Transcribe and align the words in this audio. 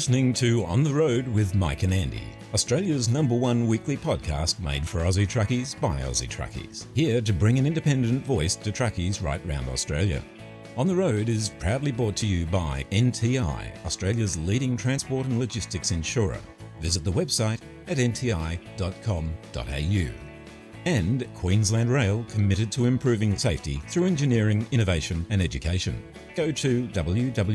listening 0.00 0.32
to 0.32 0.64
On 0.64 0.82
the 0.82 0.94
Road 0.94 1.28
with 1.28 1.54
Mike 1.54 1.82
and 1.82 1.92
Andy, 1.92 2.22
Australia's 2.54 3.10
number 3.10 3.34
one 3.34 3.66
weekly 3.66 3.98
podcast 3.98 4.58
made 4.58 4.88
for 4.88 5.00
Aussie 5.00 5.28
truckies 5.28 5.78
by 5.78 6.00
Aussie 6.00 6.26
truckies. 6.26 6.86
Here 6.94 7.20
to 7.20 7.34
bring 7.34 7.58
an 7.58 7.66
independent 7.66 8.24
voice 8.24 8.56
to 8.56 8.72
truckies 8.72 9.22
right 9.22 9.46
round 9.46 9.68
Australia. 9.68 10.22
On 10.78 10.86
the 10.86 10.96
Road 10.96 11.28
is 11.28 11.50
proudly 11.50 11.92
brought 11.92 12.16
to 12.16 12.26
you 12.26 12.46
by 12.46 12.86
NTI, 12.90 13.84
Australia's 13.84 14.38
leading 14.38 14.74
transport 14.74 15.26
and 15.26 15.38
logistics 15.38 15.90
insurer. 15.90 16.40
Visit 16.80 17.04
the 17.04 17.12
website 17.12 17.60
at 17.86 17.98
nti.com.au. 17.98 19.20
And 20.86 21.26
Queensland 21.34 21.90
Rail 21.90 22.24
committed 22.28 22.72
to 22.72 22.86
improving 22.86 23.36
safety 23.36 23.82
through 23.88 24.06
engineering, 24.06 24.66
innovation 24.70 25.26
and 25.30 25.42
education. 25.42 26.02
Go 26.34 26.50
to 26.50 26.88
www.qr.com.au. 26.88 27.50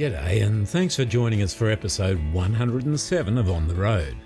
G'day, 0.00 0.42
and 0.42 0.66
thanks 0.66 0.96
for 0.96 1.04
joining 1.04 1.42
us 1.42 1.52
for 1.52 1.70
episode 1.70 2.18
107 2.32 3.36
of 3.36 3.50
On 3.50 3.68
the 3.68 3.74
Road. 3.74 4.16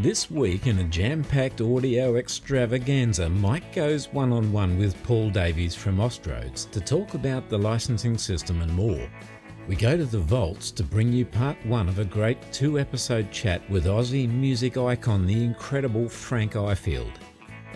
This 0.00 0.30
week, 0.30 0.66
in 0.66 0.78
a 0.80 0.84
jam 0.84 1.24
packed 1.24 1.60
audio 1.60 2.16
extravaganza, 2.16 3.28
Mike 3.30 3.74
goes 3.74 4.12
one 4.12 4.32
on 4.32 4.52
one 4.52 4.78
with 4.78 5.02
Paul 5.02 5.30
Davies 5.30 5.74
from 5.74 5.96
Austroads 5.96 6.70
to 6.72 6.80
talk 6.80 7.14
about 7.14 7.48
the 7.48 7.58
licensing 7.58 8.18
system 8.18 8.60
and 8.60 8.72
more. 8.72 9.08
We 9.68 9.76
go 9.76 9.98
to 9.98 10.06
the 10.06 10.18
vaults 10.18 10.70
to 10.70 10.82
bring 10.82 11.12
you 11.12 11.26
part 11.26 11.58
one 11.66 11.90
of 11.90 11.98
a 11.98 12.04
great 12.04 12.38
two 12.52 12.78
episode 12.78 13.30
chat 13.30 13.68
with 13.68 13.84
Aussie 13.84 14.26
music 14.26 14.78
icon, 14.78 15.26
the 15.26 15.44
incredible 15.44 16.08
Frank 16.08 16.54
Ifield. 16.54 17.12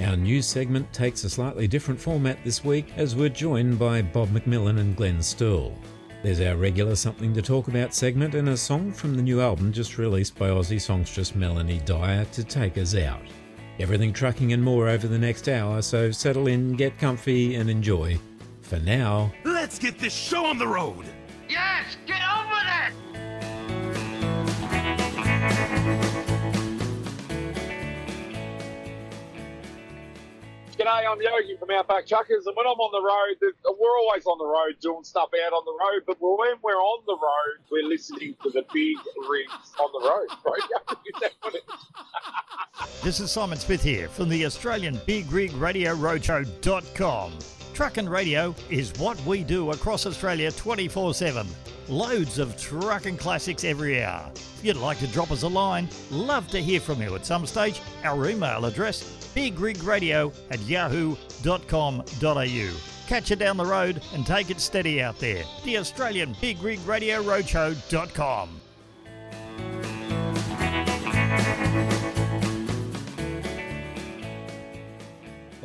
Our 0.00 0.16
news 0.16 0.46
segment 0.46 0.90
takes 0.94 1.24
a 1.24 1.28
slightly 1.28 1.68
different 1.68 2.00
format 2.00 2.42
this 2.44 2.64
week 2.64 2.86
as 2.96 3.14
we're 3.14 3.28
joined 3.28 3.78
by 3.78 4.00
Bob 4.00 4.30
McMillan 4.30 4.80
and 4.80 4.96
Glenn 4.96 5.18
Sturl. 5.18 5.76
There's 6.22 6.40
our 6.40 6.56
regular 6.56 6.96
Something 6.96 7.34
to 7.34 7.42
Talk 7.42 7.68
About 7.68 7.92
segment 7.92 8.34
and 8.34 8.48
a 8.48 8.56
song 8.56 8.90
from 8.90 9.14
the 9.14 9.22
new 9.22 9.42
album 9.42 9.70
just 9.70 9.98
released 9.98 10.38
by 10.38 10.48
Aussie 10.48 10.80
songstress 10.80 11.34
Melanie 11.34 11.82
Dyer 11.84 12.24
to 12.24 12.42
take 12.42 12.78
us 12.78 12.94
out. 12.94 13.20
Everything 13.78 14.14
trucking 14.14 14.54
and 14.54 14.62
more 14.62 14.88
over 14.88 15.06
the 15.06 15.18
next 15.18 15.46
hour, 15.46 15.82
so 15.82 16.10
settle 16.10 16.46
in, 16.46 16.72
get 16.72 16.98
comfy, 16.98 17.56
and 17.56 17.68
enjoy. 17.68 18.18
For 18.62 18.78
now, 18.78 19.30
let's 19.44 19.78
get 19.78 19.98
this 19.98 20.14
show 20.14 20.46
on 20.46 20.56
the 20.56 20.66
road! 20.66 21.04
Yes, 21.52 21.98
get 22.06 22.22
on 22.22 22.48
with 22.48 22.64
it! 22.64 22.92
G'day, 30.78 31.04
I'm 31.06 31.20
Yogi 31.20 31.56
from 31.58 31.68
Outback 31.72 32.06
Truckers, 32.06 32.46
and 32.46 32.56
when 32.56 32.66
I'm 32.66 32.80
on 32.80 32.90
the 32.90 33.02
road, 33.02 33.36
we're 33.78 33.98
always 33.98 34.24
on 34.24 34.38
the 34.38 34.46
road 34.46 34.76
doing 34.80 35.04
stuff 35.04 35.28
out 35.44 35.52
on 35.52 35.62
the 35.66 35.72
road, 35.72 36.04
but 36.06 36.16
when 36.22 36.54
we're 36.62 36.80
on 36.80 37.02
the 37.06 37.12
road, 37.12 37.58
we're 37.70 37.86
listening 37.86 38.34
to 38.44 38.48
the 38.48 38.64
big 38.72 38.96
rigs 39.28 39.74
on 39.78 39.90
the 39.92 40.00
road, 40.08 40.28
right? 40.46 40.62
this 43.02 43.20
is 43.20 43.30
Simon 43.30 43.58
Smith 43.58 43.82
here 43.82 44.08
from 44.08 44.30
the 44.30 44.46
Australian 44.46 44.98
Big 45.04 45.30
Rig 45.30 45.52
Radio 45.52 45.94
Roadshow.com. 45.94 47.32
Truck 47.74 47.96
and 47.96 48.10
radio 48.10 48.54
is 48.68 48.92
what 48.98 49.18
we 49.24 49.42
do 49.42 49.70
across 49.70 50.04
Australia 50.06 50.52
24 50.52 51.14
7. 51.14 51.46
Loads 51.88 52.38
of 52.38 52.56
trucking 52.56 53.16
classics 53.16 53.64
every 53.64 54.02
hour. 54.02 54.30
If 54.34 54.60
you'd 54.62 54.76
like 54.76 54.98
to 54.98 55.06
drop 55.08 55.30
us 55.30 55.42
a 55.42 55.48
line, 55.48 55.88
love 56.10 56.48
to 56.48 56.62
hear 56.62 56.80
from 56.80 57.00
you 57.02 57.14
at 57.14 57.26
some 57.26 57.46
stage. 57.46 57.80
Our 58.04 58.28
email 58.28 58.66
address 58.66 59.02
bigrigradio 59.34 60.32
at 60.50 60.60
yahoo.com.au. 60.60 61.16
Catch 63.08 63.30
you 63.30 63.36
down 63.36 63.56
the 63.56 63.64
road 63.66 64.00
and 64.14 64.26
take 64.26 64.50
it 64.50 64.60
steady 64.60 65.02
out 65.02 65.18
there. 65.18 65.44
The 65.64 65.78
Australian 65.78 66.36
Big 66.40 66.62
Rig 66.62 66.80
Radio 66.86 67.22
Roadshow.com. 67.22 68.61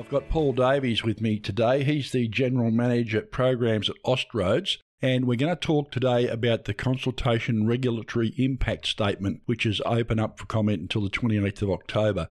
I've 0.08 0.12
got 0.12 0.30
Paul 0.30 0.54
Davies 0.54 1.04
with 1.04 1.20
me 1.20 1.38
today. 1.38 1.84
He's 1.84 2.14
the 2.14 2.30
General 2.30 2.72
Manager 2.72 3.18
at 3.18 3.30
Programs 3.30 3.90
at 3.90 3.98
Austroads. 4.06 4.78
And 5.02 5.26
we're 5.26 5.36
going 5.36 5.54
to 5.54 5.60
talk 5.60 5.92
today 5.92 6.30
about 6.30 6.64
the 6.64 6.74
Consultation 6.74 7.68
Regulatory 7.68 8.34
Impact 8.38 8.88
Statement, 8.88 9.42
which 9.48 9.66
is 9.66 9.82
open 9.86 10.18
up 10.18 10.40
for 10.40 10.46
comment 10.46 10.80
until 10.80 11.02
the 11.02 11.10
28th 11.10 11.62
of 11.62 11.72
October. 11.72 12.30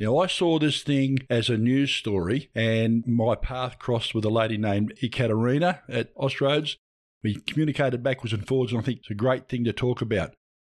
Now, 0.00 0.16
I 0.16 0.26
saw 0.26 0.58
this 0.58 0.82
thing 0.82 1.18
as 1.28 1.50
a 1.50 1.58
news 1.58 1.90
story, 1.90 2.48
and 2.54 3.06
my 3.06 3.34
path 3.34 3.78
crossed 3.78 4.14
with 4.14 4.24
a 4.24 4.30
lady 4.30 4.56
named 4.56 4.94
Ekaterina 5.02 5.82
at 5.86 6.14
Austroads. 6.14 6.76
We 7.22 7.42
communicated 7.42 8.02
backwards 8.02 8.32
and 8.32 8.48
forwards, 8.48 8.72
and 8.72 8.80
I 8.80 8.84
think 8.84 9.00
it's 9.00 9.10
a 9.10 9.14
great 9.14 9.50
thing 9.50 9.64
to 9.64 9.74
talk 9.74 10.00
about. 10.00 10.32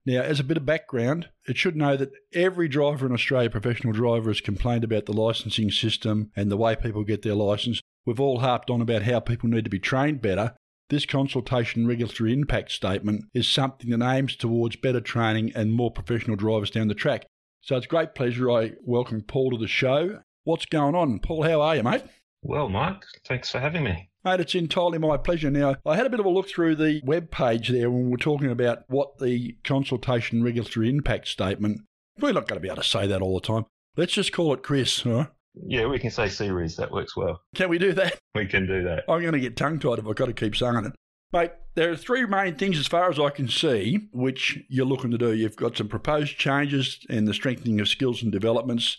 Now, 0.08 0.22
as 0.22 0.40
a 0.40 0.44
bit 0.44 0.56
of 0.56 0.64
background, 0.64 1.28
it 1.46 1.58
should 1.58 1.76
know 1.76 1.94
that 1.94 2.12
every 2.32 2.66
driver 2.66 3.04
in 3.04 3.12
Australia, 3.12 3.50
professional 3.50 3.92
driver, 3.92 4.30
has 4.30 4.40
complained 4.40 4.82
about 4.82 5.04
the 5.04 5.12
licensing 5.12 5.70
system 5.70 6.30
and 6.34 6.50
the 6.50 6.56
way 6.56 6.76
people 6.76 7.04
get 7.04 7.20
their 7.20 7.34
license. 7.34 7.82
We've 8.06 8.18
all 8.18 8.38
harped 8.38 8.70
on 8.70 8.80
about 8.80 9.02
how 9.02 9.20
people 9.20 9.50
need 9.50 9.64
to 9.64 9.70
be 9.70 9.78
trained 9.78 10.22
better. 10.22 10.54
This 10.88 11.04
consultation 11.04 11.86
regulatory 11.86 12.32
impact 12.32 12.72
statement 12.72 13.26
is 13.34 13.46
something 13.46 13.90
that 13.90 14.02
aims 14.02 14.34
towards 14.34 14.76
better 14.76 15.02
training 15.02 15.52
and 15.54 15.74
more 15.74 15.90
professional 15.90 16.36
drivers 16.36 16.70
down 16.70 16.88
the 16.88 16.94
track. 16.94 17.26
So 17.60 17.76
it's 17.76 17.86
great 17.86 18.14
pleasure 18.14 18.50
I 18.50 18.76
welcome 18.80 19.20
Paul 19.20 19.50
to 19.50 19.58
the 19.58 19.68
show. 19.68 20.22
What's 20.44 20.64
going 20.64 20.94
on? 20.94 21.18
Paul, 21.18 21.42
how 21.42 21.60
are 21.60 21.76
you, 21.76 21.82
mate? 21.82 22.04
Well, 22.40 22.70
Mike, 22.70 23.02
thanks 23.26 23.50
for 23.50 23.60
having 23.60 23.84
me. 23.84 24.08
Mate, 24.28 24.40
it's 24.40 24.54
entirely 24.54 24.98
my 24.98 25.16
pleasure. 25.16 25.50
Now, 25.50 25.76
I 25.86 25.96
had 25.96 26.04
a 26.04 26.10
bit 26.10 26.20
of 26.20 26.26
a 26.26 26.28
look 26.28 26.50
through 26.50 26.76
the 26.76 27.00
web 27.02 27.30
page 27.30 27.70
there 27.70 27.90
when 27.90 28.04
we 28.04 28.10
were 28.10 28.18
talking 28.18 28.50
about 28.50 28.84
what 28.88 29.16
the 29.16 29.56
consultation 29.64 30.44
regulatory 30.44 30.90
impact 30.90 31.28
statement. 31.28 31.80
We're 32.20 32.34
not 32.34 32.46
going 32.46 32.58
to 32.58 32.60
be 32.60 32.68
able 32.68 32.82
to 32.82 32.86
say 32.86 33.06
that 33.06 33.22
all 33.22 33.40
the 33.40 33.46
time. 33.46 33.64
Let's 33.96 34.12
just 34.12 34.34
call 34.34 34.52
it 34.52 34.62
CRIS, 34.62 35.00
huh? 35.00 35.28
Yeah, 35.54 35.86
we 35.86 35.98
can 35.98 36.10
say 36.10 36.28
CRIS. 36.28 36.76
That 36.76 36.92
works 36.92 37.16
well. 37.16 37.40
Can 37.54 37.70
we 37.70 37.78
do 37.78 37.94
that? 37.94 38.18
We 38.34 38.44
can 38.44 38.66
do 38.66 38.84
that. 38.84 39.04
I'm 39.08 39.22
going 39.22 39.32
to 39.32 39.40
get 39.40 39.56
tongue 39.56 39.78
tied 39.78 39.98
if 39.98 40.06
I've 40.06 40.14
got 40.14 40.26
to 40.26 40.34
keep 40.34 40.54
saying 40.54 40.84
it. 40.84 40.92
Mate, 41.32 41.52
there 41.74 41.90
are 41.90 41.96
three 41.96 42.26
main 42.26 42.56
things, 42.56 42.78
as 42.78 42.86
far 42.86 43.08
as 43.08 43.18
I 43.18 43.30
can 43.30 43.48
see, 43.48 44.08
which 44.12 44.58
you're 44.68 44.84
looking 44.84 45.10
to 45.10 45.18
do. 45.18 45.32
You've 45.32 45.56
got 45.56 45.78
some 45.78 45.88
proposed 45.88 46.36
changes 46.36 46.98
in 47.08 47.24
the 47.24 47.32
strengthening 47.32 47.80
of 47.80 47.88
skills 47.88 48.22
and 48.22 48.30
developments. 48.30 48.98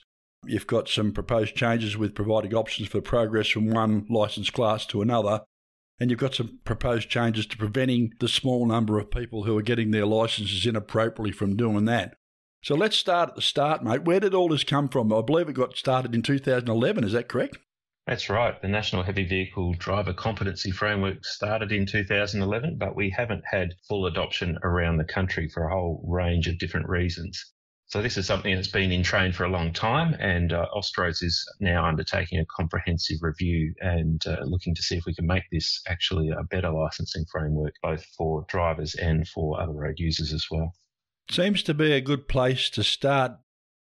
You've 0.50 0.68
got 0.68 0.90
some 0.90 1.12
proposed 1.12 1.56
changes 1.56 1.96
with 1.96 2.16
providing 2.16 2.56
options 2.56 2.90
for 2.90 3.02
progress 3.02 3.48
from 3.50 3.70
one 3.70 4.08
licence 4.10 4.50
class 4.50 4.86
to 4.88 5.02
another. 5.02 5.42
And 6.00 6.10
you've 6.10 6.20
got 6.20 6.34
some 6.34 6.60
proposed 6.64 7.08
changes 7.08 7.46
to 7.48 7.58
preventing 7.58 8.14
the 8.20 8.28
small 8.28 8.66
number 8.66 8.98
of 8.98 9.12
people 9.12 9.44
who 9.44 9.58
are 9.58 9.62
getting 9.62 9.92
their 9.92 10.08
licences 10.08 10.66
inappropriately 10.66 11.34
from 11.34 11.56
doing 11.56 11.86
that. 11.86 12.16
So 12.64 12.74
let's 12.74 12.96
start 12.96 13.30
at 13.30 13.36
the 13.36 13.42
start, 13.42 13.84
mate. 13.84 14.06
Where 14.06 14.20
did 14.20 14.34
all 14.34 14.50
this 14.50 14.64
come 14.64 14.90
from? 14.90 15.14
I 15.14 15.22
believe 15.22 15.50
it 15.50 15.54
got 15.54 15.78
started 15.78 16.16
in 16.16 16.24
2011, 16.24 17.04
is 17.04 17.12
that 17.12 17.28
correct? 17.28 17.58
That's 18.08 18.30
right. 18.30 18.60
The 18.60 18.70
National 18.70 19.04
Heavy 19.04 19.26
Vehicle 19.26 19.74
Driver 19.74 20.14
Competency 20.14 20.72
Framework 20.72 21.24
started 21.26 21.72
in 21.72 21.86
2011, 21.86 22.78
but 22.80 22.96
we 22.96 23.12
haven't 23.12 23.44
had 23.46 23.76
full 23.88 24.08
adoption 24.08 24.58
around 24.64 24.98
the 24.98 25.04
country 25.04 25.48
for 25.48 25.66
a 25.66 25.72
whole 25.72 26.04
range 26.08 26.48
of 26.48 26.58
different 26.58 26.90
reasons. 26.90 27.54
So 27.90 28.04
this 28.04 28.18
is 28.18 28.28
something 28.28 28.54
that's 28.54 28.68
been 28.68 28.92
in 28.92 29.02
train 29.02 29.32
for 29.32 29.46
a 29.46 29.50
long 29.50 29.74
time, 29.74 30.14
and 30.20 30.54
uh, 30.54 30.68
Austroads 30.76 31.24
is 31.24 31.44
now 31.60 31.84
undertaking 31.84 32.40
a 32.40 32.46
comprehensive 32.46 33.18
review 33.22 33.74
and 33.82 34.22
uh, 34.28 34.44
looking 34.44 34.76
to 34.76 34.84
see 34.84 34.96
if 34.96 35.06
we 35.08 35.16
can 35.16 35.26
make 35.26 35.46
this 35.52 35.82
actually 35.88 36.30
a 36.30 36.44
better 36.44 36.70
licensing 36.70 37.26
framework, 37.32 37.74
both 37.82 38.06
for 38.16 38.46
drivers 38.48 38.94
and 38.94 39.28
for 39.28 39.60
other 39.60 39.72
road 39.72 39.96
users 39.98 40.32
as 40.32 40.46
well. 40.52 40.76
Seems 41.32 41.64
to 41.64 41.74
be 41.74 41.92
a 41.92 42.00
good 42.00 42.28
place 42.28 42.70
to 42.72 42.84
start. 42.84 43.32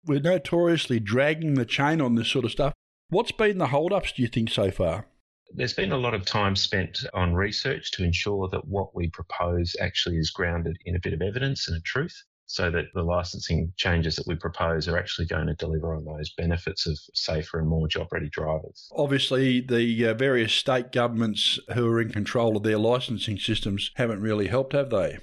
We're 0.05 0.20
notoriously 0.20 1.00
dragging 1.00 1.55
the 1.55 1.64
chain 1.64 2.00
on 2.00 2.14
this 2.14 2.29
sort 2.29 2.44
of 2.44 2.52
stuff. 2.52 2.75
What's 3.09 3.32
been 3.32 3.59
the 3.59 3.67
hold-ups, 3.67 4.12
do 4.12 4.23
you 4.23 4.29
think, 4.29 4.50
so 4.50 4.70
far? 4.70 5.09
There's 5.52 5.75
been 5.75 5.91
a 5.91 5.99
lot 5.99 6.14
of 6.14 6.25
time 6.25 6.55
spent 6.55 7.00
on 7.12 7.35
research 7.35 7.91
to 7.93 8.05
ensure 8.05 8.49
that 8.52 8.69
what 8.69 8.94
we 8.94 9.11
propose 9.11 9.75
actually 9.81 10.19
is 10.19 10.31
grounded 10.31 10.76
in 10.85 10.94
a 10.94 11.00
bit 11.02 11.12
of 11.12 11.23
evidence 11.23 11.67
and 11.67 11.76
a 11.76 11.81
truth 11.81 12.14
so 12.47 12.71
that 12.71 12.87
the 12.95 13.03
licensing 13.03 13.73
changes 13.77 14.17
that 14.17 14.27
we 14.27 14.35
propose 14.35 14.89
are 14.89 14.99
actually 14.99 15.27
going 15.27 15.47
to 15.47 15.55
deliver 15.55 15.95
on 15.95 16.05
those 16.05 16.33
benefits 16.37 16.87
of 16.87 16.99
safer 17.15 17.59
and 17.59 17.69
more 17.69 17.89
job 17.89 18.07
ready 18.13 18.29
drivers. 18.31 18.89
Obviously, 18.97 19.61
the 19.61 20.07
uh, 20.07 20.15
various 20.15 20.53
state 20.53 20.93
governments 20.93 21.59
who 21.75 21.87
are 21.89 22.01
in 22.01 22.11
control 22.11 22.57
of 22.57 22.63
their 22.63 22.79
licensing 22.79 23.39
systems 23.39 23.91
haven't 23.97 24.21
really 24.21 24.47
helped, 24.49 24.73
have 24.73 24.91
they? 24.91 25.19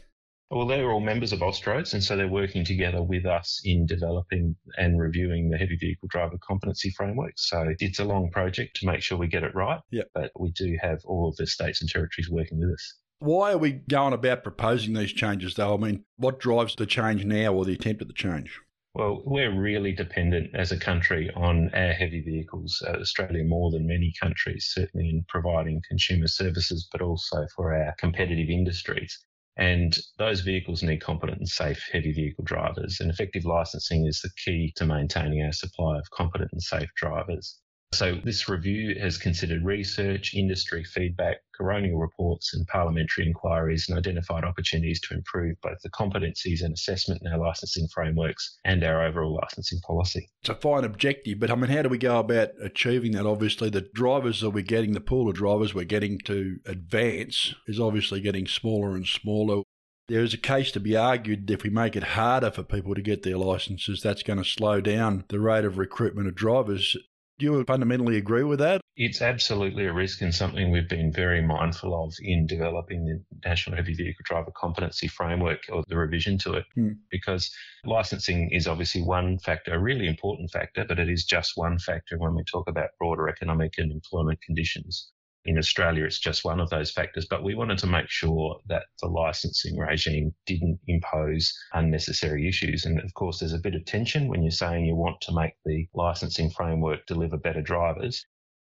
Well, 0.54 0.68
they're 0.68 0.92
all 0.92 1.00
members 1.00 1.34
of 1.34 1.40
Austroads, 1.40 1.94
and 1.94 2.04
so 2.04 2.16
they're 2.16 2.28
working 2.28 2.64
together 2.64 3.02
with 3.02 3.26
us 3.26 3.60
in 3.64 3.88
developing 3.88 4.56
and 4.78 5.00
reviewing 5.00 5.50
the 5.50 5.58
heavy 5.58 5.78
vehicle 5.78 6.08
driver 6.12 6.38
competency 6.48 6.92
framework. 6.92 7.34
So 7.38 7.74
it's 7.80 7.98
a 7.98 8.04
long 8.04 8.30
project 8.30 8.76
to 8.80 8.86
make 8.86 9.02
sure 9.02 9.18
we 9.18 9.28
get 9.28 9.42
it 9.42 9.56
right. 9.56 9.80
Yep. 9.90 10.10
But 10.14 10.32
we 10.40 10.52
do 10.52 10.78
have 10.80 11.00
all 11.06 11.28
of 11.28 11.36
the 11.38 11.48
states 11.48 11.82
and 11.82 11.90
territories 11.90 12.30
working 12.30 12.60
with 12.60 12.70
us. 12.70 12.94
Why 13.24 13.54
are 13.54 13.58
we 13.58 13.72
going 13.72 14.12
about 14.12 14.44
proposing 14.44 14.96
these 14.96 15.14
changes, 15.14 15.56
though? 15.56 15.74
I 15.74 15.78
mean, 15.78 16.04
what 16.18 16.42
drives 16.42 16.76
the 16.76 16.86
change 16.86 17.24
now 17.24 17.54
or 17.54 17.64
the 17.64 17.72
attempt 17.72 18.02
at 18.02 18.10
the 18.10 18.14
change? 18.14 18.60
Well, 18.96 19.24
we're 19.26 19.58
really 19.58 19.94
dependent 19.94 20.54
as 20.54 20.74
a 20.74 20.78
country 20.78 21.32
on 21.34 21.70
our 21.74 21.94
heavy 21.94 22.20
vehicles, 22.20 22.84
uh, 22.86 22.98
Australia 23.00 23.46
more 23.46 23.72
than 23.72 23.88
many 23.88 24.14
countries, 24.22 24.70
certainly 24.74 25.10
in 25.10 25.24
providing 25.30 25.82
consumer 25.88 26.28
services, 26.28 26.90
but 26.92 27.02
also 27.02 27.48
for 27.56 27.74
our 27.74 27.96
competitive 27.98 28.50
industries. 28.50 29.18
And 29.56 29.98
those 30.18 30.42
vehicles 30.42 30.84
need 30.84 31.00
competent 31.00 31.38
and 31.38 31.48
safe 31.48 31.82
heavy 31.94 32.12
vehicle 32.12 32.44
drivers. 32.44 33.00
And 33.00 33.10
effective 33.10 33.46
licensing 33.46 34.06
is 34.06 34.20
the 34.20 34.32
key 34.44 34.74
to 34.76 34.86
maintaining 34.86 35.42
our 35.44 35.54
supply 35.54 35.98
of 35.98 36.12
competent 36.12 36.52
and 36.52 36.62
safe 36.62 36.90
drivers. 36.98 37.58
So, 37.94 38.16
this 38.24 38.50
review 38.50 38.96
has 39.00 39.20
considered 39.20 39.64
research, 39.64 40.34
industry 40.34 40.84
feedback, 40.84 41.38
coronial 41.60 42.02
reports, 42.02 42.56
and 42.56 42.66
parliamentary 42.66 43.28
inquiries 43.28 43.88
and 43.88 43.98
identified 43.98 44.44
opportunities 44.44 45.00
to 45.02 45.14
improve 45.14 45.62
both 45.62 45.78
the 45.84 45.92
competencies 45.92 46.64
and 46.64 46.74
assessment 46.74 47.22
in 47.24 47.32
our 47.32 47.38
licensing 47.38 47.88
frameworks 47.94 48.58
and 48.66 48.84
our 48.84 49.06
overall 49.06 49.40
licensing 49.42 49.80
policy. 49.82 50.28
It's 50.42 50.50
a 50.50 50.56
fine 50.56 50.84
objective, 50.84 51.40
but 51.40 51.52
I 51.52 51.56
mean, 51.56 51.70
how 51.70 51.84
do 51.84 51.90
we 51.90 52.00
go 52.00 52.18
about 52.18 52.50
achieving 52.60 53.12
that? 53.12 53.28
Obviously, 53.28 53.70
the 53.70 53.88
drivers 53.94 54.42
that 54.42 54.50
we're 54.50 54.64
getting, 54.64 54.94
the 54.94 55.00
pool 55.00 55.30
of 55.30 55.36
drivers 55.36 55.76
we're 55.76 55.86
getting 55.86 56.18
to 56.26 56.58
advance, 56.66 57.54
is 57.68 57.80
obviously 57.80 58.22
getting 58.22 58.48
smaller 58.48 58.96
and 58.96 59.06
smaller. 59.06 59.62
There 60.08 60.24
is 60.24 60.34
a 60.34 60.38
case 60.38 60.72
to 60.72 60.80
be 60.80 60.98
argued 60.98 61.48
that 61.48 61.54
if 61.54 61.64
we 61.64 61.70
make 61.70 61.96
it 61.96 62.04
harder 62.04 62.50
for 62.50 62.64
people 62.64 62.96
to 62.96 63.02
get 63.02 63.22
their 63.22 63.38
licences, 63.38 64.02
that's 64.02 64.24
going 64.24 64.40
to 64.40 64.50
slow 64.50 64.82
down 64.82 65.26
the 65.30 65.40
rate 65.40 65.64
of 65.64 65.78
recruitment 65.78 66.28
of 66.28 66.36
drivers. 66.36 66.98
Do 67.40 67.46
you 67.46 67.64
fundamentally 67.66 68.18
agree 68.18 68.44
with 68.44 68.60
that? 68.60 68.82
It's 68.96 69.22
absolutely 69.22 69.88
a 69.88 69.94
risk 69.94 70.22
and 70.22 70.34
something 70.34 70.72
we've 70.72 70.88
been 70.88 71.12
very 71.12 71.42
mindful 71.42 72.04
of 72.04 72.14
in 72.22 72.46
developing 72.46 73.06
the 73.06 73.24
National 73.44 73.76
Heavy 73.76 73.96
Vehicle 73.96 74.22
Driver 74.24 74.52
Competency 74.56 75.08
Framework 75.08 75.62
or 75.72 75.84
the 75.88 75.98
revision 75.98 76.38
to 76.40 76.54
it, 76.54 76.66
Hmm. 76.76 76.92
because 77.10 77.52
licensing 77.86 78.52
is 78.52 78.68
obviously 78.68 79.02
one 79.02 79.40
factor, 79.40 79.74
a 79.74 79.80
really 79.80 80.08
important 80.08 80.52
factor, 80.52 80.86
but 80.86 81.00
it 81.00 81.10
is 81.10 81.26
just 81.26 81.54
one 81.58 81.80
factor 81.80 82.20
when 82.20 82.36
we 82.36 82.44
talk 82.44 82.70
about 82.70 82.92
broader 83.00 83.28
economic 83.28 83.74
and 83.80 83.92
employment 83.92 84.40
conditions. 84.44 85.12
In 85.46 85.58
Australia, 85.58 86.06
it's 86.06 86.20
just 86.20 86.46
one 86.46 86.62
of 86.62 86.70
those 86.70 86.90
factors, 86.90 87.26
but 87.26 87.44
we 87.44 87.54
wanted 87.54 87.78
to 87.80 87.88
make 87.88 88.10
sure 88.10 88.62
that 88.68 88.86
the 89.02 89.10
licensing 89.10 89.78
regime 89.78 90.34
didn't 90.46 90.80
impose 90.88 91.54
unnecessary 91.74 92.48
issues. 92.48 92.86
And 92.86 92.98
of 93.02 93.14
course, 93.14 93.40
there's 93.40 93.52
a 93.52 93.60
bit 93.60 93.76
of 93.76 93.84
tension 93.84 94.30
when 94.30 94.42
you're 94.42 94.52
saying 94.52 94.86
you 94.86 94.96
want 94.96 95.20
to 95.22 95.34
make 95.34 95.56
the 95.66 95.90
licensing 95.94 96.50
framework 96.50 97.06
deliver 97.08 97.38
better 97.38 97.62
drivers. 97.62 98.26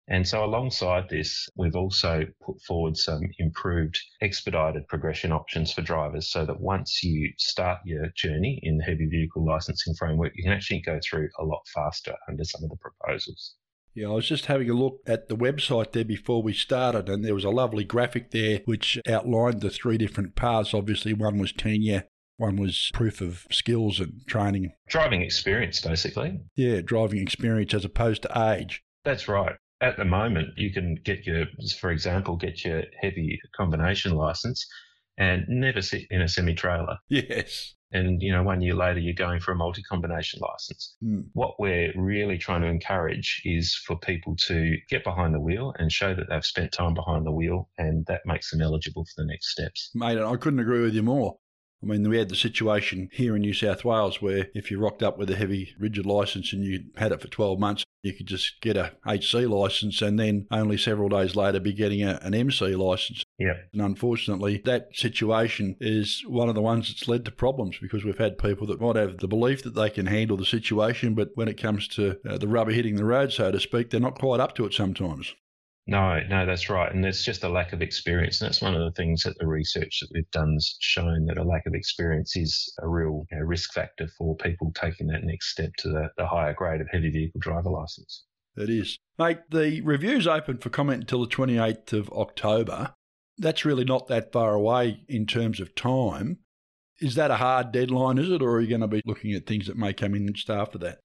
And 0.08 0.28
so, 0.28 0.44
alongside 0.44 1.08
this, 1.08 1.48
we've 1.56 1.74
also 1.74 2.26
put 2.42 2.60
forward 2.60 2.98
some 2.98 3.22
improved 3.38 3.98
expedited 4.20 4.86
progression 4.86 5.32
options 5.32 5.72
for 5.72 5.80
drivers 5.80 6.28
so 6.28 6.44
that 6.44 6.60
once 6.60 7.02
you 7.02 7.32
start 7.38 7.80
your 7.86 8.08
journey 8.14 8.60
in 8.62 8.76
the 8.76 8.84
heavy 8.84 9.06
vehicle 9.06 9.44
licensing 9.46 9.94
framework, 9.94 10.32
you 10.36 10.44
can 10.44 10.52
actually 10.52 10.82
go 10.82 11.00
through 11.02 11.30
a 11.38 11.44
lot 11.44 11.66
faster 11.74 12.14
under 12.28 12.44
some 12.44 12.62
of 12.62 12.68
the 12.68 12.76
proposals. 12.76 13.56
Yeah, 13.96 14.08
I 14.08 14.12
was 14.12 14.28
just 14.28 14.44
having 14.44 14.68
a 14.68 14.74
look 14.74 15.00
at 15.06 15.28
the 15.28 15.36
website 15.36 15.92
there 15.92 16.04
before 16.04 16.42
we 16.42 16.52
started, 16.52 17.08
and 17.08 17.24
there 17.24 17.34
was 17.34 17.44
a 17.44 17.50
lovely 17.50 17.82
graphic 17.82 18.30
there 18.30 18.60
which 18.66 18.98
outlined 19.08 19.62
the 19.62 19.70
three 19.70 19.96
different 19.96 20.36
paths. 20.36 20.74
Obviously, 20.74 21.14
one 21.14 21.38
was 21.38 21.50
tenure, 21.50 22.04
one 22.36 22.56
was 22.56 22.90
proof 22.92 23.22
of 23.22 23.46
skills 23.50 23.98
and 23.98 24.20
training. 24.26 24.72
Driving 24.86 25.22
experience, 25.22 25.80
basically. 25.80 26.38
Yeah, 26.56 26.82
driving 26.82 27.22
experience 27.22 27.72
as 27.72 27.86
opposed 27.86 28.20
to 28.22 28.52
age. 28.52 28.82
That's 29.02 29.28
right. 29.28 29.56
At 29.80 29.96
the 29.96 30.04
moment, 30.04 30.48
you 30.56 30.74
can 30.74 30.96
get 31.02 31.24
your, 31.24 31.46
for 31.80 31.90
example, 31.90 32.36
get 32.36 32.66
your 32.66 32.82
heavy 33.00 33.40
combination 33.56 34.12
license 34.12 34.66
and 35.16 35.44
never 35.48 35.80
sit 35.80 36.02
in 36.10 36.20
a 36.20 36.28
semi 36.28 36.54
trailer. 36.54 36.98
Yes. 37.08 37.75
And, 37.92 38.20
you 38.20 38.32
know, 38.32 38.42
one 38.42 38.60
year 38.60 38.74
later, 38.74 38.98
you're 38.98 39.14
going 39.14 39.40
for 39.40 39.52
a 39.52 39.56
multi 39.56 39.82
combination 39.82 40.40
license. 40.40 40.96
Hmm. 41.00 41.20
What 41.32 41.58
we're 41.58 41.92
really 41.96 42.38
trying 42.38 42.62
to 42.62 42.66
encourage 42.66 43.40
is 43.44 43.74
for 43.74 43.96
people 43.98 44.36
to 44.46 44.76
get 44.90 45.04
behind 45.04 45.34
the 45.34 45.40
wheel 45.40 45.72
and 45.78 45.90
show 45.90 46.14
that 46.14 46.28
they've 46.28 46.44
spent 46.44 46.72
time 46.72 46.94
behind 46.94 47.24
the 47.24 47.32
wheel, 47.32 47.68
and 47.78 48.04
that 48.06 48.22
makes 48.26 48.50
them 48.50 48.60
eligible 48.60 49.04
for 49.04 49.22
the 49.22 49.26
next 49.26 49.50
steps. 49.50 49.90
Mate, 49.94 50.18
I 50.18 50.36
couldn't 50.36 50.60
agree 50.60 50.82
with 50.82 50.94
you 50.94 51.02
more. 51.02 51.38
I 51.82 51.86
mean, 51.86 52.08
we 52.08 52.18
had 52.18 52.30
the 52.30 52.36
situation 52.36 53.10
here 53.12 53.36
in 53.36 53.42
New 53.42 53.52
South 53.52 53.84
Wales 53.84 54.22
where 54.22 54.48
if 54.54 54.70
you 54.70 54.78
rocked 54.78 55.02
up 55.02 55.18
with 55.18 55.30
a 55.30 55.36
heavy 55.36 55.74
rigid 55.78 56.06
license 56.06 56.52
and 56.52 56.64
you 56.64 56.84
had 56.96 57.12
it 57.12 57.20
for 57.20 57.28
12 57.28 57.58
months, 57.58 57.84
you 58.02 58.12
could 58.12 58.26
just 58.26 58.60
get 58.60 58.76
a 58.76 58.92
HC 59.06 59.46
license 59.48 60.00
and 60.00 60.18
then 60.18 60.46
only 60.50 60.78
several 60.78 61.08
days 61.08 61.36
later 61.36 61.60
be 61.60 61.72
getting 61.72 62.02
a, 62.02 62.18
an 62.22 62.34
MC 62.34 62.74
license. 62.76 63.22
Yeah. 63.38 63.54
And 63.72 63.82
unfortunately, 63.82 64.62
that 64.64 64.88
situation 64.94 65.76
is 65.80 66.22
one 66.26 66.48
of 66.48 66.54
the 66.54 66.62
ones 66.62 66.88
that's 66.88 67.08
led 67.08 67.24
to 67.26 67.30
problems 67.30 67.76
because 67.80 68.04
we've 68.04 68.18
had 68.18 68.38
people 68.38 68.66
that 68.68 68.80
might 68.80 68.96
have 68.96 69.18
the 69.18 69.28
belief 69.28 69.62
that 69.64 69.74
they 69.74 69.90
can 69.90 70.06
handle 70.06 70.36
the 70.36 70.46
situation, 70.46 71.14
but 71.14 71.30
when 71.34 71.48
it 71.48 71.60
comes 71.60 71.88
to 71.88 72.18
uh, 72.28 72.38
the 72.38 72.48
rubber 72.48 72.72
hitting 72.72 72.96
the 72.96 73.04
road, 73.04 73.32
so 73.32 73.50
to 73.50 73.60
speak, 73.60 73.90
they're 73.90 74.00
not 74.00 74.18
quite 74.18 74.40
up 74.40 74.54
to 74.54 74.64
it 74.64 74.72
sometimes. 74.72 75.34
No, 75.88 76.18
no, 76.28 76.44
that's 76.46 76.68
right. 76.68 76.92
And 76.92 77.04
it's 77.06 77.24
just 77.24 77.44
a 77.44 77.48
lack 77.48 77.72
of 77.72 77.80
experience. 77.80 78.40
And 78.40 78.48
that's 78.48 78.60
one 78.60 78.74
of 78.74 78.80
the 78.80 78.90
things 79.00 79.22
that 79.22 79.38
the 79.38 79.46
research 79.46 80.00
that 80.00 80.08
we've 80.12 80.30
done's 80.32 80.76
shown 80.80 81.26
that 81.26 81.38
a 81.38 81.44
lack 81.44 81.64
of 81.66 81.74
experience 81.74 82.36
is 82.36 82.72
a 82.80 82.88
real 82.88 83.24
you 83.30 83.38
know, 83.38 83.44
risk 83.44 83.72
factor 83.72 84.08
for 84.18 84.34
people 84.36 84.72
taking 84.74 85.06
that 85.08 85.22
next 85.22 85.50
step 85.50 85.70
to 85.78 85.88
the, 85.88 86.08
the 86.16 86.26
higher 86.26 86.54
grade 86.54 86.80
of 86.80 86.88
heavy 86.90 87.10
vehicle 87.10 87.40
driver 87.40 87.70
license. 87.70 88.24
It 88.56 88.68
is. 88.68 88.98
Mate, 89.18 89.38
the 89.50 89.80
review's 89.82 90.26
open 90.26 90.58
for 90.58 90.70
comment 90.70 91.02
until 91.02 91.20
the 91.20 91.28
28th 91.28 91.92
of 91.92 92.10
October. 92.10 92.94
That's 93.38 93.64
really 93.64 93.84
not 93.84 94.08
that 94.08 94.32
far 94.32 94.54
away 94.54 95.04
in 95.08 95.26
terms 95.26 95.60
of 95.60 95.74
time. 95.76 96.38
Is 97.00 97.14
that 97.14 97.30
a 97.30 97.36
hard 97.36 97.70
deadline, 97.70 98.18
is 98.18 98.30
it, 98.30 98.42
or 98.42 98.56
are 98.56 98.60
you 98.60 98.68
going 98.68 98.80
to 98.80 98.88
be 98.88 99.02
looking 99.04 99.34
at 99.34 99.46
things 99.46 99.66
that 99.66 99.76
may 99.76 99.92
come 99.92 100.14
in 100.14 100.32
just 100.32 100.50
after 100.50 100.78
that? 100.78 100.98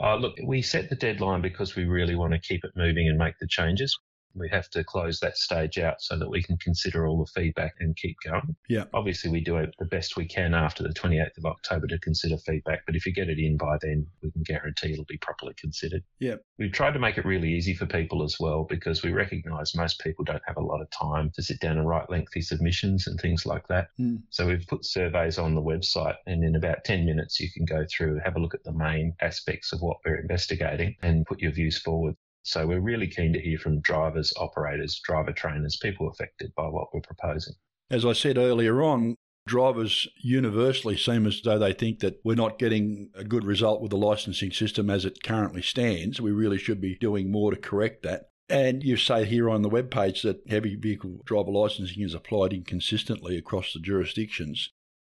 Uh, 0.00 0.16
look, 0.16 0.34
we 0.44 0.62
set 0.62 0.88
the 0.88 0.96
deadline 0.96 1.42
because 1.42 1.74
we 1.74 1.84
really 1.84 2.14
want 2.14 2.32
to 2.32 2.38
keep 2.38 2.64
it 2.64 2.70
moving 2.76 3.08
and 3.08 3.18
make 3.18 3.34
the 3.40 3.48
changes. 3.48 3.98
We 4.36 4.48
have 4.50 4.68
to 4.70 4.84
close 4.84 5.20
that 5.20 5.36
stage 5.36 5.78
out 5.78 6.00
so 6.00 6.18
that 6.18 6.28
we 6.28 6.42
can 6.42 6.56
consider 6.58 7.06
all 7.06 7.18
the 7.18 7.40
feedback 7.40 7.74
and 7.80 7.96
keep 7.96 8.16
going. 8.24 8.56
Yeah. 8.68 8.84
Obviously, 8.94 9.30
we 9.30 9.40
do 9.40 9.56
it 9.56 9.74
the 9.78 9.86
best 9.86 10.16
we 10.16 10.26
can 10.26 10.54
after 10.54 10.82
the 10.82 10.90
28th 10.90 11.38
of 11.38 11.46
October 11.46 11.86
to 11.88 11.98
consider 11.98 12.36
feedback, 12.38 12.80
but 12.86 12.96
if 12.96 13.06
you 13.06 13.12
get 13.12 13.28
it 13.28 13.38
in 13.38 13.56
by 13.56 13.78
then, 13.80 14.06
we 14.22 14.30
can 14.30 14.42
guarantee 14.42 14.92
it'll 14.92 15.04
be 15.04 15.18
properly 15.18 15.54
considered. 15.58 16.02
Yeah. 16.18 16.36
We've 16.58 16.72
tried 16.72 16.92
to 16.92 16.98
make 16.98 17.18
it 17.18 17.24
really 17.24 17.52
easy 17.52 17.74
for 17.74 17.86
people 17.86 18.22
as 18.22 18.36
well 18.38 18.64
because 18.68 19.02
we 19.02 19.12
recognise 19.12 19.74
most 19.74 20.00
people 20.00 20.24
don't 20.24 20.42
have 20.46 20.56
a 20.56 20.62
lot 20.62 20.80
of 20.80 20.90
time 20.90 21.30
to 21.34 21.42
sit 21.42 21.60
down 21.60 21.78
and 21.78 21.88
write 21.88 22.10
lengthy 22.10 22.42
submissions 22.42 23.06
and 23.06 23.20
things 23.20 23.46
like 23.46 23.66
that. 23.68 23.88
Mm. 23.98 24.22
So 24.30 24.46
we've 24.46 24.66
put 24.66 24.84
surveys 24.84 25.38
on 25.38 25.54
the 25.54 25.62
website, 25.62 26.16
and 26.26 26.44
in 26.44 26.56
about 26.56 26.84
10 26.84 27.04
minutes, 27.04 27.40
you 27.40 27.50
can 27.50 27.64
go 27.64 27.84
through, 27.90 28.20
have 28.24 28.36
a 28.36 28.40
look 28.40 28.54
at 28.54 28.64
the 28.64 28.72
main 28.72 29.14
aspects 29.20 29.72
of 29.72 29.80
what 29.80 29.98
we're 30.04 30.20
investigating, 30.20 30.96
and 31.02 31.26
put 31.26 31.40
your 31.40 31.52
views 31.52 31.78
forward. 31.78 32.14
So 32.46 32.64
we're 32.64 32.80
really 32.80 33.08
keen 33.08 33.32
to 33.32 33.40
hear 33.40 33.58
from 33.58 33.80
drivers, 33.80 34.32
operators, 34.36 35.00
driver 35.04 35.32
trainers, 35.32 35.76
people 35.82 36.08
affected 36.08 36.54
by 36.54 36.68
what 36.68 36.94
we're 36.94 37.00
proposing. 37.00 37.54
As 37.90 38.06
I 38.06 38.12
said 38.12 38.38
earlier 38.38 38.84
on, 38.84 39.16
drivers 39.48 40.06
universally 40.22 40.96
seem 40.96 41.26
as 41.26 41.42
though 41.42 41.58
they 41.58 41.72
think 41.72 41.98
that 42.00 42.20
we're 42.22 42.36
not 42.36 42.60
getting 42.60 43.10
a 43.16 43.24
good 43.24 43.44
result 43.44 43.82
with 43.82 43.90
the 43.90 43.96
licensing 43.96 44.52
system 44.52 44.88
as 44.88 45.04
it 45.04 45.24
currently 45.24 45.60
stands. 45.60 46.20
We 46.20 46.30
really 46.30 46.56
should 46.56 46.80
be 46.80 46.94
doing 46.94 47.32
more 47.32 47.50
to 47.50 47.56
correct 47.56 48.04
that. 48.04 48.30
And 48.48 48.80
you 48.84 48.96
say 48.96 49.24
here 49.24 49.50
on 49.50 49.62
the 49.62 49.68
webpage 49.68 50.22
that 50.22 50.48
heavy 50.48 50.76
vehicle 50.76 51.22
driver 51.24 51.50
licensing 51.50 52.04
is 52.04 52.14
applied 52.14 52.52
inconsistently 52.52 53.36
across 53.36 53.72
the 53.72 53.80
jurisdictions. 53.80 54.70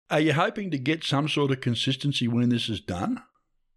Are 0.09 0.21
you 0.21 0.35
hoping 0.35 0.71
to 0.71 0.79
get 0.79 1.03
some 1.03 1.29
sort 1.29 1.50
of 1.50 1.61
consistency 1.61 2.29
when 2.29 2.50
this 2.50 2.69
is 2.69 2.81
done? 2.81 3.25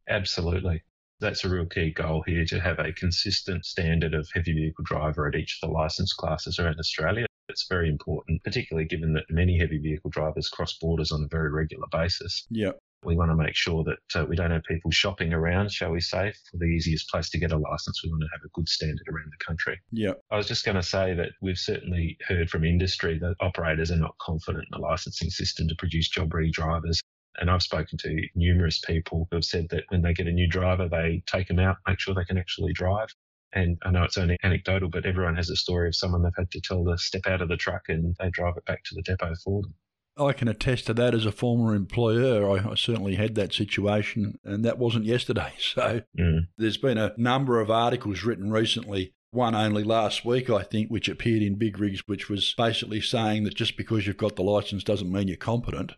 Absolutely. 0.08 0.84
That's 1.20 1.44
a 1.44 1.50
real 1.50 1.66
key 1.66 1.92
goal 1.92 2.24
here 2.28 2.46
to 2.46 2.60
have 2.60 2.78
a 2.80 2.94
consistent 2.94 3.66
standard 3.66 4.14
of 4.14 4.30
heavy 4.34 4.54
vehicle 4.54 4.84
driver 4.84 5.28
at 5.28 5.36
each 5.36 5.60
of 5.62 5.68
the 5.68 5.74
license 5.74 6.14
classes 6.14 6.60
around 6.60 6.78
Australia. 6.80 7.26
It's 7.50 7.68
very 7.68 7.90
important, 7.90 8.44
particularly 8.44 8.88
given 8.88 9.14
that 9.14 9.24
many 9.30 9.58
heavy 9.58 9.80
vehicle 9.80 10.12
drivers 10.12 10.50
cross 10.50 10.78
borders 10.78 11.12
on 11.12 11.24
a 11.24 11.28
very 11.28 11.50
regular 11.52 11.88
basis. 11.92 12.46
Yeah. 12.52 12.72
We 13.04 13.16
want 13.16 13.32
to 13.32 13.36
make 13.36 13.56
sure 13.56 13.84
that 13.84 14.20
uh, 14.20 14.26
we 14.26 14.36
don't 14.36 14.52
have 14.52 14.64
people 14.64 14.92
shopping 14.92 15.34
around, 15.34 15.72
shall 15.72 15.92
we 15.92 16.02
say, 16.02 16.34
for 16.52 16.58
the 16.58 16.66
easiest 16.66 17.10
place 17.10 17.30
to 17.30 17.40
get 17.40 17.52
a 17.52 17.58
license. 17.58 18.04
We 18.04 18.10
want 18.10 18.22
to 18.22 18.30
have 18.34 18.42
a 18.44 18.50
good 18.54 18.68
standard 18.68 19.08
around 19.08 19.32
the 19.32 19.44
country. 19.44 19.80
Yeah. 19.92 20.14
I 20.30 20.38
was 20.38 20.48
just 20.48 20.66
going 20.66 20.76
to 20.76 20.84
say 20.84 21.14
that 21.14 21.30
we've 21.42 21.58
certainly 21.58 22.18
heard 22.28 22.50
from 22.50 22.64
industry 22.64 23.18
that 23.20 23.36
operators 23.40 23.92
are 23.92 23.98
not 23.98 24.18
confident 24.20 24.66
in 24.72 24.80
the 24.80 24.86
licensing 24.86 25.30
system 25.30 25.68
to 25.68 25.76
produce 25.76 26.10
job 26.10 26.34
ready 26.34 26.52
drivers. 26.52 27.02
And 27.40 27.50
I've 27.50 27.62
spoken 27.62 27.98
to 28.00 28.28
numerous 28.36 28.80
people 28.80 29.28
who 29.30 29.38
have 29.38 29.46
said 29.46 29.68
that 29.70 29.84
when 29.90 30.02
they 30.02 30.14
get 30.14 30.28
a 30.28 30.32
new 30.32 30.48
driver, 30.48 30.88
they 30.90 31.24
take 31.28 31.48
them 31.48 31.60
out, 31.60 31.78
make 31.88 32.00
sure 32.00 32.16
they 32.16 32.26
can 32.26 32.38
actually 32.38 32.74
drive. 32.74 33.10
And 33.54 33.78
I 33.84 33.92
know 33.92 34.04
it's 34.04 34.18
only 34.18 34.38
anecdotal, 34.44 34.90
but 34.90 35.06
everyone 35.06 35.36
has 35.36 35.50
a 35.50 35.56
story 35.56 35.88
of 35.88 35.96
someone 35.96 36.24
they've 36.24 36.32
had 36.38 36.52
to 36.52 36.62
tell 36.62 36.84
to 36.86 36.98
step 36.98 37.28
out 37.28 37.42
of 37.42 37.50
the 37.50 37.58
truck 37.58 37.84
and 37.88 38.16
they 38.20 38.30
drive 38.30 38.56
it 38.58 38.66
back 38.66 38.84
to 38.86 38.96
the 38.96 39.02
depot 39.04 39.34
for 39.44 39.62
them. 39.62 39.74
I 40.20 40.34
can 40.34 40.48
attest 40.48 40.88
to 40.88 40.96
that 40.96 41.14
as 41.14 41.28
a 41.28 41.32
former 41.32 41.76
employer. 41.76 42.50
I, 42.50 42.72
I 42.72 42.76
certainly 42.76 43.16
had 43.16 43.36
that 43.36 43.54
situation, 43.54 44.40
and 44.44 44.66
that 44.66 44.80
wasn't 44.80 45.06
yesterday. 45.06 45.54
So 45.60 46.02
Mm. 46.18 46.48
there's 46.58 46.78
been 46.78 46.98
a 46.98 47.14
number 47.18 47.62
of 47.62 47.70
articles 47.70 48.24
written 48.24 48.52
recently. 48.52 49.14
One 49.30 49.54
only 49.54 49.84
last 49.84 50.26
week, 50.26 50.50
I 50.50 50.64
think, 50.64 50.90
which 50.90 51.08
appeared 51.08 51.44
in 51.44 51.56
Big 51.60 51.78
Rigs, 51.78 52.02
which 52.08 52.30
was 52.30 52.56
basically 52.58 53.02
saying 53.02 53.44
that 53.44 53.54
just 53.56 53.78
because 53.78 54.08
you've 54.08 54.18
got 54.18 54.36
the 54.36 54.42
license 54.44 54.84
doesn't 54.84 55.12
mean 55.12 55.28
you're 55.28 55.38
competent. 55.38 55.92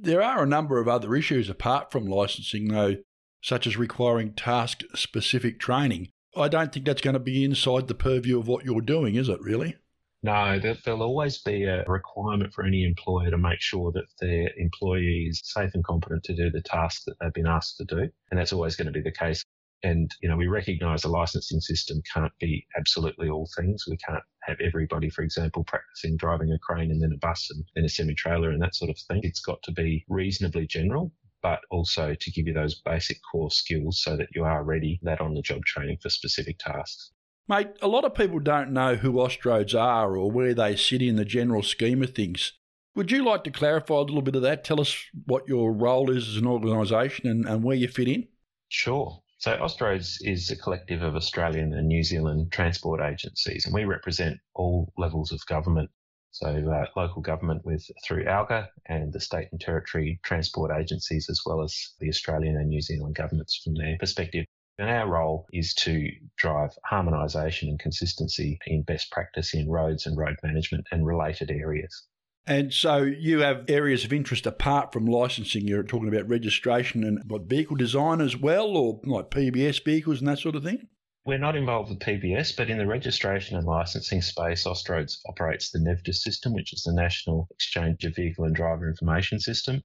There 0.00 0.22
are 0.22 0.44
a 0.44 0.46
number 0.46 0.78
of 0.78 0.86
other 0.86 1.16
issues 1.16 1.50
apart 1.50 1.90
from 1.90 2.06
licensing, 2.06 2.68
though, 2.68 2.98
such 3.42 3.66
as 3.66 3.76
requiring 3.76 4.32
task 4.32 4.82
specific 4.94 5.58
training. 5.58 6.10
I 6.36 6.46
don't 6.46 6.72
think 6.72 6.86
that's 6.86 7.00
going 7.00 7.14
to 7.14 7.20
be 7.20 7.44
inside 7.44 7.88
the 7.88 7.94
purview 7.94 8.38
of 8.38 8.46
what 8.46 8.64
you're 8.64 8.80
doing, 8.80 9.16
is 9.16 9.28
it 9.28 9.40
really? 9.40 9.74
No, 10.22 10.58
there'll 10.58 11.02
always 11.02 11.38
be 11.38 11.64
a 11.64 11.84
requirement 11.86 12.52
for 12.52 12.64
any 12.64 12.84
employer 12.84 13.30
to 13.30 13.38
make 13.38 13.60
sure 13.60 13.90
that 13.92 14.06
their 14.20 14.50
employee 14.56 15.26
is 15.30 15.40
safe 15.44 15.70
and 15.74 15.84
competent 15.84 16.22
to 16.24 16.34
do 16.34 16.50
the 16.50 16.62
task 16.62 17.02
that 17.06 17.16
they've 17.20 17.32
been 17.32 17.46
asked 17.46 17.78
to 17.78 17.84
do. 17.84 18.08
And 18.30 18.38
that's 18.38 18.52
always 18.52 18.76
going 18.76 18.86
to 18.86 18.92
be 18.92 19.02
the 19.02 19.12
case. 19.12 19.44
And, 19.82 20.12
you 20.20 20.28
know, 20.28 20.36
we 20.36 20.48
recognize 20.48 21.02
the 21.02 21.08
licensing 21.08 21.60
system 21.60 22.02
can't 22.12 22.32
be 22.40 22.66
absolutely 22.76 23.28
all 23.28 23.48
things. 23.56 23.84
We 23.88 23.96
can't 23.98 24.22
have 24.42 24.56
everybody, 24.60 25.08
for 25.08 25.22
example, 25.22 25.64
practicing 25.64 26.16
driving 26.16 26.52
a 26.52 26.58
crane 26.58 26.90
and 26.90 27.02
then 27.02 27.12
a 27.12 27.18
bus 27.18 27.48
and 27.50 27.64
then 27.74 27.84
a 27.84 27.88
semi 27.88 28.14
trailer 28.14 28.50
and 28.50 28.60
that 28.62 28.74
sort 28.74 28.90
of 28.90 28.98
thing. 28.98 29.20
It's 29.22 29.40
got 29.40 29.62
to 29.62 29.72
be 29.72 30.04
reasonably 30.08 30.66
general, 30.66 31.12
but 31.42 31.60
also 31.70 32.14
to 32.18 32.30
give 32.32 32.46
you 32.46 32.54
those 32.54 32.80
basic 32.80 33.18
core 33.30 33.50
skills 33.50 34.02
so 34.02 34.16
that 34.16 34.28
you 34.34 34.44
are 34.44 34.64
ready, 34.64 34.98
that 35.02 35.20
on 35.20 35.34
the 35.34 35.42
job 35.42 35.64
training 35.64 35.98
for 36.02 36.10
specific 36.10 36.58
tasks. 36.58 37.12
Mate, 37.48 37.70
a 37.80 37.88
lot 37.88 38.04
of 38.04 38.14
people 38.14 38.40
don't 38.40 38.72
know 38.72 38.96
who 38.96 39.12
Austroads 39.12 39.78
are 39.78 40.16
or 40.16 40.30
where 40.30 40.52
they 40.52 40.76
sit 40.76 41.00
in 41.00 41.16
the 41.16 41.24
general 41.24 41.62
scheme 41.62 42.02
of 42.02 42.14
things. 42.14 42.52
Would 42.94 43.12
you 43.12 43.24
like 43.24 43.44
to 43.44 43.50
clarify 43.50 43.94
a 43.94 44.00
little 44.00 44.22
bit 44.22 44.34
of 44.34 44.42
that? 44.42 44.64
Tell 44.64 44.80
us 44.80 44.94
what 45.26 45.46
your 45.46 45.72
role 45.72 46.10
is 46.10 46.28
as 46.28 46.36
an 46.36 46.46
organisation 46.46 47.28
and, 47.28 47.46
and 47.46 47.62
where 47.62 47.76
you 47.76 47.86
fit 47.86 48.08
in? 48.08 48.26
Sure. 48.68 49.22
So 49.40 49.56
Austroads 49.56 50.16
is 50.20 50.50
a 50.50 50.56
collective 50.56 51.00
of 51.02 51.14
Australian 51.14 51.72
and 51.72 51.86
New 51.86 52.02
Zealand 52.02 52.50
transport 52.50 53.00
agencies, 53.00 53.66
and 53.66 53.72
we 53.72 53.84
represent 53.84 54.40
all 54.52 54.92
levels 54.98 55.30
of 55.30 55.46
government. 55.46 55.90
So 56.32 56.48
uh, 56.48 56.86
local 56.96 57.22
government 57.22 57.64
with 57.64 57.88
through 58.04 58.24
ALGA 58.24 58.66
and 58.86 59.12
the 59.12 59.20
state 59.20 59.46
and 59.52 59.60
territory 59.60 60.18
transport 60.24 60.72
agencies, 60.76 61.30
as 61.30 61.42
well 61.46 61.62
as 61.62 61.94
the 62.00 62.08
Australian 62.08 62.56
and 62.56 62.68
New 62.68 62.80
Zealand 62.80 63.14
governments 63.14 63.60
from 63.62 63.76
their 63.76 63.96
perspective. 64.00 64.44
And 64.76 64.90
our 64.90 65.08
role 65.08 65.46
is 65.52 65.72
to 65.74 66.10
drive 66.36 66.76
harmonisation 66.90 67.68
and 67.68 67.78
consistency 67.78 68.58
in 68.66 68.82
best 68.82 69.08
practice 69.12 69.54
in 69.54 69.70
roads 69.70 70.04
and 70.04 70.16
road 70.16 70.34
management 70.42 70.88
and 70.90 71.06
related 71.06 71.52
areas. 71.52 72.08
And 72.48 72.72
so 72.72 73.02
you 73.02 73.40
have 73.40 73.66
areas 73.68 74.06
of 74.06 74.12
interest 74.12 74.46
apart 74.46 74.90
from 74.90 75.04
licensing. 75.04 75.68
You're 75.68 75.82
talking 75.82 76.08
about 76.08 76.30
registration 76.30 77.04
and 77.04 77.22
what 77.26 77.42
vehicle 77.42 77.76
design 77.76 78.22
as 78.22 78.38
well, 78.38 78.74
or 78.74 79.00
like 79.04 79.30
PBS 79.30 79.84
vehicles 79.84 80.20
and 80.20 80.28
that 80.28 80.38
sort 80.38 80.56
of 80.56 80.64
thing? 80.64 80.88
We're 81.26 81.36
not 81.36 81.56
involved 81.56 81.90
with 81.90 81.98
PBS, 81.98 82.56
but 82.56 82.70
in 82.70 82.78
the 82.78 82.86
registration 82.86 83.58
and 83.58 83.66
licensing 83.66 84.22
space, 84.22 84.64
Austroads 84.64 85.18
operates 85.28 85.70
the 85.70 85.78
NEVDIS 85.78 86.14
system, 86.14 86.54
which 86.54 86.72
is 86.72 86.84
the 86.84 86.94
National 86.94 87.48
Exchange 87.50 88.02
of 88.06 88.16
Vehicle 88.16 88.46
and 88.46 88.56
Driver 88.56 88.88
Information 88.88 89.38
System. 89.38 89.82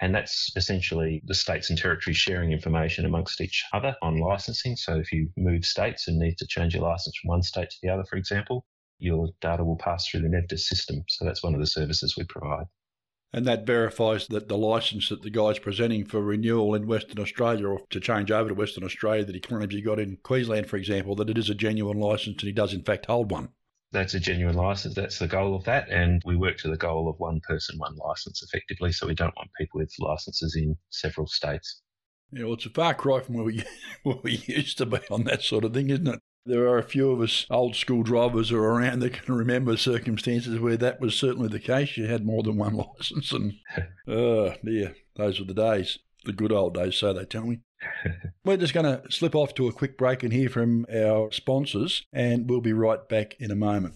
And 0.00 0.14
that's 0.14 0.52
essentially 0.54 1.20
the 1.24 1.34
states 1.34 1.68
and 1.68 1.76
territories 1.76 2.16
sharing 2.16 2.52
information 2.52 3.06
amongst 3.06 3.40
each 3.40 3.64
other 3.72 3.96
on 4.02 4.20
licensing. 4.20 4.76
So 4.76 4.98
if 4.98 5.10
you 5.10 5.30
move 5.36 5.64
states 5.64 6.06
and 6.06 6.20
need 6.20 6.38
to 6.38 6.46
change 6.46 6.74
your 6.74 6.84
license 6.84 7.16
from 7.16 7.30
one 7.30 7.42
state 7.42 7.70
to 7.70 7.76
the 7.82 7.88
other, 7.88 8.04
for 8.04 8.14
example, 8.14 8.64
your 8.98 9.28
data 9.40 9.64
will 9.64 9.76
pass 9.76 10.06
through 10.06 10.22
the 10.22 10.28
NEVDIS 10.28 10.60
system. 10.60 11.04
So 11.08 11.24
that's 11.24 11.42
one 11.42 11.54
of 11.54 11.60
the 11.60 11.66
services 11.66 12.16
we 12.16 12.24
provide. 12.24 12.66
And 13.32 13.46
that 13.46 13.66
verifies 13.66 14.28
that 14.28 14.48
the 14.48 14.56
license 14.56 15.08
that 15.08 15.22
the 15.22 15.30
guy's 15.30 15.58
presenting 15.58 16.04
for 16.04 16.22
renewal 16.22 16.74
in 16.74 16.86
Western 16.86 17.20
Australia 17.20 17.66
or 17.66 17.80
to 17.90 17.98
change 17.98 18.30
over 18.30 18.50
to 18.50 18.54
Western 18.54 18.84
Australia 18.84 19.24
that 19.24 19.34
he 19.34 19.40
claims 19.40 19.74
he 19.74 19.82
got 19.82 19.98
in 19.98 20.18
Queensland, 20.22 20.68
for 20.68 20.76
example, 20.76 21.16
that 21.16 21.30
it 21.30 21.36
is 21.36 21.50
a 21.50 21.54
genuine 21.54 21.98
license 21.98 22.36
and 22.40 22.46
he 22.46 22.52
does 22.52 22.72
in 22.72 22.84
fact 22.84 23.06
hold 23.06 23.32
one 23.32 23.48
that's 23.94 24.12
a 24.12 24.20
genuine 24.20 24.56
license. 24.56 24.94
That's 24.94 25.18
the 25.18 25.28
goal 25.28 25.54
of 25.54 25.64
that. 25.64 25.88
And 25.88 26.20
we 26.26 26.36
work 26.36 26.58
to 26.58 26.68
the 26.68 26.76
goal 26.76 27.08
of 27.08 27.18
one 27.18 27.40
person, 27.48 27.78
one 27.78 27.96
license 27.96 28.42
effectively. 28.42 28.92
So 28.92 29.06
we 29.06 29.14
don't 29.14 29.34
want 29.36 29.50
people 29.56 29.78
with 29.78 29.94
licenses 29.98 30.56
in 30.56 30.76
several 30.90 31.26
states. 31.26 31.80
Yeah, 32.32 32.44
well, 32.44 32.54
it's 32.54 32.66
a 32.66 32.70
far 32.70 32.94
cry 32.94 33.20
from 33.20 33.36
where 33.36 33.44
we, 33.44 33.62
where 34.02 34.18
we 34.22 34.42
used 34.46 34.76
to 34.78 34.86
be 34.86 34.98
on 35.10 35.24
that 35.24 35.42
sort 35.42 35.64
of 35.64 35.72
thing, 35.72 35.88
isn't 35.90 36.08
it? 36.08 36.20
There 36.46 36.68
are 36.68 36.76
a 36.76 36.82
few 36.82 37.10
of 37.10 37.22
us 37.22 37.46
old 37.48 37.74
school 37.74 38.02
drivers 38.02 38.50
who 38.50 38.58
are 38.58 38.74
around 38.74 38.98
that 38.98 39.14
can 39.14 39.34
remember 39.34 39.78
circumstances 39.78 40.60
where 40.60 40.76
that 40.76 41.00
was 41.00 41.14
certainly 41.14 41.48
the 41.48 41.58
case. 41.58 41.96
You 41.96 42.06
had 42.06 42.26
more 42.26 42.42
than 42.42 42.58
one 42.58 42.74
license, 42.98 43.32
and 43.32 43.54
uh, 44.06 44.12
oh 44.12 44.54
dear, 44.62 44.94
those 45.16 45.40
were 45.40 45.46
the 45.46 45.54
days, 45.54 45.98
the 46.26 46.34
good 46.34 46.52
old 46.52 46.74
days, 46.74 46.96
so 46.96 47.14
they 47.14 47.24
tell 47.24 47.46
me. 47.46 47.60
We're 48.44 48.58
just 48.58 48.74
going 48.74 48.84
to 48.84 49.10
slip 49.10 49.34
off 49.34 49.54
to 49.54 49.68
a 49.68 49.72
quick 49.72 49.96
break 49.96 50.22
and 50.22 50.34
hear 50.34 50.50
from 50.50 50.84
our 50.94 51.32
sponsors, 51.32 52.04
and 52.12 52.48
we'll 52.48 52.60
be 52.60 52.74
right 52.74 53.08
back 53.08 53.36
in 53.40 53.50
a 53.50 53.56
moment. 53.56 53.94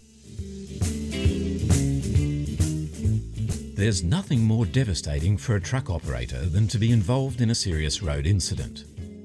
There's 3.77 4.03
nothing 4.03 4.43
more 4.43 4.65
devastating 4.65 5.37
for 5.37 5.57
a 5.57 5.61
truck 5.61 5.91
operator 5.91 6.47
than 6.47 6.67
to 6.69 6.79
be 6.79 6.93
involved 6.93 7.43
in 7.43 7.51
a 7.51 7.55
serious 7.55 8.03
road 8.03 8.27
incident. 8.27 8.85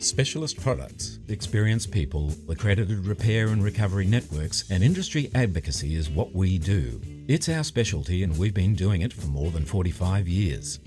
Specialist 0.00 0.60
products, 0.60 1.18
experienced 1.26 1.90
people, 1.90 2.32
accredited 2.48 3.04
repair 3.04 3.48
and 3.48 3.64
recovery 3.64 4.06
networks, 4.06 4.70
and 4.70 4.84
industry 4.84 5.28
advocacy 5.34 5.96
is 5.96 6.08
what 6.08 6.32
we 6.32 6.56
do. 6.56 7.00
It's 7.26 7.48
our 7.48 7.64
specialty, 7.64 8.22
and 8.22 8.38
we've 8.38 8.54
been 8.54 8.76
doing 8.76 9.02
it 9.02 9.12
for 9.12 9.26
more 9.26 9.50
than 9.50 9.64
45 9.64 10.28
years. 10.28 10.78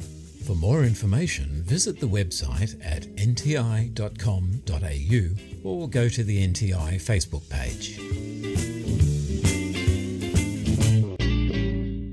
For 0.46 0.56
more 0.56 0.86
information, 0.86 1.62
visit 1.64 2.00
the 2.00 2.08
website 2.08 2.80
at 2.86 3.04
nti.com.au 3.18 4.00
or 5.70 5.90
go 5.90 6.08
to 6.08 6.24
the 6.24 6.48
NTI 6.48 6.96
Facebook 6.96 7.50
page. 7.50 8.00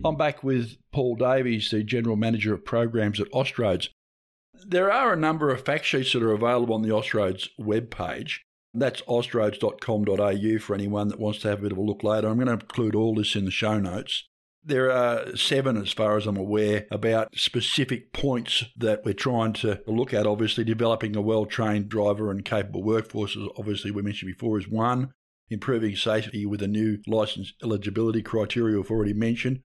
I'm 0.05 0.17
back 0.17 0.43
with 0.43 0.76
Paul 0.90 1.14
Davies, 1.14 1.71
the 1.71 1.85
General 1.85 2.17
Manager 2.17 2.55
of 2.55 2.64
Programs 2.64 3.21
at 3.21 3.31
Austroads. 3.31 3.88
There 4.67 4.93
are 4.93 5.12
a 5.12 5.17
number 5.17 5.50
of 5.50 5.65
fact 5.65 5.85
sheets 5.85 6.12
that 6.12 6.23
are 6.23 6.33
available 6.33 6.75
on 6.75 6.83
the 6.83 6.88
Austroads 6.88 7.49
webpage. 7.61 8.41
That's 8.75 9.00
austroads.com.au 9.03 10.59
for 10.59 10.75
anyone 10.75 11.09
that 11.09 11.19
wants 11.21 11.41
to 11.41 11.49
have 11.49 11.61
a 11.61 11.62
bit 11.62 11.73
of 11.73 11.79
a 11.79 11.83
look 11.83 12.05
later. 12.05 12.29
I'm 12.29 12.37
going 12.37 12.49
to 12.49 12.55
include 12.55 12.95
all 12.95 13.15
this 13.15 13.35
in 13.35 13.45
the 13.45 13.50
show 13.50 13.79
notes. 13.79 14.29
There 14.62 14.93
are 14.93 15.35
seven, 15.37 15.77
as 15.79 15.93
far 15.93 16.17
as 16.17 16.27
I'm 16.27 16.37
aware, 16.37 16.87
about 16.91 17.35
specific 17.35 18.12
points 18.12 18.65
that 18.77 19.05
we're 19.05 19.15
trying 19.15 19.55
to 19.55 19.81
look 19.87 20.12
at. 20.12 20.27
Obviously, 20.27 20.65
developing 20.65 21.17
a 21.17 21.23
well 21.23 21.47
trained 21.47 21.88
driver 21.88 22.31
and 22.31 22.45
capable 22.45 22.83
workforce, 22.83 23.37
as 23.37 23.45
obviously 23.57 23.91
we 23.91 24.03
mentioned 24.03 24.33
before, 24.33 24.59
is 24.59 24.69
one. 24.69 25.12
Improving 25.49 25.97
safety 25.97 26.45
with 26.45 26.61
a 26.62 26.69
new 26.69 26.99
licence 27.07 27.55
eligibility 27.62 28.23
criteria 28.23 28.77
we've 28.77 28.91
already 28.91 29.15
mentioned. 29.15 29.61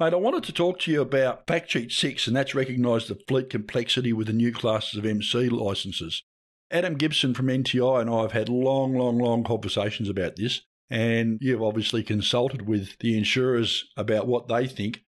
Mate, 0.00 0.12
I 0.12 0.16
wanted 0.16 0.42
to 0.44 0.52
talk 0.52 0.80
to 0.80 0.90
you 0.90 1.00
about 1.00 1.46
Fact 1.46 1.70
Sheet 1.70 1.92
6, 1.92 2.26
and 2.26 2.34
that's 2.34 2.52
recognise 2.52 3.06
the 3.06 3.16
fleet 3.28 3.48
complexity 3.48 4.12
with 4.12 4.26
the 4.26 4.32
new 4.32 4.50
classes 4.52 4.98
of 4.98 5.06
MC 5.06 5.48
licences. 5.48 6.24
Adam 6.68 6.94
Gibson 6.94 7.32
from 7.32 7.46
NTI 7.46 8.00
and 8.00 8.10
I 8.10 8.22
have 8.22 8.32
had 8.32 8.48
long, 8.48 8.96
long, 8.96 9.18
long 9.18 9.44
conversations 9.44 10.08
about 10.08 10.34
this. 10.34 10.62
And 10.90 11.38
you've 11.40 11.62
obviously 11.62 12.02
consulted 12.02 12.66
with 12.66 12.98
the 12.98 13.16
insurers 13.16 13.84
about 13.96 14.26
what 14.26 14.48
they 14.48 14.66
think. 14.66 15.04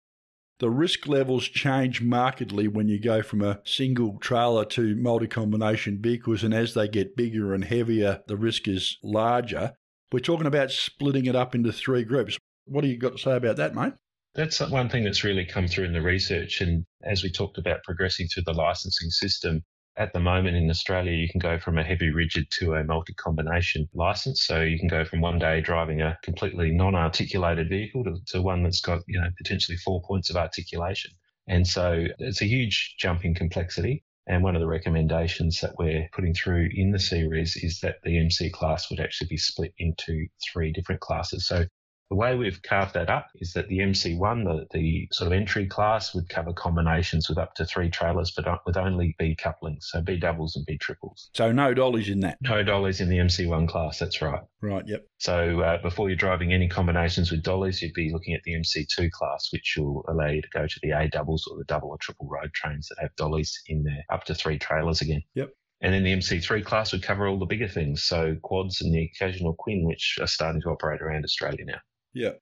The 0.61 0.71
risk 0.71 1.07
levels 1.07 1.47
change 1.47 2.01
markedly 2.01 2.67
when 2.67 2.89
you 2.89 2.99
go 2.99 3.23
from 3.23 3.43
a 3.43 3.61
single 3.65 4.19
trailer 4.19 4.65
to 4.65 4.97
multi 4.97 5.27
combination 5.27 6.01
vehicles, 6.01 6.43
and 6.43 6.55
as 6.55 6.73
they 6.73 6.89
get 6.89 7.17
bigger 7.17 7.53
and 7.53 7.65
heavier, 7.65 8.23
the 8.29 8.37
risk 8.37 8.67
is 8.67 8.97
larger. 9.03 9.75
We're 10.11 10.21
talking 10.21 10.47
about 10.47 10.71
splitting 10.71 11.27
it 11.27 11.37
up 11.37 11.55
into 11.55 11.71
three 11.71 12.03
groups. 12.03 12.39
What 12.65 12.81
do 12.81 12.89
you 12.89 12.97
got 12.97 13.13
to 13.13 13.19
say 13.19 13.37
about 13.37 13.57
that, 13.57 13.75
mate? 13.75 13.93
That's 14.35 14.61
one 14.61 14.89
thing 14.89 15.05
that's 15.05 15.25
really 15.25 15.45
come 15.45 15.67
through 15.67 15.87
in 15.87 15.93
the 15.93 16.03
research. 16.03 16.61
And 16.61 16.87
as 17.03 17.23
we 17.23 17.31
talked 17.31 17.59
about 17.59 17.83
progressing 17.83 18.29
through 18.29 18.45
the 18.45 18.53
licensing 18.53 19.11
system, 19.11 19.65
at 19.97 20.13
the 20.13 20.21
moment 20.21 20.57
in 20.57 20.71
Australia, 20.71 21.13
you 21.13 21.29
can 21.29 21.41
go 21.41 21.59
from 21.59 21.77
a 21.77 21.83
heavy 21.83 22.11
rigid 22.11 22.47
to 22.59 22.75
a 22.75 22.85
multi 22.85 23.13
combination 23.15 23.89
license. 23.93 24.43
So 24.43 24.63
you 24.63 24.79
can 24.79 24.89
go 24.89 25.05
from 25.05 25.21
one 25.21 25.39
day 25.39 25.61
driving 25.61 26.01
a 26.01 26.17
completely 26.23 26.71
non 26.71 26.95
articulated 26.95 27.69
vehicle 27.69 28.05
to, 28.05 28.17
to 28.29 28.41
one 28.41 28.63
that's 28.63 28.81
got, 28.81 29.01
you 29.09 29.21
know, 29.21 29.29
potentially 29.37 29.77
four 29.79 30.01
points 30.03 30.31
of 30.31 30.37
articulation. 30.37 31.11
And 31.49 31.67
so 31.67 32.07
it's 32.19 32.41
a 32.41 32.47
huge 32.47 32.95
jump 32.99 33.25
in 33.25 33.35
complexity. 33.35 34.05
And 34.27 34.45
one 34.45 34.55
of 34.55 34.61
the 34.61 34.69
recommendations 34.69 35.61
that 35.61 35.75
we're 35.77 36.09
putting 36.13 36.35
through 36.35 36.69
in 36.73 36.93
the 36.93 37.01
series 37.01 37.57
is 37.57 37.81
that 37.81 37.97
the 38.05 38.17
MC 38.17 38.49
class 38.51 38.89
would 38.89 39.01
actually 39.01 39.27
be 39.29 39.37
split 39.37 39.75
into 39.77 40.29
three 40.53 40.73
different 40.73 41.01
classes. 41.01 41.49
So 41.49 41.65
The 42.11 42.17
way 42.17 42.37
we've 42.37 42.61
carved 42.61 42.95
that 42.95 43.09
up 43.09 43.29
is 43.37 43.53
that 43.53 43.69
the 43.69 43.79
MC1, 43.79 44.45
the, 44.45 44.67
the 44.73 45.07
sort 45.13 45.29
of 45.29 45.33
entry 45.33 45.67
class, 45.67 46.13
would 46.13 46.29
cover 46.29 46.53
combinations 46.53 47.29
with 47.29 47.39
up 47.39 47.55
to 47.55 47.65
three 47.65 47.89
trailers, 47.89 48.33
but 48.33 48.47
with 48.67 48.77
only 48.77 49.15
B 49.17 49.37
couplings, 49.37 49.89
so 49.93 50.03
B 50.03 50.17
doubles 50.17 50.57
and 50.57 50.67
B 50.67 50.77
triples. 50.77 51.31
So 51.35 51.53
no 51.53 51.73
dollies 51.73 52.09
in 52.09 52.19
that. 52.21 52.39
No 52.41 52.65
dollies 52.65 53.01
in 53.01 53.11
the 53.11 53.19
MC1 53.19 53.69
class, 53.69 54.01
that's 54.01 54.21
right. 54.21 54.43
Right, 54.61 54.83
yep. 54.89 55.07
So 55.19 55.61
uh, 55.61 55.81
before 55.83 56.09
you're 56.09 56.17
driving 56.17 56.53
any 56.53 56.69
combinations 56.69 57.31
with 57.31 57.45
dollies, 57.45 57.81
you'd 57.81 57.95
be 57.95 58.11
looking 58.13 58.35
at 58.35 58.43
the 58.43 58.55
MC2 58.55 59.09
class, 59.13 59.49
which 59.53 59.77
will 59.79 60.05
allow 60.09 60.27
you 60.27 60.43
to 60.43 60.49
go 60.53 60.67
to 60.67 60.81
the 60.83 60.91
A 60.91 61.09
doubles 61.09 61.47
or 61.47 61.59
the 61.59 61.65
double 61.65 61.91
or 61.91 61.99
triple 61.99 62.27
road 62.29 62.53
trains 62.53 62.89
that 62.89 63.01
have 63.01 63.15
dollies 63.15 63.57
in 63.69 63.85
there, 63.85 64.05
up 64.11 64.25
to 64.25 64.35
three 64.35 64.59
trailers 64.59 65.01
again. 65.01 65.23
Yep. 65.37 65.51
And 65.81 65.95
then 65.95 66.03
the 66.03 66.13
MC3 66.13 66.65
class 66.65 66.91
would 66.91 67.05
cover 67.05 67.29
all 67.29 67.39
the 67.39 67.47
bigger 67.47 67.69
things, 67.69 68.03
so 68.03 68.37
quads 68.43 68.83
and 68.83 68.93
the 68.93 69.05
occasional 69.05 69.55
quin, 69.55 69.85
which 69.87 70.19
are 70.21 70.27
starting 70.27 70.61
to 70.63 70.71
operate 70.71 71.01
around 71.01 71.25
Australia 71.25 71.65
now. 71.65 71.79
Yeah. 72.13 72.33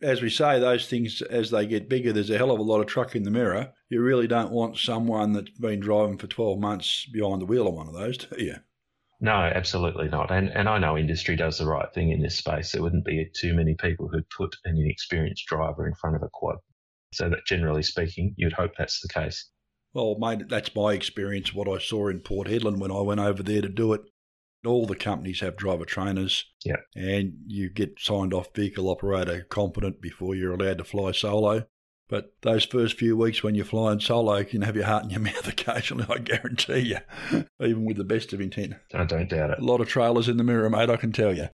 As 0.00 0.22
we 0.22 0.30
say, 0.30 0.60
those 0.60 0.86
things, 0.86 1.22
as 1.22 1.50
they 1.50 1.66
get 1.66 1.88
bigger, 1.88 2.12
there's 2.12 2.30
a 2.30 2.38
hell 2.38 2.52
of 2.52 2.60
a 2.60 2.62
lot 2.62 2.80
of 2.80 2.86
truck 2.86 3.16
in 3.16 3.24
the 3.24 3.32
mirror. 3.32 3.72
You 3.88 4.00
really 4.00 4.28
don't 4.28 4.52
want 4.52 4.78
someone 4.78 5.32
that's 5.32 5.50
been 5.50 5.80
driving 5.80 6.18
for 6.18 6.28
12 6.28 6.60
months 6.60 7.06
behind 7.12 7.40
the 7.40 7.46
wheel 7.46 7.66
of 7.66 7.74
one 7.74 7.88
of 7.88 7.94
those, 7.94 8.16
do 8.18 8.42
you? 8.42 8.56
No, 9.20 9.32
absolutely 9.32 10.08
not. 10.08 10.30
And 10.30 10.48
and 10.50 10.68
I 10.68 10.78
know 10.78 10.96
industry 10.96 11.34
does 11.34 11.58
the 11.58 11.66
right 11.66 11.92
thing 11.92 12.12
in 12.12 12.22
this 12.22 12.36
space. 12.36 12.70
There 12.70 12.82
wouldn't 12.82 13.04
be 13.04 13.28
too 13.34 13.52
many 13.52 13.74
people 13.74 14.08
who'd 14.08 14.30
put 14.30 14.54
an 14.64 14.78
inexperienced 14.78 15.46
driver 15.46 15.88
in 15.88 15.94
front 15.94 16.14
of 16.14 16.22
a 16.22 16.28
quad. 16.32 16.58
So 17.12 17.28
that 17.28 17.44
generally 17.46 17.82
speaking, 17.82 18.34
you'd 18.36 18.52
hope 18.52 18.72
that's 18.78 19.00
the 19.00 19.08
case. 19.08 19.50
Well, 19.94 20.16
mate, 20.18 20.48
that's 20.48 20.74
my 20.74 20.92
experience, 20.92 21.54
what 21.54 21.68
I 21.68 21.78
saw 21.78 22.08
in 22.08 22.20
Port 22.20 22.46
Hedland 22.46 22.78
when 22.78 22.92
I 22.92 23.00
went 23.00 23.20
over 23.20 23.42
there 23.42 23.62
to 23.62 23.68
do 23.68 23.94
it. 23.94 24.02
All 24.66 24.86
the 24.86 24.96
companies 24.96 25.40
have 25.40 25.56
driver 25.56 25.84
trainers. 25.84 26.44
Yeah. 26.64 26.76
And 26.94 27.34
you 27.46 27.70
get 27.70 28.00
signed 28.00 28.34
off 28.34 28.54
vehicle 28.54 28.88
operator 28.88 29.46
competent 29.48 30.00
before 30.00 30.34
you're 30.34 30.54
allowed 30.54 30.78
to 30.78 30.84
fly 30.84 31.12
solo. 31.12 31.66
But 32.08 32.32
those 32.40 32.64
first 32.64 32.98
few 32.98 33.16
weeks 33.16 33.42
when 33.42 33.54
you're 33.54 33.66
flying 33.66 34.00
solo, 34.00 34.38
you 34.38 34.46
can 34.46 34.62
have 34.62 34.76
your 34.76 34.86
heart 34.86 35.04
in 35.04 35.10
your 35.10 35.20
mouth 35.20 35.46
occasionally, 35.46 36.06
I 36.08 36.18
guarantee 36.18 36.78
you, 36.80 36.98
even 37.60 37.84
with 37.84 37.98
the 37.98 38.04
best 38.04 38.32
of 38.32 38.40
intent. 38.40 38.74
I 38.94 39.04
don't 39.04 39.28
doubt 39.28 39.50
it. 39.50 39.58
A 39.58 39.64
lot 39.64 39.80
of 39.80 39.88
trailers 39.88 40.28
in 40.28 40.38
the 40.38 40.44
mirror, 40.44 40.70
mate, 40.70 40.90
I 40.90 40.96
can 40.96 41.12
tell 41.12 41.36
you. 41.36 41.48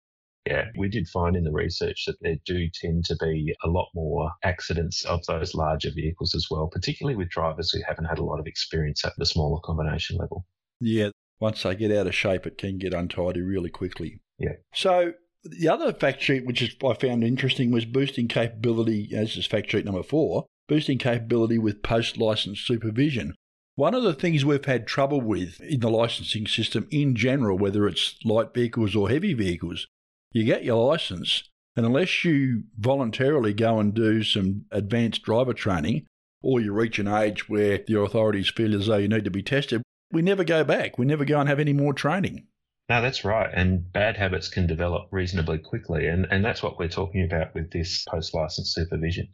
Yeah, 0.45 0.65
we 0.77 0.89
did 0.89 1.07
find 1.07 1.38
in 1.38 1.45
the 1.45 1.53
research 1.53 2.03
that 2.05 2.17
there 2.19 2.36
do 2.45 2.67
tend 2.69 3.05
to 3.05 3.15
be 3.15 3.55
a 3.63 3.69
lot 3.69 3.88
more 3.95 4.29
accidents 4.43 5.05
of 5.05 5.25
those 5.25 5.55
larger 5.55 5.89
vehicles 5.89 6.36
as 6.36 6.48
well, 6.51 6.67
particularly 6.67 7.15
with 7.15 7.29
drivers 7.29 7.72
who 7.72 7.79
haven't 7.88 8.05
had 8.05 8.19
a 8.19 8.24
lot 8.24 8.39
of 8.39 8.45
experience 8.45 9.05
at 9.05 9.13
the 9.17 9.25
smaller 9.25 9.62
combination 9.62 10.17
level. 10.17 10.45
Yeah, 10.81 11.10
once 11.44 11.62
they 11.62 11.76
get 11.76 11.92
out 11.92 12.08
of 12.08 12.16
shape, 12.16 12.48
it 12.48 12.58
can 12.58 12.78
get 12.78 12.94
untidy 12.94 13.42
really 13.42 13.70
quickly. 13.70 14.22
Yeah. 14.40 14.54
So 14.74 15.12
the 15.44 15.68
other 15.68 15.92
fact 15.92 16.22
sheet, 16.22 16.46
which 16.46 16.62
is, 16.62 16.74
I 16.82 16.94
found 16.94 17.22
interesting, 17.22 17.70
was 17.70 17.84
boosting 17.84 18.30
capability, 18.30 19.10
as 19.14 19.36
is 19.36 19.46
fact 19.46 19.70
sheet 19.70 19.84
number 19.84 20.04
four, 20.04 20.46
boosting 20.70 20.98
capability 20.98 21.58
with 21.58 21.84
post 21.84 22.18
license 22.18 22.62
supervision. 22.62 23.36
One 23.76 23.94
of 23.94 24.04
the 24.04 24.14
things 24.14 24.46
we've 24.46 24.64
had 24.64 24.88
trouble 24.88 25.20
with 25.20 25.60
in 25.60 25.82
the 25.82 25.90
licensing 25.90 26.48
system 26.48 26.88
in 26.92 27.14
general, 27.14 27.58
whether 27.58 27.90
it's 27.90 28.16
light 28.24 28.54
vehicles 28.54 28.96
or 28.96 29.10
heavy 29.10 29.34
vehicles, 29.34 29.88
you 30.32 30.46
get 30.46 30.64
your 30.64 30.88
license, 30.88 31.50
and 31.76 31.86
unless 31.86 32.24
you 32.24 32.64
voluntarily 32.80 33.54
go 33.54 33.80
and 33.80 33.94
do 33.94 34.24
some 34.24 34.64
advanced 34.72 35.24
driver 35.24 35.54
training, 35.54 36.06
or 36.42 36.62
you 36.62 36.72
reach 36.72 37.00
an 37.00 37.08
age 37.10 37.50
where 37.50 37.80
the 37.86 38.00
authorities 38.00 38.50
feel 38.50 38.74
as 38.74 38.88
though 38.88 38.98
you 38.98 39.10
need 39.10 39.26
to 39.26 39.32
be 39.32 39.44
tested, 39.44 39.82
we 40.13 40.22
never 40.22 40.43
go 40.43 40.63
back. 40.63 40.98
We 40.98 41.05
never 41.05 41.25
go 41.25 41.39
and 41.39 41.50
have 41.50 41.60
any 41.60 41.74
more 41.74 41.93
training. 41.93 42.48
No, 42.89 43.01
that's 43.01 43.25
right. 43.25 43.50
And 43.53 43.91
bad 43.91 44.17
habits 44.17 44.50
can 44.50 44.67
develop 44.67 45.03
reasonably 45.12 45.58
quickly. 45.58 46.08
And, 46.08 46.27
and 46.29 46.44
that's 46.44 46.61
what 46.61 46.77
we're 46.77 46.90
talking 46.90 47.24
about 47.24 47.53
with 47.55 47.72
this 47.72 48.03
post 48.09 48.33
license 48.33 48.74
supervision. 48.74 49.27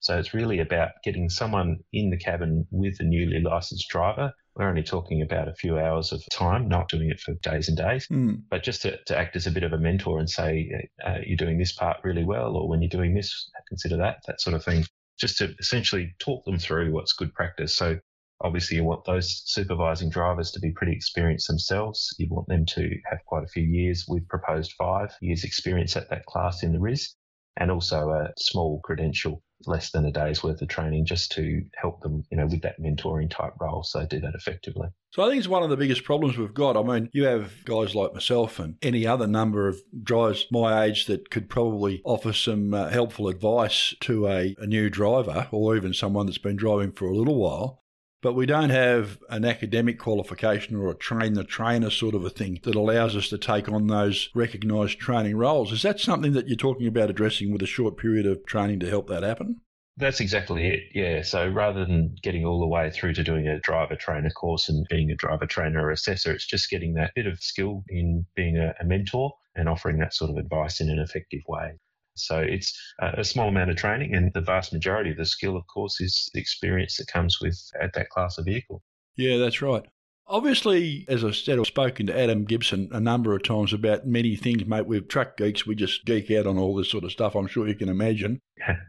So 0.00 0.18
it's 0.18 0.34
really 0.34 0.58
about 0.58 0.90
getting 1.02 1.30
someone 1.30 1.78
in 1.92 2.10
the 2.10 2.18
cabin 2.18 2.66
with 2.70 2.96
a 3.00 3.04
newly 3.04 3.40
licensed 3.40 3.88
driver. 3.88 4.32
We're 4.54 4.68
only 4.68 4.82
talking 4.82 5.22
about 5.22 5.48
a 5.48 5.54
few 5.54 5.78
hours 5.78 6.12
of 6.12 6.22
time, 6.30 6.68
not 6.68 6.88
doing 6.88 7.10
it 7.10 7.20
for 7.20 7.34
days 7.42 7.68
and 7.68 7.76
days, 7.76 8.06
Mm. 8.08 8.42
but 8.50 8.62
just 8.62 8.82
to, 8.82 8.98
to 9.06 9.16
act 9.18 9.34
as 9.36 9.46
a 9.46 9.50
bit 9.50 9.62
of 9.64 9.72
a 9.72 9.78
mentor 9.78 10.18
and 10.18 10.28
say, 10.28 10.70
uh, 11.06 11.18
you're 11.26 11.36
doing 11.36 11.58
this 11.58 11.72
part 11.72 11.98
really 12.04 12.24
well, 12.24 12.54
or 12.56 12.68
when 12.68 12.82
you're 12.82 12.88
doing 12.88 13.14
this, 13.14 13.50
consider 13.68 13.96
that, 13.96 14.18
that 14.26 14.40
sort 14.40 14.54
of 14.54 14.64
thing. 14.64 14.84
Just 15.18 15.38
to 15.38 15.54
essentially 15.58 16.14
talk 16.18 16.44
them 16.44 16.58
through 16.58 16.92
what's 16.92 17.12
good 17.12 17.32
practice. 17.34 17.74
So 17.74 17.98
obviously 18.44 18.76
you 18.76 18.84
want 18.84 19.04
those 19.04 19.42
supervising 19.46 20.10
drivers 20.10 20.52
to 20.52 20.60
be 20.60 20.70
pretty 20.70 20.92
experienced 20.92 21.48
themselves. 21.48 22.14
You 22.18 22.28
want 22.30 22.46
them 22.46 22.66
to 22.66 22.90
have 23.10 23.18
quite 23.26 23.42
a 23.42 23.48
few 23.48 23.64
years. 23.64 24.04
We've 24.06 24.28
proposed 24.28 24.74
five 24.78 25.12
years 25.20 25.42
experience 25.44 25.96
at 25.96 26.10
that 26.10 26.26
class 26.26 26.62
in 26.62 26.72
the 26.72 26.78
RIS 26.78 27.14
and 27.56 27.70
also 27.70 28.10
a 28.10 28.32
small 28.38 28.80
credential, 28.84 29.42
less 29.66 29.92
than 29.92 30.04
a 30.04 30.12
day's 30.12 30.42
worth 30.42 30.60
of 30.60 30.68
training 30.68 31.06
just 31.06 31.32
to 31.32 31.62
help 31.80 32.02
them, 32.02 32.24
you 32.30 32.36
know, 32.36 32.46
with 32.46 32.62
that 32.62 32.80
mentoring 32.80 33.30
type 33.30 33.54
role. 33.60 33.82
So 33.82 34.04
do 34.04 34.20
that 34.20 34.34
effectively. 34.34 34.88
So 35.12 35.22
I 35.22 35.28
think 35.28 35.38
it's 35.38 35.48
one 35.48 35.62
of 35.62 35.70
the 35.70 35.76
biggest 35.76 36.04
problems 36.04 36.36
we've 36.36 36.52
got. 36.52 36.76
I 36.76 36.82
mean, 36.82 37.08
you 37.12 37.24
have 37.24 37.64
guys 37.64 37.94
like 37.94 38.12
myself 38.12 38.58
and 38.58 38.74
any 38.82 39.06
other 39.06 39.28
number 39.28 39.68
of 39.68 39.80
drivers 40.02 40.46
my 40.50 40.84
age 40.84 41.06
that 41.06 41.30
could 41.30 41.48
probably 41.48 42.02
offer 42.04 42.32
some 42.32 42.74
uh, 42.74 42.88
helpful 42.88 43.28
advice 43.28 43.94
to 44.00 44.26
a, 44.26 44.56
a 44.58 44.66
new 44.66 44.90
driver 44.90 45.48
or 45.52 45.76
even 45.76 45.94
someone 45.94 46.26
that's 46.26 46.38
been 46.38 46.56
driving 46.56 46.92
for 46.92 47.06
a 47.06 47.16
little 47.16 47.36
while. 47.36 47.83
But 48.24 48.32
we 48.32 48.46
don't 48.46 48.70
have 48.70 49.18
an 49.28 49.44
academic 49.44 49.98
qualification 49.98 50.76
or 50.76 50.90
a 50.90 50.94
train 50.94 51.34
the 51.34 51.44
trainer 51.44 51.90
sort 51.90 52.14
of 52.14 52.24
a 52.24 52.30
thing 52.30 52.58
that 52.62 52.74
allows 52.74 53.14
us 53.14 53.28
to 53.28 53.36
take 53.36 53.68
on 53.68 53.86
those 53.86 54.30
recognised 54.34 54.98
training 54.98 55.36
roles. 55.36 55.72
Is 55.72 55.82
that 55.82 56.00
something 56.00 56.32
that 56.32 56.48
you're 56.48 56.56
talking 56.56 56.86
about 56.86 57.10
addressing 57.10 57.52
with 57.52 57.60
a 57.60 57.66
short 57.66 57.98
period 57.98 58.24
of 58.24 58.46
training 58.46 58.80
to 58.80 58.88
help 58.88 59.08
that 59.08 59.24
happen? 59.24 59.60
That's 59.98 60.20
exactly 60.20 60.68
it. 60.68 60.84
Yeah. 60.94 61.20
So 61.20 61.46
rather 61.46 61.84
than 61.84 62.16
getting 62.22 62.46
all 62.46 62.60
the 62.60 62.66
way 62.66 62.90
through 62.90 63.12
to 63.12 63.22
doing 63.22 63.46
a 63.46 63.60
driver 63.60 63.94
trainer 63.94 64.30
course 64.30 64.70
and 64.70 64.86
being 64.88 65.10
a 65.10 65.16
driver 65.16 65.44
trainer 65.44 65.84
or 65.84 65.90
assessor, 65.90 66.32
it's 66.32 66.46
just 66.46 66.70
getting 66.70 66.94
that 66.94 67.12
bit 67.14 67.26
of 67.26 67.38
skill 67.40 67.84
in 67.90 68.24
being 68.34 68.56
a, 68.56 68.72
mentor 68.86 69.34
and 69.54 69.68
offering 69.68 69.98
that 69.98 70.14
sort 70.14 70.30
of 70.30 70.38
advice 70.38 70.80
in 70.80 70.88
an 70.88 70.98
effective 70.98 71.42
way. 71.46 71.72
So 72.16 72.38
it's 72.38 72.78
a 73.00 73.24
small 73.24 73.48
amount 73.48 73.70
of 73.70 73.76
training, 73.76 74.14
and 74.14 74.32
the 74.32 74.40
vast 74.40 74.72
majority 74.72 75.10
of 75.10 75.16
the 75.16 75.26
skill, 75.26 75.56
of 75.56 75.66
course, 75.66 76.00
is 76.00 76.30
the 76.32 76.40
experience 76.40 76.96
that 76.98 77.08
comes 77.08 77.40
with 77.40 77.58
at 77.80 77.92
that 77.94 78.08
class 78.10 78.38
of 78.38 78.44
vehicle. 78.44 78.82
Yeah, 79.16 79.36
that's 79.38 79.62
right. 79.62 79.84
Obviously, 80.26 81.04
as 81.06 81.22
I 81.22 81.32
said, 81.32 81.58
I've 81.58 81.66
spoken 81.66 82.06
to 82.06 82.18
Adam 82.18 82.44
Gibson 82.44 82.88
a 82.92 83.00
number 83.00 83.34
of 83.34 83.42
times 83.42 83.74
about 83.74 84.06
many 84.06 84.36
things, 84.36 84.64
mate. 84.64 84.86
We're 84.86 85.00
truck 85.00 85.36
geeks. 85.36 85.66
We 85.66 85.74
just 85.74 86.06
geek 86.06 86.30
out 86.30 86.46
on 86.46 86.56
all 86.56 86.74
this 86.74 86.90
sort 86.90 87.04
of 87.04 87.12
stuff. 87.12 87.34
I'm 87.34 87.46
sure 87.46 87.68
you 87.68 87.74
can 87.74 87.90
imagine. 87.90 88.40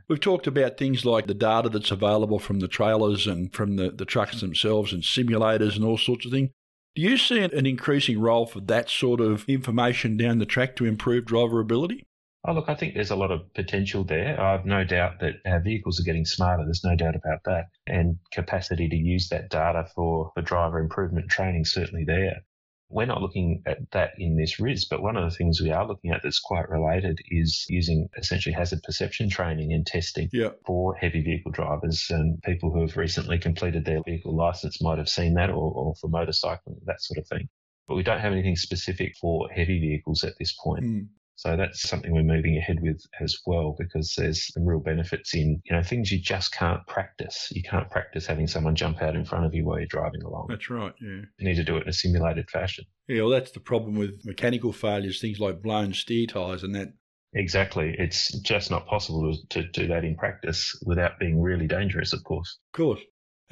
We've 0.08 0.20
talked 0.20 0.48
about 0.48 0.78
things 0.78 1.04
like 1.04 1.28
the 1.28 1.34
data 1.34 1.68
that's 1.68 1.92
available 1.92 2.40
from 2.40 2.62
the 2.62 2.70
trailers 2.70 3.28
and 3.28 3.54
from 3.54 3.76
the, 3.76 3.92
the 3.92 4.06
trucks 4.06 4.40
themselves 4.40 4.94
and 4.94 5.04
simulators 5.04 5.76
and 5.76 5.84
all 5.84 5.98
sorts 5.98 6.26
of 6.26 6.32
things. 6.32 6.52
Do 6.96 7.02
you 7.02 7.18
see 7.18 7.42
an 7.42 7.66
increasing 7.66 8.22
role 8.22 8.46
for 8.46 8.62
that 8.62 8.90
sort 8.90 9.20
of 9.20 9.44
information 9.50 10.16
down 10.16 10.40
the 10.40 10.46
track 10.46 10.78
to 10.78 10.86
improve 10.86 11.26
driver 11.26 11.60
ability? 11.60 12.08
Oh, 12.48 12.54
look, 12.54 12.70
I 12.70 12.76
think 12.76 12.94
there's 12.94 13.10
a 13.12 13.16
lot 13.16 13.32
of 13.32 13.52
potential 13.56 14.04
there. 14.04 14.40
I've 14.40 14.66
no 14.66 14.84
doubt 14.84 15.20
that 15.22 15.36
our 15.48 15.60
vehicles 15.62 16.00
are 16.00 16.04
getting 16.04 16.26
smarter. 16.26 16.64
There's 16.64 16.84
no 16.84 16.96
doubt 16.96 17.16
about 17.16 17.40
that. 17.46 17.66
And 17.88 18.18
capacity 18.32 18.88
to 18.88 18.96
use 18.96 19.30
that 19.30 19.50
data 19.50 19.88
for, 19.96 20.32
for 20.36 20.42
driver 20.42 20.80
improvement 20.80 21.30
training 21.30 21.66
certainly 21.66 22.04
there. 22.06 22.42
We're 22.90 23.08
not 23.08 23.22
looking 23.24 23.64
at 23.66 23.80
that 23.94 24.12
in 24.20 24.38
this 24.38 24.60
RIS, 24.60 24.86
but 24.86 25.02
one 25.02 25.18
of 25.18 25.28
the 25.28 25.36
things 25.36 25.60
we 25.60 25.72
are 25.72 25.88
looking 25.88 26.12
at 26.12 26.22
that's 26.22 26.40
quite 26.40 26.70
related 26.70 27.18
is 27.32 27.66
using 27.68 28.08
essentially 28.16 28.54
hazard 28.54 28.84
perception 28.84 29.28
training 29.28 29.74
and 29.74 29.84
testing 29.88 30.30
Yeah. 30.32 30.50
for 30.68 30.94
heavy 30.96 31.24
vehicle 31.24 31.52
drivers. 31.52 32.06
And 32.12 32.40
people 32.44 32.72
who 32.72 32.82
have 32.82 32.96
recently 32.96 33.40
completed 33.40 33.86
their 33.86 34.04
vehicle 34.04 34.36
license 34.36 34.80
might 34.84 35.00
have 35.00 35.10
seen 35.10 35.34
that 35.34 35.50
or, 35.50 35.72
or 35.74 35.96
for 35.96 36.10
motorcycling, 36.10 36.86
that 36.86 37.02
sort 37.02 37.18
of 37.18 37.28
thing. 37.28 37.50
But 37.88 37.96
we 37.96 38.04
don't 38.04 38.20
have 38.20 38.34
anything 38.34 38.56
specific 38.56 39.16
for 39.20 39.50
heavy 39.50 39.80
vehicles 39.80 40.24
at 40.24 40.34
this 40.38 40.54
point. 40.54 40.84
Mm. 40.86 41.08
So 41.46 41.56
that's 41.56 41.88
something 41.88 42.12
we're 42.12 42.24
moving 42.24 42.58
ahead 42.58 42.80
with 42.82 43.06
as 43.22 43.38
well 43.46 43.76
because 43.78 44.16
there's 44.18 44.52
some 44.52 44.66
real 44.66 44.80
benefits 44.80 45.36
in, 45.36 45.62
you 45.64 45.76
know, 45.76 45.84
things 45.84 46.12
you 46.12 46.20
just 46.20 46.52
can't 46.52 46.82
practice. 46.88 47.50
You 47.52 47.62
can't 47.62 47.88
practice 47.92 48.26
having 48.26 48.48
someone 48.48 48.76
jump 48.76 49.00
out 49.04 49.16
in 49.16 49.26
front 49.26 49.46
of 49.46 49.54
you 49.54 49.64
while 49.64 49.78
you're 49.78 49.86
driving 49.86 50.24
along. 50.24 50.48
That's 50.50 50.72
right, 50.72 50.94
yeah. 51.00 51.22
You 51.38 51.48
need 51.48 51.58
to 51.58 51.64
do 51.64 51.78
it 51.78 51.84
in 51.84 51.90
a 51.90 51.94
simulated 51.94 52.50
fashion. 52.50 52.86
Yeah, 53.08 53.22
well, 53.22 53.30
that's 53.30 53.52
the 53.52 53.60
problem 53.60 53.94
with 53.94 54.26
mechanical 54.26 54.74
failures, 54.74 55.22
things 55.22 55.40
like 55.40 55.62
blown 55.62 55.94
steer 55.94 56.26
tyres 56.26 56.64
and 56.64 56.74
that. 56.74 56.94
Exactly. 57.36 57.96
It's 58.00 58.36
just 58.40 58.72
not 58.72 58.88
possible 58.88 59.38
to, 59.52 59.62
to 59.62 59.70
do 59.70 59.86
that 59.86 60.04
in 60.04 60.16
practice 60.16 60.76
without 60.84 61.20
being 61.20 61.40
really 61.40 61.68
dangerous, 61.68 62.12
of 62.12 62.24
course. 62.24 62.58
Of 62.74 62.78
course. 62.78 63.02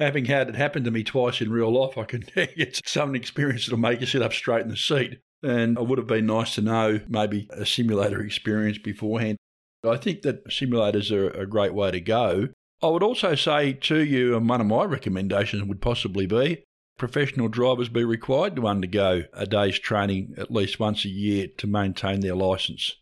Having 0.00 0.24
had 0.24 0.48
it 0.48 0.56
happen 0.56 0.82
to 0.82 0.90
me 0.90 1.04
twice 1.04 1.40
in 1.40 1.52
real 1.52 1.72
life, 1.72 1.96
I 1.96 2.02
can 2.02 2.22
tell 2.22 2.42
you 2.42 2.54
it's 2.56 2.80
some 2.84 3.14
experience 3.14 3.66
that'll 3.66 3.78
make 3.78 4.00
you 4.00 4.06
sit 4.06 4.22
up 4.22 4.32
straight 4.32 4.62
in 4.62 4.68
the 4.68 4.76
seat. 4.76 5.20
And 5.44 5.78
it 5.78 5.86
would 5.86 5.98
have 5.98 6.06
been 6.06 6.26
nice 6.26 6.54
to 6.54 6.62
know 6.62 7.00
maybe 7.08 7.48
a 7.50 7.66
simulator 7.66 8.22
experience 8.22 8.78
beforehand. 8.78 9.36
I 9.84 9.96
think 9.96 10.22
that 10.22 10.48
simulators 10.48 11.12
are 11.12 11.30
a 11.30 11.46
great 11.46 11.74
way 11.74 11.90
to 11.90 12.00
go. 12.00 12.48
I 12.82 12.88
would 12.88 13.02
also 13.02 13.34
say 13.34 13.74
to 13.74 13.98
you, 13.98 14.36
and 14.36 14.48
one 14.48 14.60
of 14.60 14.66
my 14.66 14.84
recommendations 14.84 15.62
would 15.62 15.80
possibly 15.80 16.26
be 16.26 16.64
professional 16.98 17.48
drivers 17.48 17.88
be 17.88 18.04
required 18.04 18.56
to 18.56 18.66
undergo 18.66 19.24
a 19.32 19.46
day's 19.46 19.78
training 19.78 20.34
at 20.36 20.50
least 20.50 20.78
once 20.78 21.04
a 21.04 21.08
year 21.08 21.48
to 21.58 21.66
maintain 21.66 22.20
their 22.20 22.34
licence. 22.34 22.92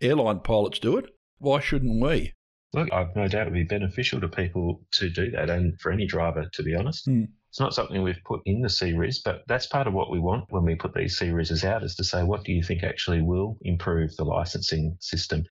Airline 0.00 0.40
pilots 0.40 0.78
do 0.78 0.96
it, 0.96 1.06
Why 1.38 1.60
shouldn't 1.60 2.02
we? 2.02 2.34
Look, 2.74 2.92
I've 2.92 3.16
no 3.16 3.26
doubt 3.28 3.46
it 3.46 3.50
would 3.50 3.54
be 3.54 3.64
beneficial 3.64 4.20
to 4.20 4.28
people 4.28 4.82
to 4.92 5.08
do 5.08 5.30
that 5.30 5.48
and 5.48 5.80
for 5.80 5.90
any 5.90 6.06
driver, 6.06 6.48
to 6.52 6.62
be 6.62 6.74
honest. 6.74 7.08
Mm. 7.08 7.28
It's 7.50 7.60
not 7.60 7.74
something 7.74 8.02
we've 8.02 8.22
put 8.24 8.42
in 8.44 8.60
the 8.60 8.68
CRIS, 8.68 9.20
but 9.20 9.42
that's 9.48 9.66
part 9.66 9.86
of 9.86 9.94
what 9.94 10.10
we 10.10 10.18
want 10.18 10.44
when 10.50 10.64
we 10.64 10.74
put 10.74 10.94
these 10.94 11.18
CRISs 11.18 11.64
out 11.64 11.82
is 11.82 11.94
to 11.96 12.04
say, 12.04 12.22
what 12.22 12.44
do 12.44 12.52
you 12.52 12.62
think 12.62 12.82
actually 12.82 13.22
will 13.22 13.56
improve 13.62 14.14
the 14.16 14.24
licensing 14.24 14.96
system? 15.00 15.44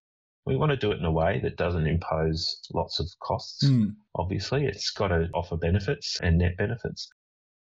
We 0.46 0.56
want 0.56 0.70
to 0.70 0.78
do 0.78 0.92
it 0.92 1.00
in 1.00 1.06
a 1.06 1.12
way 1.12 1.40
that 1.44 1.58
doesn't 1.58 1.88
impose 1.88 2.62
lots 2.74 3.00
of 3.00 3.08
costs. 3.22 3.66
Mm. 3.66 3.96
Obviously, 4.16 4.66
it's 4.66 4.92
got 4.92 5.10
to 5.10 5.28
offer 5.34 5.58
benefits 5.58 6.20
and 6.22 6.38
net 6.38 6.56
benefits. 6.58 7.10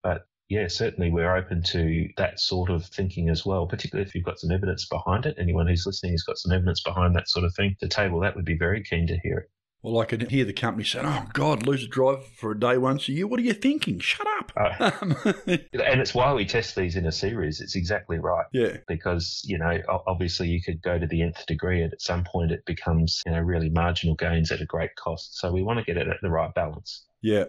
But 0.03 0.27
yeah, 0.49 0.67
certainly 0.67 1.11
we're 1.11 1.35
open 1.35 1.61
to 1.63 2.07
that 2.15 2.39
sort 2.39 2.69
of 2.69 2.85
thinking 2.85 3.29
as 3.29 3.45
well, 3.45 3.67
particularly 3.67 4.07
if 4.07 4.15
you've 4.15 4.23
got 4.23 4.39
some 4.39 4.51
evidence 4.51 4.87
behind 4.87 5.25
it. 5.25 5.35
Anyone 5.37 5.67
who's 5.67 5.85
listening 5.85 6.13
has 6.13 6.23
got 6.23 6.37
some 6.37 6.53
evidence 6.53 6.81
behind 6.81 7.15
that 7.15 7.27
sort 7.27 7.43
of 7.43 7.53
thing 7.55 7.75
to 7.79 7.87
table, 7.89 8.21
that 8.21 8.35
would 8.35 8.45
be 8.45 8.57
very 8.57 8.81
keen 8.83 9.07
to 9.07 9.19
hear 9.21 9.39
it. 9.39 9.49
Well, 9.87 10.01
I 10.01 10.05
could 10.05 10.29
hear 10.29 10.43
the 10.43 10.51
company 10.51 10.83
saying, 10.83 11.05
"Oh 11.05 11.25
God, 11.31 11.65
lose 11.65 11.81
a 11.81 11.87
driver 11.87 12.21
for 12.35 12.51
a 12.51 12.59
day 12.59 12.77
once 12.77 13.07
a 13.07 13.13
year. 13.13 13.25
What 13.25 13.39
are 13.39 13.43
you 13.43 13.53
thinking? 13.53 13.99
Shut 13.99 14.27
up." 14.37 14.51
Uh, 14.57 14.91
and 15.47 16.01
it's 16.01 16.13
why 16.13 16.33
we 16.33 16.45
test 16.45 16.75
these 16.75 16.97
in 16.97 17.05
a 17.05 17.11
series. 17.11 17.61
It's 17.61 17.75
exactly 17.77 18.19
right. 18.19 18.45
yeah, 18.51 18.77
Because 18.87 19.41
you 19.45 19.57
know, 19.57 19.79
obviously, 20.05 20.49
you 20.49 20.61
could 20.61 20.81
go 20.81 20.99
to 20.99 21.07
the 21.07 21.21
nth 21.21 21.45
degree, 21.45 21.81
and 21.81 21.93
at 21.93 22.01
some 22.01 22.25
point, 22.25 22.51
it 22.51 22.65
becomes 22.65 23.21
you 23.25 23.31
know 23.31 23.39
really 23.39 23.69
marginal 23.69 24.15
gains 24.15 24.51
at 24.51 24.59
a 24.59 24.65
great 24.65 24.93
cost. 24.95 25.37
So 25.39 25.53
we 25.53 25.63
want 25.63 25.79
to 25.79 25.85
get 25.85 25.95
it 25.95 26.09
at 26.09 26.17
the 26.21 26.29
right 26.29 26.53
balance. 26.53 27.05
yeah. 27.21 27.45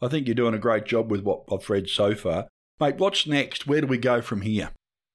I 0.00 0.08
think 0.08 0.26
you're 0.26 0.34
doing 0.34 0.54
a 0.54 0.58
great 0.58 0.84
job 0.84 1.12
with 1.12 1.22
what 1.22 1.44
I've 1.52 1.70
read 1.70 1.88
so 1.88 2.16
far, 2.16 2.48
mate. 2.80 2.96
What's 2.96 3.24
next? 3.24 3.68
Where 3.68 3.80
do 3.80 3.86
we 3.86 3.98
go 3.98 4.20
from 4.20 4.40
here? 4.40 4.70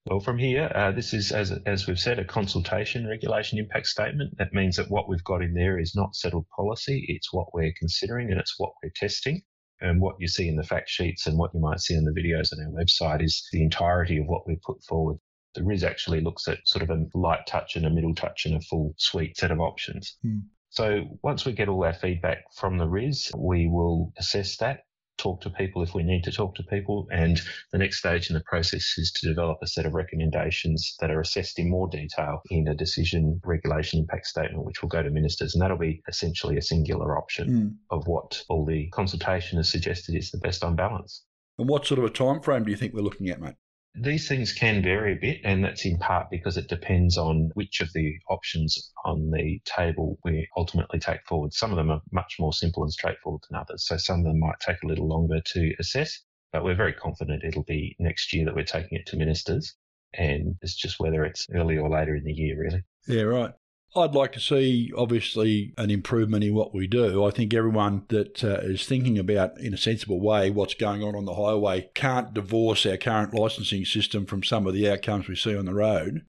Well, 0.10 0.22
from 0.22 0.38
here, 0.38 0.72
uh, 0.74 0.94
this 0.94 1.14
is, 1.14 1.34
as, 1.34 1.52
as 1.66 1.86
we've 1.86 2.00
said, 2.00 2.18
a 2.18 2.24
consultation 2.24 3.06
regulation 3.08 3.60
impact 3.60 3.88
statement. 3.88 4.38
That 4.38 4.54
means 4.54 4.78
that 4.78 4.90
what 4.90 5.10
we've 5.10 5.24
got 5.24 5.42
in 5.42 5.54
there 5.54 5.78
is 5.78 5.96
not 5.96 6.16
settled 6.16 6.48
policy. 6.56 7.06
It's 7.10 7.34
what 7.34 7.54
we're 7.54 7.74
considering 7.78 8.32
and 8.32 8.40
it's 8.40 8.56
what 8.58 8.72
we're 8.82 8.94
testing. 8.96 9.42
And 9.82 10.00
what 10.00 10.16
you 10.20 10.30
see 10.30 10.48
in 10.48 10.56
the 10.56 10.64
fact 10.64 10.90
sheets 10.90 11.28
and 11.28 11.38
what 11.38 11.54
you 11.54 11.60
might 11.60 11.82
see 11.82 11.94
in 11.94 12.06
the 12.06 12.12
videos 12.12 12.54
on 12.54 12.66
our 12.66 12.72
website 12.72 13.22
is 13.22 13.48
the 13.52 13.62
entirety 13.62 14.18
of 14.18 14.28
what 14.28 14.48
we 14.48 14.56
put 14.66 14.82
forward. 14.84 15.18
The 15.56 15.64
RIS 15.64 15.84
actually 15.84 16.22
looks 16.22 16.48
at 16.48 16.66
sort 16.66 16.84
of 16.84 16.90
a 16.90 17.06
light 17.14 17.46
touch 17.46 17.76
and 17.76 17.86
a 17.86 17.90
middle 17.90 18.16
touch 18.16 18.46
and 18.46 18.56
a 18.56 18.62
full 18.62 18.94
suite 18.98 19.38
set 19.38 19.52
of 19.52 19.60
options. 19.60 20.18
Hmm. 20.22 20.40
So 20.70 21.20
once 21.22 21.46
we 21.46 21.52
get 21.52 21.68
all 21.68 21.84
our 21.84 21.94
feedback 21.94 22.46
from 22.56 22.78
the 22.78 22.88
RIS, 22.88 23.32
we 23.36 23.68
will 23.68 24.14
assess 24.18 24.58
that, 24.58 24.84
talk 25.18 25.42
to 25.42 25.50
people 25.50 25.82
if 25.84 25.94
we 25.94 26.04
need 26.04 26.24
to 26.24 26.32
talk 26.32 26.56
to 26.56 26.64
people, 26.64 27.08
and 27.12 27.42
the 27.72 27.78
next 27.78 28.00
stage 28.00 28.30
in 28.30 28.36
the 28.36 28.44
process 28.46 28.96
is 28.98 29.12
to 29.12 29.28
develop 29.28 29.58
a 29.62 29.68
set 29.68 29.86
of 29.86 29.94
recommendations 29.94 30.96
that 31.00 31.12
are 31.12 31.22
assessed 31.22 31.60
in 31.60 31.70
more 31.70 31.88
detail 31.90 32.42
in 32.50 32.68
a 32.68 32.76
decision 32.76 33.40
regulation 33.44 34.00
impact 34.00 34.28
statement, 34.28 34.66
which 34.66 34.82
will 34.82 34.90
go 34.90 35.02
to 35.04 35.10
ministers. 35.10 35.54
And 35.54 35.62
that'll 35.62 35.78
be 35.78 36.02
essentially 36.08 36.58
a 36.58 36.62
singular 36.62 37.18
option 37.18 37.48
Mm. 37.48 37.76
of 37.92 38.08
what 38.08 38.44
all 38.50 38.66
the 38.66 38.90
consultation 38.90 39.58
has 39.58 39.70
suggested 39.70 40.16
is 40.16 40.32
the 40.32 40.38
best 40.38 40.64
on 40.64 40.76
balance. 40.76 41.24
And 41.58 41.68
what 41.68 41.86
sort 41.86 42.00
of 42.00 42.06
a 42.06 42.10
time 42.10 42.42
frame 42.42 42.64
do 42.66 42.72
you 42.72 42.78
think 42.78 42.94
we're 42.94 43.02
looking 43.02 43.30
at, 43.30 43.42
mate? 43.42 43.56
These 44.00 44.28
things 44.28 44.54
can 44.54 44.84
vary 44.84 45.14
a 45.14 45.20
bit, 45.20 45.42
and 45.44 45.64
that's 45.64 45.86
in 45.86 45.98
part 45.98 46.30
because 46.30 46.58
it 46.58 46.68
depends 46.68 47.18
on 47.18 47.52
which 47.56 47.82
of 47.82 47.92
the 47.94 48.14
options 48.30 48.92
on 49.06 49.32
the 49.32 49.60
table 49.66 50.20
we 50.24 50.48
ultimately 50.56 51.00
take 51.00 51.26
forward. 51.26 51.54
Some 51.54 51.72
of 51.72 51.78
them 51.78 51.90
are 51.90 52.02
much 52.12 52.36
more 52.40 52.54
simple 52.54 52.84
and 52.84 52.92
straightforward 52.92 53.42
than 53.50 53.60
others, 53.60 53.88
so 53.88 53.98
some 53.98 54.20
of 54.20 54.26
them 54.26 54.40
might 54.40 54.60
take 54.60 54.84
a 54.84 54.88
little 54.88 55.08
longer 55.08 55.42
to 55.42 55.74
assess, 55.80 56.24
but 56.52 56.64
we're 56.64 56.76
very 56.76 56.94
confident 56.94 57.44
it'll 57.44 57.64
be 57.64 57.96
next 58.00 58.34
year 58.34 58.46
that 58.46 58.56
we're 58.56 58.64
taking 58.64 58.98
it 58.98 59.08
to 59.08 59.18
ministers, 59.18 59.76
and 60.14 60.56
it's 60.62 60.76
just 60.76 61.00
whether 61.00 61.26
it's 61.26 61.48
early 61.54 61.78
or 61.78 61.90
later 61.90 62.16
in 62.16 62.24
the 62.24 62.34
year, 62.34 62.60
really. 62.60 62.84
Yeah, 63.08 63.24
right. 63.24 63.54
I'd 63.98 64.16
like 64.16 64.32
to 64.34 64.40
see, 64.40 64.92
obviously, 64.96 65.74
an 65.78 65.90
improvement 65.90 66.44
in 66.44 66.54
what 66.54 66.74
we 66.74 66.88
do. 66.88 67.26
I 67.26 67.32
think 67.32 67.54
everyone 67.54 68.06
that 68.10 68.44
uh, 68.44 68.60
is 68.62 68.86
thinking 68.86 69.18
about, 69.18 69.60
in 69.60 69.74
a 69.74 69.78
sensible 69.78 70.22
way, 70.22 70.50
what's 70.50 70.76
going 70.76 71.04
on 71.04 71.16
on 71.16 71.26
the 71.26 71.36
highway 71.36 71.90
can't 71.94 72.34
divorce 72.34 72.86
our 72.86 72.98
current 72.98 73.34
licensing 73.34 73.86
system 73.86 74.26
from 74.26 74.44
some 74.44 74.68
of 74.68 74.74
the 74.74 74.90
outcomes 74.90 75.28
we 75.28 75.36
see 75.36 75.58
on 75.58 75.66
the 75.66 75.74
road. 75.74 76.26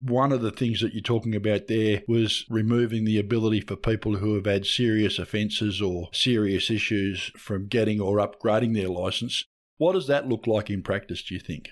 One 0.00 0.30
of 0.30 0.42
the 0.42 0.50
things 0.50 0.80
that 0.82 0.92
you're 0.92 1.02
talking 1.02 1.34
about 1.34 1.68
there 1.68 2.02
was 2.06 2.44
removing 2.50 3.04
the 3.04 3.18
ability 3.18 3.62
for 3.62 3.76
people 3.76 4.16
who 4.16 4.34
have 4.34 4.44
had 4.44 4.66
serious 4.66 5.18
offences 5.18 5.80
or 5.80 6.10
serious 6.12 6.70
issues 6.70 7.32
from 7.36 7.66
getting 7.66 8.00
or 8.00 8.18
upgrading 8.18 8.74
their 8.74 8.88
licence. 8.88 9.44
What 9.78 9.92
does 9.92 10.06
that 10.06 10.28
look 10.28 10.46
like 10.46 10.68
in 10.68 10.82
practice, 10.82 11.22
do 11.22 11.34
you 11.34 11.40
think? 11.40 11.70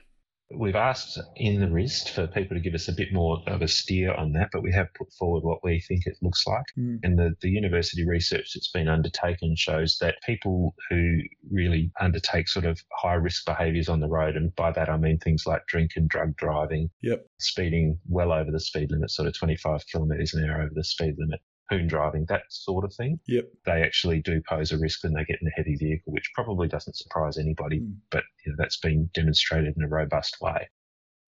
We've 0.50 0.76
asked 0.76 1.18
in 1.36 1.60
the 1.60 1.70
RIS 1.70 2.06
for 2.08 2.26
people 2.26 2.56
to 2.56 2.60
give 2.60 2.74
us 2.74 2.88
a 2.88 2.92
bit 2.92 3.12
more 3.12 3.42
of 3.46 3.62
a 3.62 3.68
steer 3.68 4.12
on 4.12 4.32
that, 4.32 4.50
but 4.52 4.62
we 4.62 4.72
have 4.72 4.92
put 4.94 5.12
forward 5.14 5.42
what 5.42 5.64
we 5.64 5.80
think 5.80 6.06
it 6.06 6.18
looks 6.22 6.46
like. 6.46 6.66
Mm. 6.78 7.00
And 7.02 7.18
the, 7.18 7.34
the 7.40 7.48
university 7.48 8.06
research 8.06 8.52
that's 8.54 8.70
been 8.70 8.88
undertaken 8.88 9.56
shows 9.56 9.96
that 10.00 10.16
people 10.24 10.74
who 10.90 11.18
really 11.50 11.90
undertake 11.98 12.48
sort 12.48 12.66
of 12.66 12.78
high 12.92 13.14
risk 13.14 13.46
behaviours 13.46 13.88
on 13.88 14.00
the 14.00 14.08
road, 14.08 14.36
and 14.36 14.54
by 14.54 14.70
that 14.72 14.90
I 14.90 14.96
mean 14.98 15.18
things 15.18 15.46
like 15.46 15.66
drink 15.66 15.92
and 15.96 16.08
drug 16.08 16.36
driving, 16.36 16.90
Yep. 17.02 17.26
speeding 17.38 17.98
well 18.08 18.30
over 18.30 18.50
the 18.50 18.60
speed 18.60 18.90
limit, 18.90 19.10
sort 19.10 19.28
of 19.28 19.36
25 19.36 19.86
kilometres 19.90 20.34
an 20.34 20.48
hour 20.48 20.60
over 20.60 20.72
the 20.74 20.84
speed 20.84 21.14
limit, 21.18 21.40
hoon 21.70 21.86
driving, 21.86 22.26
that 22.28 22.42
sort 22.50 22.84
of 22.84 22.94
thing, 22.94 23.18
Yep. 23.26 23.44
they 23.64 23.82
actually 23.82 24.20
do 24.20 24.42
pose 24.48 24.70
a 24.72 24.78
risk 24.78 25.02
when 25.04 25.14
they 25.14 25.24
get 25.24 25.40
in 25.40 25.48
a 25.48 25.56
heavy 25.56 25.76
vehicle, 25.76 26.12
which 26.12 26.30
probably 26.34 26.68
doesn't 26.68 26.96
surprise 26.96 27.38
anybody, 27.38 27.80
Mm. 27.80 27.96
but 28.10 28.24
you 28.44 28.52
know, 28.52 28.56
that's 28.58 28.78
been 28.78 29.08
demonstrated 29.14 29.74
in 29.76 29.82
a 29.82 29.88
robust 29.88 30.36
way. 30.40 30.68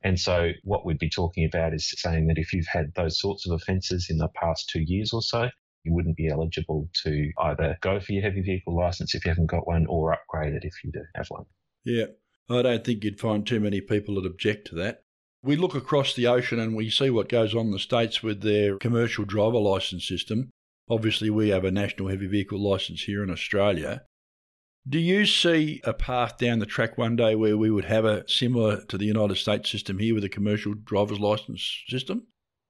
And 0.03 0.21
so, 0.21 0.51
what 0.63 0.85
we'd 0.85 0.99
be 0.99 1.09
talking 1.11 1.45
about 1.47 1.73
is 1.75 1.91
saying 1.97 2.27
that 2.29 2.39
if 2.39 2.53
you've 2.53 2.67
had 2.69 2.93
those 2.95 3.19
sorts 3.19 3.47
of 3.49 3.53
offences 3.53 4.09
in 4.11 4.19
the 4.19 4.29
past 4.29 4.69
two 4.69 4.83
years 4.83 5.13
or 5.13 5.23
so, 5.23 5.49
you 5.85 5.93
wouldn't 5.95 6.17
be 6.17 6.29
eligible 6.29 6.89
to 7.05 7.31
either 7.39 7.79
go 7.81 7.99
for 8.01 8.13
your 8.13 8.23
heavy 8.23 8.43
vehicle 8.43 8.77
licence 8.77 9.15
if 9.15 9.25
you 9.25 9.31
haven't 9.31 9.47
got 9.47 9.67
one 9.67 9.87
or 9.87 10.13
upgrade 10.13 10.53
it 10.53 10.65
if 10.65 10.75
you 10.85 10.93
do 10.93 11.03
have 11.15 11.27
one. 11.29 11.47
Yeah, 11.85 12.07
I 12.51 12.63
don't 12.63 12.85
think 12.85 13.05
you'd 13.05 13.19
find 13.21 13.47
too 13.47 13.59
many 13.61 13.81
people 13.81 14.17
that 14.17 14.27
object 14.27 14.67
to 14.69 14.75
that. 14.77 15.03
We 15.43 15.57
look 15.57 15.75
across 15.75 16.15
the 16.15 16.27
ocean 16.27 16.59
and 16.59 16.75
we 16.75 16.91
see 16.91 17.11
what 17.11 17.29
goes 17.29 17.55
on 17.55 17.67
in 17.67 17.73
the 17.73 17.79
States 17.79 18.23
with 18.23 18.43
their 18.43 18.79
commercial 18.79 19.25
driver 19.25 19.59
licence 19.59 20.07
system. 20.07 20.51
Obviously, 20.89 21.31
we 21.31 21.49
have 21.51 21.65
a 21.65 21.71
national 21.71 22.09
heavy 22.09 22.27
vehicle 22.27 22.59
licence 22.59 23.03
here 23.03 23.23
in 23.23 23.31
Australia. 23.31 24.03
Do 24.89 24.99
you 25.01 25.27
see 25.27 25.81
a 25.83 25.93
path 25.93 26.39
down 26.39 26.61
the 26.61 26.67
track 26.67 26.97
one 26.97 27.17
day 27.17 27.35
where 27.35 27.57
we 27.57 27.71
would 27.71 27.87
have 27.87 28.05
a 28.05 28.29
similar 28.29 28.85
to 28.85 28.97
the 28.97 29.05
United 29.05 29.37
States 29.37 29.69
system 29.69 29.99
here 29.99 30.15
with 30.15 30.23
a 30.23 30.29
commercial 30.29 30.75
driver's 30.75 31.19
licence 31.19 31.83
system? 31.89 32.29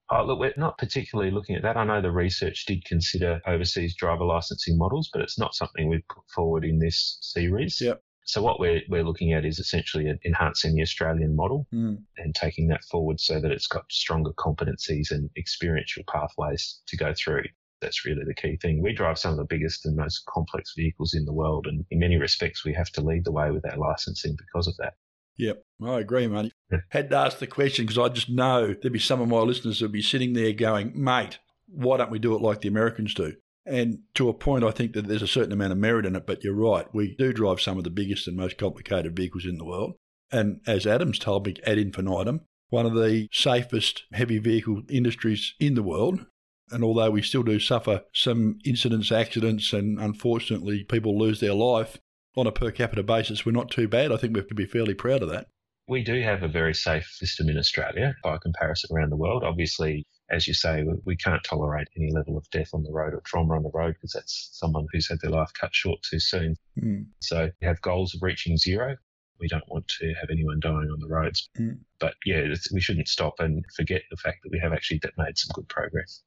Oh, 0.09 0.25
look, 0.25 0.39
we're 0.39 0.55
not 0.57 0.79
particularly 0.79 1.31
looking 1.31 1.57
at 1.57 1.63
that. 1.63 1.77
I 1.77 1.85
know 1.85 2.01
the 2.01 2.13
research 2.13 2.65
did 2.65 2.85
consider 2.85 3.41
overseas 3.47 3.97
driver 3.97 4.25
licensing 4.25 4.79
models, 4.79 5.11
but 5.13 5.21
it's 5.21 5.39
not 5.39 5.55
something 5.55 5.89
we've 5.89 6.09
put 6.09 6.23
forward 6.35 6.65
in 6.65 6.79
this 6.79 7.19
series. 7.21 7.81
Yep. 7.81 8.01
So 8.27 8.43
what 8.43 8.59
we're, 8.61 8.83
we're 8.89 9.05
looking 9.05 9.33
at 9.33 9.45
is 9.45 9.59
essentially 9.59 10.13
enhancing 10.25 10.75
the 10.75 10.83
Australian 10.83 11.35
model 11.35 11.67
Mm. 11.73 12.03
and 12.19 12.35
taking 12.35 12.69
that 12.69 12.85
forward 12.85 13.21
so 13.21 13.41
that 13.41 13.51
it's 13.53 13.67
got 13.69 13.91
stronger 13.91 14.33
competencies 14.33 15.11
and 15.11 15.31
experiential 15.39 16.03
pathways 16.11 16.81
to 16.89 16.97
go 16.97 17.15
through. 17.15 17.45
That's 17.81 18.05
really 18.05 18.25
the 18.25 18.35
key 18.35 18.57
thing. 18.57 18.83
We 18.83 18.93
drive 18.93 19.19
some 19.19 19.31
of 19.33 19.37
the 19.37 19.45
biggest 19.45 19.87
and 19.87 19.97
most 19.97 20.25
complex 20.27 20.73
vehicles 20.77 21.15
in 21.15 21.25
the 21.25 21.33
world, 21.33 21.67
and 21.67 21.85
in 21.91 21.99
many 21.99 22.17
respects, 22.17 22.65
we 22.65 22.73
have 22.75 22.91
to 22.93 23.01
lead 23.01 23.25
the 23.25 23.33
way 23.33 23.51
with 23.51 23.65
our 23.71 23.77
licensing 23.77 24.37
because 24.37 24.67
of 24.67 24.77
that. 24.79 24.95
Yep, 25.39 25.63
I 25.85 26.01
agree, 26.01 26.27
mate. 26.27 26.53
Yeah. 26.73 26.79
Had 26.89 27.11
to 27.11 27.17
ask 27.17 27.39
the 27.39 27.47
question 27.47 27.85
because 27.85 27.99
I 27.99 28.09
just 28.09 28.31
know 28.31 28.75
there'd 28.75 28.93
be 28.93 28.99
some 28.99 29.21
of 29.21 29.29
my 29.29 29.41
listeners 29.41 29.81
that'd 29.81 29.93
be 29.93 30.01
sitting 30.03 30.33
there 30.33 30.53
going, 30.53 30.93
mate, 30.95 31.39
why 31.69 31.99
don't 31.99 32.11
we 32.11 32.19
do 32.19 32.35
it 32.35 32.41
like 32.41 32.63
the 32.63 32.69
Americans 32.69 33.13
do? 33.13 33.35
And 33.67 33.99
to 34.15 34.29
a 34.29 34.35
point, 34.35 34.65
I 34.65 34.71
think 34.71 34.93
that 34.93 35.09
there's 35.09 35.23
a 35.23 35.27
certain 35.27 35.53
amount 35.53 35.73
of 35.73 35.79
merit 35.79 36.07
in 36.07 36.15
it, 36.15 36.27
but 36.27 36.45
you're 36.45 36.55
right. 36.55 36.87
We 36.95 37.17
do 37.19 37.33
drive 37.33 37.61
some 37.61 37.79
of 37.79 37.85
the 37.85 37.91
biggest 37.91 38.29
and 38.29 38.37
most 38.37 38.59
complicated 38.59 39.17
vehicles 39.17 39.45
in 39.45 39.59
the 39.59 39.65
world. 39.65 39.95
And 40.31 40.61
as 40.67 40.87
Adams 40.87 41.19
told 41.19 41.47
me 41.47 41.57
ad 41.67 41.79
infinitum, 41.79 42.43
one 42.69 42.87
of 42.87 42.95
the 42.95 43.29
safest 43.33 44.05
heavy 44.13 44.39
vehicle 44.39 44.83
industries 44.89 45.55
in 45.59 45.75
the 45.75 45.83
world. 45.83 46.27
And 46.71 46.83
although 46.83 47.11
we 47.11 47.23
still 47.23 47.43
do 47.43 47.61
suffer 47.61 48.03
some 48.13 48.59
incidents, 48.65 49.13
accidents, 49.13 49.73
and 49.73 50.01
unfortunately 50.01 50.85
people 50.85 51.19
lose 51.19 51.41
their 51.41 51.55
life 51.55 51.99
on 52.37 52.47
a 52.47 52.53
per 52.53 52.71
capita 52.71 53.03
basis, 53.03 53.47
we're 53.47 53.53
not 53.53 53.71
too 53.71 53.89
bad. 53.89 54.13
I 54.13 54.17
think 54.17 54.35
we 54.35 54.41
have 54.41 54.49
to 54.49 54.55
be 54.55 54.67
fairly 54.67 54.95
proud 54.95 55.23
of 55.23 55.31
that. 55.31 55.47
We 55.89 56.03
do 56.03 56.21
have 56.23 56.43
a 56.43 56.49
very 56.49 56.75
safe 56.75 57.07
system 57.07 57.49
in 57.49 57.57
Australia 57.57 58.15
by 58.25 58.39
comparison 58.39 58.91
around 58.97 59.11
the 59.11 59.17
world. 59.17 59.45
Obviously, 59.45 60.05
as 60.31 60.47
you 60.49 60.55
say, 60.55 60.85
we- 61.05 61.17
can't 61.17 61.43
tolerate 61.45 61.89
any 61.97 62.13
level 62.13 62.37
of 62.37 62.49
death 62.51 62.71
on 62.73 62.83
the 62.83 62.93
road 62.93 63.15
or 63.15 63.21
trauma 63.23 63.57
on 63.57 63.63
the 63.63 63.71
road 63.73 63.95
because 63.95 64.13
that's 64.13 64.51
someone 64.53 64.87
who's 64.93 65.09
had 65.09 65.19
their 65.21 65.31
life 65.31 65.51
cut 65.59 65.75
short 65.75 65.99
too 66.03 66.21
soon. 66.21 66.55
Mm. 66.81 67.07
So 67.21 67.51
we 67.61 67.67
have 67.67 67.81
goals 67.81 68.15
of 68.15 68.23
reaching 68.23 68.57
zero. 68.57 68.97
We 69.41 69.49
don't 69.49 69.69
want 69.69 69.89
to 70.01 70.15
have 70.21 70.29
anyone 70.31 70.61
dying 70.61 70.91
on 70.91 71.01
the 71.01 71.09
roads. 71.09 71.49
Mm. 71.59 71.79
But 71.99 72.15
yeah, 72.25 72.37
it's, 72.37 72.71
we 72.73 72.81
shouldn't 72.81 73.09
stop 73.09 73.35
and 73.41 73.65
forget 73.75 74.03
the 74.11 74.17
fact 74.17 74.39
that 74.43 74.53
we 74.53 74.61
have 74.61 74.73
actually 74.73 75.01
made 75.19 75.37
some 75.37 75.53
good 75.55 75.69
progress. 75.69 76.23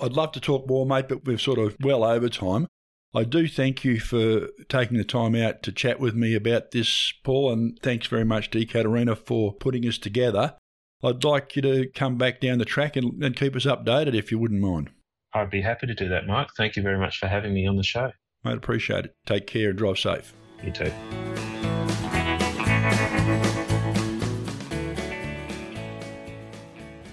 I'd 0.00 0.14
love 0.14 0.32
to 0.32 0.40
talk 0.40 0.68
more, 0.68 0.86
mate, 0.86 1.08
but 1.08 1.24
we've 1.24 1.40
sort 1.40 1.58
of 1.58 1.76
well 1.80 2.02
over 2.02 2.28
time. 2.28 2.66
I 3.12 3.24
do 3.24 3.48
thank 3.48 3.84
you 3.84 3.98
for 3.98 4.48
taking 4.68 4.96
the 4.96 5.04
time 5.04 5.34
out 5.34 5.64
to 5.64 5.72
chat 5.72 5.98
with 5.98 6.14
me 6.14 6.34
about 6.34 6.70
this, 6.70 7.12
Paul, 7.24 7.52
and 7.52 7.78
thanks 7.82 8.06
very 8.06 8.24
much 8.24 8.50
to 8.50 8.58
Ekaterina 8.58 9.16
for 9.16 9.52
putting 9.52 9.86
us 9.86 9.98
together. 9.98 10.54
I'd 11.02 11.24
like 11.24 11.56
you 11.56 11.62
to 11.62 11.88
come 11.94 12.16
back 12.16 12.40
down 12.40 12.58
the 12.58 12.64
track 12.64 12.96
and, 12.96 13.22
and 13.22 13.34
keep 13.34 13.56
us 13.56 13.64
updated 13.64 14.14
if 14.14 14.30
you 14.30 14.38
wouldn't 14.38 14.60
mind. 14.60 14.90
I'd 15.32 15.50
be 15.50 15.62
happy 15.62 15.86
to 15.86 15.94
do 15.94 16.08
that, 16.08 16.26
Mike. 16.26 16.48
Thank 16.56 16.76
you 16.76 16.82
very 16.82 16.98
much 16.98 17.18
for 17.18 17.26
having 17.26 17.54
me 17.54 17.66
on 17.66 17.76
the 17.76 17.82
show. 17.82 18.12
I'd 18.44 18.56
appreciate 18.56 19.06
it. 19.06 19.16
Take 19.26 19.46
care 19.46 19.70
and 19.70 19.78
drive 19.78 19.98
safe. 19.98 20.34
You 20.62 20.72
too. 20.72 20.92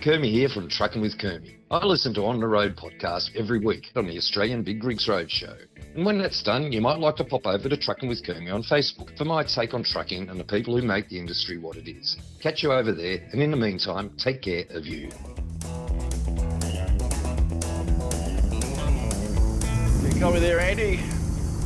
Kermie 0.02 0.32
here 0.32 0.50
from 0.50 0.70
Trucking 0.70 1.02
with 1.02 1.18
Kermie. 1.18 1.58
I 1.70 1.86
listen 1.86 2.14
to 2.14 2.26
On 2.26 2.40
the 2.40 2.48
Road 2.48 2.78
podcast 2.78 3.36
every 3.36 3.60
week 3.60 3.92
on 3.96 4.08
the 4.08 4.18
Australian 4.18 4.64
Big 4.64 4.84
Rigs 4.84 5.08
Road 5.08 5.30
Show. 5.30 5.56
And 5.98 6.06
when 6.06 6.20
that's 6.20 6.44
done, 6.44 6.72
you 6.72 6.80
might 6.80 7.00
like 7.00 7.16
to 7.16 7.24
pop 7.24 7.48
over 7.48 7.68
to 7.68 7.76
Trucking 7.76 8.08
with 8.08 8.22
Kermie 8.22 8.54
on 8.54 8.62
Facebook 8.62 9.18
for 9.18 9.26
my 9.26 9.42
take 9.42 9.74
on 9.74 9.82
trucking 9.82 10.30
and 10.30 10.40
the 10.40 10.44
people 10.44 10.78
who 10.78 10.84
make 10.86 11.10
the 11.10 11.18
industry 11.18 11.58
what 11.58 11.76
it 11.76 11.90
is. 11.90 12.18
Catch 12.40 12.62
you 12.62 12.72
over 12.72 12.92
there, 12.92 13.28
and 13.32 13.42
in 13.42 13.50
the 13.50 13.58
meantime, 13.58 14.12
take 14.16 14.44
care 14.44 14.66
of 14.70 14.86
you. 14.86 15.10
You 20.04 20.20
got 20.20 20.36
me 20.36 20.40
there, 20.40 20.60
Andy? 20.60 21.00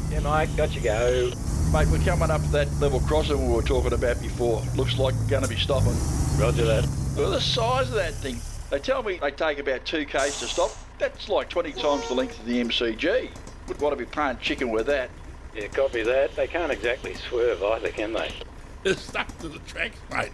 Yeah, 0.09 0.21
mate, 0.21 0.55
got 0.55 0.73
you 0.73 0.79
go. 0.79 1.31
Mate, 1.73 1.89
we're 1.89 1.99
coming 2.05 2.31
up 2.31 2.41
to 2.41 2.51
that 2.51 2.71
level 2.79 3.01
crossing 3.01 3.49
we 3.49 3.53
were 3.53 3.61
talking 3.61 3.91
about 3.91 4.21
before. 4.21 4.61
Looks 4.77 4.97
like 4.97 5.13
we're 5.15 5.29
going 5.29 5.43
to 5.43 5.49
be 5.49 5.57
stopping. 5.57 5.97
Roger 6.39 6.63
that. 6.63 6.87
Look 7.17 7.27
at 7.27 7.31
the 7.31 7.41
size 7.41 7.89
of 7.89 7.95
that 7.95 8.13
thing. 8.13 8.39
They 8.69 8.79
tell 8.79 9.03
me 9.03 9.17
they 9.17 9.31
take 9.31 9.59
about 9.59 9.83
two 9.83 10.05
k's 10.05 10.39
to 10.39 10.47
stop. 10.47 10.71
That's 10.99 11.27
like 11.27 11.49
20 11.49 11.73
times 11.73 12.07
the 12.07 12.13
length 12.13 12.39
of 12.39 12.45
the 12.45 12.63
MCG. 12.63 13.29
Would 13.71 13.79
want 13.79 13.97
to 13.97 14.05
be 14.05 14.11
playing 14.11 14.37
chicken 14.39 14.69
with 14.69 14.87
that. 14.87 15.09
Yeah, 15.55 15.67
copy 15.67 16.03
that. 16.03 16.35
They 16.35 16.45
can't 16.45 16.73
exactly 16.73 17.13
swerve 17.13 17.63
either, 17.63 17.87
can 17.87 18.11
they? 18.11 18.29
They're 18.83 18.95
stuck 18.95 19.29
to 19.39 19.47
the 19.47 19.59
tracks, 19.59 19.97
mate. 20.11 20.33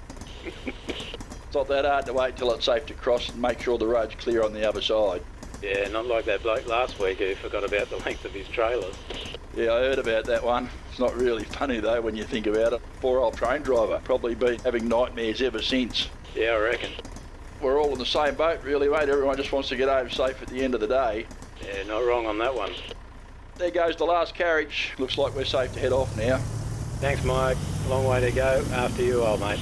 It's 0.87 1.53
not 1.53 1.67
that 1.67 1.85
hard 1.85 2.07
to 2.07 2.13
wait 2.13 2.35
till 2.35 2.51
it's 2.53 2.65
safe 2.65 2.87
to 2.87 2.95
cross 2.95 3.29
and 3.29 3.39
make 3.39 3.61
sure 3.61 3.77
the 3.77 3.85
road's 3.85 4.15
clear 4.15 4.41
on 4.41 4.53
the 4.53 4.67
other 4.67 4.81
side. 4.81 5.21
Yeah, 5.61 5.87
not 5.89 6.07
like 6.07 6.25
that 6.25 6.41
bloke 6.41 6.65
last 6.65 6.99
week 6.99 7.19
who 7.19 7.35
forgot 7.35 7.63
about 7.63 7.91
the 7.91 7.97
length 7.97 8.25
of 8.25 8.31
his 8.31 8.47
trailers. 8.47 8.95
Yeah, 9.55 9.73
I 9.73 9.81
heard 9.81 9.99
about 9.99 10.25
that 10.25 10.43
one. 10.43 10.67
It's 10.89 10.97
not 10.97 11.15
really 11.15 11.43
funny 11.43 11.79
though 11.79 12.01
when 12.01 12.15
you 12.15 12.23
think 12.23 12.47
about 12.47 12.73
it. 12.73 12.81
Poor 13.01 13.19
old 13.19 13.37
train 13.37 13.61
driver. 13.61 14.01
Probably 14.03 14.33
been 14.33 14.57
having 14.61 14.87
nightmares 14.87 15.43
ever 15.43 15.61
since. 15.61 16.09
Yeah, 16.33 16.53
I 16.53 16.57
reckon. 16.57 16.91
We're 17.61 17.79
all 17.79 17.93
in 17.93 17.99
the 17.99 18.05
same 18.05 18.33
boat 18.33 18.63
really, 18.63 18.89
mate. 18.89 19.09
Everyone 19.09 19.37
just 19.37 19.51
wants 19.51 19.69
to 19.69 19.75
get 19.75 19.89
home 19.89 20.09
safe 20.09 20.41
at 20.41 20.47
the 20.47 20.63
end 20.63 20.73
of 20.73 20.81
the 20.81 20.87
day. 20.87 21.27
Yeah, 21.63 21.83
not 21.83 21.99
wrong 21.99 22.25
on 22.25 22.39
that 22.39 22.55
one. 22.55 22.71
There 23.57 23.71
goes 23.71 23.95
the 23.95 24.05
last 24.05 24.35
carriage. 24.35 24.93
Looks 24.99 25.17
like 25.17 25.35
we're 25.35 25.45
safe 25.45 25.73
to 25.73 25.79
head 25.79 25.91
off 25.91 26.15
now. 26.15 26.37
Thanks, 26.99 27.23
Mike. 27.23 27.57
Long 27.89 28.05
way 28.05 28.21
to 28.21 28.31
go. 28.31 28.63
After 28.71 29.03
you, 29.03 29.23
old 29.23 29.39
mate. 29.39 29.59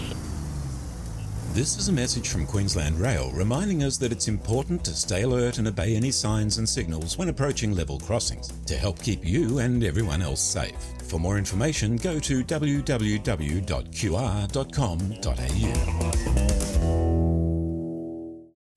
This 1.53 1.77
is 1.77 1.87
a 1.87 1.93
message 1.93 2.27
from 2.27 2.45
Queensland 2.45 2.99
Rail 2.99 3.31
reminding 3.33 3.81
us 3.83 3.97
that 3.99 4.11
it's 4.11 4.27
important 4.27 4.83
to 4.83 4.91
stay 4.91 5.21
alert 5.21 5.57
and 5.57 5.69
obey 5.69 5.95
any 5.95 6.11
signs 6.11 6.57
and 6.57 6.67
signals 6.67 7.17
when 7.17 7.29
approaching 7.29 7.73
level 7.73 7.97
crossings 7.97 8.51
to 8.65 8.75
help 8.75 9.01
keep 9.01 9.25
you 9.25 9.59
and 9.59 9.81
everyone 9.85 10.21
else 10.21 10.41
safe. 10.41 10.75
For 11.03 11.17
more 11.17 11.37
information, 11.37 11.95
go 11.95 12.19
to 12.19 12.43
www.qr.com.au. 12.43 12.95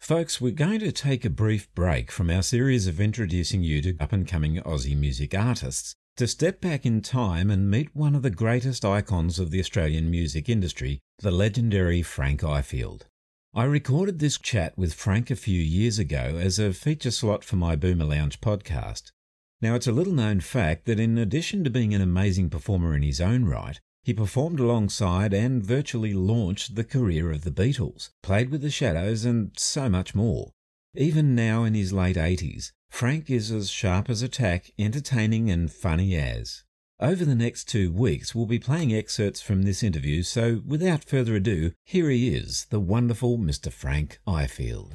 Folks, 0.08 0.40
we're 0.40 0.52
going 0.52 0.80
to 0.80 0.90
take 0.90 1.26
a 1.26 1.28
brief 1.28 1.68
break 1.74 2.10
from 2.10 2.30
our 2.30 2.40
series 2.40 2.86
of 2.86 2.98
introducing 2.98 3.62
you 3.62 3.82
to 3.82 3.94
up 4.00 4.10
and 4.10 4.26
coming 4.26 4.54
Aussie 4.62 4.96
music 4.96 5.34
artists 5.34 5.94
to 6.16 6.26
step 6.26 6.62
back 6.62 6.86
in 6.86 7.02
time 7.02 7.50
and 7.50 7.70
meet 7.70 7.94
one 7.94 8.14
of 8.14 8.22
the 8.22 8.30
greatest 8.30 8.86
icons 8.86 9.38
of 9.38 9.50
the 9.50 9.60
Australian 9.60 10.10
music 10.10 10.48
industry, 10.48 10.98
the 11.18 11.30
legendary 11.30 12.00
Frank 12.00 12.40
Ifield. 12.40 13.02
I 13.54 13.64
recorded 13.64 14.18
this 14.18 14.38
chat 14.38 14.72
with 14.78 14.94
Frank 14.94 15.30
a 15.30 15.36
few 15.36 15.60
years 15.60 15.98
ago 15.98 16.38
as 16.40 16.58
a 16.58 16.72
feature 16.72 17.10
slot 17.10 17.44
for 17.44 17.56
my 17.56 17.76
Boomer 17.76 18.06
Lounge 18.06 18.40
podcast. 18.40 19.12
Now, 19.60 19.74
it's 19.74 19.86
a 19.88 19.92
little 19.92 20.14
known 20.14 20.40
fact 20.40 20.86
that 20.86 20.98
in 20.98 21.18
addition 21.18 21.64
to 21.64 21.70
being 21.70 21.92
an 21.92 22.00
amazing 22.00 22.48
performer 22.48 22.96
in 22.96 23.02
his 23.02 23.20
own 23.20 23.44
right, 23.44 23.78
he 24.08 24.14
performed 24.14 24.58
alongside 24.58 25.34
and 25.34 25.62
virtually 25.62 26.14
launched 26.14 26.74
the 26.74 26.82
career 26.82 27.30
of 27.30 27.44
the 27.44 27.50
Beatles, 27.50 28.08
played 28.22 28.50
with 28.50 28.62
the 28.62 28.70
Shadows, 28.70 29.26
and 29.26 29.50
so 29.58 29.86
much 29.86 30.14
more. 30.14 30.54
Even 30.96 31.34
now 31.34 31.64
in 31.64 31.74
his 31.74 31.92
late 31.92 32.16
80s, 32.16 32.72
Frank 32.88 33.28
is 33.28 33.50
as 33.50 33.68
sharp 33.68 34.08
as 34.08 34.22
a 34.22 34.28
tack, 34.28 34.70
entertaining 34.78 35.50
and 35.50 35.70
funny 35.70 36.16
as. 36.16 36.64
Over 36.98 37.26
the 37.26 37.34
next 37.34 37.68
two 37.68 37.92
weeks, 37.92 38.34
we'll 38.34 38.46
be 38.46 38.58
playing 38.58 38.94
excerpts 38.94 39.42
from 39.42 39.64
this 39.64 39.82
interview, 39.82 40.22
so 40.22 40.62
without 40.66 41.04
further 41.04 41.34
ado, 41.34 41.72
here 41.84 42.08
he 42.08 42.34
is, 42.34 42.66
the 42.70 42.80
wonderful 42.80 43.36
Mr. 43.36 43.70
Frank 43.70 44.20
Ifield. 44.26 44.92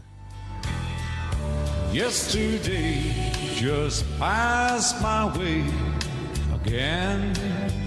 Yesterday 1.93 3.13
just 3.53 4.05
passed 4.17 4.99
my 5.03 5.37
way 5.37 5.63
again. 6.55 7.82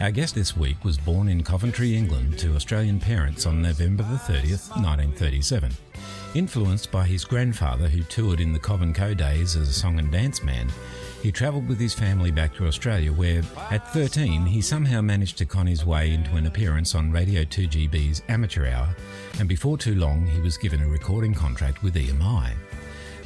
Our 0.00 0.10
guest 0.10 0.34
this 0.34 0.56
week 0.56 0.84
was 0.84 0.98
born 0.98 1.28
in 1.28 1.44
Coventry, 1.44 1.94
England, 1.94 2.36
to 2.40 2.56
Australian 2.56 2.98
parents 2.98 3.46
on 3.46 3.62
November 3.62 4.02
the 4.02 4.16
30th, 4.16 4.70
1937. 4.70 5.70
Influenced 6.34 6.90
by 6.90 7.04
his 7.04 7.24
grandfather, 7.24 7.88
who 7.88 8.02
toured 8.02 8.40
in 8.40 8.52
the 8.52 8.58
Covenco 8.58 9.16
days 9.16 9.54
as 9.54 9.68
a 9.68 9.72
song 9.72 10.00
and 10.00 10.10
dance 10.10 10.42
man, 10.42 10.68
he 11.22 11.30
travelled 11.30 11.68
with 11.68 11.78
his 11.78 11.94
family 11.94 12.32
back 12.32 12.52
to 12.56 12.66
Australia, 12.66 13.12
where, 13.12 13.42
at 13.70 13.92
13, 13.92 14.44
he 14.44 14.60
somehow 14.60 15.00
managed 15.00 15.38
to 15.38 15.46
con 15.46 15.66
his 15.66 15.86
way 15.86 16.12
into 16.12 16.34
an 16.34 16.46
appearance 16.46 16.96
on 16.96 17.12
Radio 17.12 17.44
2GB's 17.44 18.22
Amateur 18.28 18.66
Hour, 18.66 18.94
and 19.38 19.48
before 19.48 19.78
too 19.78 19.94
long, 19.94 20.26
he 20.26 20.40
was 20.40 20.58
given 20.58 20.82
a 20.82 20.88
recording 20.88 21.32
contract 21.32 21.84
with 21.84 21.94
EMI. 21.94 22.50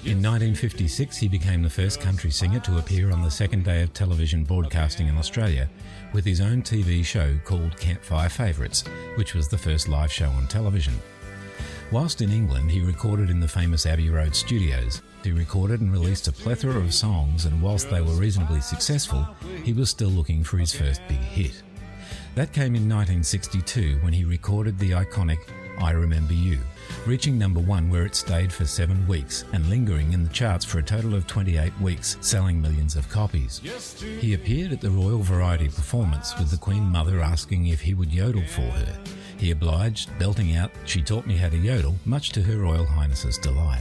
In 0.04 0.22
1956, 0.22 1.16
he 1.16 1.28
became 1.28 1.62
the 1.62 1.70
first 1.70 2.00
country 2.00 2.30
singer 2.30 2.60
to 2.60 2.78
appear 2.78 3.10
on 3.10 3.22
the 3.22 3.30
second 3.30 3.64
day 3.64 3.82
of 3.82 3.92
television 3.94 4.44
broadcasting 4.44 5.08
in 5.08 5.16
Australia 5.16 5.68
with 6.12 6.24
his 6.24 6.40
own 6.40 6.62
TV 6.62 7.04
show 7.04 7.34
called 7.44 7.76
Campfire 7.78 8.28
Favourites, 8.28 8.84
which 9.16 9.34
was 9.34 9.48
the 9.48 9.58
first 9.58 9.88
live 9.88 10.12
show 10.12 10.28
on 10.30 10.46
television. 10.46 10.94
Whilst 11.90 12.20
in 12.20 12.30
England, 12.30 12.70
he 12.70 12.80
recorded 12.80 13.30
in 13.30 13.40
the 13.40 13.48
famous 13.48 13.86
Abbey 13.86 14.10
Road 14.10 14.34
studios. 14.34 15.00
He 15.24 15.32
recorded 15.32 15.80
and 15.80 15.90
released 15.90 16.28
a 16.28 16.32
plethora 16.32 16.78
of 16.78 16.92
songs, 16.92 17.46
and 17.46 17.62
whilst 17.62 17.90
they 17.90 18.02
were 18.02 18.12
reasonably 18.12 18.60
successful, 18.60 19.26
he 19.64 19.72
was 19.72 19.90
still 19.90 20.10
looking 20.10 20.44
for 20.44 20.58
his 20.58 20.74
first 20.74 21.00
big 21.08 21.18
hit. 21.18 21.62
That 22.34 22.52
came 22.52 22.74
in 22.76 22.88
1962 22.88 23.98
when 24.02 24.12
he 24.12 24.24
recorded 24.24 24.78
the 24.78 24.90
iconic 24.90 25.38
I 25.80 25.92
Remember 25.92 26.34
You, 26.34 26.58
reaching 27.06 27.38
number 27.38 27.60
one 27.60 27.88
where 27.90 28.04
it 28.04 28.14
stayed 28.14 28.52
for 28.52 28.64
seven 28.64 29.06
weeks 29.06 29.44
and 29.52 29.68
lingering 29.68 30.12
in 30.12 30.24
the 30.24 30.30
charts 30.30 30.64
for 30.64 30.78
a 30.78 30.82
total 30.82 31.14
of 31.14 31.26
28 31.26 31.72
weeks, 31.80 32.16
selling 32.20 32.60
millions 32.60 32.96
of 32.96 33.08
copies. 33.08 33.60
He 34.20 34.34
appeared 34.34 34.72
at 34.72 34.80
the 34.80 34.90
Royal 34.90 35.20
Variety 35.20 35.68
performance 35.68 36.36
with 36.38 36.50
the 36.50 36.56
Queen 36.56 36.82
Mother 36.82 37.20
asking 37.20 37.66
if 37.66 37.80
he 37.80 37.94
would 37.94 38.12
yodel 38.12 38.44
for 38.46 38.62
her. 38.62 38.98
He 39.38 39.50
obliged, 39.50 40.16
belting 40.18 40.56
out, 40.56 40.70
She 40.84 41.00
taught 41.00 41.26
me 41.26 41.36
how 41.36 41.48
to 41.48 41.56
yodel, 41.56 41.96
much 42.04 42.30
to 42.30 42.42
Her 42.42 42.58
Royal 42.58 42.86
Highness's 42.86 43.38
delight. 43.38 43.80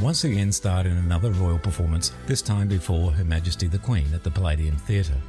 Once 0.00 0.24
again 0.24 0.52
starred 0.52 0.86
in 0.86 0.96
another 0.96 1.32
royal 1.32 1.58
performance, 1.58 2.12
this 2.26 2.42
time 2.42 2.68
before 2.68 3.10
Her 3.12 3.24
Majesty 3.24 3.68
the 3.68 3.78
Queen 3.78 4.06
at 4.14 4.24
the 4.24 4.30
Palladium 4.30 4.76
Theatre. 4.76 5.20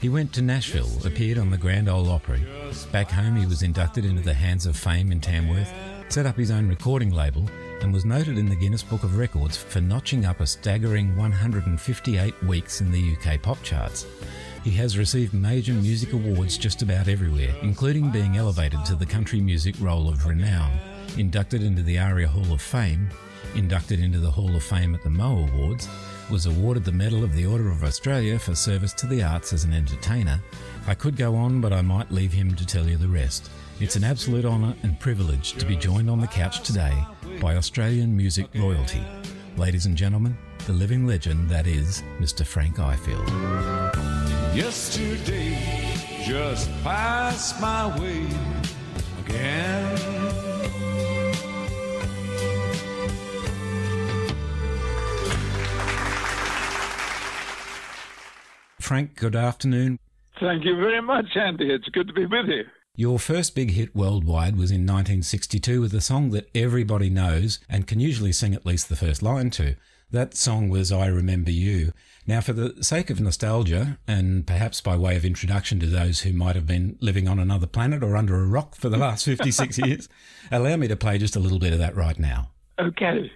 He 0.00 0.08
went 0.08 0.32
to 0.34 0.42
Nashville, 0.42 0.90
appeared 1.04 1.38
on 1.38 1.50
the 1.50 1.56
Grand 1.56 1.88
Ole 1.88 2.10
Opry. 2.10 2.46
Back 2.92 3.10
home, 3.10 3.36
he 3.36 3.46
was 3.46 3.62
inducted 3.62 4.04
into 4.04 4.22
the 4.22 4.34
Hands 4.34 4.64
of 4.66 4.76
Fame 4.76 5.10
in 5.10 5.20
Tamworth, 5.20 5.72
set 6.08 6.26
up 6.26 6.36
his 6.36 6.50
own 6.50 6.68
recording 6.68 7.10
label, 7.10 7.48
and 7.82 7.92
was 7.92 8.04
noted 8.04 8.38
in 8.38 8.48
the 8.48 8.56
Guinness 8.56 8.82
Book 8.82 9.02
of 9.02 9.18
Records 9.18 9.56
for 9.56 9.80
notching 9.80 10.24
up 10.24 10.40
a 10.40 10.46
staggering 10.46 11.16
158 11.16 12.42
weeks 12.44 12.80
in 12.80 12.90
the 12.90 13.16
UK 13.16 13.40
pop 13.42 13.62
charts. 13.62 14.06
He 14.64 14.70
has 14.72 14.98
received 14.98 15.34
major 15.34 15.72
music 15.72 16.12
awards 16.12 16.58
just 16.58 16.82
about 16.82 17.08
everywhere, 17.08 17.54
including 17.62 18.10
being 18.10 18.36
elevated 18.36 18.84
to 18.86 18.94
the 18.94 19.06
country 19.06 19.40
music 19.40 19.76
Roll 19.80 20.08
of 20.08 20.26
Renown, 20.26 20.72
inducted 21.18 21.62
into 21.62 21.82
the 21.82 21.98
ARIA 21.98 22.28
Hall 22.28 22.52
of 22.52 22.60
Fame, 22.60 23.08
inducted 23.54 24.00
into 24.00 24.18
the 24.18 24.30
Hall 24.30 24.56
of 24.56 24.62
Fame 24.64 24.94
at 24.94 25.02
the 25.02 25.10
Mo 25.10 25.48
Awards, 25.48 25.88
was 26.30 26.46
awarded 26.46 26.84
the 26.84 26.92
Medal 26.92 27.22
of 27.22 27.34
the 27.34 27.46
Order 27.46 27.70
of 27.70 27.84
Australia 27.84 28.38
for 28.38 28.54
service 28.54 28.92
to 28.94 29.06
the 29.06 29.22
arts 29.22 29.52
as 29.52 29.64
an 29.64 29.72
entertainer. 29.72 30.40
I 30.86 30.94
could 30.94 31.16
go 31.16 31.36
on, 31.36 31.60
but 31.60 31.72
I 31.72 31.82
might 31.82 32.10
leave 32.10 32.32
him 32.32 32.54
to 32.56 32.66
tell 32.66 32.86
you 32.86 32.96
the 32.96 33.06
rest. 33.06 33.50
It's 33.78 33.94
an 33.94 34.04
absolute 34.04 34.46
honour 34.46 34.74
and 34.84 34.98
privilege 34.98 35.52
to 35.52 35.66
be 35.66 35.76
joined 35.76 36.08
on 36.08 36.18
the 36.18 36.26
couch 36.26 36.62
today 36.62 36.94
by 37.42 37.56
Australian 37.56 38.16
music 38.16 38.46
royalty. 38.54 39.04
Ladies 39.58 39.84
and 39.84 39.94
gentlemen, 39.94 40.38
the 40.66 40.72
living 40.72 41.06
legend 41.06 41.50
that 41.50 41.66
is 41.66 42.02
Mr. 42.18 42.46
Frank 42.46 42.76
Ifield. 42.76 43.28
Yesterday 44.56 45.58
just 46.24 46.70
passed 46.82 47.60
my 47.60 47.94
way 48.00 48.26
again. 49.26 49.98
Frank, 58.80 59.16
good 59.16 59.36
afternoon. 59.36 59.98
Thank 60.40 60.64
you 60.64 60.76
very 60.76 61.02
much, 61.02 61.26
Andy. 61.34 61.70
It's 61.70 61.88
good 61.90 62.06
to 62.06 62.14
be 62.14 62.24
with 62.24 62.46
you. 62.46 62.64
Your 62.98 63.18
first 63.18 63.54
big 63.54 63.72
hit 63.72 63.94
worldwide 63.94 64.56
was 64.56 64.70
in 64.70 64.86
1962 64.86 65.82
with 65.82 65.92
a 65.92 66.00
song 66.00 66.30
that 66.30 66.48
everybody 66.54 67.10
knows 67.10 67.60
and 67.68 67.86
can 67.86 68.00
usually 68.00 68.32
sing 68.32 68.54
at 68.54 68.64
least 68.64 68.88
the 68.88 68.96
first 68.96 69.22
line 69.22 69.50
to. 69.50 69.76
That 70.10 70.34
song 70.34 70.70
was 70.70 70.90
I 70.90 71.08
Remember 71.08 71.50
You. 71.50 71.92
Now, 72.26 72.40
for 72.40 72.54
the 72.54 72.82
sake 72.82 73.10
of 73.10 73.20
nostalgia, 73.20 73.98
and 74.08 74.46
perhaps 74.46 74.80
by 74.80 74.96
way 74.96 75.14
of 75.14 75.26
introduction 75.26 75.78
to 75.80 75.86
those 75.86 76.20
who 76.20 76.32
might 76.32 76.56
have 76.56 76.66
been 76.66 76.96
living 77.02 77.28
on 77.28 77.38
another 77.38 77.66
planet 77.66 78.02
or 78.02 78.16
under 78.16 78.42
a 78.42 78.46
rock 78.46 78.74
for 78.74 78.88
the 78.88 78.96
last 78.96 79.26
56 79.26 79.76
years, 79.84 80.08
allow 80.50 80.76
me 80.76 80.88
to 80.88 80.96
play 80.96 81.18
just 81.18 81.36
a 81.36 81.40
little 81.40 81.58
bit 81.58 81.74
of 81.74 81.78
that 81.78 81.94
right 81.94 82.18
now. 82.18 82.48
Okay. 82.78 83.30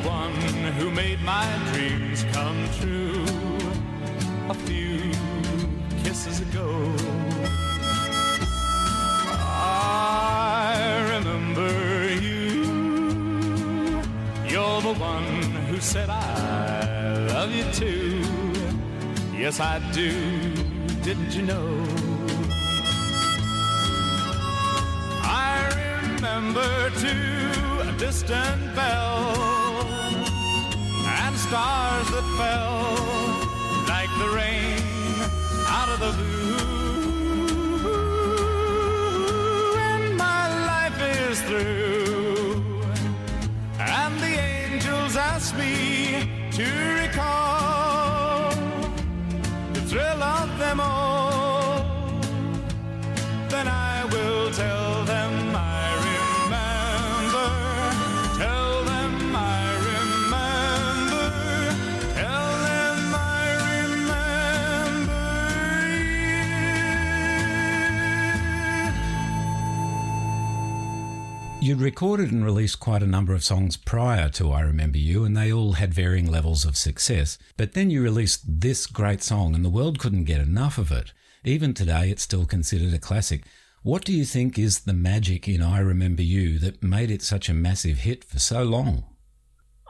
The 0.00 0.08
one 0.08 0.34
who 0.78 0.90
made 0.90 1.20
my 1.22 1.46
dreams 1.72 2.24
come 2.32 2.68
true. 2.80 3.24
A 4.48 4.54
few 4.66 5.12
kisses 6.02 6.40
ago. 6.40 6.68
I 9.36 11.14
remember 11.14 11.72
you. 12.26 12.64
You're 14.52 14.80
the 14.82 14.94
one 14.98 15.42
who 15.68 15.78
said 15.78 16.08
I 16.10 17.28
love 17.28 17.52
you 17.52 17.64
too. 17.72 18.22
Yes, 19.38 19.60
I 19.60 19.78
do. 19.92 20.10
Didn't 21.02 21.32
you 21.36 21.42
know? 21.42 21.86
I 25.22 25.83
remember 26.24 26.90
too 27.00 27.52
a 27.86 27.92
distant 27.98 28.74
bell 28.74 29.36
and 31.06 31.36
stars 31.36 32.08
that 32.14 32.24
fell 32.38 32.96
like 33.86 34.08
the 34.22 34.28
rain 34.34 34.80
out 35.68 35.90
of 35.90 36.00
the 36.00 36.12
blue. 36.16 36.64
And 39.76 40.16
my 40.16 40.44
life 40.72 40.98
is 41.20 41.42
through, 41.42 42.82
and 43.78 44.18
the 44.18 44.34
angels 44.56 45.16
ask 45.16 45.54
me 45.58 46.30
to 46.52 46.66
recall 47.02 48.50
the 49.74 49.82
thrill 49.90 50.22
of 50.22 50.58
them 50.58 50.80
all 50.80 51.24
then 53.50 53.68
I 53.68 54.04
will 54.06 54.50
tell 54.50 55.04
them 55.04 55.43
You'd 71.64 71.80
recorded 71.80 72.30
and 72.30 72.44
released 72.44 72.78
quite 72.78 73.02
a 73.02 73.06
number 73.06 73.32
of 73.32 73.42
songs 73.42 73.78
prior 73.78 74.28
to 74.28 74.52
I 74.52 74.60
Remember 74.60 74.98
You, 74.98 75.24
and 75.24 75.34
they 75.34 75.50
all 75.50 75.72
had 75.72 75.94
varying 75.94 76.30
levels 76.30 76.66
of 76.66 76.76
success. 76.76 77.38
But 77.56 77.72
then 77.72 77.88
you 77.88 78.02
released 78.02 78.60
this 78.60 78.86
great 78.86 79.22
song, 79.22 79.54
and 79.54 79.64
the 79.64 79.70
world 79.70 79.98
couldn't 79.98 80.24
get 80.24 80.42
enough 80.42 80.76
of 80.76 80.92
it. 80.92 81.14
Even 81.42 81.72
today, 81.72 82.10
it's 82.10 82.22
still 82.22 82.44
considered 82.44 82.92
a 82.92 82.98
classic. 82.98 83.44
What 83.82 84.04
do 84.04 84.12
you 84.12 84.26
think 84.26 84.58
is 84.58 84.80
the 84.80 84.92
magic 84.92 85.48
in 85.48 85.62
I 85.62 85.78
Remember 85.78 86.20
You 86.20 86.58
that 86.58 86.82
made 86.82 87.10
it 87.10 87.22
such 87.22 87.48
a 87.48 87.54
massive 87.54 88.00
hit 88.00 88.24
for 88.24 88.38
so 88.38 88.62
long? 88.62 89.04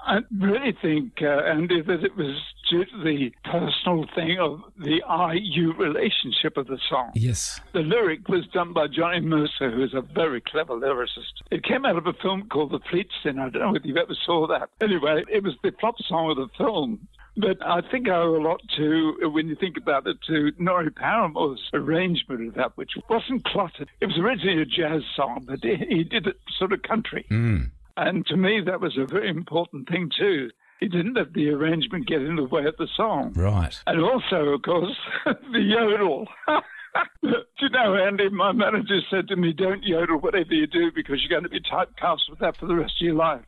I 0.07 0.19
really 0.38 0.77
think, 0.81 1.23
uh, 1.23 1.43
Andy, 1.47 1.81
that 1.83 2.05
it 2.05 2.17
was 2.17 2.37
due 2.71 2.85
to 2.85 3.05
the 3.05 3.33
personal 3.45 4.07
thing 4.14 4.38
of 4.38 4.61
the 4.79 5.03
I-you 5.03 5.73
relationship 5.75 6.57
of 6.57 6.67
the 6.67 6.79
song. 6.88 7.12
Yes. 7.14 7.61
The 7.73 7.81
lyric 7.81 8.29
was 8.29 8.47
done 8.49 8.73
by 8.73 8.87
Johnny 8.87 9.21
Mercer, 9.21 9.71
who 9.71 9.83
is 9.83 9.95
a 9.95 10.03
very 10.03 10.40
clever 10.40 10.75
lyricist. 10.75 11.43
It 11.51 11.64
came 11.64 11.85
out 11.85 11.97
of 11.97 12.07
a 12.07 12.12
film 12.12 12.49
called 12.49 12.73
The 12.73 12.81
Fleet's 12.90 13.14
In. 13.25 13.38
I 13.38 13.49
don't 13.49 13.62
know 13.62 13.73
whether 13.73 13.87
you 13.87 13.97
ever 13.97 14.14
saw 14.27 14.47
that. 14.49 14.71
Anyway, 14.81 15.25
it 15.31 15.43
was 15.43 15.55
the 15.62 15.73
flop 15.81 15.97
song 16.07 16.31
of 16.31 16.37
the 16.37 16.49
film. 16.57 17.09
But 17.37 17.67
I 17.67 17.81
think 17.90 18.09
I 18.09 18.14
owe 18.14 18.37
a 18.37 18.43
lot 18.43 18.61
to, 18.77 19.31
when 19.33 19.49
you 19.49 19.57
think 19.57 19.77
about 19.77 20.07
it, 20.07 20.19
to 20.29 20.53
Norrie 20.59 20.90
Paramor's 20.90 21.69
arrangement 21.73 22.47
of 22.49 22.55
that, 22.55 22.77
which 22.77 22.93
wasn't 23.11 23.45
cluttered. 23.45 23.90
It 24.01 24.07
was 24.07 24.19
originally 24.19 24.62
a 24.62 24.64
jazz 24.64 25.03
song, 25.17 25.45
but 25.47 25.59
he 25.62 26.05
did 26.05 26.29
it 26.29 26.37
sort 26.57 26.73
of 26.73 26.83
country. 26.83 27.27
Mm. 27.31 27.73
And 27.97 28.27
to 28.27 28.37
me, 28.37 28.61
that 28.67 28.81
was 28.81 28.97
a 28.99 29.07
very 29.07 29.29
important 29.29 29.89
thing, 29.89 30.11
too. 30.17 30.51
He 30.81 30.89
didn't 30.89 31.15
let 31.15 31.33
the 31.33 31.51
arrangement 31.51 32.07
get 32.07 32.21
in 32.21 32.37
the 32.37 32.45
way 32.45 32.65
of 32.65 32.77
the 32.77 32.89
song. 32.97 33.33
Right. 33.35 33.81
And 33.87 34.03
also, 34.03 34.55
of 34.55 34.63
course, 34.63 34.97
the 35.25 35.61
yodel. 35.61 36.27
do 37.23 37.31
you 37.61 37.71
know, 37.71 37.95
Andy, 37.97 38.29
my 38.29 38.53
manager 38.53 39.01
said 39.11 39.29
to 39.29 39.37
me, 39.37 39.53
don't 39.53 39.83
yodel 39.83 40.19
whatever 40.19 40.53
you 40.53 40.67
do 40.67 40.91
because 40.93 41.21
you're 41.23 41.31
going 41.31 41.45
to 41.45 41.49
be 41.49 41.61
typecast 41.61 42.29
with 42.29 42.39
that 42.41 42.57
for 42.57 42.67
the 42.67 42.75
rest 42.75 42.95
of 43.01 43.05
your 43.05 43.15
life. 43.15 43.43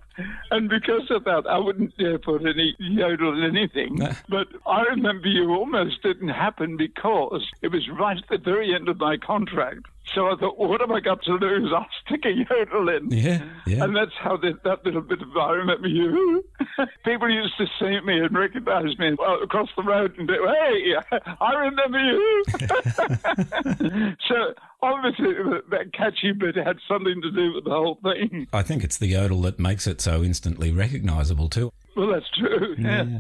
And 0.51 0.69
because 0.69 1.11
of 1.11 1.25
that, 1.25 1.45
I 1.49 1.59
wouldn't 1.59 1.97
dare 1.99 2.19
put 2.19 2.43
any 2.43 2.75
yodel 2.79 3.37
in 3.37 3.45
anything. 3.45 3.99
but 4.29 4.47
I 4.67 4.83
remember 4.83 5.29
you 5.29 5.51
almost 5.51 6.03
didn't 6.03 6.29
happen 6.29 6.77
because 6.77 7.47
it 7.63 7.69
was 7.69 7.89
right 7.89 8.17
at 8.17 8.29
the 8.31 8.39
very 8.39 8.75
end 8.75 8.89
of 8.89 8.99
my 8.99 9.17
contract. 9.19 9.87
So 10.15 10.27
I 10.29 10.37
thought, 10.37 10.59
well, 10.59 10.69
what 10.69 10.81
have 10.81 10.91
I 10.91 11.01
got 11.01 11.23
to 11.25 11.33
lose? 11.33 11.73
I'll 11.75 11.87
stick 12.05 12.25
a 12.25 12.31
yodel 12.31 12.89
in. 12.89 13.11
Yeah, 13.11 13.43
yeah. 13.67 13.85
And 13.85 13.97
that's 13.97 14.15
how 14.19 14.37
the, 14.37 14.53
that 14.65 14.85
little 14.85 15.01
bit 15.01 15.21
of 15.21 15.37
I 15.37 15.51
remember 15.53 15.89
you. 15.89 16.45
People 17.05 17.29
used 17.31 17.57
to 17.59 17.67
see 17.79 18.01
me 18.01 18.21
and 18.21 18.37
recognize 18.37 18.97
me 18.99 19.17
across 19.43 19.69
the 19.77 19.83
road 19.83 20.17
and 20.19 20.29
go, 20.29 20.35
hey, 20.47 20.95
I 21.41 21.55
remember 21.55 21.99
you. 21.99 22.45
so 24.29 24.55
obviously 24.83 25.35
that 25.71 25.93
catchy 25.93 26.33
bit 26.33 26.57
had 26.57 26.79
something 26.89 27.21
to 27.23 27.31
do 27.31 27.55
with 27.55 27.65
the 27.65 27.71
whole 27.71 27.99
thing. 28.03 28.47
I 28.53 28.63
think 28.63 28.85
it's 28.85 28.99
the 28.99 29.09
yodel 29.09 29.43
that 29.43 29.59
makes 29.59 29.87
it 29.87 30.01
so 30.01 30.23
instantly 30.23 30.71
recognizable 30.71 31.49
too. 31.49 31.73
Well, 31.97 32.13
that's 32.13 32.31
true. 32.39 32.77
Yeah. 32.79 33.19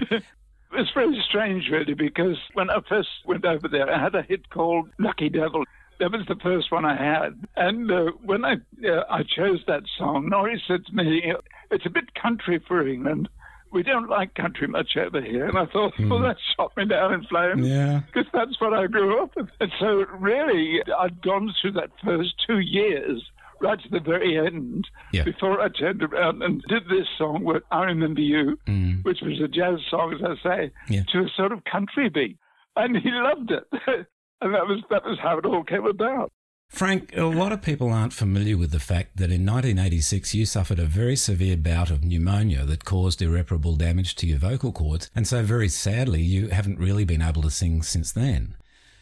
It's 0.72 0.90
very 0.92 1.22
strange, 1.26 1.68
really, 1.70 1.94
because 1.94 2.36
when 2.52 2.68
I 2.68 2.80
first 2.88 3.08
went 3.24 3.44
over 3.44 3.66
there, 3.66 3.90
I 3.90 4.02
had 4.02 4.14
a 4.14 4.22
hit 4.22 4.50
called 4.50 4.90
Lucky 4.98 5.28
Devil. 5.28 5.64
That 5.98 6.12
was 6.12 6.26
the 6.28 6.36
first 6.42 6.70
one 6.70 6.84
I 6.84 6.96
had. 6.96 7.46
And 7.56 7.90
uh, 7.90 8.12
when 8.24 8.44
I 8.44 8.54
uh, 8.86 9.04
I 9.10 9.22
chose 9.22 9.62
that 9.66 9.82
song, 9.98 10.28
Norrie 10.28 10.62
said 10.68 10.84
to 10.86 10.92
me, 10.94 11.32
it's 11.70 11.86
a 11.86 11.90
bit 11.90 12.14
country 12.14 12.62
for 12.66 12.86
England. 12.86 13.28
We 13.72 13.82
don't 13.82 14.08
like 14.08 14.34
country 14.34 14.68
much 14.68 14.96
over 14.96 15.20
here. 15.20 15.46
And 15.46 15.58
I 15.58 15.66
thought, 15.66 15.92
well, 15.98 16.20
that 16.20 16.36
shot 16.56 16.74
me 16.76 16.84
down 16.86 17.12
in 17.14 17.24
flames. 17.24 17.66
Yeah. 17.66 18.00
Because 18.06 18.30
that's 18.32 18.60
what 18.60 18.72
I 18.72 18.86
grew 18.86 19.22
up 19.22 19.34
with. 19.36 19.48
And 19.60 19.72
so, 19.80 20.04
really, 20.18 20.80
I'd 20.98 21.20
gone 21.20 21.52
through 21.60 21.72
that 21.72 21.90
first 22.04 22.34
two 22.46 22.60
years 22.60 23.22
right 23.60 23.80
to 23.82 23.88
the 23.90 24.00
very 24.00 24.38
end 24.38 24.86
Yeah. 25.12 25.24
before 25.24 25.60
I 25.60 25.68
turned 25.68 26.02
around 26.02 26.42
and 26.42 26.62
did 26.68 26.84
this 26.88 27.06
song, 27.18 27.42
with 27.42 27.62
I 27.70 27.84
Remember 27.84 28.20
You, 28.20 28.58
Mm. 28.66 29.02
which 29.04 29.20
was 29.22 29.40
a 29.40 29.48
jazz 29.48 29.80
song, 29.90 30.14
as 30.14 30.22
I 30.22 30.42
say, 30.42 30.70
Yeah. 30.88 31.02
to 31.12 31.20
a 31.20 31.28
sort 31.36 31.52
of 31.52 31.64
country 31.64 32.08
beat. 32.08 32.36
And 32.76 32.96
he 32.98 33.10
loved 33.10 33.50
it. 33.50 33.66
and 34.40 34.54
that 34.54 34.66
was, 34.66 34.82
that 34.90 35.04
was 35.04 35.18
how 35.22 35.38
it 35.38 35.46
all 35.46 35.64
came 35.64 35.86
about. 35.86 36.32
Frank, 36.68 37.16
a 37.16 37.24
lot 37.24 37.52
of 37.52 37.62
people 37.62 37.92
aren't 37.92 38.12
familiar 38.12 38.56
with 38.56 38.72
the 38.72 38.80
fact 38.80 39.16
that 39.16 39.30
in 39.30 39.46
1986 39.46 40.34
you 40.34 40.44
suffered 40.44 40.80
a 40.80 40.84
very 40.84 41.14
severe 41.14 41.56
bout 41.56 41.90
of 41.90 42.04
pneumonia 42.04 42.64
that 42.64 42.84
caused 42.84 43.22
irreparable 43.22 43.76
damage 43.76 44.16
to 44.16 44.26
your 44.26 44.38
vocal 44.38 44.72
cords, 44.72 45.08
and 45.14 45.26
so 45.26 45.42
very 45.42 45.68
sadly 45.68 46.20
you 46.20 46.48
haven't 46.48 46.78
really 46.78 47.04
been 47.04 47.22
able 47.22 47.42
to 47.42 47.50
sing 47.50 47.82
since 47.82 48.12
then. 48.12 48.56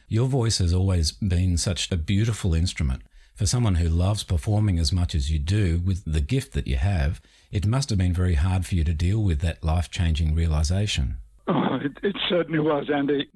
Your 0.09 0.29
voice 0.29 0.59
has 0.59 0.75
always 0.75 1.12
been 1.12 1.57
such 1.57 1.91
a 1.91 1.97
beautiful 1.97 2.55
instrument. 2.55 3.03
For 3.35 3.47
someone 3.47 3.76
who 3.76 3.89
loves 3.89 4.22
performing 4.22 4.78
as 4.78 4.93
much 4.93 5.14
as 5.14 5.30
you 5.30 5.41
do, 5.41 5.80
with 5.85 6.05
the 6.05 6.20
gift 6.20 6.53
that 6.53 6.68
you 6.68 6.76
have, 6.76 7.20
it 7.51 7.66
must 7.66 7.89
have 7.89 7.99
been 7.99 8.12
very 8.12 8.35
hard 8.35 8.64
for 8.66 8.76
you 8.76 8.85
to 8.85 8.95
deal 8.95 9.20
with 9.20 9.41
that 9.41 9.64
life 9.64 9.91
changing 9.91 10.35
realization. 10.35 11.16
Oh, 11.49 11.78
it, 11.82 11.93
it 12.03 12.14
certainly 12.28 12.61
was, 12.61 12.89
Andy. 12.95 13.28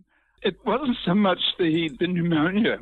It 0.43 0.57
wasn't 0.65 0.97
so 1.05 1.15
much 1.15 1.41
the, 1.59 1.91
the 1.99 2.07
pneumonia. 2.07 2.79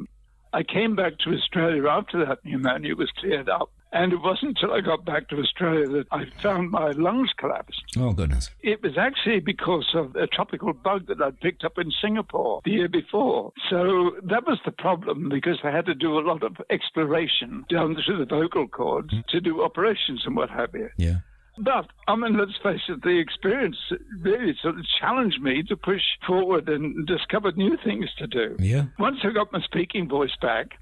I 0.53 0.63
came 0.63 0.97
back 0.97 1.19
to 1.19 1.35
Australia 1.35 1.87
after 1.89 2.25
that 2.25 2.45
pneumonia 2.45 2.95
was 2.97 3.11
cleared 3.19 3.49
up. 3.49 3.71
And 3.93 4.13
it 4.13 4.21
wasn't 4.21 4.59
until 4.59 4.75
I 4.75 4.81
got 4.81 5.05
back 5.05 5.29
to 5.29 5.39
Australia 5.39 5.87
that 5.89 6.07
I 6.11 6.27
found 6.43 6.71
my 6.71 6.91
lungs 6.91 7.31
collapsed. 7.39 7.83
Oh, 7.97 8.13
goodness. 8.13 8.51
It 8.61 8.83
was 8.83 8.99
actually 8.99 9.41
because 9.41 9.89
of 9.95 10.15
a 10.17 10.27
tropical 10.27 10.73
bug 10.73 11.07
that 11.07 11.23
I'd 11.23 11.41
picked 11.41 11.65
up 11.65 11.79
in 11.79 11.91
Singapore 12.03 12.61
the 12.65 12.73
year 12.73 12.89
before. 12.89 13.53
So 13.71 14.17
that 14.25 14.47
was 14.47 14.59
the 14.65 14.73
problem 14.73 15.29
because 15.29 15.59
I 15.63 15.71
had 15.71 15.87
to 15.87 15.95
do 15.95 16.19
a 16.19 16.21
lot 16.21 16.43
of 16.43 16.57
exploration 16.69 17.65
down 17.71 17.97
through 18.05 18.19
the 18.19 18.27
vocal 18.27 18.67
cords 18.67 19.15
mm-hmm. 19.15 19.21
to 19.31 19.41
do 19.41 19.63
operations 19.63 20.25
and 20.27 20.37
what 20.37 20.51
have 20.51 20.75
you. 20.75 20.91
Yeah. 20.99 21.19
But, 21.59 21.87
I 22.07 22.17
mean, 22.17 22.37
let's 22.37 22.57
face 22.63 22.83
it, 22.89 23.03
the 23.03 23.19
experience 23.19 23.77
really 24.21 24.55
sort 24.63 24.79
of 24.79 24.85
challenged 25.01 25.41
me 25.41 25.63
to 25.65 25.77
push 25.77 26.03
forward 26.27 26.69
and 26.69 27.07
discover 27.07 27.53
new 27.53 27.77
things 27.85 28.07
to 28.19 28.27
do. 28.27 28.57
Yeah. 28.59 28.87
Once 28.99 29.19
I 29.25 29.33
got 29.33 29.53
my 29.53 29.61
speaking 29.63 30.09
voice 30.09 30.37
back, 30.41 30.73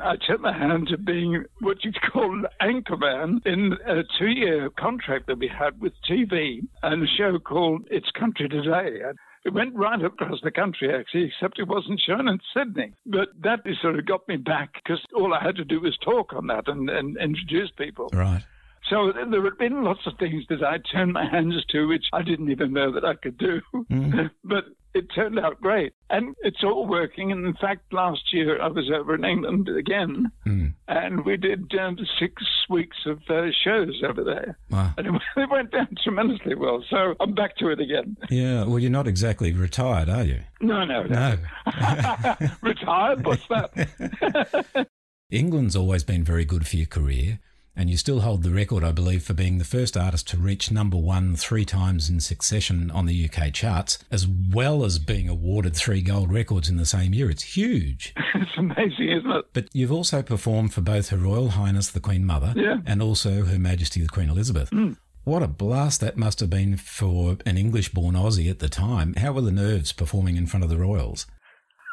I 0.00 0.16
took 0.16 0.40
my 0.40 0.56
hand 0.56 0.88
to 0.88 0.98
being 0.98 1.44
what 1.60 1.84
you'd 1.84 2.00
call 2.12 2.32
an 2.32 2.46
anchorman 2.62 3.44
in 3.44 3.76
a 3.86 4.02
two 4.18 4.28
year 4.28 4.70
contract 4.70 5.26
that 5.26 5.38
we 5.38 5.48
had 5.48 5.80
with 5.80 5.92
TV 6.08 6.60
and 6.82 7.02
a 7.02 7.06
show 7.06 7.38
called 7.38 7.86
It's 7.90 8.10
Country 8.12 8.48
Today. 8.48 9.00
It 9.44 9.54
went 9.54 9.74
right 9.74 10.02
across 10.02 10.40
the 10.42 10.50
country, 10.50 10.94
actually, 10.94 11.24
except 11.24 11.58
it 11.58 11.66
wasn't 11.66 12.00
shown 12.06 12.28
in 12.28 12.38
Sydney. 12.54 12.92
But 13.06 13.28
that 13.42 13.60
sort 13.80 13.98
of 13.98 14.06
got 14.06 14.28
me 14.28 14.36
back 14.36 14.74
because 14.74 15.00
all 15.14 15.32
I 15.32 15.42
had 15.42 15.56
to 15.56 15.64
do 15.64 15.80
was 15.80 15.96
talk 16.04 16.34
on 16.34 16.46
that 16.48 16.68
and, 16.68 16.90
and 16.90 17.16
introduce 17.16 17.70
people. 17.70 18.10
Right. 18.12 18.44
So 18.88 19.12
there 19.12 19.42
had 19.44 19.58
been 19.58 19.84
lots 19.84 20.00
of 20.06 20.14
things 20.18 20.44
that 20.48 20.62
I 20.64 20.78
turned 20.78 21.12
my 21.12 21.28
hands 21.28 21.64
to, 21.70 21.86
which 21.86 22.06
I 22.12 22.22
didn't 22.22 22.50
even 22.50 22.72
know 22.72 22.90
that 22.92 23.04
I 23.04 23.14
could 23.14 23.38
do. 23.38 23.60
Mm. 23.90 24.30
but 24.44 24.64
it 24.94 25.06
turned 25.14 25.38
out 25.38 25.60
great. 25.60 25.92
And 26.08 26.34
it's 26.40 26.64
all 26.64 26.86
working. 26.88 27.30
And 27.30 27.46
in 27.46 27.54
fact, 27.54 27.92
last 27.92 28.32
year 28.32 28.60
I 28.60 28.66
was 28.66 28.90
over 28.92 29.14
in 29.14 29.24
England 29.24 29.68
again, 29.68 30.32
Mm. 30.46 30.74
and 30.88 31.24
we 31.24 31.36
did 31.36 31.72
um, 31.78 31.96
six 32.18 32.42
weeks 32.68 32.96
of 33.06 33.18
uh, 33.28 33.50
shows 33.62 34.02
over 34.04 34.24
there. 34.24 34.58
Wow. 34.70 34.94
And 34.98 35.06
it, 35.06 35.22
it 35.36 35.50
went 35.50 35.70
down 35.70 35.88
tremendously 36.02 36.56
well. 36.56 36.82
So 36.90 37.14
I'm 37.20 37.34
back 37.34 37.56
to 37.58 37.68
it 37.68 37.78
again. 37.80 38.16
Yeah, 38.30 38.64
well, 38.64 38.80
you're 38.80 38.90
not 38.90 39.06
exactly 39.06 39.52
retired, 39.52 40.08
are 40.08 40.24
you? 40.24 40.40
No, 40.60 40.84
no, 40.84 41.04
no. 41.04 41.36
No. 41.36 42.36
Retired? 42.62 43.24
What's 43.24 43.46
that? 43.48 44.86
England's 45.30 45.76
always 45.76 46.02
been 46.02 46.24
very 46.24 46.44
good 46.44 46.66
for 46.66 46.76
your 46.76 46.86
career, 46.86 47.38
and 47.76 47.88
you 47.88 47.96
still 47.96 48.20
hold 48.20 48.42
the 48.42 48.50
record, 48.50 48.82
I 48.84 48.92
believe, 48.92 49.22
for 49.22 49.32
being 49.32 49.58
the 49.58 49.64
first 49.64 49.96
artist 49.96 50.28
to 50.28 50.36
reach 50.36 50.70
number 50.70 50.96
one 50.96 51.36
three 51.36 51.64
times 51.64 52.10
in 52.10 52.20
succession 52.20 52.90
on 52.90 53.06
the 53.06 53.28
UK 53.30 53.52
charts, 53.52 53.98
as 54.10 54.26
well 54.26 54.84
as 54.84 54.98
being 54.98 55.28
awarded 55.28 55.74
three 55.76 56.02
gold 56.02 56.30
records 56.32 56.68
in 56.68 56.76
the 56.76 56.84
same 56.86 57.14
year. 57.14 57.30
It's 57.30 57.56
huge. 57.56 58.12
it's 58.34 58.50
amazing, 58.58 59.08
isn't 59.18 59.30
it? 59.30 59.44
But 59.52 59.68
you've 59.72 59.92
also 59.92 60.22
performed 60.22 60.74
for 60.74 60.80
both 60.80 61.08
Her 61.08 61.16
Royal 61.16 61.50
Highness 61.50 61.90
the 61.90 62.00
Queen 62.00 62.24
Mother 62.26 62.52
Yeah. 62.56 62.78
and 62.86 63.00
also 63.02 63.44
Her 63.44 63.58
Majesty 63.58 64.00
the 64.02 64.08
Queen 64.08 64.28
Elizabeth. 64.28 64.70
Mm. 64.70 64.96
What 65.24 65.42
a 65.42 65.48
blast 65.48 66.00
that 66.00 66.16
must 66.16 66.40
have 66.40 66.50
been 66.50 66.76
for 66.76 67.36
an 67.46 67.56
English 67.58 67.90
born 67.90 68.14
Aussie 68.14 68.50
at 68.50 68.58
the 68.58 68.68
time. 68.70 69.14
How 69.14 69.32
were 69.32 69.42
the 69.42 69.52
nerves 69.52 69.92
performing 69.92 70.36
in 70.36 70.46
front 70.46 70.64
of 70.64 70.70
the 70.70 70.78
royals? 70.78 71.26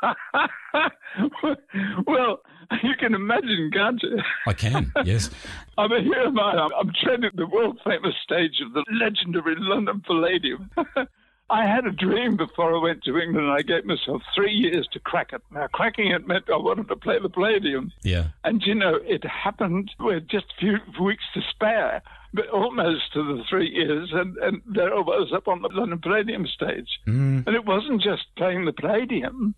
well, 2.07 2.39
you 2.83 2.95
can 2.99 3.13
imagine, 3.13 3.71
can't 3.73 4.01
you? 4.03 4.19
I 4.45 4.53
can, 4.53 4.91
yes. 5.05 5.29
I 5.77 5.87
mean, 5.87 6.03
here 6.03 6.23
am 6.23 6.39
I. 6.39 6.51
I'm, 6.53 6.71
I'm 6.79 6.93
treading 7.03 7.31
the 7.35 7.47
world 7.47 7.79
famous 7.83 8.15
stage 8.23 8.61
of 8.65 8.73
the 8.73 8.83
legendary 8.91 9.55
London 9.57 10.01
Palladium. 10.05 10.69
I 11.49 11.65
had 11.65 11.85
a 11.85 11.91
dream 11.91 12.35
before 12.35 12.75
I 12.75 12.81
went 12.81 13.03
to 13.03 13.17
England. 13.17 13.49
I 13.49 13.61
gave 13.61 13.85
myself 13.85 14.21
three 14.35 14.51
years 14.51 14.87
to 14.91 14.99
crack 14.99 15.31
it. 15.31 15.41
Now, 15.49 15.67
cracking 15.67 16.11
it 16.11 16.27
meant 16.27 16.49
I 16.49 16.57
wanted 16.57 16.89
to 16.89 16.97
play 16.97 17.19
the 17.19 17.29
Palladium. 17.29 17.93
Yeah. 18.03 18.27
And 18.43 18.61
you 18.63 18.75
know, 18.75 18.99
it 19.03 19.23
happened 19.23 19.91
with 19.99 20.27
just 20.27 20.45
a 20.57 20.59
few 20.59 20.77
weeks 21.01 21.23
to 21.35 21.41
spare, 21.49 22.01
but 22.33 22.49
almost 22.49 23.13
to 23.13 23.23
the 23.23 23.43
three 23.49 23.69
years, 23.69 24.09
and, 24.11 24.35
and 24.37 24.61
there 24.65 24.93
I 24.93 24.99
was 24.99 25.31
up 25.33 25.47
on 25.47 25.61
the 25.61 25.69
London 25.71 25.99
Palladium 25.99 26.47
stage. 26.47 26.99
Mm. 27.07 27.47
And 27.47 27.55
it 27.55 27.65
wasn't 27.65 28.01
just 28.01 28.23
playing 28.35 28.65
the 28.65 28.73
Palladium, 28.73 29.55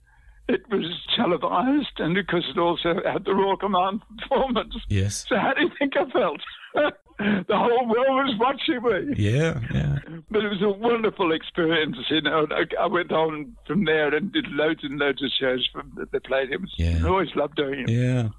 it 0.49 0.67
was 0.69 0.85
televised, 1.15 1.99
and 1.99 2.15
because 2.15 2.43
it 2.49 2.59
also 2.59 2.95
had 3.05 3.23
the 3.25 3.33
Royal 3.33 3.57
Command 3.57 4.01
performance. 4.19 4.75
Yes. 4.89 5.25
So 5.29 5.37
how 5.37 5.53
do 5.53 5.61
you 5.61 5.71
think 5.77 5.93
I 5.95 6.09
felt? 6.09 6.41
the 7.19 7.55
whole 7.55 7.87
world 7.87 8.27
was 8.27 8.35
watching 8.39 8.81
me. 8.81 9.15
Yeah, 9.17 9.59
yeah. 9.73 9.99
But 10.31 10.43
it 10.43 10.49
was 10.49 10.61
a 10.61 10.69
wonderful 10.69 11.31
experience, 11.31 11.97
you 12.09 12.21
know. 12.21 12.47
I, 12.79 12.87
went 12.87 13.11
on 13.11 13.55
from 13.67 13.85
there 13.85 14.13
and 14.13 14.31
did 14.31 14.47
loads 14.49 14.83
and 14.83 14.97
loads 14.97 15.21
of 15.23 15.29
shows 15.39 15.67
from 15.71 15.91
the, 15.95 16.19
Palladiums. 16.19 16.69
Yeah. 16.77 16.99
I 17.03 17.07
always 17.07 17.35
loved 17.35 17.55
doing 17.55 17.85
it. 17.87 17.89
Yeah. 17.89 18.29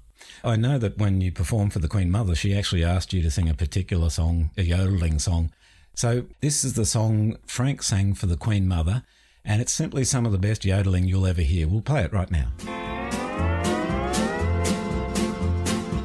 I 0.43 0.55
know 0.55 0.77
that 0.77 0.97
when 0.97 1.21
you 1.21 1.31
performed 1.31 1.73
for 1.73 1.79
the 1.79 1.87
Queen 1.87 2.11
Mother, 2.11 2.35
she 2.35 2.55
actually 2.55 2.83
asked 2.83 3.13
you 3.13 3.21
to 3.21 3.31
sing 3.31 3.49
a 3.49 3.53
particular 3.53 4.09
song, 4.09 4.51
a 4.57 4.63
yodeling 4.63 5.19
song. 5.19 5.51
So 5.93 6.25
this 6.41 6.63
is 6.63 6.73
the 6.73 6.85
song 6.85 7.37
Frank 7.45 7.83
sang 7.83 8.13
for 8.13 8.25
the 8.25 8.37
Queen 8.37 8.67
Mother, 8.67 9.03
and 9.43 9.61
it's 9.61 9.71
simply 9.71 10.03
some 10.03 10.25
of 10.25 10.31
the 10.31 10.37
best 10.37 10.65
yodeling 10.65 11.05
you'll 11.05 11.27
ever 11.27 11.41
hear. 11.41 11.67
We'll 11.67 11.81
play 11.81 12.03
it 12.03 12.13
right 12.13 12.29
now. 12.31 12.47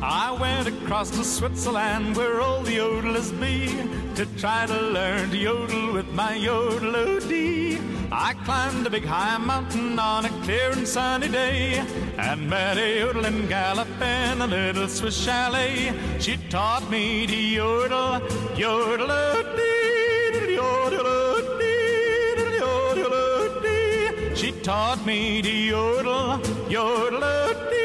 I 0.03 0.37
went 0.41 0.68
across 0.68 1.11
to 1.11 1.24
Switzerland 1.24 2.16
where 2.16 2.41
all 2.41 2.62
the 2.62 2.76
yodelers 2.76 3.32
be 3.41 3.68
to 4.14 4.24
try 4.39 4.66
to 4.66 4.80
learn 4.80 5.30
to 5.30 5.37
yodel 5.37 5.93
with 5.93 6.09
my 6.12 6.34
yodel-o-dee. 6.34 7.78
I 8.12 8.34
climbed 8.45 8.87
a 8.87 8.91
big 8.91 9.05
high 9.05 9.37
mountain 9.39 9.99
on 9.99 10.24
a 10.26 10.28
clear 10.45 10.70
and 10.70 10.87
sunny 10.87 11.28
day 11.28 11.84
and 12.18 12.49
met 12.49 12.78
a 12.78 13.01
yodeling 13.01 13.47
gal 13.49 13.80
up 13.80 14.01
in 14.01 14.41
a 14.41 14.47
little 14.47 14.89
Swiss 14.89 15.16
chalet. 15.24 15.93
She 16.20 16.37
taught 16.49 16.89
me 16.89 17.26
to 17.26 17.37
yodel, 17.37 18.20
yodel-o-dee, 18.57 20.55
yodel-o-dee, 20.55 21.15
taught 24.66 25.06
me 25.06 25.40
to 25.40 25.48
yodel, 25.48 26.40
yodel-o-dee, 26.68 27.76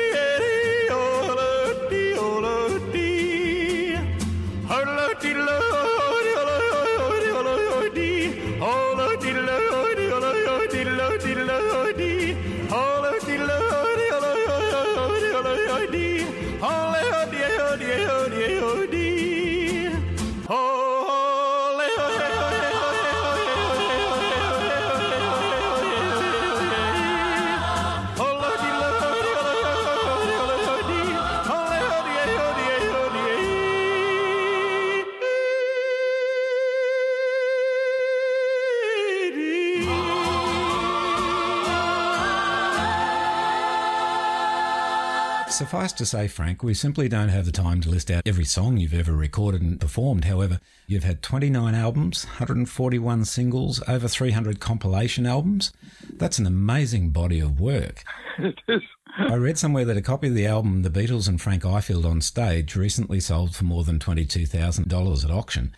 Suffice 45.62 45.94
to 45.94 46.08
say, 46.08 46.28
Frank, 46.28 46.64
we 46.64 46.74
simply 46.74 47.08
don't 47.08 47.30
have 47.30 47.46
the 47.46 47.52
time 47.52 47.82
to 47.82 47.90
list 47.92 48.10
out 48.10 48.24
every 48.26 48.46
song 48.46 48.78
you've 48.78 48.96
ever 48.96 49.12
recorded 49.12 49.62
and 49.62 49.80
performed. 49.80 50.26
However, 50.26 50.60
you've 50.88 51.04
had 51.04 51.22
29 51.22 51.76
albums, 51.76 52.26
141 52.26 53.26
singles, 53.26 53.80
over 53.88 54.08
300 54.08 54.60
compilation 54.60 55.28
albums. 55.28 55.72
That's 56.14 56.40
an 56.40 56.48
amazing 56.48 57.12
body 57.12 57.40
of 57.40 57.60
work. 57.60 58.04
It 58.40 58.58
is. 58.70 58.82
I 59.20 59.36
read 59.36 59.60
somewhere 59.60 59.86
that 59.86 59.98
a 59.98 60.02
copy 60.02 60.30
of 60.30 60.34
the 60.34 60.48
album 60.48 60.82
The 60.82 60.90
Beatles 60.90 61.28
and 61.28 61.40
Frank 61.40 61.62
Ifield 61.62 62.06
on 62.06 62.22
Stage 62.22 62.76
recently 62.76 63.20
sold 63.20 63.56
for 63.56 63.66
more 63.66 63.84
than 63.84 64.00
$22,000 64.00 65.24
at 65.26 65.30
auction. 65.30 65.76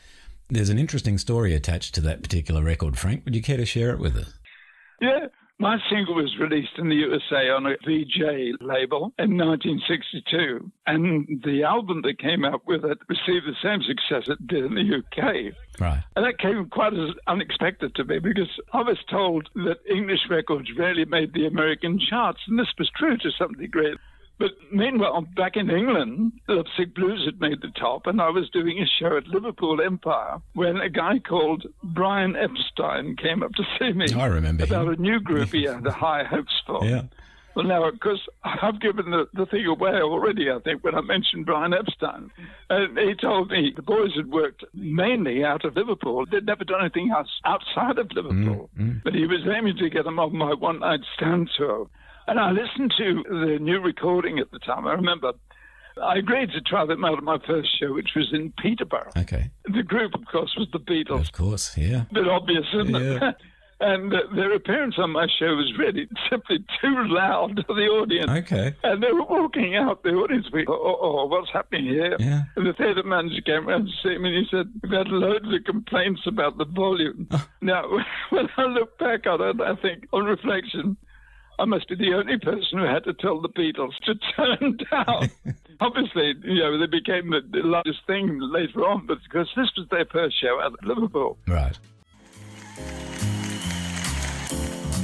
There's 0.49 0.69
an 0.69 0.79
interesting 0.79 1.17
story 1.17 1.53
attached 1.53 1.93
to 1.95 2.01
that 2.01 2.23
particular 2.23 2.63
record, 2.63 2.97
Frank. 2.97 3.25
Would 3.25 3.35
you 3.35 3.41
care 3.41 3.57
to 3.57 3.65
share 3.65 3.89
it 3.89 3.99
with 3.99 4.15
us? 4.15 4.33
Yeah. 5.01 5.25
My 5.59 5.77
single 5.89 6.15
was 6.15 6.37
released 6.39 6.77
in 6.77 6.89
the 6.89 6.95
USA 6.95 7.49
on 7.49 7.65
a 7.65 7.75
Vee-Jay 7.85 8.53
label 8.59 9.13
in 9.19 9.37
1962, 9.37 10.71
and 10.87 11.41
the 11.45 11.63
album 11.63 12.01
that 12.01 12.19
came 12.19 12.43
out 12.43 12.65
with 12.65 12.83
it 12.83 12.97
received 13.07 13.45
the 13.45 13.55
same 13.61 13.81
success 13.81 14.27
it 14.27 14.45
did 14.47 14.65
in 14.65 14.73
the 14.75 14.97
UK. 14.97 15.53
Right. 15.79 16.03
And 16.15 16.25
that 16.25 16.39
came 16.39 16.69
quite 16.69 16.93
as 16.93 17.15
unexpected 17.27 17.95
to 17.95 18.03
me 18.03 18.19
because 18.19 18.49
I 18.73 18.81
was 18.81 18.97
told 19.09 19.49
that 19.55 19.77
English 19.89 20.27
records 20.29 20.69
rarely 20.77 21.05
made 21.05 21.33
the 21.33 21.45
American 21.45 21.99
charts, 21.99 22.41
and 22.47 22.57
this 22.57 22.73
was 22.77 22.89
true 22.97 23.17
to 23.17 23.31
some 23.31 23.53
degree. 23.53 23.95
But 24.39 24.51
meanwhile, 24.71 25.21
back 25.35 25.55
in 25.55 25.69
England, 25.69 26.33
Lovesick 26.47 26.95
Blues 26.95 27.23
had 27.25 27.39
made 27.39 27.61
the 27.61 27.71
top, 27.79 28.07
and 28.07 28.19
I 28.19 28.29
was 28.29 28.49
doing 28.49 28.79
a 28.79 28.85
show 28.85 29.15
at 29.15 29.27
Liverpool 29.27 29.79
Empire 29.81 30.39
when 30.53 30.77
a 30.77 30.89
guy 30.89 31.19
called 31.19 31.65
Brian 31.83 32.35
Epstein 32.35 33.15
came 33.15 33.43
up 33.43 33.53
to 33.53 33.63
see 33.79 33.93
me 33.93 34.07
I 34.15 34.25
remember 34.25 34.63
about 34.63 34.87
him. 34.87 34.93
a 34.93 34.97
new 34.97 35.19
group 35.19 35.49
he 35.49 35.63
had 35.63 35.85
high 35.87 36.23
hopes 36.23 36.61
for. 36.65 36.83
Yeah. 36.83 37.03
Well, 37.55 37.65
now, 37.65 37.83
of 37.87 37.99
course, 37.99 38.27
I've 38.43 38.81
given 38.81 39.11
the, 39.11 39.27
the 39.33 39.45
thing 39.45 39.65
away 39.67 40.01
already, 40.01 40.49
I 40.49 40.57
think, 40.59 40.83
when 40.83 40.95
I 40.95 41.01
mentioned 41.01 41.45
Brian 41.45 41.71
Epstein. 41.73 42.31
And 42.71 42.97
he 42.97 43.13
told 43.13 43.51
me 43.51 43.71
the 43.75 43.83
boys 43.83 44.15
had 44.15 44.31
worked 44.31 44.63
mainly 44.73 45.43
out 45.43 45.63
of 45.63 45.75
Liverpool. 45.75 46.25
They'd 46.25 46.47
never 46.47 46.63
done 46.63 46.81
anything 46.81 47.11
else 47.11 47.29
outside 47.45 47.99
of 47.99 48.11
Liverpool. 48.11 48.71
Mm, 48.75 48.83
mm. 48.95 49.03
But 49.03 49.13
he 49.13 49.27
was 49.27 49.41
aiming 49.47 49.77
to 49.77 49.89
get 49.89 50.05
them 50.05 50.17
on 50.17 50.35
my 50.35 50.55
one 50.55 50.79
night 50.79 51.01
stand 51.15 51.51
tour. 51.55 51.87
And 52.27 52.39
I 52.39 52.51
listened 52.51 52.93
to 52.97 53.23
the 53.29 53.57
new 53.59 53.79
recording 53.81 54.39
at 54.39 54.51
the 54.51 54.59
time. 54.59 54.87
I 54.87 54.93
remember 54.93 55.33
I 56.01 56.17
agreed 56.17 56.51
to 56.51 56.61
try 56.61 56.85
them 56.85 57.05
out 57.05 57.17
at 57.17 57.23
my 57.23 57.37
first 57.45 57.77
show, 57.79 57.93
which 57.93 58.11
was 58.15 58.29
in 58.33 58.51
Peterborough. 58.57 59.11
Okay. 59.17 59.51
The 59.65 59.83
group, 59.83 60.13
of 60.15 60.25
course, 60.25 60.55
was 60.57 60.67
the 60.71 60.79
Beatles. 60.79 61.21
Of 61.21 61.31
course, 61.33 61.77
yeah. 61.77 62.03
A 62.09 62.13
bit 62.13 62.27
obvious, 62.27 62.65
isn't 62.73 62.95
Yeah. 62.95 63.29
it? 63.29 63.35
and 63.79 64.13
uh, 64.13 64.19
their 64.33 64.53
appearance 64.55 64.95
on 64.97 65.11
my 65.11 65.27
show 65.37 65.55
was 65.55 65.71
really 65.77 66.07
simply 66.29 66.59
too 66.81 66.95
loud 67.09 67.57
to 67.57 67.63
the 67.73 67.87
audience. 67.89 68.31
Okay. 68.31 68.73
And 68.83 69.03
they 69.03 69.11
were 69.11 69.23
walking 69.25 69.75
out, 69.75 70.01
the 70.03 70.11
audience 70.11 70.47
went, 70.51 70.67
oh, 70.69 70.73
oh, 70.73 70.99
oh 71.01 71.25
what's 71.27 71.51
happening 71.51 71.85
here? 71.85 72.15
Yeah. 72.19 72.43
And 72.55 72.65
the 72.65 72.73
theatre 72.73 73.03
manager 73.03 73.41
came 73.41 73.67
around 73.67 73.85
to 73.87 73.91
see 74.01 74.17
me 74.17 74.35
and 74.35 74.45
he 74.45 74.47
said, 74.49 74.71
We've 74.81 74.91
had 74.93 75.09
loads 75.09 75.45
of 75.53 75.63
complaints 75.65 76.21
about 76.25 76.57
the 76.57 76.65
volume. 76.65 77.27
now, 77.61 77.87
when 78.31 78.47
I 78.57 78.63
look 78.65 78.97
back 78.97 79.27
on 79.27 79.41
it, 79.41 79.61
I 79.61 79.75
think, 79.81 80.07
on 80.13 80.23
reflection, 80.25 80.97
I 81.59 81.65
must 81.65 81.87
be 81.87 81.95
the 81.95 82.13
only 82.13 82.37
person 82.39 82.79
who 82.79 82.85
had 82.85 83.03
to 83.03 83.13
tell 83.13 83.39
the 83.39 83.49
Beatles 83.49 83.95
to 84.05 84.15
turn 84.35 84.77
down. 84.91 85.29
Obviously, 85.79 86.33
you 86.43 86.59
know, 86.59 86.77
they 86.79 86.87
became 86.87 87.29
the, 87.29 87.61
largest 87.63 87.99
thing 88.07 88.39
later 88.39 88.85
on, 88.85 89.05
but 89.05 89.17
because 89.23 89.49
this 89.55 89.69
was 89.77 89.87
their 89.89 90.05
first 90.05 90.39
show 90.39 90.59
at 90.65 90.71
Liverpool. 90.85 91.37
Right. 91.47 91.77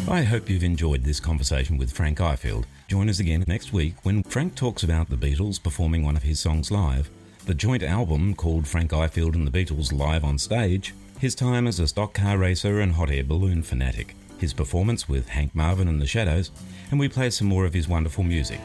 I 0.10 0.24
hope 0.24 0.50
you've 0.50 0.64
enjoyed 0.64 1.04
this 1.04 1.20
conversation 1.20 1.78
with 1.78 1.92
Frank 1.92 2.18
Ifield. 2.18 2.66
Join 2.88 3.10
us 3.10 3.20
again 3.20 3.44
next 3.48 3.72
week 3.72 3.94
when 4.04 4.24
Frank 4.24 4.56
talks 4.56 4.82
about 4.82 5.10
the 5.10 5.16
Beatles 5.16 5.62
performing 5.62 6.04
one 6.04 6.16
of 6.16 6.24
his 6.24 6.40
songs 6.40 6.72
live, 6.72 7.12
the 7.46 7.54
joint 7.54 7.84
album 7.84 8.34
called 8.34 8.68
Frank 8.68 8.92
Ifield 8.92 9.36
and 9.36 9.46
the 9.46 9.52
Beatles 9.52 9.94
Live 9.94 10.24
on 10.24 10.40
Stage, 10.40 10.96
his 11.20 11.36
time 11.36 11.68
as 11.68 11.80
a 11.80 11.88
stock 11.88 12.14
car 12.14 12.38
racer 12.38 12.80
and 12.80 12.94
hot 12.94 13.12
air 13.12 13.24
balloon 13.24 13.62
fanatic, 13.62 14.16
his 14.40 14.54
performance 14.54 15.08
with 15.08 15.30
Hank 15.30 15.54
Marvin 15.54 15.88
and 15.88 16.02
the 16.02 16.08
Shadows, 16.08 16.52
and 16.92 17.00
we 17.00 17.08
play 17.10 17.30
some 17.30 17.48
more 17.48 17.66
of 17.66 17.74
his 17.74 17.88
wonderful 17.88 18.24
music. 18.24 18.60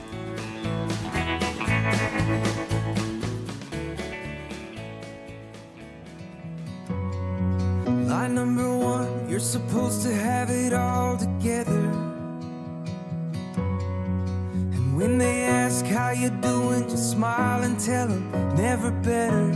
Line 8.06 8.34
number 8.34 8.76
one, 8.76 9.28
you're 9.28 9.40
supposed 9.40 10.02
to 10.02 10.12
have 10.14 10.50
it 10.50 10.72
all 10.72 11.16
together. 11.16 11.90
And 14.72 14.96
when 14.96 15.18
they 15.18 15.44
ask 15.44 15.84
how 15.86 16.10
you 16.10 16.30
doing, 16.30 16.88
just 16.88 17.10
smile 17.10 17.62
and 17.62 17.78
tell 17.78 18.08
them 18.08 18.30
never 18.56 18.90
better. 18.90 19.52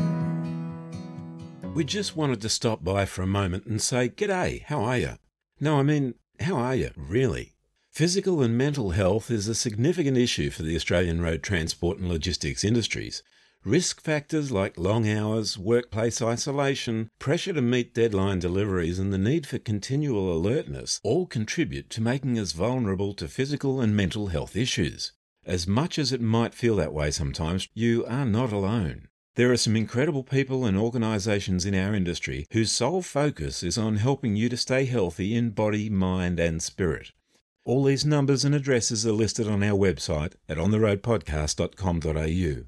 We 1.74 1.84
just 1.84 2.16
wanted 2.16 2.40
to 2.40 2.48
stop 2.48 2.82
by 2.82 3.04
for 3.04 3.22
a 3.22 3.26
moment 3.26 3.66
and 3.66 3.80
say, 3.80 4.08
G'day, 4.08 4.64
how 4.64 4.82
are 4.82 4.98
you? 4.98 5.18
No, 5.61 5.78
I 5.78 5.82
mean, 5.82 6.14
how 6.40 6.56
are 6.56 6.74
you, 6.74 6.90
really? 6.96 7.54
Physical 7.90 8.42
and 8.42 8.56
mental 8.56 8.90
health 8.90 9.28
is 9.28 9.48
a 9.48 9.56
significant 9.56 10.16
issue 10.16 10.50
for 10.50 10.62
the 10.62 10.76
Australian 10.76 11.20
road 11.20 11.42
transport 11.42 11.98
and 11.98 12.09
logistics 12.09 12.62
industries. 12.62 13.24
Risk 13.64 14.00
factors 14.00 14.52
like 14.52 14.78
long 14.78 15.09
hours, 15.09 15.59
workplace 15.59 16.22
isolation, 16.22 17.11
pressure 17.18 17.52
to 17.52 17.61
meet 17.61 17.92
deadline 17.92 18.38
deliveries, 18.38 19.00
and 19.00 19.12
the 19.12 19.18
need 19.18 19.48
for 19.48 19.59
continual 19.59 20.32
alertness 20.32 21.00
all 21.02 21.26
contribute 21.26 21.90
to 21.90 22.00
making 22.00 22.38
us 22.38 22.52
vulnerable 22.52 23.12
to 23.14 23.26
physical 23.26 23.80
and 23.80 23.96
mental 23.96 24.28
health 24.28 24.54
issues. 24.54 25.12
As 25.44 25.66
much 25.66 25.98
as 25.98 26.12
it 26.12 26.20
might 26.20 26.54
feel 26.54 26.76
that 26.76 26.92
way 26.92 27.11
sometimes, 27.11 27.68
you 27.74 28.06
are 28.06 28.26
not 28.26 28.52
alone. 28.52 29.09
There 29.39 29.51
are 29.53 29.57
some 29.57 29.76
incredible 29.76 30.24
people 30.24 30.64
and 30.64 30.76
organisations 30.76 31.64
in 31.64 31.72
our 31.72 31.95
industry 31.95 32.49
whose 32.51 32.72
sole 32.72 33.03
focus 33.03 33.62
is 33.62 33.78
on 33.78 33.99
helping 33.99 34.34
you 34.34 34.49
to 34.49 34.57
stay 34.57 34.84
healthy 34.84 35.36
in 35.36 35.51
body, 35.51 35.89
mind, 35.89 36.41
and 36.41 36.61
spirit. 36.61 37.12
All 37.64 37.84
these 37.84 38.05
numbers 38.05 38.45
and 38.45 38.53
addresses 38.53 39.07
are 39.07 39.12
listed 39.12 39.47
on 39.47 39.62
our 39.62 39.78
website 39.78 40.32
at 40.49 40.57
ontheroadpodcast.com.au. 40.57 42.64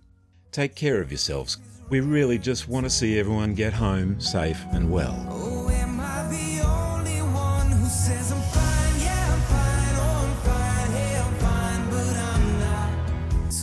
Take 0.52 0.76
care 0.76 1.00
of 1.00 1.10
yourselves. 1.10 1.56
We 1.88 1.98
really 1.98 2.38
just 2.38 2.68
want 2.68 2.86
to 2.86 2.90
see 2.90 3.18
everyone 3.18 3.54
get 3.54 3.72
home 3.72 4.20
safe 4.20 4.64
and 4.70 4.92
well. 4.92 5.26
Oh. 5.28 5.46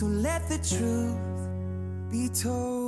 Oh, 0.00 0.06
the 0.48 0.58
truth 0.58 1.18
be 2.10 2.28
told. 2.28 2.87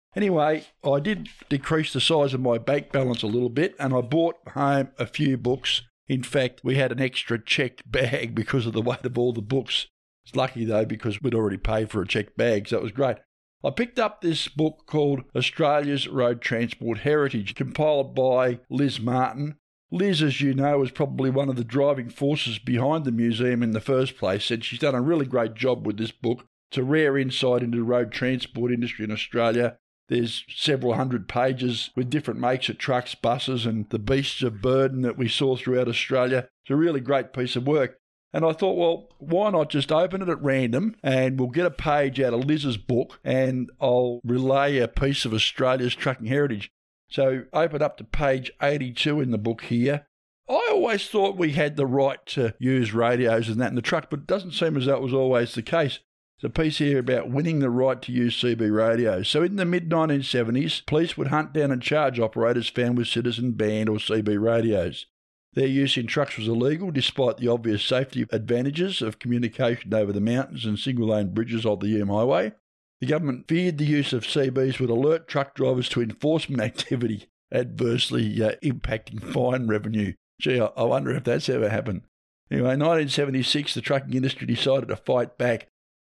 Anyway, 0.15 0.65
I 0.83 0.99
did 0.99 1.29
decrease 1.47 1.93
the 1.93 2.01
size 2.01 2.33
of 2.33 2.41
my 2.41 2.57
bank 2.57 2.91
balance 2.91 3.23
a 3.23 3.27
little 3.27 3.49
bit 3.49 3.75
and 3.79 3.93
I 3.93 4.01
bought 4.01 4.35
home 4.49 4.89
a 4.99 5.05
few 5.05 5.37
books. 5.37 5.83
In 6.07 6.23
fact, 6.23 6.61
we 6.63 6.75
had 6.75 6.91
an 6.91 7.01
extra 7.01 7.41
checked 7.41 7.89
bag 7.89 8.35
because 8.35 8.65
of 8.65 8.73
the 8.73 8.81
weight 8.81 9.05
of 9.05 9.17
all 9.17 9.31
the 9.31 9.41
books. 9.41 9.87
It's 10.25 10.35
lucky 10.35 10.65
though 10.65 10.85
because 10.85 11.21
we'd 11.21 11.33
already 11.33 11.57
paid 11.57 11.89
for 11.89 12.01
a 12.01 12.07
checked 12.07 12.35
bag, 12.37 12.67
so 12.67 12.77
it 12.77 12.83
was 12.83 12.91
great. 12.91 13.17
I 13.63 13.69
picked 13.69 13.99
up 13.99 14.21
this 14.21 14.47
book 14.47 14.83
called 14.87 15.23
Australia's 15.35 16.07
Road 16.07 16.41
Transport 16.41 16.99
Heritage, 16.99 17.53
compiled 17.53 18.15
by 18.15 18.59
Liz 18.69 18.99
Martin. 18.99 19.55
Liz, 19.91 20.23
as 20.23 20.41
you 20.41 20.53
know, 20.53 20.81
is 20.81 20.89
probably 20.89 21.29
one 21.29 21.47
of 21.47 21.57
the 21.57 21.63
driving 21.63 22.09
forces 22.09 22.57
behind 22.57 23.05
the 23.05 23.11
museum 23.11 23.61
in 23.61 23.71
the 23.71 23.79
first 23.79 24.17
place, 24.17 24.49
and 24.49 24.65
she's 24.65 24.79
done 24.79 24.95
a 24.95 25.01
really 25.01 25.25
great 25.25 25.53
job 25.53 25.85
with 25.85 25.97
this 25.97 26.11
book. 26.11 26.45
It's 26.71 26.79
a 26.79 26.83
rare 26.83 27.17
insight 27.17 27.61
into 27.61 27.77
the 27.77 27.83
road 27.83 28.11
transport 28.11 28.71
industry 28.71 29.05
in 29.05 29.11
Australia. 29.11 29.77
There's 30.11 30.43
several 30.49 30.95
hundred 30.95 31.29
pages 31.29 31.89
with 31.95 32.09
different 32.09 32.41
makes 32.41 32.67
of 32.67 32.77
trucks, 32.77 33.15
buses, 33.15 33.65
and 33.65 33.89
the 33.91 33.97
beasts 33.97 34.43
of 34.43 34.61
burden 34.61 35.03
that 35.03 35.17
we 35.17 35.29
saw 35.29 35.55
throughout 35.55 35.87
Australia. 35.87 36.49
It's 36.65 36.69
a 36.69 36.75
really 36.75 36.99
great 36.99 37.31
piece 37.31 37.55
of 37.55 37.65
work. 37.65 37.97
And 38.33 38.43
I 38.43 38.51
thought, 38.51 38.77
well, 38.77 39.07
why 39.19 39.51
not 39.51 39.69
just 39.69 39.89
open 39.89 40.21
it 40.21 40.27
at 40.27 40.43
random 40.43 40.97
and 41.01 41.39
we'll 41.39 41.47
get 41.47 41.65
a 41.65 41.71
page 41.71 42.19
out 42.19 42.33
of 42.33 42.43
Liz's 42.43 42.75
book 42.75 43.21
and 43.23 43.69
I'll 43.79 44.19
relay 44.25 44.79
a 44.79 44.89
piece 44.89 45.23
of 45.23 45.33
Australia's 45.33 45.95
trucking 45.95 46.27
heritage. 46.27 46.73
So 47.09 47.45
open 47.53 47.81
up 47.81 47.95
to 47.97 48.03
page 48.03 48.51
82 48.61 49.21
in 49.21 49.31
the 49.31 49.37
book 49.37 49.61
here. 49.61 50.07
I 50.49 50.67
always 50.71 51.07
thought 51.07 51.37
we 51.37 51.53
had 51.53 51.77
the 51.77 51.85
right 51.85 52.19
to 52.27 52.53
use 52.59 52.93
radios 52.93 53.47
and 53.47 53.61
that 53.61 53.69
in 53.69 53.75
the 53.75 53.81
truck, 53.81 54.09
but 54.09 54.19
it 54.19 54.27
doesn't 54.27 54.51
seem 54.51 54.75
as 54.75 54.87
though 54.87 54.97
it 54.97 55.01
was 55.01 55.13
always 55.13 55.53
the 55.53 55.61
case. 55.61 55.99
There's 56.41 56.49
a 56.49 56.61
piece 56.61 56.79
here 56.79 56.97
about 56.97 57.29
winning 57.29 57.59
the 57.59 57.69
right 57.69 58.01
to 58.01 58.11
use 58.11 58.41
CB 58.41 58.75
radios. 58.75 59.27
So 59.27 59.43
in 59.43 59.57
the 59.57 59.65
mid 59.65 59.89
1970s, 59.89 60.83
police 60.87 61.15
would 61.15 61.27
hunt 61.27 61.53
down 61.53 61.71
and 61.71 61.81
charge 61.81 62.19
operators 62.19 62.67
found 62.67 62.97
with 62.97 63.07
citizen 63.07 63.51
band 63.51 63.89
or 63.89 63.97
CB 63.97 64.41
radios. 64.41 65.05
Their 65.53 65.67
use 65.67 65.97
in 65.97 66.07
trucks 66.07 66.37
was 66.37 66.47
illegal 66.47 66.89
despite 66.89 67.37
the 67.37 67.49
obvious 67.49 67.83
safety 67.83 68.25
advantages 68.31 69.03
of 69.03 69.19
communication 69.19 69.93
over 69.93 70.11
the 70.11 70.21
mountains 70.21 70.65
and 70.65 70.79
single 70.79 71.09
lane 71.09 71.33
bridges 71.33 71.65
of 71.65 71.79
the 71.79 71.89
Hume 71.89 72.07
Highway. 72.07 72.53
The 73.01 73.07
government 73.07 73.47
feared 73.47 73.77
the 73.77 73.85
use 73.85 74.11
of 74.11 74.23
CBs 74.23 74.79
would 74.79 74.89
alert 74.89 75.27
truck 75.27 75.53
drivers 75.53 75.89
to 75.89 76.01
enforcement 76.01 76.61
activity, 76.63 77.27
adversely 77.51 78.41
uh, 78.41 78.53
impacting 78.63 79.21
fine 79.21 79.67
revenue. 79.67 80.13
Gee, 80.39 80.59
I 80.59 80.83
wonder 80.83 81.11
if 81.11 81.23
that's 81.23 81.49
ever 81.49 81.69
happened. 81.69 82.01
Anyway, 82.49 82.73
in 82.73 82.79
1976, 82.79 83.75
the 83.75 83.81
trucking 83.81 84.13
industry 84.13 84.47
decided 84.47 84.89
to 84.89 84.95
fight 84.95 85.37
back. 85.37 85.67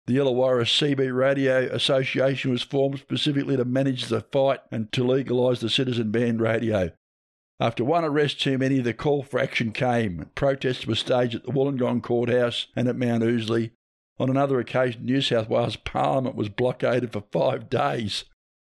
The 0.09 0.17
Illawarra 0.17 0.65
CB 0.65 1.15
Radio 1.15 1.67
Association 1.67 2.51
was 2.51 2.63
formed 2.63 2.99
specifically 2.99 3.59
to 3.59 3.67
manage 3.67 4.07
the 4.07 4.23
fight 4.23 4.61
and 4.73 4.91
to 4.93 5.05
legalise 5.05 5.61
the 5.61 5.69
citizen 5.69 6.11
band 6.11 6.41
radio. 6.41 6.93
After 7.61 7.85
one 7.85 8.07
arrest 8.07 8.41
too 8.41 8.57
many, 8.57 8.79
the 8.79 8.95
call 8.95 9.23
for 9.23 9.39
action 9.39 9.71
came. 9.71 10.31
Protests 10.35 10.87
were 10.87 10.95
staged 10.95 11.35
at 11.35 11.43
the 11.43 11.53
Wollongong 11.53 12.03
Courthouse 12.03 12.69
and 12.75 12.89
at 12.89 12.97
Mount 12.97 13.23
Ousley. 13.23 13.73
On 14.19 14.31
another 14.31 14.59
occasion, 14.59 15.05
New 15.05 15.21
South 15.21 15.51
Wales 15.51 15.77
Parliament 15.77 16.37
was 16.37 16.49
blockaded 16.49 17.13
for 17.13 17.25
five 17.31 17.69
days. 17.69 18.25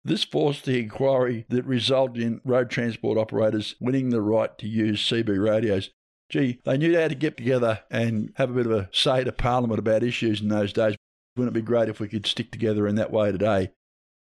This 0.04 0.24
forced 0.24 0.64
the 0.64 0.80
inquiry 0.80 1.46
that 1.50 1.64
resulted 1.64 2.20
in 2.20 2.40
road 2.44 2.68
transport 2.68 3.16
operators 3.16 3.76
winning 3.78 4.10
the 4.10 4.22
right 4.22 4.58
to 4.58 4.66
use 4.66 5.08
CB 5.08 5.40
radios. 5.40 5.90
Gee, 6.30 6.58
they 6.64 6.76
knew 6.76 6.98
how 6.98 7.06
to 7.06 7.14
get 7.14 7.36
together 7.36 7.84
and 7.92 8.32
have 8.34 8.50
a 8.50 8.54
bit 8.54 8.66
of 8.66 8.72
a 8.72 8.90
say 8.92 9.22
to 9.22 9.30
Parliament 9.30 9.78
about 9.78 10.02
issues 10.02 10.40
in 10.40 10.48
those 10.48 10.72
days. 10.72 10.96
Wouldn't 11.38 11.56
it 11.56 11.60
be 11.60 11.64
great 11.64 11.88
if 11.88 12.00
we 12.00 12.08
could 12.08 12.26
stick 12.26 12.50
together 12.50 12.88
in 12.88 12.96
that 12.96 13.12
way 13.12 13.30
today? 13.30 13.70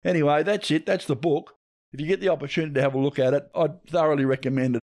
Anyway, 0.05 0.43
that's 0.43 0.69
it. 0.73 0.85
That's 0.85 1.07
the 1.07 1.15
book. 1.15 1.55
If 1.93 2.01
you 2.01 2.09
get 2.09 2.21
the 2.21 2.29
opportunity 2.29 2.75
to 2.75 2.83
have 2.83 2.95
a 2.95 2.99
look 2.99 3.21
at 3.21 3.35
it, 3.35 3.49
I'd 3.55 3.85
thoroughly 3.87 4.25
recommend 4.25 4.75
it. 4.75 4.83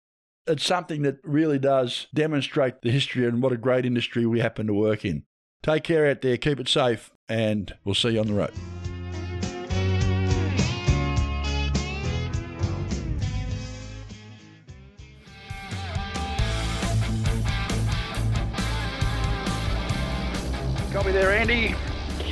It's 0.46 0.64
something 0.64 1.02
that 1.02 1.18
really 1.24 1.58
does 1.58 2.06
demonstrate 2.14 2.82
the 2.82 2.92
history 2.92 3.26
and 3.26 3.42
what 3.42 3.50
a 3.50 3.56
great 3.56 3.84
industry 3.84 4.24
we 4.24 4.38
happen 4.38 4.68
to 4.68 4.72
work 4.74 5.04
in. 5.04 5.24
Take 5.64 5.82
care 5.82 6.08
out 6.08 6.22
there, 6.22 6.36
keep 6.36 6.60
it 6.60 6.68
safe, 6.68 7.10
and 7.28 7.74
we'll 7.84 7.96
see 7.96 8.10
you 8.10 8.20
on 8.20 8.28
the 8.28 8.34
road. 8.34 8.54
Copy 20.92 21.10
there, 21.10 21.32
Andy. 21.32 21.74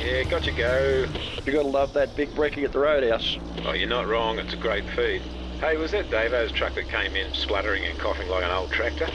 Yeah, 0.05 0.23
got 0.25 0.45
you 0.45 0.53
go. 0.53 1.05
You 1.45 1.51
gotta 1.51 1.67
love 1.67 1.93
that 1.93 2.15
big 2.15 2.29
brekkie 2.35 2.63
at 2.63 2.71
the 2.71 2.79
roadhouse. 2.79 3.39
Oh, 3.65 3.73
you're 3.73 3.89
not 3.89 4.07
wrong. 4.07 4.37
It's 4.37 4.53
a 4.53 4.57
great 4.57 4.87
feed. 4.91 5.23
Hey, 5.59 5.77
was 5.77 5.91
that 5.91 6.11
Davo's 6.11 6.51
truck 6.51 6.75
that 6.75 6.89
came 6.89 7.15
in 7.15 7.33
spluttering 7.33 7.83
and 7.85 7.97
coughing 7.97 8.29
like 8.29 8.43
an 8.43 8.51
old 8.51 8.69
tractor? 8.69 9.07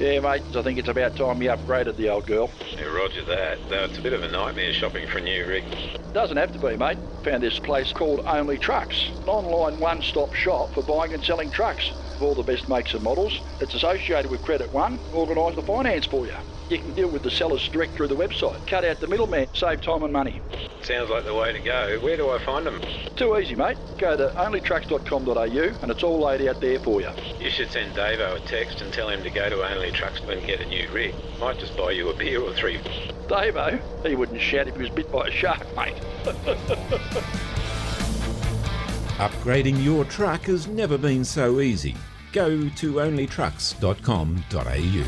Yeah, 0.00 0.20
mate, 0.20 0.42
I 0.54 0.62
think 0.62 0.78
it's 0.78 0.88
about 0.88 1.16
time 1.16 1.40
you 1.40 1.50
upgraded 1.50 1.96
the 1.96 2.08
old 2.08 2.26
girl. 2.26 2.50
Yeah, 2.76 2.84
roger 2.84 3.24
that. 3.26 3.58
Though 3.68 3.84
it's 3.84 3.98
a 3.98 4.02
bit 4.02 4.12
of 4.12 4.22
a 4.22 4.28
nightmare 4.28 4.72
shopping 4.72 5.06
for 5.06 5.18
a 5.18 5.22
new 5.22 5.46
rig. 5.46 5.64
Doesn't 6.12 6.36
have 6.36 6.52
to 6.52 6.58
be, 6.58 6.76
mate. 6.76 6.98
Found 7.22 7.42
this 7.42 7.58
place 7.60 7.92
called 7.92 8.20
Only 8.26 8.58
Trucks, 8.58 9.10
an 9.22 9.28
online 9.28 9.78
one-stop 9.78 10.34
shop 10.34 10.74
for 10.74 10.82
buying 10.82 11.14
and 11.14 11.24
selling 11.24 11.50
trucks 11.50 11.92
of 12.16 12.22
all 12.22 12.34
the 12.34 12.42
best 12.42 12.68
makes 12.68 12.92
and 12.94 13.02
models. 13.02 13.40
It's 13.60 13.74
associated 13.74 14.30
with 14.30 14.42
Credit 14.42 14.72
One, 14.72 15.00
organise 15.12 15.56
the 15.56 15.62
finance 15.62 16.06
for 16.06 16.26
you. 16.26 16.34
You 16.68 16.78
can 16.78 16.92
deal 16.92 17.08
with 17.08 17.22
the 17.22 17.30
sellers 17.30 17.68
direct 17.68 17.96
through 17.96 18.08
the 18.08 18.16
website. 18.16 18.66
Cut 18.66 18.84
out 18.84 19.00
the 19.00 19.06
middleman, 19.06 19.48
save 19.54 19.80
time 19.80 20.02
and 20.02 20.12
money. 20.12 20.40
Sounds 20.84 21.08
like 21.08 21.24
the 21.24 21.34
way 21.34 21.50
to 21.50 21.60
go. 21.60 21.98
Where 22.00 22.18
do 22.18 22.28
I 22.28 22.38
find 22.44 22.66
them? 22.66 22.78
Too 23.16 23.38
easy, 23.38 23.54
mate. 23.54 23.78
Go 23.96 24.18
to 24.18 24.28
onlytrucks.com.au 24.36 25.82
and 25.82 25.90
it's 25.90 26.02
all 26.02 26.20
laid 26.20 26.46
out 26.46 26.60
there 26.60 26.78
for 26.78 27.00
you. 27.00 27.08
You 27.40 27.48
should 27.48 27.70
send 27.70 27.94
Davo 27.94 28.36
a 28.36 28.40
text 28.46 28.82
and 28.82 28.92
tell 28.92 29.08
him 29.08 29.22
to 29.22 29.30
go 29.30 29.48
to 29.48 29.66
Only 29.66 29.92
Trucks 29.92 30.20
and 30.20 30.46
get 30.46 30.60
a 30.60 30.66
new 30.66 30.86
rig. 30.90 31.14
Might 31.40 31.58
just 31.58 31.74
buy 31.74 31.92
you 31.92 32.10
a 32.10 32.14
beer 32.14 32.42
or 32.42 32.52
three. 32.52 32.76
Davo, 33.28 33.80
he 34.06 34.14
wouldn't 34.14 34.42
shout 34.42 34.68
if 34.68 34.76
he 34.76 34.82
was 34.82 34.90
bit 34.90 35.10
by 35.10 35.28
a 35.28 35.30
shark, 35.30 35.64
mate. 35.74 35.96
Upgrading 39.16 39.82
your 39.82 40.04
truck 40.04 40.42
has 40.42 40.66
never 40.66 40.98
been 40.98 41.24
so 41.24 41.60
easy. 41.60 41.96
Go 42.32 42.68
to 42.68 42.92
onlytrucks.com.au. 42.94 45.04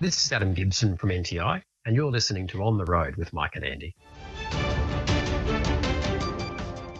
This 0.00 0.24
is 0.24 0.32
Adam 0.32 0.54
Gibson 0.54 0.96
from 0.96 1.10
NTI, 1.10 1.60
and 1.88 1.96
you're 1.96 2.12
listening 2.12 2.46
to 2.46 2.62
On 2.62 2.76
the 2.76 2.84
Road 2.84 3.16
with 3.16 3.32
Mike 3.32 3.56
and 3.56 3.64
Andy. 3.64 3.96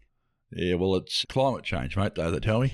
Yeah, 0.52 0.76
well, 0.76 0.96
it's 0.96 1.26
climate 1.28 1.64
change, 1.64 1.98
mate, 1.98 2.16
though, 2.16 2.32
they 2.32 2.40
tell 2.40 2.62
me. 2.62 2.74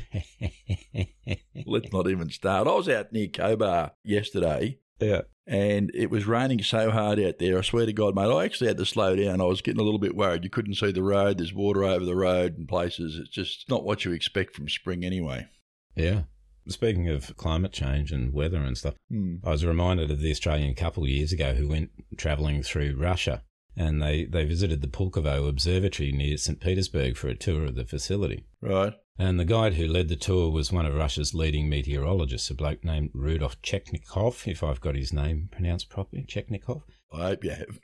Let's 1.66 1.92
not 1.92 2.08
even 2.08 2.30
start. 2.30 2.68
I 2.68 2.72
was 2.74 2.88
out 2.90 3.12
near 3.12 3.28
Cobar 3.28 3.92
yesterday. 4.04 4.78
Yeah. 5.00 5.22
And 5.46 5.92
it 5.94 6.10
was 6.10 6.26
raining 6.26 6.62
so 6.62 6.92
hard 6.92 7.20
out 7.20 7.40
there. 7.40 7.58
I 7.58 7.62
swear 7.62 7.86
to 7.86 7.94
God, 7.94 8.16
mate, 8.16 8.32
I 8.32 8.46
actually 8.46 8.68
had 8.68 8.78
to 8.78 8.86
slow 8.86 9.16
down. 9.16 9.42
I 9.42 9.46
was 9.46 9.62
getting 9.62 9.82
a 9.82 9.84
little 9.84 10.00
bit 10.00 10.16
worried. 10.16 10.44
You 10.44 10.50
couldn't 10.50 10.76
see 10.76 10.92
the 10.92 11.04
road. 11.04 11.38
There's 11.40 11.54
water 11.54 11.84
over 11.84 12.06
the 12.06 12.16
road 12.16 12.58
in 12.58 12.68
places. 12.68 13.18
It's 13.18 13.30
just 13.32 13.70
not 13.70 13.84
what 13.84 14.06
you 14.06 14.12
expect 14.14 14.56
from 14.56 14.70
spring 14.70 15.04
anyway. 15.04 15.48
Yeah. 15.96 16.24
Speaking 16.70 17.10
of 17.10 17.36
climate 17.36 17.74
change 17.74 18.14
and 18.14 18.34
weather 18.34 18.62
and 18.62 18.78
stuff, 18.78 18.94
Hmm. 19.10 19.38
I 19.44 19.50
was 19.50 19.66
reminded 19.66 20.12
of 20.12 20.20
the 20.22 20.32
Australian 20.32 20.76
couple 20.76 21.06
years 21.08 21.34
ago 21.34 21.54
who 21.54 21.68
went 21.68 21.90
travelling 22.18 22.64
through 22.64 22.96
Russia 22.98 23.44
and 23.76 24.02
they, 24.02 24.26
they 24.26 24.46
visited 24.46 24.82
the 24.82 24.88
Pulkovo 24.88 25.48
Observatory 25.48 26.12
near 26.12 26.38
St. 26.38 26.60
Petersburg 26.60 27.18
for 27.18 27.28
a 27.28 27.36
tour 27.36 27.66
of 27.66 27.76
the 27.76 27.86
facility. 27.86 28.46
Right. 28.62 28.94
And 29.18 29.40
the 29.40 29.46
guide 29.46 29.76
who 29.76 29.88
led 29.88 30.10
the 30.10 30.16
tour 30.16 30.52
was 30.52 30.72
one 30.72 30.86
of 30.86 30.96
Russia's 30.96 31.34
leading 31.34 31.70
meteorologists, 31.70 32.50
a 32.50 32.56
bloke 32.56 32.84
named 32.84 33.12
Rudolf 33.14 33.62
Chechnikov, 33.62 34.48
if 34.48 34.64
I've 34.64 34.82
got 34.82 34.96
his 34.96 35.14
name 35.14 35.50
pronounced 35.52 35.90
properly. 35.90 36.24
Chechnikov? 36.24 36.82
I 37.12 37.28
hope 37.28 37.44
you 37.44 37.52
have. 37.52 37.80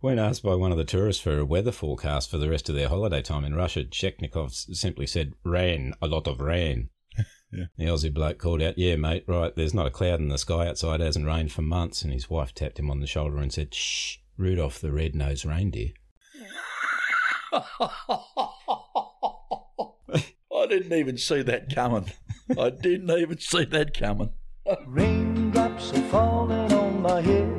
When 0.00 0.18
asked 0.18 0.42
by 0.42 0.54
one 0.54 0.70
of 0.70 0.78
the 0.78 0.84
tourists 0.84 1.22
for 1.22 1.38
a 1.38 1.44
weather 1.44 1.72
forecast 1.72 2.30
for 2.30 2.38
the 2.38 2.50
rest 2.50 2.68
of 2.68 2.74
their 2.74 2.88
holiday 2.88 3.22
time 3.22 3.44
in 3.44 3.54
Russia, 3.54 3.82
Chechnikov 3.84 4.52
simply 4.52 5.06
said, 5.06 5.32
rain, 5.42 5.94
a 6.00 6.06
lot 6.06 6.26
of 6.26 6.40
rain. 6.40 6.90
Yeah. 7.52 7.66
The 7.78 7.84
Aussie 7.84 8.12
bloke 8.12 8.38
called 8.38 8.60
out, 8.60 8.76
Yeah, 8.76 8.96
mate, 8.96 9.24
right, 9.28 9.54
there's 9.54 9.72
not 9.72 9.86
a 9.86 9.90
cloud 9.90 10.18
in 10.18 10.28
the 10.28 10.36
sky 10.36 10.66
outside, 10.66 11.00
it 11.00 11.04
hasn't 11.04 11.26
rained 11.26 11.52
for 11.52 11.62
months. 11.62 12.02
And 12.02 12.12
his 12.12 12.28
wife 12.28 12.52
tapped 12.52 12.76
him 12.76 12.90
on 12.90 12.98
the 12.98 13.06
shoulder 13.06 13.38
and 13.38 13.52
said, 13.52 13.72
Shh, 13.72 14.16
Rudolph 14.36 14.80
the 14.80 14.92
red-nosed 14.92 15.44
reindeer. 15.44 15.90
I 17.52 17.62
didn't 20.68 20.92
even 20.92 21.16
see 21.16 21.42
that 21.42 21.74
coming. 21.74 22.12
I 22.58 22.70
didn't 22.70 23.10
even 23.10 23.38
see 23.38 23.64
that 23.64 23.98
coming. 23.98 24.30
Raindrops 24.86 25.92
are 25.92 26.02
falling 26.10 26.72
on 26.72 27.02
my 27.02 27.20
head. 27.20 27.55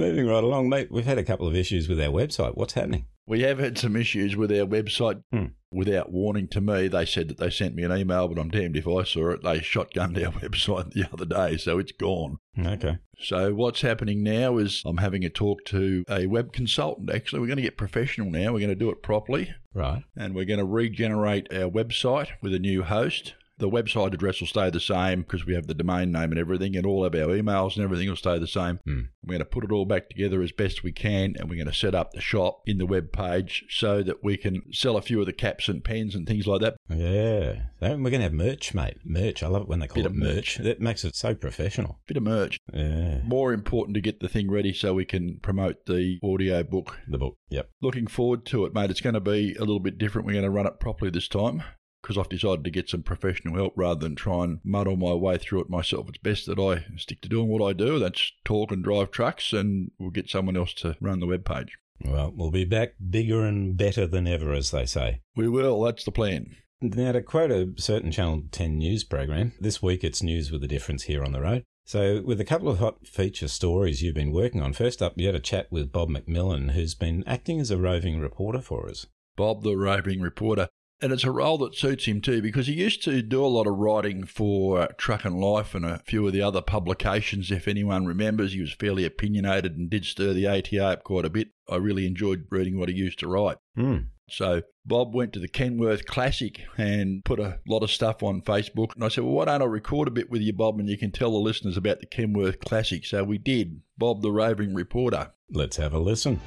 Moving 0.00 0.26
right 0.26 0.42
along, 0.44 0.68
mate, 0.68 0.88
we've 0.90 1.04
had 1.04 1.18
a 1.18 1.24
couple 1.24 1.46
of 1.46 1.54
issues 1.54 1.88
with 1.88 2.00
our 2.00 2.08
website. 2.10 2.56
What's 2.56 2.72
happening? 2.72 3.06
We 3.26 3.42
have 3.42 3.58
had 3.58 3.78
some 3.78 3.94
issues 3.96 4.34
with 4.36 4.50
our 4.50 4.66
website. 4.66 5.22
Hmm. 5.32 5.46
Without 5.72 6.10
warning 6.10 6.48
to 6.48 6.60
me, 6.60 6.88
they 6.88 7.06
said 7.06 7.28
that 7.28 7.38
they 7.38 7.48
sent 7.50 7.76
me 7.76 7.84
an 7.84 7.92
email, 7.96 8.26
but 8.26 8.40
I'm 8.40 8.48
damned 8.48 8.76
if 8.76 8.88
I 8.88 9.04
saw 9.04 9.30
it. 9.30 9.44
They 9.44 9.60
shotgunned 9.60 10.16
our 10.24 10.32
website 10.40 10.92
the 10.92 11.08
other 11.12 11.24
day, 11.24 11.56
so 11.58 11.78
it's 11.78 11.92
gone. 11.92 12.38
Okay. 12.58 12.98
So 13.20 13.54
what's 13.54 13.82
happening 13.82 14.24
now 14.24 14.56
is 14.58 14.82
I'm 14.84 14.96
having 14.96 15.24
a 15.24 15.30
talk 15.30 15.64
to 15.66 16.04
a 16.08 16.26
web 16.26 16.52
consultant. 16.52 17.10
Actually, 17.14 17.40
we're 17.40 17.46
going 17.46 17.58
to 17.58 17.62
get 17.62 17.76
professional 17.76 18.30
now. 18.30 18.52
We're 18.52 18.58
going 18.58 18.68
to 18.70 18.74
do 18.74 18.90
it 18.90 19.02
properly, 19.02 19.54
Right. 19.72 20.02
and 20.16 20.34
we're 20.34 20.44
going 20.46 20.58
to 20.58 20.64
regenerate 20.64 21.52
our 21.52 21.70
website 21.70 22.28
with 22.42 22.52
a 22.52 22.58
new 22.58 22.82
host. 22.82 23.34
The 23.60 23.70
website 23.70 24.14
address 24.14 24.40
will 24.40 24.48
stay 24.48 24.70
the 24.70 24.80
same 24.80 25.20
because 25.20 25.46
we 25.46 25.54
have 25.54 25.66
the 25.66 25.74
domain 25.74 26.10
name 26.10 26.32
and 26.32 26.38
everything, 26.38 26.76
and 26.76 26.86
all 26.86 27.04
of 27.04 27.14
our 27.14 27.28
emails 27.28 27.76
and 27.76 27.84
everything 27.84 28.08
will 28.08 28.16
stay 28.16 28.38
the 28.38 28.46
same. 28.46 28.80
Hmm. 28.84 29.02
We're 29.22 29.34
going 29.34 29.38
to 29.40 29.44
put 29.44 29.64
it 29.64 29.72
all 29.72 29.84
back 29.84 30.08
together 30.08 30.42
as 30.42 30.50
best 30.50 30.82
we 30.82 30.92
can, 30.92 31.36
and 31.38 31.48
we're 31.48 31.56
going 31.56 31.66
to 31.66 31.74
set 31.74 31.94
up 31.94 32.12
the 32.12 32.20
shop 32.20 32.62
in 32.66 32.78
the 32.78 32.86
web 32.86 33.12
page 33.12 33.64
so 33.68 34.02
that 34.02 34.24
we 34.24 34.36
can 34.36 34.62
sell 34.72 34.96
a 34.96 35.02
few 35.02 35.20
of 35.20 35.26
the 35.26 35.32
caps 35.32 35.68
and 35.68 35.84
pens 35.84 36.14
and 36.14 36.26
things 36.26 36.46
like 36.46 36.62
that. 36.62 36.76
Yeah. 36.88 37.66
And 37.80 38.02
We're 38.02 38.10
going 38.10 38.20
to 38.20 38.24
have 38.24 38.32
merch, 38.32 38.74
mate. 38.74 38.98
Merch. 39.04 39.42
I 39.42 39.48
love 39.48 39.62
it 39.62 39.68
when 39.68 39.80
they 39.80 39.86
call 39.86 40.02
Bit 40.02 40.06
it 40.06 40.12
of 40.12 40.16
merch. 40.16 40.56
That 40.56 40.80
makes 40.80 41.04
it 41.04 41.14
so 41.14 41.34
professional. 41.34 42.00
Bit 42.06 42.16
of 42.16 42.22
merch. 42.22 42.58
Yeah. 42.72 43.18
More 43.24 43.52
important 43.52 43.94
to 43.94 44.00
get 44.00 44.20
the 44.20 44.28
thing 44.28 44.50
ready 44.50 44.72
so 44.72 44.94
we 44.94 45.04
can 45.04 45.38
promote 45.42 45.86
the 45.86 46.18
audio 46.22 46.62
book. 46.62 46.98
The 47.06 47.18
book. 47.18 47.36
Yep. 47.50 47.70
Looking 47.82 48.06
forward 48.06 48.46
to 48.46 48.64
it, 48.64 48.74
mate. 48.74 48.90
It's 48.90 49.00
going 49.00 49.14
to 49.14 49.20
be 49.20 49.54
a 49.56 49.60
little 49.60 49.80
bit 49.80 49.98
different. 49.98 50.26
We're 50.26 50.32
going 50.32 50.44
to 50.44 50.50
run 50.50 50.66
it 50.66 50.80
properly 50.80 51.10
this 51.10 51.28
time 51.28 51.62
because 52.02 52.18
I've 52.18 52.28
decided 52.28 52.64
to 52.64 52.70
get 52.70 52.88
some 52.88 53.02
professional 53.02 53.54
help 53.54 53.74
rather 53.76 54.00
than 54.00 54.16
try 54.16 54.44
and 54.44 54.60
muddle 54.64 54.96
my 54.96 55.14
way 55.14 55.38
through 55.38 55.62
it 55.62 55.70
myself. 55.70 56.08
It's 56.08 56.18
best 56.18 56.46
that 56.46 56.58
I 56.58 56.84
stick 56.96 57.20
to 57.22 57.28
doing 57.28 57.48
what 57.48 57.66
I 57.66 57.72
do. 57.72 57.98
That's 57.98 58.32
talk 58.44 58.72
and 58.72 58.82
drive 58.82 59.10
trucks, 59.10 59.52
and 59.52 59.90
we'll 59.98 60.10
get 60.10 60.30
someone 60.30 60.56
else 60.56 60.72
to 60.74 60.96
run 61.00 61.20
the 61.20 61.26
web 61.26 61.44
page. 61.44 61.76
Well, 62.04 62.32
we'll 62.34 62.50
be 62.50 62.64
back 62.64 62.94
bigger 63.10 63.44
and 63.44 63.76
better 63.76 64.06
than 64.06 64.26
ever, 64.26 64.52
as 64.52 64.70
they 64.70 64.86
say. 64.86 65.20
We 65.36 65.48
will. 65.48 65.82
That's 65.82 66.04
the 66.04 66.12
plan. 66.12 66.56
Now, 66.82 67.12
to 67.12 67.20
quote 67.20 67.50
a 67.50 67.74
certain 67.76 68.10
Channel 68.10 68.44
10 68.52 68.78
news 68.78 69.04
program, 69.04 69.52
this 69.60 69.82
week 69.82 70.02
it's 70.02 70.22
news 70.22 70.50
with 70.50 70.64
a 70.64 70.68
difference 70.68 71.02
here 71.02 71.22
on 71.22 71.32
the 71.32 71.42
road. 71.42 71.64
So, 71.84 72.22
with 72.22 72.40
a 72.40 72.44
couple 72.44 72.68
of 72.68 72.78
hot 72.78 73.06
feature 73.06 73.48
stories 73.48 74.00
you've 74.00 74.14
been 74.14 74.32
working 74.32 74.62
on, 74.62 74.72
first 74.72 75.02
up, 75.02 75.14
you 75.16 75.26
had 75.26 75.34
a 75.34 75.40
chat 75.40 75.66
with 75.70 75.92
Bob 75.92 76.08
McMillan, 76.08 76.70
who's 76.70 76.94
been 76.94 77.22
acting 77.26 77.60
as 77.60 77.70
a 77.70 77.76
roving 77.76 78.18
reporter 78.18 78.62
for 78.62 78.88
us. 78.88 79.06
Bob, 79.36 79.62
the 79.62 79.76
roving 79.76 80.20
reporter. 80.20 80.68
And 81.02 81.12
it's 81.12 81.24
a 81.24 81.30
role 81.30 81.56
that 81.58 81.74
suits 81.74 82.04
him 82.04 82.20
too 82.20 82.42
because 82.42 82.66
he 82.66 82.74
used 82.74 83.02
to 83.04 83.22
do 83.22 83.44
a 83.44 83.46
lot 83.46 83.66
of 83.66 83.78
writing 83.78 84.24
for 84.24 84.88
Truckin' 84.98 85.40
Life 85.40 85.74
and 85.74 85.84
a 85.84 85.98
few 86.00 86.26
of 86.26 86.34
the 86.34 86.42
other 86.42 86.60
publications. 86.60 87.50
If 87.50 87.66
anyone 87.66 88.04
remembers, 88.04 88.52
he 88.52 88.60
was 88.60 88.72
fairly 88.72 89.06
opinionated 89.06 89.76
and 89.76 89.88
did 89.88 90.04
stir 90.04 90.34
the 90.34 90.46
ATA 90.46 90.84
up 90.84 91.04
quite 91.04 91.24
a 91.24 91.30
bit. 91.30 91.48
I 91.68 91.76
really 91.76 92.06
enjoyed 92.06 92.46
reading 92.50 92.78
what 92.78 92.90
he 92.90 92.94
used 92.94 93.18
to 93.20 93.28
write. 93.28 93.56
Hmm. 93.74 93.98
So 94.28 94.62
Bob 94.84 95.14
went 95.14 95.32
to 95.32 95.40
the 95.40 95.48
Kenworth 95.48 96.06
Classic 96.06 96.60
and 96.76 97.24
put 97.24 97.40
a 97.40 97.58
lot 97.66 97.82
of 97.82 97.90
stuff 97.90 98.22
on 98.22 98.42
Facebook. 98.42 98.94
And 98.94 99.04
I 99.04 99.08
said, 99.08 99.24
well, 99.24 99.34
why 99.34 99.46
don't 99.46 99.62
I 99.62 99.64
record 99.64 100.08
a 100.08 100.12
bit 100.12 100.30
with 100.30 100.42
you, 100.42 100.52
Bob, 100.52 100.78
and 100.78 100.88
you 100.88 100.98
can 100.98 101.10
tell 101.10 101.32
the 101.32 101.38
listeners 101.38 101.76
about 101.76 102.00
the 102.00 102.06
Kenworth 102.06 102.60
Classic. 102.60 103.04
So 103.04 103.24
we 103.24 103.38
did. 103.38 103.80
Bob, 103.98 104.22
the 104.22 104.30
roving 104.30 104.74
reporter. 104.74 105.32
Let's 105.50 105.76
have 105.76 105.94
a 105.94 105.98
listen. 105.98 106.40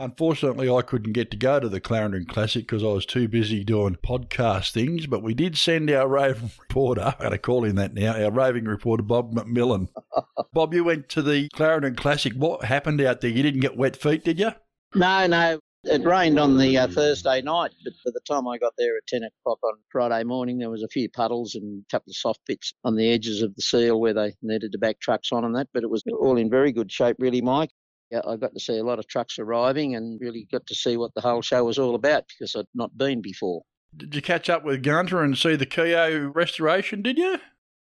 Unfortunately, 0.00 0.70
I 0.70 0.80
couldn't 0.80 1.12
get 1.12 1.30
to 1.30 1.36
go 1.36 1.60
to 1.60 1.68
the 1.68 1.78
Clarendon 1.78 2.24
Classic 2.24 2.66
because 2.66 2.82
I 2.82 2.86
was 2.86 3.04
too 3.04 3.28
busy 3.28 3.62
doing 3.62 3.98
podcast 4.02 4.70
things, 4.70 5.06
but 5.06 5.22
we 5.22 5.34
did 5.34 5.58
send 5.58 5.90
our 5.90 6.08
raving 6.08 6.52
reporter, 6.58 7.02
I'm 7.02 7.18
going 7.18 7.32
to 7.32 7.38
call 7.38 7.64
him 7.64 7.76
that 7.76 7.92
now, 7.92 8.14
our 8.14 8.30
raving 8.30 8.64
reporter, 8.64 9.02
Bob 9.02 9.34
McMillan. 9.34 9.88
Bob, 10.54 10.72
you 10.72 10.84
went 10.84 11.10
to 11.10 11.20
the 11.20 11.50
Clarendon 11.50 11.96
Classic. 11.96 12.32
What 12.32 12.64
happened 12.64 13.02
out 13.02 13.20
there? 13.20 13.30
You 13.30 13.42
didn't 13.42 13.60
get 13.60 13.76
wet 13.76 13.94
feet, 13.94 14.24
did 14.24 14.38
you? 14.38 14.52
No, 14.94 15.26
no. 15.26 15.60
It 15.84 16.04
rained 16.04 16.38
on 16.38 16.56
the 16.56 16.78
uh, 16.78 16.88
Thursday 16.88 17.42
night, 17.42 17.72
but 17.84 17.92
by 18.04 18.12
the 18.12 18.20
time 18.26 18.48
I 18.48 18.56
got 18.56 18.72
there 18.78 18.96
at 18.96 19.06
10 19.06 19.22
o'clock 19.22 19.58
on 19.62 19.74
Friday 19.90 20.24
morning, 20.24 20.58
there 20.58 20.70
was 20.70 20.82
a 20.82 20.88
few 20.88 21.10
puddles 21.10 21.54
and 21.54 21.82
a 21.82 21.90
couple 21.90 22.10
of 22.10 22.16
soft 22.16 22.40
bits 22.46 22.72
on 22.84 22.96
the 22.96 23.10
edges 23.10 23.42
of 23.42 23.54
the 23.54 23.62
seal 23.62 24.00
where 24.00 24.14
they 24.14 24.34
needed 24.42 24.72
to 24.72 24.78
back 24.78 25.00
trucks 25.00 25.30
on 25.30 25.44
and 25.44 25.54
that, 25.56 25.68
but 25.74 25.82
it 25.82 25.90
was 25.90 26.02
all 26.18 26.38
in 26.38 26.48
very 26.48 26.72
good 26.72 26.90
shape, 26.90 27.16
really, 27.18 27.42
Mike. 27.42 27.70
Yeah, 28.10 28.20
I 28.26 28.36
got 28.36 28.52
to 28.54 28.60
see 28.60 28.78
a 28.78 28.84
lot 28.84 28.98
of 28.98 29.06
trucks 29.06 29.38
arriving 29.38 29.94
and 29.94 30.20
really 30.20 30.46
got 30.50 30.66
to 30.66 30.74
see 30.74 30.96
what 30.96 31.14
the 31.14 31.20
whole 31.20 31.42
show 31.42 31.64
was 31.64 31.78
all 31.78 31.94
about 31.94 32.24
because 32.28 32.56
I'd 32.56 32.66
not 32.74 32.96
been 32.96 33.22
before. 33.22 33.62
Did 33.96 34.14
you 34.14 34.22
catch 34.22 34.48
up 34.48 34.64
with 34.64 34.82
Gunter 34.82 35.22
and 35.22 35.36
see 35.36 35.56
the 35.56 35.66
Keogh 35.66 36.32
restoration, 36.34 37.02
did 37.02 37.18
you? 37.18 37.38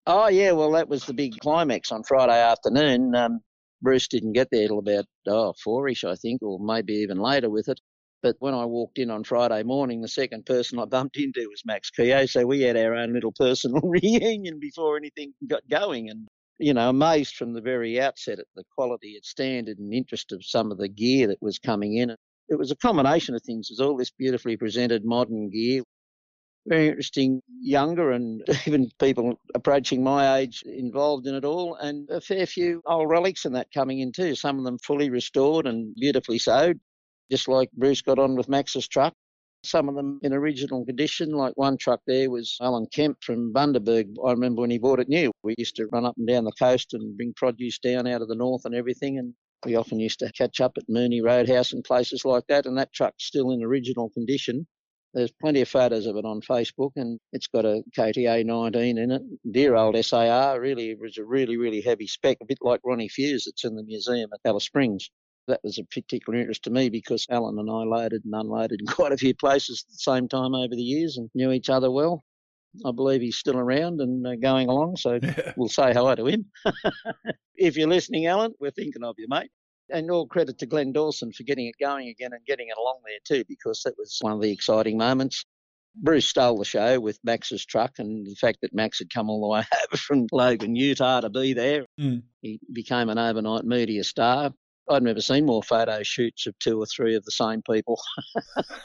Oh, 0.06 0.28
yeah, 0.28 0.52
well, 0.52 0.72
that 0.72 0.88
was 0.88 1.04
the 1.04 1.14
big 1.14 1.38
climax 1.40 1.92
on 1.92 2.02
Friday 2.02 2.40
afternoon. 2.40 3.14
Um, 3.14 3.40
Bruce 3.82 4.08
didn't 4.08 4.32
get 4.32 4.48
there 4.50 4.68
till 4.68 4.78
about 4.78 5.04
oh, 5.28 5.54
four-ish, 5.62 6.04
I 6.04 6.16
think, 6.16 6.42
or 6.42 6.58
maybe 6.58 6.94
even 6.94 7.18
later 7.18 7.50
with 7.50 7.68
it. 7.68 7.80
But 8.22 8.36
when 8.38 8.54
I 8.54 8.64
walked 8.64 8.98
in 8.98 9.10
on 9.10 9.24
Friday 9.24 9.64
morning, 9.64 10.00
the 10.00 10.08
second 10.08 10.46
person 10.46 10.78
I 10.78 10.84
bumped 10.84 11.16
into 11.16 11.48
was 11.48 11.62
Max 11.64 11.90
Keogh. 11.90 12.26
So 12.26 12.46
we 12.46 12.62
had 12.62 12.76
our 12.76 12.94
own 12.94 13.12
little 13.12 13.32
personal 13.32 13.80
reunion 13.84 14.60
before 14.60 14.96
anything 14.96 15.34
got 15.48 15.68
going. 15.68 16.08
And, 16.08 16.28
you 16.62 16.72
know, 16.72 16.88
amazed 16.88 17.34
from 17.34 17.52
the 17.52 17.60
very 17.60 18.00
outset 18.00 18.38
at 18.38 18.46
the 18.54 18.64
quality 18.76 19.16
and 19.16 19.24
standard 19.24 19.78
and 19.78 19.92
interest 19.92 20.30
of 20.32 20.44
some 20.44 20.70
of 20.70 20.78
the 20.78 20.88
gear 20.88 21.26
that 21.26 21.42
was 21.42 21.58
coming 21.58 21.96
in. 21.96 22.10
It 22.48 22.58
was 22.58 22.70
a 22.70 22.76
combination 22.76 23.34
of 23.34 23.42
things. 23.42 23.68
It 23.68 23.74
was 23.74 23.80
all 23.80 23.96
this 23.96 24.10
beautifully 24.10 24.56
presented 24.56 25.04
modern 25.04 25.50
gear. 25.50 25.82
Very 26.66 26.88
interesting, 26.88 27.40
younger 27.60 28.12
and 28.12 28.42
even 28.66 28.90
people 29.00 29.34
approaching 29.54 30.04
my 30.04 30.38
age 30.38 30.62
involved 30.64 31.26
in 31.26 31.34
it 31.34 31.44
all, 31.44 31.74
and 31.74 32.08
a 32.10 32.20
fair 32.20 32.46
few 32.46 32.80
old 32.86 33.10
relics 33.10 33.44
and 33.44 33.56
that 33.56 33.72
coming 33.74 33.98
in 33.98 34.12
too. 34.12 34.36
Some 34.36 34.58
of 34.58 34.64
them 34.64 34.78
fully 34.78 35.10
restored 35.10 35.66
and 35.66 35.92
beautifully 35.96 36.38
sewed 36.38 36.78
just 37.32 37.48
like 37.48 37.70
Bruce 37.72 38.02
got 38.02 38.18
on 38.18 38.36
with 38.36 38.48
Max's 38.48 38.86
truck. 38.86 39.14
Some 39.64 39.88
of 39.88 39.94
them 39.94 40.18
in 40.22 40.32
original 40.32 40.84
condition, 40.84 41.30
like 41.30 41.52
one 41.56 41.76
truck 41.76 42.00
there 42.06 42.30
was 42.30 42.56
Alan 42.60 42.86
Kemp 42.92 43.22
from 43.22 43.52
Bundaberg. 43.52 44.16
I 44.26 44.32
remember 44.32 44.62
when 44.62 44.70
he 44.70 44.78
bought 44.78 44.98
it 44.98 45.08
new. 45.08 45.30
We 45.44 45.54
used 45.56 45.76
to 45.76 45.86
run 45.86 46.04
up 46.04 46.16
and 46.16 46.26
down 46.26 46.44
the 46.44 46.52
coast 46.52 46.94
and 46.94 47.16
bring 47.16 47.32
produce 47.34 47.78
down 47.78 48.08
out 48.08 48.22
of 48.22 48.28
the 48.28 48.34
north 48.34 48.64
and 48.64 48.74
everything. 48.74 49.18
And 49.18 49.34
we 49.64 49.76
often 49.76 50.00
used 50.00 50.18
to 50.18 50.32
catch 50.32 50.60
up 50.60 50.72
at 50.78 50.88
Mooney 50.88 51.20
Roadhouse 51.20 51.72
and 51.72 51.84
places 51.84 52.24
like 52.24 52.44
that. 52.48 52.66
And 52.66 52.76
that 52.76 52.92
truck's 52.92 53.24
still 53.24 53.52
in 53.52 53.62
original 53.62 54.10
condition. 54.10 54.66
There's 55.14 55.32
plenty 55.40 55.60
of 55.60 55.68
photos 55.68 56.06
of 56.06 56.16
it 56.16 56.24
on 56.24 56.40
Facebook, 56.40 56.92
and 56.96 57.20
it's 57.32 57.46
got 57.46 57.66
a 57.66 57.82
KTA 57.96 58.44
19 58.46 58.98
in 58.98 59.10
it. 59.10 59.22
Dear 59.48 59.76
old 59.76 60.02
SAR, 60.04 60.58
really, 60.58 60.90
it 60.90 60.98
was 60.98 61.18
a 61.18 61.24
really, 61.24 61.56
really 61.56 61.82
heavy 61.82 62.06
spec, 62.06 62.38
a 62.40 62.46
bit 62.46 62.58
like 62.62 62.80
Ronnie 62.82 63.08
Fuse 63.08 63.44
that's 63.44 63.64
in 63.64 63.76
the 63.76 63.84
museum 63.84 64.30
at 64.32 64.40
Alice 64.44 64.64
Springs 64.64 65.10
that 65.48 65.60
was 65.62 65.78
a 65.78 65.84
particular 65.84 66.38
interest 66.38 66.64
to 66.64 66.70
me 66.70 66.88
because 66.88 67.26
Alan 67.30 67.58
and 67.58 67.70
I 67.70 67.82
loaded 67.84 68.24
and 68.24 68.34
unloaded 68.34 68.80
in 68.80 68.86
quite 68.94 69.12
a 69.12 69.16
few 69.16 69.34
places 69.34 69.84
at 69.86 69.92
the 69.92 69.98
same 69.98 70.28
time 70.28 70.54
over 70.54 70.74
the 70.74 70.82
years 70.82 71.16
and 71.16 71.30
knew 71.34 71.52
each 71.52 71.70
other 71.70 71.90
well. 71.90 72.24
I 72.86 72.92
believe 72.92 73.20
he's 73.20 73.36
still 73.36 73.58
around 73.58 74.00
and 74.00 74.26
uh, 74.26 74.36
going 74.36 74.68
along, 74.68 74.96
so 74.96 75.20
we'll 75.56 75.68
say 75.68 75.92
hello 75.92 76.14
to 76.14 76.26
him. 76.26 76.46
if 77.56 77.76
you're 77.76 77.88
listening, 77.88 78.26
Alan, 78.26 78.54
we're 78.60 78.70
thinking 78.70 79.04
of 79.04 79.16
you, 79.18 79.26
mate. 79.28 79.50
And 79.90 80.10
all 80.10 80.26
credit 80.26 80.58
to 80.58 80.66
Glenn 80.66 80.92
Dawson 80.92 81.32
for 81.32 81.42
getting 81.42 81.66
it 81.66 81.74
going 81.78 82.08
again 82.08 82.32
and 82.32 82.44
getting 82.46 82.68
it 82.68 82.78
along 82.78 83.00
there 83.04 83.18
too, 83.24 83.44
because 83.46 83.82
that 83.82 83.98
was 83.98 84.16
one 84.22 84.32
of 84.32 84.40
the 84.40 84.50
exciting 84.50 84.96
moments. 84.96 85.44
Bruce 85.94 86.26
stole 86.26 86.56
the 86.56 86.64
show 86.64 86.98
with 86.98 87.18
Max's 87.22 87.66
truck 87.66 87.98
and 87.98 88.26
the 88.26 88.34
fact 88.36 88.58
that 88.62 88.74
Max 88.74 88.98
had 88.98 89.12
come 89.12 89.28
all 89.28 89.42
the 89.42 89.48
way 89.48 89.64
over 89.88 89.96
from 89.96 90.26
Logan, 90.32 90.74
Utah 90.74 91.20
to 91.20 91.28
be 91.28 91.52
there. 91.52 91.84
Mm. 92.00 92.22
He 92.40 92.58
became 92.72 93.10
an 93.10 93.18
overnight 93.18 93.64
media 93.64 94.04
star. 94.04 94.52
I'd 94.90 95.02
never 95.02 95.20
seen 95.20 95.46
more 95.46 95.62
photo 95.62 96.02
shoots 96.02 96.46
of 96.46 96.58
two 96.58 96.80
or 96.80 96.86
three 96.86 97.14
of 97.14 97.24
the 97.24 97.30
same 97.30 97.62
people. 97.62 98.00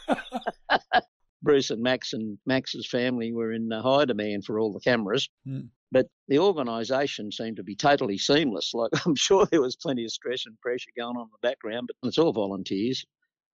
Bruce 1.43 1.69
and 1.69 1.81
Max 1.81 2.13
and 2.13 2.37
Max's 2.45 2.87
family 2.87 3.31
were 3.31 3.51
in 3.53 3.69
high 3.71 4.05
demand 4.05 4.45
for 4.45 4.59
all 4.59 4.73
the 4.73 4.79
cameras. 4.79 5.29
Mm. 5.47 5.69
But 5.91 6.07
the 6.27 6.39
organisation 6.39 7.31
seemed 7.31 7.57
to 7.57 7.63
be 7.63 7.75
totally 7.75 8.17
seamless. 8.17 8.73
Like 8.73 8.91
I'm 9.05 9.15
sure 9.15 9.45
there 9.45 9.61
was 9.61 9.75
plenty 9.75 10.03
of 10.03 10.11
stress 10.11 10.45
and 10.45 10.59
pressure 10.59 10.91
going 10.97 11.15
on 11.15 11.23
in 11.23 11.29
the 11.31 11.47
background, 11.47 11.87
but 11.87 12.07
it's 12.07 12.17
all 12.17 12.33
volunteers. 12.33 13.05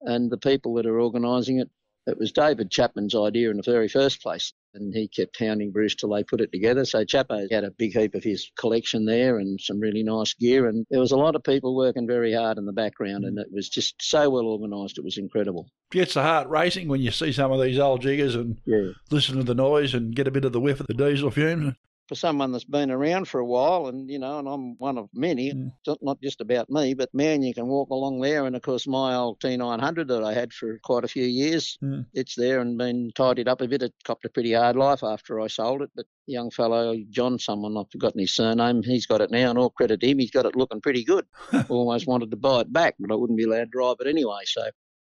And 0.02 0.32
the 0.32 0.38
people 0.38 0.74
that 0.76 0.86
are 0.86 1.00
organising 1.00 1.60
it, 1.60 1.70
it 2.06 2.18
was 2.18 2.32
David 2.32 2.70
Chapman's 2.70 3.16
idea 3.16 3.50
in 3.50 3.58
the 3.58 3.64
very 3.64 3.88
first 3.88 4.22
place. 4.22 4.54
And 4.74 4.94
he 4.94 5.08
kept 5.08 5.40
hounding 5.40 5.72
Bruce 5.72 5.96
till 5.96 6.10
they 6.10 6.24
put 6.24 6.42
it 6.42 6.52
together. 6.52 6.84
So 6.84 7.06
Chapo 7.06 7.50
had 7.52 7.64
a 7.64 7.72
big 7.72 7.94
heap 7.94 8.16
of 8.16 8.24
his 8.24 8.52
collection 8.58 9.06
there 9.06 9.38
and 9.38 9.62
some 9.62 9.80
really 9.80 10.02
nice 10.04 10.34
gear. 10.34 10.68
And 10.68 10.86
there 10.90 11.00
was 11.00 11.12
a 11.12 11.18
lot 11.18 11.36
of 11.36 11.44
people 11.44 11.76
working 11.76 12.08
very 12.08 12.34
hard 12.34 12.58
in 12.58 12.66
the 12.66 12.74
background. 12.74 13.24
And 13.24 13.38
mm. 13.38 13.42
it 13.42 13.48
was 13.52 13.70
just 13.70 13.96
so 14.02 14.30
well 14.32 14.48
organised. 14.48 14.98
It 14.98 15.04
was 15.04 15.18
incredible. 15.18 15.70
Gets 15.92 16.16
the 16.16 16.24
heart 16.24 16.50
racing 16.50 16.88
when 16.88 17.02
you 17.02 17.12
see 17.12 17.32
some 17.32 17.52
of 17.52 17.62
these 17.62 17.78
old 17.78 18.02
jiggers 18.02 18.36
and 18.36 18.58
Yeah. 18.66 18.90
listen 19.12 19.38
to 19.38 19.44
the 19.44 19.54
noise 19.54 19.94
and 19.94 20.16
get 20.16 20.28
a 20.28 20.32
bit 20.32 20.46
of 20.46 20.54
the 20.54 20.62
whiff 20.62 20.80
of 20.80 20.88
the 20.88 20.94
diesel 20.96 21.30
fumes. 21.30 21.76
For 22.10 22.16
someone 22.16 22.52
that's 22.52 22.66
been 22.66 22.92
around 22.92 23.28
for 23.28 23.40
a 23.40 23.46
while, 23.46 23.88
and 23.88 24.10
you 24.10 24.20
know, 24.20 24.40
and 24.40 24.48
I'm 24.48 24.78
one 24.78 24.98
of 24.98 25.10
many. 25.14 25.50
It's 25.50 25.88
not- 25.88 26.04
not 26.04 26.22
just 26.22 26.42
about 26.42 26.70
me, 26.70 26.94
but 26.94 27.14
man, 27.14 27.42
you 27.42 27.54
can 27.54 27.68
walk 27.68 27.90
along 27.92 28.20
there, 28.20 28.46
and 28.46 28.56
of 28.56 28.62
course, 28.62 28.86
my 28.88 29.16
old 29.16 29.40
T900 29.40 30.08
that 30.10 30.24
I 30.24 30.34
had 30.34 30.52
for 30.54 30.80
quite 30.84 31.04
a 31.06 31.08
few 31.08 31.24
years, 31.26 31.78
Mm. 31.82 32.06
it's 32.14 32.36
there 32.36 32.60
and 32.60 32.78
been 32.78 33.12
tidied 33.16 33.48
up 33.48 33.62
a 33.62 33.68
bit. 33.68 33.84
It 33.84 33.94
copped 34.04 34.26
a 34.26 34.30
pretty 34.30 34.52
hard 34.54 34.76
life 34.76 35.04
after 35.04 35.40
I 35.40 35.48
sold 35.48 35.82
it, 35.82 35.92
but 35.96 36.06
the 36.28 36.34
young 36.34 36.52
fellow 36.52 36.96
John, 37.10 37.40
someone 37.40 37.78
I've 37.78 37.90
forgotten 37.92 38.20
his 38.20 38.36
surname, 38.36 38.84
he's 38.84 39.06
got 39.06 39.22
it 39.22 39.32
now, 39.32 39.50
and 39.50 39.58
all 39.60 39.70
credit 39.70 40.00
to 40.02 40.08
him, 40.08 40.20
he's 40.20 40.32
got 40.32 40.46
it 40.46 40.56
looking 40.56 40.82
pretty 40.82 41.04
good. 41.06 41.26
Almost 41.70 42.08
wanted 42.08 42.32
to 42.32 42.38
buy 42.38 42.62
it 42.62 42.74
back, 42.74 42.96
but 43.00 43.12
I 43.12 43.16
wouldn't 43.16 43.38
be 43.38 43.46
allowed 43.46 43.60
to 43.60 43.66
drive 43.68 43.98
it 44.02 44.08
anyway, 44.08 44.42
so 44.46 44.64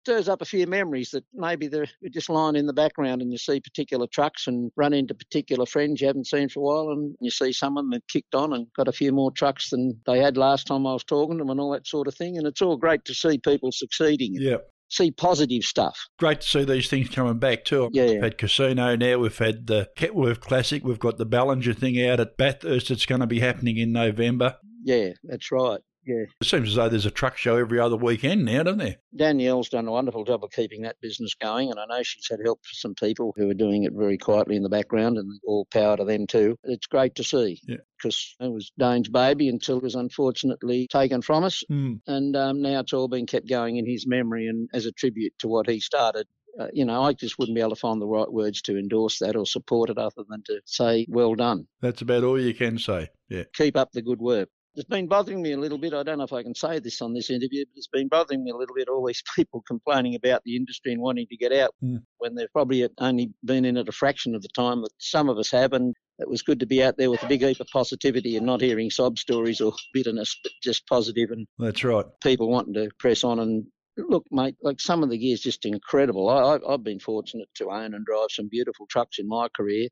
stirs 0.04 0.28
up 0.28 0.42
a 0.42 0.46
few 0.46 0.66
memories 0.66 1.12
that 1.12 1.24
maybe 1.34 1.68
they're 1.68 1.88
just 2.12 2.30
lying 2.30 2.56
in 2.56 2.66
the 2.66 2.74
background 2.74 3.22
and 3.22 3.32
you 3.32 3.38
see 3.38 3.60
particular 3.60 4.08
trucks 4.08 4.48
and 4.48 4.72
run 4.76 4.94
into 4.94 5.14
particular 5.14 5.66
friends 5.66 6.02
you 6.02 6.08
haven't 6.08 6.28
seen 6.28 6.50
for 6.50 6.60
a 6.60 6.64
while 6.64 6.90
and 6.92 7.16
you 7.22 7.30
see 7.30 7.52
someone 7.52 7.90
that 7.90 8.08
kicked 8.08 8.34
on 8.34 8.54
and 8.54 8.68
got 8.76 8.88
a 8.88 8.92
few 8.92 9.12
more 9.12 9.32
trucks 9.32 9.70
than 9.70 10.00
they 10.08 10.20
had 10.20 10.38
last 10.38 10.66
time 10.68 10.88
I 10.88 10.94
was 10.94 11.04
talking 11.04 11.38
to 11.38 11.44
them 11.44 11.52
and 11.52 11.60
all 11.60 11.72
that 11.72 11.88
sort 11.88 12.08
of 12.08 12.16
thing. 12.16 12.38
And 12.38 12.48
it's 12.48 12.62
all 12.62 12.78
great 12.78 13.06
to 13.06 13.14
see 13.14 13.38
people 13.38 13.72
succeeding. 13.72 14.34
Yeah. 14.34 14.58
See 14.90 15.12
positive 15.12 15.64
stuff. 15.64 15.98
Great 16.20 16.42
to 16.42 16.48
see 16.48 16.66
these 16.66 16.90
things 16.90 17.10
coming 17.10 17.38
back 17.38 17.64
too. 17.64 17.90
Yeah. 17.94 18.08
We've 18.08 18.24
had 18.24 18.38
Casino 18.38 18.96
now, 18.96 19.20
we've 19.20 19.38
had 19.38 19.68
the 19.68 19.90
Kenworth 19.96 20.42
Classic, 20.42 20.84
we've 20.84 21.00
got 21.00 21.18
the 21.18 21.26
Ballinger 21.26 21.74
thing 21.74 22.04
out 22.06 22.20
at 22.20 22.36
Bathurst. 22.38 22.92
It's 22.92 23.06
going 23.06 23.22
to 23.22 23.28
be 23.28 23.40
happening 23.40 23.78
in 23.78 23.94
November. 23.94 24.58
Yeah, 24.84 25.12
that's 25.24 25.52
right. 25.52 25.80
Yeah. 26.06 26.24
It 26.42 26.48
seems 26.48 26.70
as 26.70 26.76
though 26.76 26.90
there's 26.90 27.06
a 27.06 27.12
truck 27.12 27.38
show 27.38 27.58
every 27.58 27.80
other 27.80 27.96
weekend 27.96 28.44
now, 28.46 28.64
doesn't 28.64 28.80
there? 28.80 28.98
Danielle's 29.16 29.70
done 29.70 29.88
a 29.88 29.92
wonderful 29.92 30.24
job 30.24 30.44
of 30.44 30.52
keeping 30.52 30.82
that 30.82 31.00
business 31.02 31.36
going, 31.36 31.70
and 31.70 31.80
I 31.80 31.86
know 31.86 32.02
she's 32.04 32.28
had 32.30 32.40
help 32.44 32.60
from 32.64 32.74
some 32.74 32.96
people 32.96 33.34
who 33.38 33.50
are 33.50 33.54
doing 33.56 33.84
it 33.84 33.94
very 33.94 34.18
quietly 34.18 34.56
in 34.56 34.64
the 34.64 34.70
background, 34.70 35.18
and 35.18 35.40
all 35.46 35.66
power 35.72 35.98
to 35.98 36.04
them 36.04 36.26
too. 36.28 36.58
It's 36.64 36.88
great 36.88 37.14
to 37.16 37.24
see 37.24 37.62
Yeah. 37.68 37.78
because 37.98 38.36
it 38.40 38.52
was 38.52 38.72
Dane's 38.80 39.10
baby 39.10 39.48
until 39.48 39.78
it 39.78 39.84
was 39.84 39.96
unfortunately 39.96 40.88
taken 40.92 41.22
from 41.22 41.44
us, 41.44 41.64
Mm. 41.70 42.02
and 42.08 42.36
um, 42.36 42.62
now 42.62 42.80
it's 42.80 42.94
all 42.94 43.08
been 43.08 43.28
kept 43.28 43.48
going 43.48 43.78
in 43.78 43.86
his 43.86 44.08
memory 44.08 44.48
and 44.48 44.70
as 44.74 44.86
a 44.88 44.92
tribute 44.92 45.34
to 45.40 45.48
what 45.48 45.70
he 45.70 45.80
started. 45.80 46.26
Uh, 46.60 46.68
you 46.74 46.84
know, 46.84 47.02
I 47.02 47.14
just 47.14 47.40
wouldn't 47.40 47.56
be 47.56 47.62
able 47.62 47.70
to 47.70 47.76
find 47.80 48.02
the 48.02 48.08
right 48.08 48.30
words 48.30 48.62
to 48.64 48.78
endorse 48.78 49.20
that 49.20 49.38
or 49.38 49.46
support 49.46 49.90
it 49.90 49.98
other 49.98 50.24
than 50.28 50.44
to 50.48 50.60
say, 50.66 51.06
well 51.08 51.34
done. 51.34 51.66
That's 51.80 52.02
about 52.02 52.26
all 52.26 52.38
you 52.40 52.54
can 52.54 52.78
say. 52.78 53.08
Yeah. 53.30 53.44
Keep 53.54 53.78
up 53.78 53.94
the 53.94 54.02
good 54.02 54.20
work. 54.20 54.50
It's 54.76 54.88
been 54.88 55.08
bothering 55.08 55.42
me 55.42 55.52
a 55.52 55.58
little 55.58 55.78
bit. 55.78 55.94
I 55.94 56.02
don't 56.04 56.18
know 56.20 56.24
if 56.24 56.32
I 56.32 56.44
can 56.44 56.56
say 56.56 56.80
this 56.80 57.02
on 57.02 57.14
this 57.14 57.30
interview, 57.30 57.66
but 57.66 57.78
it's 57.78 57.88
been 57.88 58.08
bothering 58.08 58.44
me 58.44 58.52
a 58.52 58.56
little 58.56 58.76
bit. 58.76 58.88
All 58.88 59.06
these 59.08 59.22
people 59.36 59.62
complaining 59.68 60.16
about 60.16 60.44
the 60.46 60.56
industry 60.56 60.94
and 60.94 61.02
wanting 61.02 61.28
to 61.30 61.38
get 61.38 61.52
out 61.52 61.72
Mm. 61.84 62.04
when 62.20 62.36
they've 62.36 62.52
probably 62.54 62.88
only 63.00 63.32
been 63.44 63.66
in 63.66 63.76
it 63.76 63.90
a 63.90 63.92
fraction 63.92 64.36
of 64.36 64.42
the 64.44 64.50
time 64.56 64.82
that 64.82 64.92
some 65.00 65.30
of 65.30 65.38
us 65.38 65.52
have. 65.52 65.74
And 65.74 65.96
it 66.20 66.30
was 66.30 66.42
good 66.42 66.60
to 66.62 66.66
be 66.66 66.82
out 66.84 66.98
there 66.98 67.10
with 67.12 67.24
a 67.24 67.28
big 67.28 67.42
heap 67.42 67.60
of 67.60 67.68
positivity 67.68 68.38
and 68.38 68.46
not 68.46 68.62
hearing 68.62 68.90
sob 68.92 69.18
stories 69.20 69.60
or 69.62 69.74
bitterness, 69.94 70.38
but 70.44 70.52
just 70.64 70.88
positive 70.88 71.32
and 71.32 71.48
That's 71.60 71.84
right. 71.84 72.06
people 72.24 72.50
wanting 72.50 72.76
to 72.76 72.90
press 73.00 73.24
on 73.24 73.40
and 73.40 73.66
look, 73.98 74.26
mate, 74.32 74.56
like 74.62 74.80
some 74.80 75.04
of 75.04 75.10
the 75.10 75.18
gear's 75.18 75.42
just 75.42 75.66
incredible. 75.66 76.30
I, 76.30 76.56
I, 76.56 76.74
I've 76.74 76.84
been 76.84 77.00
fortunate 77.00 77.50
to 77.56 77.70
own 77.70 77.94
and 77.94 78.06
drive 78.06 78.28
some 78.30 78.48
beautiful 78.50 78.86
trucks 78.90 79.20
in 79.20 79.28
my 79.28 79.48
career, 79.56 79.90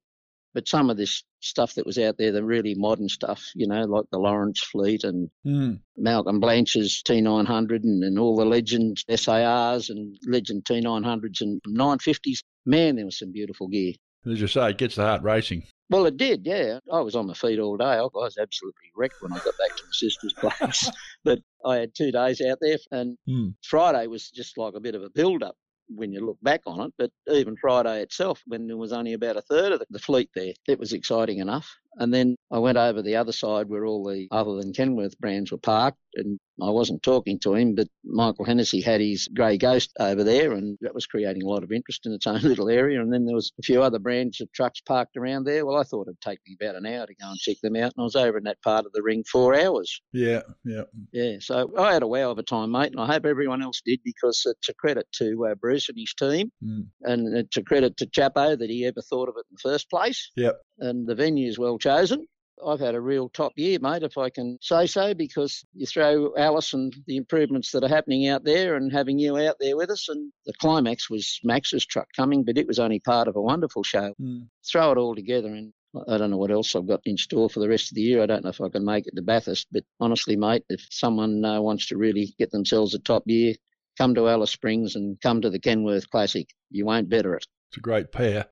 but 0.54 0.68
some 0.68 0.90
of 0.90 0.98
this 0.98 1.24
stuff 1.42 1.76
that 1.76 1.86
was 1.86 1.98
out 1.98 2.18
there, 2.18 2.32
the 2.32 2.44
really 2.44 2.76
modern 2.76 3.08
stuff, 3.10 3.44
you 3.56 3.68
know, 3.68 3.84
like 3.86 4.06
the 4.12 4.20
Lawrence 4.20 4.60
Fleet 4.62 5.04
and 5.04 5.30
Mm. 5.46 5.80
Malcolm 5.98 6.40
Blanch's 6.40 7.02
T900 7.06 7.84
and, 7.84 8.04
and 8.04 8.20
all 8.20 8.36
the 8.36 8.46
legend 8.46 9.04
SARs 9.10 9.90
and 9.90 10.18
legend 10.28 10.66
T900s 10.66 11.42
and 11.42 11.62
950s. 11.68 12.40
Man, 12.66 12.96
there 12.96 13.06
was 13.06 13.20
some 13.20 13.32
beautiful 13.32 13.68
gear. 13.68 13.94
As 14.30 14.42
you 14.42 14.48
say, 14.48 14.72
it 14.72 14.78
gets 14.78 14.96
the 14.96 15.04
heart 15.04 15.24
racing. 15.24 15.64
Well, 15.90 16.06
it 16.06 16.18
did, 16.18 16.46
yeah. 16.46 16.80
I 16.92 17.00
was 17.02 17.16
on 17.16 17.28
my 17.28 17.34
feet 17.34 17.58
all 17.60 17.78
day. 17.78 17.86
I 17.86 18.02
was 18.14 18.38
absolutely 18.40 18.92
wrecked 18.96 19.16
when 19.22 19.32
I 19.32 19.38
got 19.38 19.58
back 19.58 19.76
to 19.76 19.84
my 19.84 19.92
sister's 19.92 20.34
place. 20.34 20.92
but 21.24 21.40
I 21.66 21.78
had 21.78 21.96
two 21.96 22.12
days 22.12 22.42
out 22.42 22.58
there, 22.62 22.78
and 22.92 23.18
Mm. 23.28 23.56
Friday 23.64 24.08
was 24.08 24.30
just 24.30 24.58
like 24.58 24.74
a 24.76 24.80
bit 24.80 24.96
of 24.96 25.04
a 25.04 25.10
build 25.10 25.42
up 25.42 25.56
when 25.90 26.12
you 26.14 26.26
look 26.26 26.38
back 26.42 26.62
on 26.66 26.82
it. 26.82 26.94
But 26.98 27.12
even 27.32 27.56
Friday 27.58 28.02
itself, 28.02 28.42
when 28.46 28.68
there 28.68 28.78
was 28.78 28.94
only 28.94 29.14
about 29.14 29.38
a 29.38 29.42
third 29.42 29.74
of 29.74 29.84
the, 29.90 30.00
fleet 30.00 30.30
there, 30.36 30.54
it 30.68 30.80
was 30.80 30.94
exciting 30.94 31.40
enough. 31.40 31.70
And 31.98 32.14
then 32.14 32.36
I 32.52 32.60
went 32.60 32.78
over 32.78 33.02
the 33.02 33.18
other 33.18 33.32
side 33.32 33.68
where 33.68 33.86
all 33.86 34.06
the 34.08 34.28
other 34.32 34.56
than 34.56 34.74
Kenworth 34.74 35.20
brands 35.20 35.52
were 35.52 35.58
parked, 35.58 35.98
and 36.26 36.40
I 36.62 36.70
wasn't 36.70 37.02
talking 37.04 37.40
to 37.40 37.56
him, 37.56 37.76
but 37.76 37.88
Michael 38.04 38.46
Hennessy 38.46 38.82
had 38.82 39.00
his 39.02 39.28
grey 39.34 39.58
ghost 39.58 39.92
over 40.00 40.24
there, 40.24 40.52
and 40.52 40.78
that 40.82 40.94
was 40.94 41.06
creating 41.08 41.44
a 41.44 41.48
lot 41.48 41.64
of 41.64 41.72
interest 41.72 42.06
in 42.06 42.12
its 42.14 42.28
own 42.28 42.42
little 42.44 42.70
area. 42.70 43.02
And 43.02 43.12
then 43.14 43.26
there 43.26 43.36
was 43.36 43.52
a 43.60 43.64
few 43.64 43.82
other 43.82 44.00
brands 44.00 44.42
of 44.42 44.52
trucks 44.52 44.82
parked 44.82 45.16
around 45.18 45.46
there. 45.46 45.66
Well, 45.66 45.78
I 45.78 45.84
thought 45.84 46.08
it'd 46.08 46.22
take 46.22 46.40
me 46.48 46.58
about 46.60 46.76
an 46.76 46.86
hour 46.86 47.06
to 47.08 47.16
go 47.16 47.30
and 47.30 47.38
check 47.38 47.58
them 47.62 47.76
out, 47.76 47.94
and 47.96 48.00
I 48.00 48.04
was 48.04 48.16
over 48.16 48.38
in 48.38 48.44
that 48.44 48.62
part 48.62 48.86
of 48.86 48.92
the 48.94 49.02
ring 49.02 49.24
four 49.32 49.60
hours. 49.60 50.02
Yeah, 50.14 50.42
yeah. 50.66 50.84
Yeah, 51.12 51.38
so 51.40 51.72
I 51.78 51.94
had 51.94 52.04
a 52.04 52.08
wow 52.08 52.32
of 52.32 52.38
a 52.38 52.44
time, 52.44 52.72
mate, 52.72 52.92
and 52.92 53.00
I 53.02 53.06
hope 53.08 53.26
everyone 53.26 53.62
else 53.64 53.82
did 53.86 54.00
because 54.04 54.44
it's 54.46 54.70
a 54.70 54.74
credit 54.74 55.08
to 55.14 55.48
uh, 55.52 55.56
Bruce 55.56 55.90
and 55.90 55.98
his 55.98 56.14
team, 56.14 56.52
Mm. 56.64 56.88
and 57.04 57.38
it's 57.38 57.58
a 57.58 57.64
credit 57.64 57.96
to 57.98 58.06
Chapo 58.06 58.58
that 58.58 58.70
he 58.70 58.86
ever 58.86 59.02
thought 59.02 59.30
of 59.30 59.36
it 59.38 59.46
in 59.50 59.56
the 59.56 59.70
first 59.70 59.90
place. 59.90 60.30
Yep. 60.36 60.60
And 60.80 61.08
the 61.08 61.16
venue's 61.16 61.58
well 61.58 61.78
chosen. 61.78 62.26
I've 62.66 62.80
had 62.80 62.96
a 62.96 63.02
real 63.02 63.30
top 63.30 63.54
year, 63.56 63.80
mate, 63.82 64.04
if 64.04 64.18
I 64.18 64.30
can 64.30 64.58
say 64.62 64.86
so, 64.86 65.14
because 65.14 65.64
you 65.74 65.86
throw 65.86 66.36
Alice 66.38 66.74
and 66.74 66.96
the 67.08 67.18
improvements 67.18 67.72
that 67.72 67.84
are 67.84 67.90
happening 67.90 68.28
out 68.28 68.44
there 68.44 68.76
and 68.76 68.92
having 68.92 69.20
you 69.20 69.38
out 69.38 69.58
there 69.60 69.78
with 69.78 69.90
us. 69.90 70.10
And 70.10 70.32
the 70.46 70.54
climax 70.54 71.10
was 71.10 71.40
Max's 71.44 71.86
truck 71.86 72.08
coming, 72.16 72.44
but 72.44 72.58
it 72.58 72.68
was 72.68 72.80
only 72.80 73.00
part 73.00 73.28
of 73.28 73.36
a 73.36 73.42
wonderful 73.42 73.84
show. 73.84 74.14
Mm. 74.22 74.48
Throw 74.70 74.92
it 74.92 74.98
all 74.98 75.16
together 75.16 75.50
and 75.50 75.74
I 76.08 76.18
don't 76.18 76.30
know 76.30 76.38
what 76.38 76.52
else 76.52 76.76
I've 76.76 76.88
got 76.88 77.02
in 77.06 77.18
store 77.18 77.50
for 77.50 77.60
the 77.60 77.70
rest 77.70 77.92
of 77.92 77.96
the 77.96 78.02
year. 78.02 78.22
I 78.22 78.28
don't 78.28 78.44
know 78.44 78.52
if 78.52 78.62
I 78.62 78.70
can 78.70 78.86
make 78.86 79.08
it 79.08 79.16
to 79.16 79.24
Bathurst, 79.24 79.68
but 79.72 79.84
honestly, 80.00 80.36
mate, 80.36 80.64
if 80.70 80.86
someone 80.92 81.44
uh, 81.44 81.60
wants 81.62 81.88
to 81.88 81.98
really 81.98 82.36
get 82.38 82.52
themselves 82.52 82.94
a 82.94 83.00
top 83.00 83.24
year, 83.26 83.56
come 83.98 84.14
to 84.16 84.30
Alice 84.30 84.52
Springs 84.52 84.96
and 84.96 85.20
come 85.22 85.42
to 85.42 85.50
the 85.50 85.60
Kenworth 85.60 86.10
Classic. 86.10 86.48
You 86.70 86.86
won't 86.86 87.10
better 87.10 87.36
it. 87.36 87.48
It's 87.72 87.78
a 87.78 87.82
great 87.82 88.12
pair. 88.12 88.46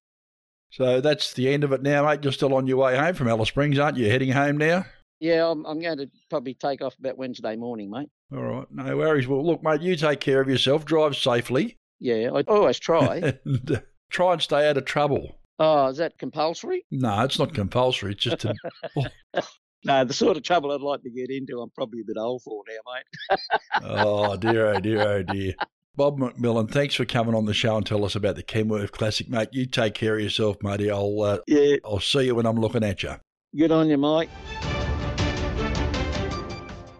So 0.69 1.01
that's 1.01 1.33
the 1.33 1.51
end 1.53 1.63
of 1.63 1.71
it 1.71 1.81
now, 1.81 2.05
mate. 2.05 2.23
You're 2.23 2.33
still 2.33 2.53
on 2.53 2.67
your 2.67 2.77
way 2.77 2.97
home 2.97 3.13
from 3.15 3.27
Alice 3.27 3.49
Springs, 3.49 3.79
aren't 3.79 3.97
you? 3.97 4.09
Heading 4.09 4.31
home 4.31 4.57
now? 4.57 4.85
Yeah, 5.19 5.49
I'm, 5.49 5.65
I'm 5.65 5.79
going 5.79 5.97
to 5.97 6.07
probably 6.29 6.53
take 6.53 6.81
off 6.81 6.95
about 6.99 7.17
Wednesday 7.17 7.55
morning, 7.55 7.89
mate. 7.89 8.09
All 8.31 8.43
right, 8.43 8.67
no 8.69 8.97
worries. 8.97 9.27
Well, 9.27 9.45
look, 9.45 9.63
mate, 9.63 9.81
you 9.81 9.95
take 9.95 10.19
care 10.19 10.41
of 10.41 10.49
yourself. 10.49 10.85
Drive 10.85 11.15
safely. 11.15 11.77
Yeah, 11.99 12.31
I 12.35 12.41
always 12.41 12.77
try. 12.77 13.33
and 13.45 13.71
uh, 13.71 13.79
try 14.09 14.33
and 14.33 14.41
stay 14.41 14.69
out 14.69 14.77
of 14.77 14.85
trouble. 14.85 15.39
oh, 15.59 15.87
is 15.87 15.97
that 15.97 16.19
compulsory? 16.19 16.85
No, 16.91 17.23
it's 17.23 17.39
not 17.39 17.53
compulsory. 17.53 18.11
It's 18.11 18.23
just 18.23 18.45
a, 18.45 18.53
No, 19.85 20.03
the 20.03 20.13
sort 20.13 20.37
of 20.37 20.43
trouble 20.43 20.71
I'd 20.71 20.81
like 20.81 21.01
to 21.03 21.09
get 21.09 21.29
into, 21.29 21.61
I'm 21.61 21.69
probably 21.69 22.01
a 22.01 22.05
bit 22.05 22.17
old 22.19 22.41
for 22.43 22.63
now, 22.67 22.93
mate. 22.93 23.39
oh 23.83 24.35
dear, 24.35 24.67
oh 24.67 24.79
dear, 24.79 25.01
oh 25.07 25.23
dear. 25.23 25.53
Bob 25.97 26.19
McMillan, 26.19 26.69
thanks 26.69 26.93
for 26.93 27.05
coming 27.05 27.33
on 27.33 27.45
the 27.45 27.55
show 27.55 27.75
and 27.75 27.83
tell 27.83 28.05
us 28.05 28.13
about 28.13 28.35
the 28.35 28.43
Kenworth 28.43 28.91
Classic, 28.91 29.27
mate. 29.27 29.49
You 29.51 29.65
take 29.65 29.95
care 29.95 30.15
of 30.15 30.21
yourself, 30.21 30.57
matey. 30.61 30.91
I'll 30.91 31.21
uh, 31.23 31.39
yeah. 31.47 31.77
I'll 31.83 31.99
see 31.99 32.25
you 32.27 32.35
when 32.35 32.45
I'm 32.45 32.57
looking 32.57 32.83
at 32.83 33.01
you. 33.01 33.15
Good 33.57 33.71
on 33.71 33.89
you, 33.89 33.97
Mike. 33.97 34.29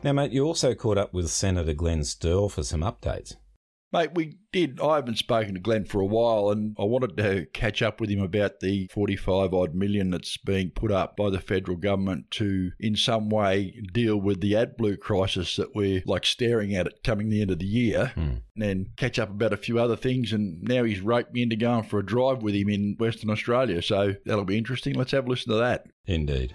Now, 0.04 0.14
mate, 0.14 0.32
you 0.32 0.46
also 0.46 0.74
caught 0.74 0.98
up 0.98 1.14
with 1.14 1.30
Senator 1.30 1.74
Glenn 1.74 2.00
Sterle 2.00 2.50
for 2.50 2.64
some 2.64 2.82
updates. 2.82 3.36
Mate, 3.94 4.12
we 4.16 4.38
did. 4.52 4.82
I 4.82 4.96
haven't 4.96 5.18
spoken 5.18 5.54
to 5.54 5.62
Glenn 5.62 5.86
for 5.86 6.02
a 6.02 6.06
while, 6.06 6.50
and 6.50 6.76
I 6.78 6.84
wanted 6.84 7.16
to 7.18 7.46
catch 7.54 7.82
up 7.82 8.02
with 8.02 8.10
him 8.10 8.22
about 8.22 8.60
the 8.60 8.88
45 8.92 9.54
odd 9.54 9.76
million 9.76 10.10
that's 10.10 10.36
being 10.38 10.72
put 10.72 10.92
up 10.92 11.16
by 11.16 11.30
the 11.30 11.40
federal 11.40 11.78
government 11.78 12.30
to, 12.32 12.72
in 12.80 12.98
some 12.98 13.30
way, 13.30 13.80
deal 13.94 14.18
with 14.18 14.42
the 14.42 14.54
AdBlue 14.54 15.00
crisis 15.00 15.56
that 15.56 15.74
we're 15.74 16.04
like 16.06 16.26
staring 16.26 16.76
at 16.76 16.88
it 16.88 17.00
coming 17.04 17.30
the 17.30 17.42
end 17.42 17.52
of 17.52 17.60
the 17.60 17.66
year, 17.66 18.12
hmm. 18.16 18.20
and 18.20 18.44
then 18.56 18.88
catch 18.98 19.18
up 19.20 19.30
about 19.30 19.54
a 19.54 19.58
few 19.58 19.80
other 19.80 19.96
things. 19.96 20.34
And 20.34 20.62
now 20.64 20.84
he's 20.84 21.00
roped 21.00 21.34
me 21.34 21.44
into 21.44 21.56
going 21.56 21.84
for 21.84 22.00
a 22.00 22.06
drive 22.06 22.44
with 22.44 22.56
him 22.56 22.68
in 22.68 22.96
Western 23.00 23.30
Australia, 23.30 23.82
so 23.82 24.16
that'll 24.26 24.44
be 24.44 24.58
interesting. 24.58 24.96
Let's 24.96 25.12
have 25.12 25.28
a 25.28 25.30
listen 25.30 25.54
to 25.54 25.60
that. 25.60 25.86
Indeed. 26.06 26.54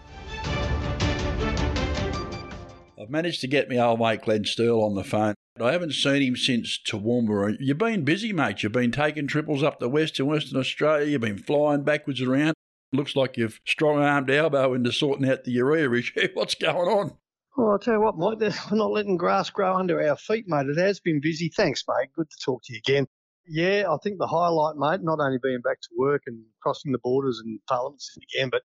I've 3.03 3.11
managed 3.11 3.40
to 3.40 3.48
get 3.48 3.68
my 3.68 3.78
old 3.78 3.98
mate 3.98 4.22
Glenn 4.22 4.44
Sterle 4.44 4.84
on 4.84 4.94
the 4.94 5.03
phone. 5.03 5.34
I 5.61 5.72
haven't 5.72 5.92
seen 5.92 6.22
him 6.22 6.36
since 6.36 6.78
Toowoomba. 6.78 7.57
You've 7.59 7.78
been 7.78 8.05
busy, 8.05 8.32
mate. 8.32 8.62
You've 8.62 8.70
been 8.70 8.92
taking 8.92 9.26
triples 9.26 9.64
up 9.64 9.80
the 9.80 9.88
west 9.88 10.20
in 10.20 10.26
Western 10.26 10.61
Australia. 10.61 11.07
You've 11.07 11.20
been 11.20 11.36
flying 11.36 11.82
backwards 11.82 12.22
around. 12.22 12.55
Looks 12.92 13.16
like 13.16 13.36
you've 13.36 13.61
strong-armed 13.66 14.30
Albo 14.30 14.74
into 14.74 14.92
sorting 14.92 15.28
out 15.28 15.42
the 15.42 15.50
urea 15.50 15.90
issue. 15.92 16.28
What's 16.34 16.55
going 16.55 16.88
on? 16.88 17.16
Well, 17.57 17.72
I'll 17.72 17.78
tell 17.80 17.94
you 17.94 18.00
what, 18.00 18.16
Mike, 18.16 18.38
we're 18.38 18.76
not 18.76 18.92
letting 18.92 19.16
grass 19.16 19.50
grow 19.50 19.76
under 19.76 20.00
our 20.09 20.16
feet, 20.16 20.44
mate. 20.46 20.68
It 20.68 20.78
has 20.78 21.00
been 21.00 21.20
busy. 21.20 21.50
Thanks, 21.55 21.82
mate. 21.88 22.11
Good 22.14 22.30
to 22.30 22.36
talk 22.44 22.62
to 22.64 22.72
you 22.72 22.78
again. 22.78 23.07
Yeah, 23.48 23.86
I 23.90 23.96
think 24.03 24.18
the 24.18 24.28
highlight, 24.28 24.76
mate, 24.76 25.05
not 25.05 25.18
only 25.18 25.38
being 25.42 25.61
back 25.61 25.80
to 25.80 25.88
work 25.98 26.22
and 26.26 26.40
crossing 26.62 26.92
the 26.92 26.98
borders 26.98 27.42
and 27.44 27.59
Parliament 27.68 28.00
again, 28.32 28.48
but 28.48 28.62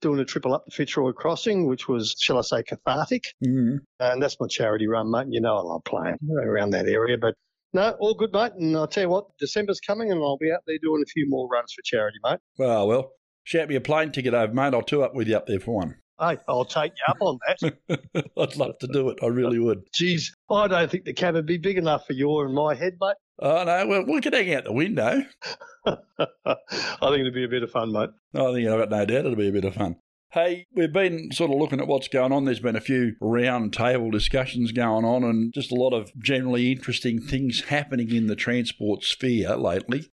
doing 0.00 0.20
a 0.20 0.24
triple 0.24 0.54
up 0.54 0.64
the 0.64 0.70
Fitzroy 0.70 1.12
Crossing, 1.12 1.66
which 1.66 1.88
was, 1.88 2.16
shall 2.18 2.38
I 2.38 2.42
say, 2.42 2.62
cathartic. 2.62 3.34
Mm-hmm. 3.44 3.76
And 4.00 4.22
that's 4.22 4.38
my 4.40 4.46
charity 4.46 4.86
run, 4.86 5.10
mate. 5.10 5.26
You 5.30 5.40
know 5.40 5.56
I 5.56 5.62
love 5.62 5.84
playing 5.84 6.18
around 6.42 6.70
that 6.70 6.86
area. 6.86 7.18
But 7.18 7.34
no, 7.72 7.96
all 8.00 8.14
good, 8.14 8.32
mate. 8.32 8.52
And 8.58 8.76
I'll 8.76 8.88
tell 8.88 9.04
you 9.04 9.08
what, 9.08 9.26
December's 9.38 9.80
coming 9.80 10.10
and 10.10 10.20
I'll 10.20 10.38
be 10.38 10.52
out 10.52 10.62
there 10.66 10.78
doing 10.82 11.02
a 11.02 11.10
few 11.10 11.28
more 11.28 11.48
runs 11.48 11.72
for 11.72 11.82
charity, 11.84 12.18
mate. 12.24 12.40
Well, 12.58 12.88
well, 12.88 13.12
shout 13.44 13.68
me 13.68 13.76
a 13.76 13.80
plane 13.80 14.12
ticket 14.12 14.34
over, 14.34 14.52
mate. 14.52 14.74
I'll 14.74 14.82
tour 14.82 15.04
up 15.04 15.14
with 15.14 15.28
you 15.28 15.36
up 15.36 15.46
there 15.46 15.60
for 15.60 15.76
one. 15.76 15.96
Hey, 16.20 16.36
I'll 16.48 16.66
take 16.66 16.92
you 16.92 17.04
up 17.08 17.16
on 17.20 17.38
that. 17.46 18.30
I'd 18.36 18.56
love 18.56 18.78
to 18.80 18.86
do 18.88 19.08
it. 19.08 19.20
I 19.22 19.28
really 19.28 19.58
would. 19.58 19.84
Geez, 19.94 20.34
I 20.50 20.68
don't 20.68 20.90
think 20.90 21.04
the 21.04 21.14
cab 21.14 21.34
would 21.34 21.46
be 21.46 21.56
big 21.56 21.78
enough 21.78 22.06
for 22.06 22.12
your 22.12 22.44
and 22.44 22.54
my 22.54 22.74
head, 22.74 22.98
mate. 23.00 23.16
Oh, 23.42 23.64
no, 23.64 23.86
well, 23.86 24.04
we 24.06 24.20
could 24.20 24.34
hang 24.34 24.52
out 24.52 24.64
the 24.64 24.72
window. 24.72 25.22
I 25.86 25.96
think 25.96 27.20
it'd 27.20 27.34
be 27.34 27.44
a 27.44 27.48
bit 27.48 27.62
of 27.62 27.70
fun, 27.70 27.90
mate. 27.90 28.10
I 28.34 28.52
think 28.52 28.68
I've 28.68 28.78
got 28.78 28.90
no 28.90 29.06
doubt 29.06 29.10
it'll 29.10 29.34
be 29.34 29.48
a 29.48 29.52
bit 29.52 29.64
of 29.64 29.74
fun. 29.74 29.96
Hey, 30.32 30.66
we've 30.74 30.92
been 30.92 31.32
sort 31.32 31.50
of 31.50 31.56
looking 31.56 31.80
at 31.80 31.88
what's 31.88 32.06
going 32.06 32.32
on. 32.32 32.44
There's 32.44 32.60
been 32.60 32.76
a 32.76 32.80
few 32.80 33.16
round 33.20 33.72
table 33.72 34.10
discussions 34.10 34.72
going 34.72 35.04
on 35.04 35.24
and 35.24 35.52
just 35.52 35.72
a 35.72 35.74
lot 35.74 35.92
of 35.92 36.12
generally 36.18 36.70
interesting 36.70 37.20
things 37.20 37.62
happening 37.62 38.14
in 38.14 38.26
the 38.26 38.36
transport 38.36 39.02
sphere 39.02 39.56
lately. 39.56 40.10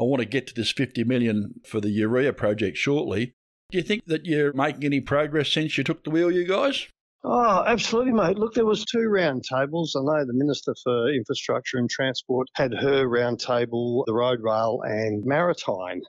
I 0.00 0.04
want 0.04 0.20
to 0.20 0.26
get 0.26 0.46
to 0.48 0.54
this 0.54 0.72
50 0.72 1.04
million 1.04 1.60
for 1.64 1.80
the 1.80 1.90
urea 1.90 2.32
project 2.32 2.76
shortly. 2.78 3.34
Do 3.70 3.78
you 3.78 3.84
think 3.84 4.06
that 4.06 4.26
you're 4.26 4.52
making 4.54 4.84
any 4.84 5.00
progress 5.00 5.52
since 5.52 5.78
you 5.78 5.84
took 5.84 6.02
the 6.02 6.10
wheel, 6.10 6.30
you 6.30 6.44
guys? 6.44 6.88
Oh, 7.24 7.62
absolutely, 7.64 8.12
mate. 8.12 8.36
Look, 8.36 8.54
there 8.54 8.66
was 8.66 8.84
two 8.84 9.06
round 9.08 9.44
tables. 9.44 9.94
I 9.96 10.00
know 10.00 10.24
the 10.26 10.32
Minister 10.34 10.74
for 10.82 11.08
Infrastructure 11.08 11.78
and 11.78 11.88
Transport 11.88 12.48
had 12.54 12.74
her 12.74 13.06
round 13.06 13.38
table, 13.38 14.02
the 14.06 14.14
road 14.14 14.40
rail 14.42 14.80
and 14.82 15.24
maritime. 15.24 16.00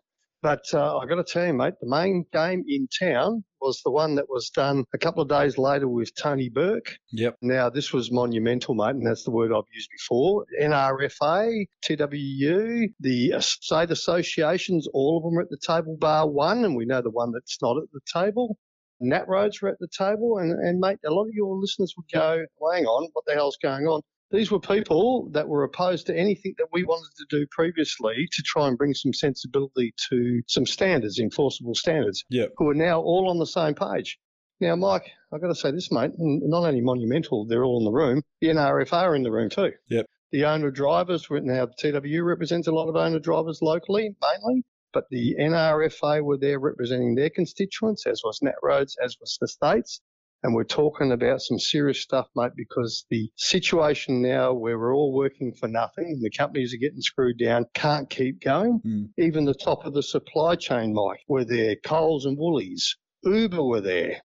But 0.41 0.65
uh, 0.73 0.97
i 0.97 1.05
got 1.05 1.15
to 1.15 1.23
tell 1.23 1.47
you, 1.47 1.53
mate, 1.53 1.75
the 1.79 1.87
main 1.87 2.25
game 2.33 2.65
in 2.67 2.89
town 2.99 3.45
was 3.61 3.79
the 3.85 3.91
one 3.91 4.15
that 4.15 4.27
was 4.27 4.49
done 4.49 4.83
a 4.93 4.97
couple 4.97 5.21
of 5.21 5.29
days 5.29 5.57
later 5.57 5.87
with 5.87 6.13
Tony 6.15 6.49
Burke. 6.49 6.97
Yep. 7.13 7.37
Now, 7.41 7.69
this 7.69 7.93
was 7.93 8.11
monumental, 8.11 8.75
mate, 8.75 8.89
and 8.95 9.07
that's 9.07 9.23
the 9.23 9.31
word 9.31 9.53
I've 9.53 9.63
used 9.73 9.89
before. 9.89 10.45
NRFA, 10.61 11.65
TWU, 11.85 12.87
the 12.99 13.35
state 13.39 13.91
associations, 13.91 14.87
all 14.93 15.17
of 15.17 15.23
them 15.23 15.37
are 15.37 15.43
at 15.43 15.49
the 15.49 15.59
table, 15.65 15.95
bar 15.97 16.27
one, 16.27 16.65
and 16.65 16.75
we 16.75 16.85
know 16.85 17.01
the 17.01 17.09
one 17.09 17.31
that's 17.31 17.59
not 17.61 17.77
at 17.77 17.89
the 17.93 18.01
table. 18.13 18.57
Nat 18.99 19.27
Roads 19.27 19.61
were 19.61 19.69
at 19.69 19.79
the 19.79 19.87
table, 19.87 20.37
and, 20.37 20.51
and 20.51 20.79
mate, 20.79 20.99
a 21.05 21.11
lot 21.11 21.25
of 21.25 21.33
your 21.33 21.55
listeners 21.57 21.93
would 21.97 22.07
go, 22.13 22.45
well, 22.59 22.73
hang 22.73 22.85
on, 22.85 23.09
what 23.13 23.25
the 23.25 23.33
hell's 23.33 23.57
going 23.61 23.85
on? 23.85 24.01
These 24.31 24.49
were 24.49 24.59
people 24.59 25.29
that 25.33 25.47
were 25.47 25.63
opposed 25.63 26.07
to 26.07 26.17
anything 26.17 26.55
that 26.57 26.69
we 26.71 26.83
wanted 26.83 27.11
to 27.17 27.25
do 27.29 27.45
previously 27.51 28.27
to 28.31 28.41
try 28.43 28.67
and 28.67 28.77
bring 28.77 28.95
some 28.95 29.13
sensibility 29.13 29.93
to 30.09 30.41
some 30.47 30.65
standards, 30.65 31.19
enforceable 31.19 31.75
standards, 31.75 32.23
yep. 32.29 32.51
who 32.57 32.69
are 32.69 32.75
now 32.75 32.99
all 32.99 33.29
on 33.29 33.37
the 33.37 33.45
same 33.45 33.75
page. 33.75 34.17
Now, 34.59 34.75
Mike, 34.75 35.11
I've 35.31 35.41
got 35.41 35.49
to 35.49 35.55
say 35.55 35.71
this, 35.71 35.91
mate, 35.91 36.11
not 36.17 36.65
only 36.65 36.81
monumental, 36.81 37.45
they're 37.45 37.63
all 37.63 37.79
in 37.79 37.85
the 37.85 37.91
room, 37.91 38.23
the 38.41 38.47
NRFA 38.47 39.03
are 39.03 39.15
in 39.15 39.23
the 39.23 39.31
room 39.31 39.49
too. 39.49 39.71
Yep. 39.89 40.05
The 40.31 40.45
owner 40.45 40.71
drivers, 40.71 41.27
now 41.29 41.67
the 41.67 41.73
TWU 41.79 42.25
represents 42.25 42.67
a 42.67 42.71
lot 42.71 42.89
of 42.89 42.95
owner 42.95 43.19
drivers 43.19 43.59
locally, 43.61 44.15
mainly, 44.19 44.63
but 44.93 45.05
the 45.09 45.35
NRFA 45.39 46.23
were 46.23 46.37
there 46.37 46.59
representing 46.59 47.15
their 47.15 47.29
constituents, 47.29 48.05
as 48.05 48.21
was 48.23 48.39
Nat 48.41 48.55
Roads, 48.61 48.95
as 49.03 49.17
was 49.19 49.37
the 49.41 49.47
states. 49.47 50.01
And 50.43 50.53
we're 50.53 50.65
talking 50.65 51.13
about 51.13 51.41
some 51.41 51.57
serious 51.57 52.01
stuff, 52.01 52.27
mate, 52.35 52.51
because 52.55 53.05
the 53.09 53.29
situation 53.37 54.21
now 54.21 54.53
where 54.53 54.77
we're 54.77 54.93
all 54.93 55.13
working 55.13 55.53
for 55.53 55.69
nothing, 55.69 56.19
the 56.21 56.29
companies 56.29 56.73
are 56.73 56.77
getting 56.77 57.01
screwed 57.01 57.39
down, 57.39 57.65
can't 57.73 58.09
keep 58.09 58.41
going. 58.41 58.81
Mm. 58.85 59.09
Even 59.17 59.45
the 59.45 59.53
top 59.53 59.85
of 59.85 59.93
the 59.93 60.03
supply 60.03 60.55
chain, 60.55 60.93
Mike, 60.93 61.21
were 61.29 61.45
there. 61.45 61.77
Coles 61.77 62.25
and 62.25 62.37
Woolies, 62.37 62.97
Uber 63.23 63.63
were 63.63 63.79
there. 63.79 64.21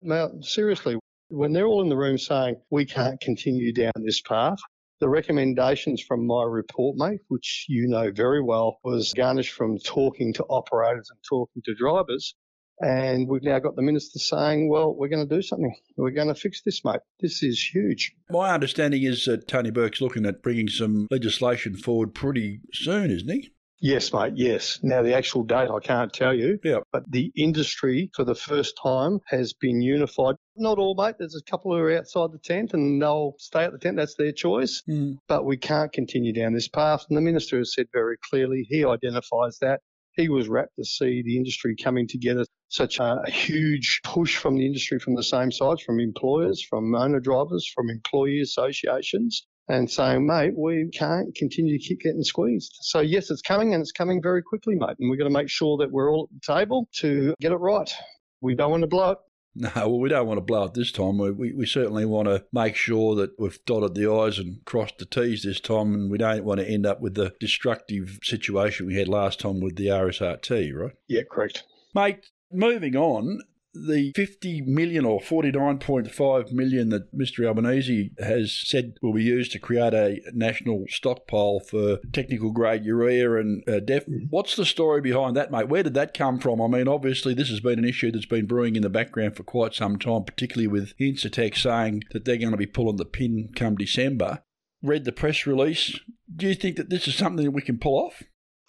Now, 0.00 0.30
seriously, 0.40 0.98
when 1.28 1.52
they're 1.52 1.66
all 1.66 1.82
in 1.82 1.90
the 1.90 1.96
room 1.96 2.16
saying 2.16 2.56
we 2.70 2.86
can't 2.86 3.20
continue 3.20 3.74
down 3.74 3.92
this 3.98 4.22
path, 4.22 4.58
the 5.02 5.08
recommendations 5.08 6.00
from 6.00 6.24
my 6.24 6.44
report, 6.44 6.96
mate, 6.96 7.18
which 7.26 7.66
you 7.68 7.88
know 7.88 8.12
very 8.12 8.40
well, 8.40 8.78
was 8.84 9.12
garnished 9.12 9.52
from 9.52 9.76
talking 9.80 10.32
to 10.32 10.44
operators 10.44 11.10
and 11.10 11.18
talking 11.28 11.60
to 11.64 11.74
drivers. 11.74 12.36
And 12.78 13.28
we've 13.28 13.42
now 13.42 13.58
got 13.58 13.74
the 13.74 13.82
minister 13.82 14.20
saying, 14.20 14.68
well, 14.70 14.94
we're 14.94 15.08
going 15.08 15.28
to 15.28 15.34
do 15.34 15.42
something. 15.42 15.74
We're 15.96 16.12
going 16.12 16.28
to 16.28 16.36
fix 16.36 16.62
this, 16.62 16.84
mate. 16.84 17.00
This 17.18 17.42
is 17.42 17.60
huge. 17.60 18.14
My 18.30 18.54
understanding 18.54 19.02
is 19.02 19.24
that 19.24 19.48
Tony 19.48 19.72
Burke's 19.72 20.00
looking 20.00 20.24
at 20.24 20.40
bringing 20.40 20.68
some 20.68 21.08
legislation 21.10 21.76
forward 21.76 22.14
pretty 22.14 22.60
soon, 22.72 23.10
isn't 23.10 23.28
he? 23.28 23.50
Yes, 23.82 24.12
mate, 24.12 24.34
yes. 24.36 24.78
Now, 24.84 25.02
the 25.02 25.12
actual 25.12 25.42
date 25.42 25.68
I 25.68 25.80
can't 25.82 26.12
tell 26.12 26.32
you, 26.32 26.56
yeah. 26.62 26.78
but 26.92 27.02
the 27.10 27.32
industry 27.36 28.12
for 28.14 28.22
the 28.22 28.36
first 28.36 28.78
time 28.80 29.18
has 29.26 29.54
been 29.54 29.82
unified. 29.82 30.36
Not 30.54 30.78
all, 30.78 30.94
mate. 30.94 31.16
There's 31.18 31.34
a 31.34 31.50
couple 31.50 31.72
who 31.72 31.78
are 31.78 31.98
outside 31.98 32.30
the 32.30 32.38
tent 32.38 32.74
and 32.74 33.02
they'll 33.02 33.34
stay 33.40 33.64
at 33.64 33.72
the 33.72 33.78
tent. 33.78 33.96
That's 33.96 34.14
their 34.14 34.30
choice. 34.30 34.84
Mm. 34.88 35.16
But 35.26 35.46
we 35.46 35.56
can't 35.56 35.92
continue 35.92 36.32
down 36.32 36.52
this 36.52 36.68
path. 36.68 37.04
And 37.08 37.16
the 37.16 37.22
Minister 37.22 37.58
has 37.58 37.74
said 37.74 37.86
very 37.92 38.18
clearly, 38.30 38.64
he 38.68 38.84
identifies 38.84 39.58
that. 39.60 39.80
He 40.12 40.28
was 40.28 40.48
rapt 40.48 40.76
to 40.78 40.84
see 40.84 41.22
the 41.24 41.36
industry 41.36 41.74
coming 41.74 42.06
together, 42.06 42.44
such 42.68 43.00
a, 43.00 43.20
a 43.26 43.30
huge 43.30 44.00
push 44.04 44.36
from 44.36 44.58
the 44.58 44.66
industry 44.66 45.00
from 45.00 45.16
the 45.16 45.24
same 45.24 45.50
sides, 45.50 45.82
from 45.82 45.98
employers, 45.98 46.64
from 46.70 46.94
owner 46.94 47.18
drivers, 47.18 47.68
from 47.74 47.90
employee 47.90 48.42
associations 48.42 49.44
and 49.68 49.90
saying, 49.90 50.26
mate, 50.26 50.54
we 50.56 50.90
can't 50.92 51.34
continue 51.34 51.78
to 51.78 51.84
keep 51.84 52.00
getting 52.00 52.24
squeezed. 52.24 52.78
So, 52.80 53.00
yes, 53.00 53.30
it's 53.30 53.42
coming 53.42 53.74
and 53.74 53.80
it's 53.80 53.92
coming 53.92 54.20
very 54.20 54.42
quickly, 54.42 54.74
mate. 54.74 54.96
And 54.98 55.08
we're 55.08 55.16
going 55.16 55.32
to 55.32 55.38
make 55.38 55.48
sure 55.48 55.78
that 55.78 55.90
we're 55.90 56.10
all 56.12 56.28
at 56.30 56.40
the 56.40 56.54
table 56.54 56.88
to 56.96 57.34
get 57.40 57.52
it 57.52 57.56
right. 57.56 57.92
We 58.40 58.54
don't 58.54 58.70
want 58.70 58.82
to 58.82 58.88
blow 58.88 59.12
it. 59.12 59.18
No, 59.54 59.70
well, 59.74 60.00
we 60.00 60.08
don't 60.08 60.26
want 60.26 60.38
to 60.38 60.42
blow 60.42 60.64
it 60.64 60.74
this 60.74 60.92
time. 60.92 61.18
We, 61.18 61.30
we, 61.30 61.52
we 61.52 61.66
certainly 61.66 62.06
want 62.06 62.26
to 62.26 62.44
make 62.52 62.74
sure 62.74 63.14
that 63.16 63.38
we've 63.38 63.62
dotted 63.66 63.94
the 63.94 64.10
I's 64.10 64.38
and 64.38 64.64
crossed 64.64 64.96
the 64.96 65.04
T's 65.04 65.42
this 65.42 65.60
time, 65.60 65.94
and 65.94 66.10
we 66.10 66.16
don't 66.16 66.44
want 66.44 66.60
to 66.60 66.66
end 66.66 66.86
up 66.86 67.02
with 67.02 67.14
the 67.14 67.34
destructive 67.38 68.18
situation 68.22 68.86
we 68.86 68.96
had 68.96 69.08
last 69.08 69.40
time 69.40 69.60
with 69.60 69.76
the 69.76 69.88
RSRT, 69.88 70.74
right? 70.74 70.92
Yeah, 71.06 71.22
correct. 71.30 71.64
Mate, 71.94 72.30
moving 72.50 72.96
on, 72.96 73.40
the 73.74 74.12
50 74.14 74.62
million 74.62 75.04
or 75.04 75.20
49.5 75.20 76.52
million 76.52 76.90
that 76.90 77.16
Mr. 77.16 77.46
Albanese 77.46 78.12
has 78.18 78.52
said 78.52 78.96
will 79.02 79.14
be 79.14 79.22
used 79.22 79.52
to 79.52 79.58
create 79.58 79.94
a 79.94 80.20
national 80.32 80.84
stockpile 80.88 81.60
for 81.60 81.98
technical 82.12 82.50
grade 82.50 82.84
urea 82.84 83.36
and 83.36 83.66
uh, 83.68 83.80
DEF. 83.80 84.04
What's 84.28 84.56
the 84.56 84.66
story 84.66 85.00
behind 85.00 85.36
that, 85.36 85.50
mate? 85.50 85.68
Where 85.68 85.82
did 85.82 85.94
that 85.94 86.14
come 86.14 86.38
from? 86.38 86.60
I 86.60 86.66
mean, 86.66 86.88
obviously, 86.88 87.34
this 87.34 87.48
has 87.48 87.60
been 87.60 87.78
an 87.78 87.88
issue 87.88 88.10
that's 88.10 88.26
been 88.26 88.46
brewing 88.46 88.76
in 88.76 88.82
the 88.82 88.90
background 88.90 89.36
for 89.36 89.42
quite 89.42 89.74
some 89.74 89.98
time, 89.98 90.24
particularly 90.24 90.68
with 90.68 90.96
Incitec 90.98 91.56
saying 91.56 92.04
that 92.12 92.24
they're 92.24 92.36
going 92.36 92.50
to 92.50 92.56
be 92.56 92.66
pulling 92.66 92.96
the 92.96 93.04
pin 93.04 93.50
come 93.54 93.76
December. 93.76 94.42
Read 94.82 95.04
the 95.04 95.12
press 95.12 95.46
release. 95.46 95.98
Do 96.34 96.48
you 96.48 96.54
think 96.54 96.76
that 96.76 96.90
this 96.90 97.06
is 97.06 97.14
something 97.14 97.44
that 97.44 97.52
we 97.52 97.62
can 97.62 97.78
pull 97.78 97.94
off? 97.94 98.22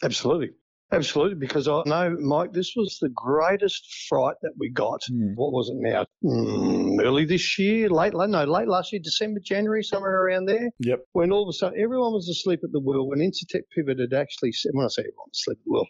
Absolutely. 0.03 0.51
Absolutely, 0.93 1.35
because 1.35 1.67
I 1.67 1.81
know, 1.85 2.15
Mike, 2.19 2.53
this 2.53 2.73
was 2.75 2.97
the 3.01 3.09
greatest 3.09 4.05
fright 4.07 4.35
that 4.41 4.53
we 4.57 4.69
got. 4.69 5.01
What 5.35 5.51
was 5.51 5.69
it 5.69 5.77
now? 5.77 6.05
Mm, 6.23 7.03
early 7.03 7.25
this 7.25 7.57
year, 7.57 7.89
late, 7.89 8.13
no, 8.13 8.43
late 8.43 8.67
last 8.67 8.93
year, 8.93 9.01
December, 9.03 9.39
January, 9.43 9.83
somewhere 9.83 10.23
around 10.23 10.45
there. 10.45 10.69
Yep. 10.79 10.99
When 11.13 11.31
all 11.31 11.43
of 11.43 11.49
a 11.49 11.53
sudden 11.53 11.79
everyone 11.79 12.13
was 12.13 12.29
asleep 12.29 12.59
at 12.63 12.71
the 12.71 12.79
wheel, 12.79 13.07
when 13.07 13.19
Incitec 13.19 13.63
Pivot 13.75 13.99
had 13.99 14.13
actually 14.13 14.51
said, 14.51 14.71
when 14.73 14.85
I 14.85 14.89
say 14.89 15.01
everyone 15.01 15.29
was 15.29 15.41
asleep 15.41 15.57
at 15.59 15.65
the 15.65 15.71
wheel, 15.71 15.85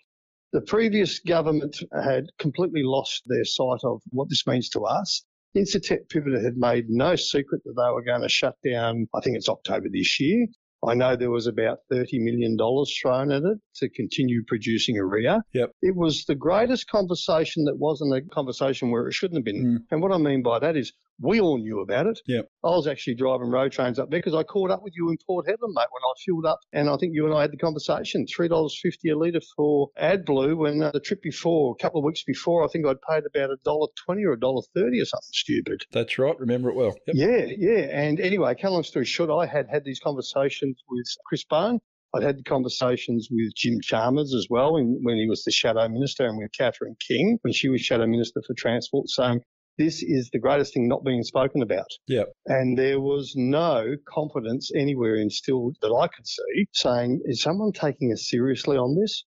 the 0.54 0.62
previous 0.62 1.20
government 1.20 1.78
had 2.04 2.28
completely 2.39 2.84
lost 2.84 3.24
their 3.26 3.43
sight 3.43 3.80
of 3.84 4.01
what 4.12 4.30
this 4.30 4.47
means 4.47 4.70
to 4.70 4.82
us. 4.82 5.24
Incitec 5.56 6.10
Pivot 6.10 6.43
had 6.43 6.58
made 6.58 6.89
no 6.89 7.16
secret 7.16 7.62
that 7.66 7.74
they 7.74 7.91
were 7.91 8.04
going 8.04 8.22
to 8.22 8.30
shut 8.30 8.56
down, 8.64 9.08
I 9.14 9.22
think 9.22 9.36
it's 9.36 9.49
October 9.49 9.88
this 9.91 10.20
year. 10.20 10.47
I 10.88 10.93
know 10.93 11.15
there 11.15 11.31
was 11.31 11.47
about 11.47 11.79
$30 11.91 12.07
million 12.13 12.57
thrown 12.57 13.31
at 13.31 13.43
it 13.43 13.57
to 13.75 13.89
continue 13.89 14.43
producing 14.45 14.95
urea. 14.95 15.41
Yep. 15.53 15.71
It 15.81 15.95
was 15.95 16.25
the 16.25 16.36
greatest 16.36 16.89
conversation 16.89 17.65
that 17.65 17.77
wasn't 17.77 18.13
a 18.13 18.21
conversation 18.21 18.91
where 18.91 19.07
it 19.07 19.13
shouldn't 19.13 19.38
have 19.38 19.45
been. 19.45 19.65
Mm. 19.65 19.77
And 19.91 20.01
what 20.01 20.11
I 20.11 20.17
mean 20.17 20.43
by 20.43 20.59
that 20.59 20.75
is 20.75 20.93
we 21.20 21.39
all 21.39 21.57
knew 21.57 21.80
about 21.82 22.07
it. 22.07 22.20
Yeah. 22.28 22.41
I 22.64 22.70
was 22.70 22.88
actually 22.88 23.16
driving 23.16 23.49
road 23.49 23.72
trains 23.72 23.99
up 23.99 24.09
there 24.09 24.20
because 24.20 24.36
I 24.36 24.43
caught 24.43 24.72
up 24.72 24.82
with 24.84 24.93
you 24.95 25.09
in 25.09 25.18
Port 25.26 25.45
Hedland, 25.45 25.74
mate, 25.74 25.88
when 25.91 26.01
I 26.03 26.14
filled 26.26 26.45
up. 26.45 26.59
And 26.72 26.89
I 26.89 26.97
think 26.97 27.14
you 27.14 27.26
and 27.26 27.34
I 27.34 27.41
had 27.41 27.51
the 27.51 27.57
conversation 27.57 28.26
$3.50 28.26 28.70
a 29.11 29.16
litre 29.16 29.41
for 29.55 29.89
AdBlue 29.99 30.57
when 30.57 30.84
uh, 30.84 30.91
the 30.91 30.99
trip 30.99 31.22
before, 31.22 31.76
a 31.78 31.82
couple 31.82 31.99
of 31.99 32.05
weeks 32.05 32.24
before, 32.24 32.64
I 32.64 32.68
think 32.68 32.86
I'd 32.86 33.01
paid 33.09 33.24
about 33.26 33.49
$1.20 33.66 33.89
or 34.26 34.38
$1.30 34.38 35.01
or 35.01 35.05
something 35.05 35.20
stupid. 35.32 35.86
That's 35.91 36.18
right. 36.18 36.38
Remember 36.39 36.70
it 36.70 36.76
well. 36.76 36.95
Yep. 37.07 37.16
Yeah, 37.16 37.45
yeah. 37.57 37.88
And 37.91 38.20
anyway, 38.20 38.55
cut 38.59 38.72
long 38.72 38.84
story 38.84 39.05
short, 39.05 39.30
I 39.30 39.45
had 39.45 39.68
had 39.70 39.84
these 39.86 39.99
conversations 39.99 40.82
with 40.89 41.05
Chris 41.26 41.43
Bone. 41.45 41.80
I'd 42.16 42.24
had 42.24 42.45
conversations 42.45 43.28
with 43.32 43.55
Jim 43.55 43.80
Chalmers 43.82 44.36
as 44.36 44.45
well 44.47 44.74
when, 44.74 44.99
when 45.01 45.18
he 45.18 45.28
was 45.28 45.43
the 45.43 45.51
shadow 45.51 45.88
minister 45.88 46.28
and 46.28 46.38
with 46.38 46.51
Catherine 46.55 46.95
King 47.07 47.39
when 47.41 47.53
she 47.53 47.70
was 47.70 47.82
shadow 47.82 48.05
minister 48.05 48.39
for 48.45 48.53
transport 48.53 49.09
saying 49.09 49.41
this 49.78 50.03
is 50.03 50.30
the 50.32 50.39
greatest 50.39 50.74
thing 50.74 50.88
not 50.88 51.03
being 51.03 51.24
spoken 51.24 51.61
about. 51.61 51.88
Yep. 52.07 52.28
And 52.45 52.78
there 52.78 52.99
was 52.99 53.34
no 53.36 53.95
confidence 54.07 54.71
anywhere 54.76 55.15
instilled 55.15 55.78
that 55.82 55.93
I 55.93 56.07
could 56.07 56.28
see 56.28 56.65
saying, 56.74 57.21
is 57.26 57.41
someone 57.41 57.71
taking 57.71 58.11
us 58.11 58.30
seriously 58.30 58.78
on 58.78 58.95
this? 58.99 59.24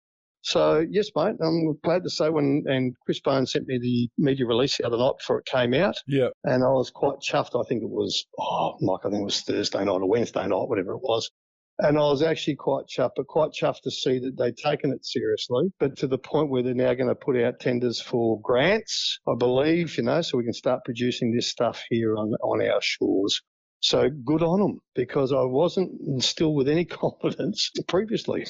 So 0.46 0.86
yes, 0.88 1.10
mate, 1.16 1.38
I'm 1.42 1.76
glad 1.84 2.04
to 2.04 2.10
say 2.10 2.30
when 2.30 2.64
and 2.68 2.96
Chris 3.04 3.20
Bone 3.20 3.48
sent 3.48 3.66
me 3.66 3.80
the 3.80 4.08
media 4.24 4.46
release 4.46 4.78
the 4.78 4.86
other 4.86 4.98
night 4.98 5.14
before 5.18 5.40
it 5.40 5.46
came 5.46 5.74
out. 5.74 5.96
Yeah. 6.08 6.28
And 6.44 6.64
I 6.64 6.68
was 6.68 6.92
quite 6.92 7.16
chuffed. 7.20 7.60
I 7.60 7.68
think 7.68 7.82
it 7.82 7.90
was 7.90 8.28
oh 8.40 8.78
Mike, 8.80 9.00
I 9.06 9.10
think 9.10 9.22
it 9.22 9.26
was 9.26 9.42
Thursday 9.42 9.80
night 9.80 9.90
or 9.90 10.08
Wednesday 10.08 10.46
night, 10.46 10.70
whatever 10.70 10.92
it 10.92 11.02
was. 11.02 11.32
And 11.80 11.98
I 11.98 12.02
was 12.02 12.22
actually 12.22 12.56
quite 12.56 12.86
chuffed, 12.88 13.16
but 13.18 13.28
quite 13.28 13.52
chuffed 13.52 13.82
to 13.82 13.92
see 13.92 14.20
that 14.20 14.38
they'd 14.38 14.56
taken 14.56 14.94
it 14.94 15.06
seriously, 15.06 15.74
but 15.78 15.98
to 15.98 16.08
the 16.08 16.18
point 16.18 16.50
where 16.50 16.64
they're 16.64 16.74
now 16.74 16.94
going 16.94 17.10
to 17.10 17.16
put 17.16 17.36
out 17.36 17.60
tenders 17.60 18.00
for 18.00 18.40
grants, 18.42 19.20
I 19.28 19.34
believe, 19.38 19.98
you 19.98 20.04
know, 20.04 20.22
so 20.22 20.38
we 20.38 20.46
can 20.46 20.54
start 20.54 20.86
producing 20.86 21.34
this 21.34 21.50
stuff 21.50 21.84
here 21.90 22.16
on, 22.16 22.34
on 22.42 22.66
our 22.66 22.82
shores. 22.82 23.42
So 23.82 24.10
good 24.10 24.42
on 24.42 24.62
them 24.62 24.80
because 24.96 25.34
I 25.34 25.44
wasn't 25.44 26.24
still 26.24 26.54
with 26.54 26.70
any 26.70 26.86
confidence 26.86 27.70
previously. 27.88 28.48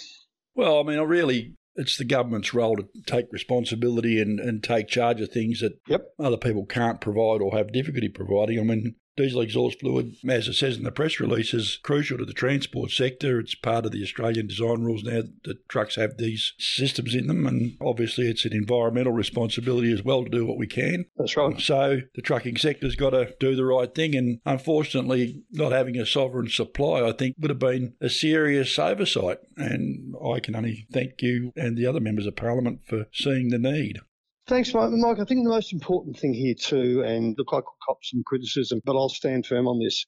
Well, 0.53 0.80
I 0.80 0.84
mean, 0.84 0.99
I 0.99 1.03
really, 1.03 1.55
it's 1.76 1.97
the 1.97 2.05
government's 2.05 2.53
role 2.53 2.78
to 2.78 2.88
take 3.07 3.26
responsibility 3.32 4.21
and, 4.21 4.39
and 4.39 4.63
take 4.63 4.88
charge 4.88 5.19
of 5.19 5.30
things 5.30 5.61
that 5.61 5.73
yep. 5.88 6.05
other 6.19 6.38
people 6.38 6.65
can't 6.65 7.01
provide 7.01 7.41
or 7.41 7.57
have 7.57 7.73
difficulty 7.73 8.07
providing. 8.07 8.59
I 8.59 8.63
mean, 8.63 8.95
diesel 9.16 9.41
exhaust 9.41 9.80
fluid, 9.80 10.16
as 10.28 10.47
it 10.47 10.53
says 10.53 10.78
in 10.78 10.84
the 10.84 10.91
press 10.91 11.20
release, 11.20 11.53
is 11.53 11.80
crucial 11.84 12.18
to 12.18 12.26
the 12.26 12.34
transport 12.34 12.91
sector. 12.91 13.39
It's 13.39 13.55
part 13.55 13.86
of 13.86 13.91
the 13.91 14.03
Australian 14.03 14.47
design 14.47 14.82
rules 14.82 15.03
now 15.03 15.22
that 15.43 15.70
trucks 15.70 15.95
have 15.95 16.18
these 16.18 16.53
systems 16.57 17.16
in 17.16 17.28
them, 17.28 17.45
and 17.45 17.78
obviously 17.82 18.30
it's 18.30 18.45
an 18.45 18.53
environmental 18.53 19.13
responsibility 19.13 19.91
as 19.91 20.03
well 20.03 20.24
to 20.24 20.30
do 20.30 20.45
what 20.45 20.57
we 20.57 20.68
can. 20.68 21.05
That's 21.18 21.38
right. 21.38 21.59
So 21.59 22.01
the 22.16 22.22
trucking 22.22 22.57
sector's 22.57 22.95
got 22.95 23.11
to 23.11 23.34
do 23.39 23.55
the 23.55 23.66
right 23.66 23.93
thing, 23.93 24.16
and 24.16 24.39
unfortunately, 24.45 25.43
not 25.51 25.72
having 25.72 25.97
a 25.97 26.05
sovereign 26.05 26.49
supply, 26.49 27.07
I 27.07 27.11
think, 27.11 27.36
would 27.39 27.51
have 27.51 27.59
been 27.59 27.93
a 28.01 28.09
serious 28.09 28.78
oversight. 28.78 29.39
And 29.57 30.16
I 30.24 30.39
can 30.39 30.55
only 30.55 30.88
thank 30.91 31.22
you 31.22 31.53
and 31.55 31.78
the 31.78 31.88
other 31.88 31.99
members 31.99 32.26
of 32.26 32.36
Parliament 32.36 32.82
for 32.88 33.07
seeing 33.13 33.49
the 33.49 33.57
need. 33.57 33.99
Thanks, 34.47 34.73
Mike. 34.73 34.91
Mike, 34.91 35.19
I 35.19 35.25
think 35.25 35.43
the 35.43 35.49
most 35.49 35.73
important 35.73 36.17
thing 36.19 36.33
here 36.33 36.53
too, 36.53 37.03
and 37.03 37.35
look, 37.37 37.47
I 37.51 37.57
could 37.57 37.79
cop 37.85 37.97
some 38.03 38.23
criticism, 38.25 38.79
but 38.85 38.95
I'll 38.95 39.09
stand 39.09 39.45
firm 39.45 39.67
on 39.67 39.79
this. 39.79 40.05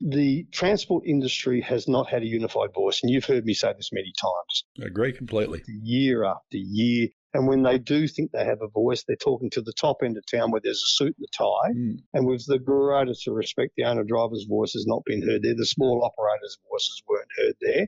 The 0.00 0.44
transport 0.52 1.04
industry 1.06 1.60
has 1.62 1.88
not 1.88 2.08
had 2.08 2.22
a 2.22 2.26
unified 2.26 2.70
voice, 2.74 3.00
and 3.02 3.10
you've 3.10 3.24
heard 3.24 3.44
me 3.44 3.54
say 3.54 3.72
this 3.76 3.90
many 3.92 4.12
times. 4.20 4.64
I 4.82 4.86
agree 4.86 5.12
completely. 5.12 5.62
Year 5.66 6.24
after 6.24 6.56
year. 6.56 7.08
And 7.34 7.48
when 7.48 7.62
they 7.62 7.78
do 7.78 8.06
think 8.06 8.30
they 8.30 8.44
have 8.44 8.60
a 8.62 8.68
voice, 8.68 9.04
they're 9.04 9.16
talking 9.16 9.48
to 9.50 9.62
the 9.62 9.72
top 9.72 9.98
end 10.04 10.16
of 10.18 10.24
town 10.26 10.50
where 10.50 10.60
there's 10.62 10.82
a 10.82 11.04
suit 11.04 11.16
and 11.16 11.26
a 11.26 11.36
tie. 11.36 11.72
Mm. 11.74 11.96
And 12.12 12.26
with 12.26 12.44
the 12.46 12.58
greatest 12.58 13.26
of 13.26 13.34
respect, 13.34 13.72
the 13.76 13.84
owner 13.84 14.04
driver's 14.04 14.44
voice 14.48 14.72
has 14.74 14.86
not 14.86 15.02
been 15.06 15.22
heard 15.22 15.42
there. 15.42 15.54
The 15.56 15.64
small 15.64 16.04
operators' 16.04 16.58
voices 16.70 17.02
weren't 17.08 17.28
heard 17.38 17.54
there. 17.60 17.86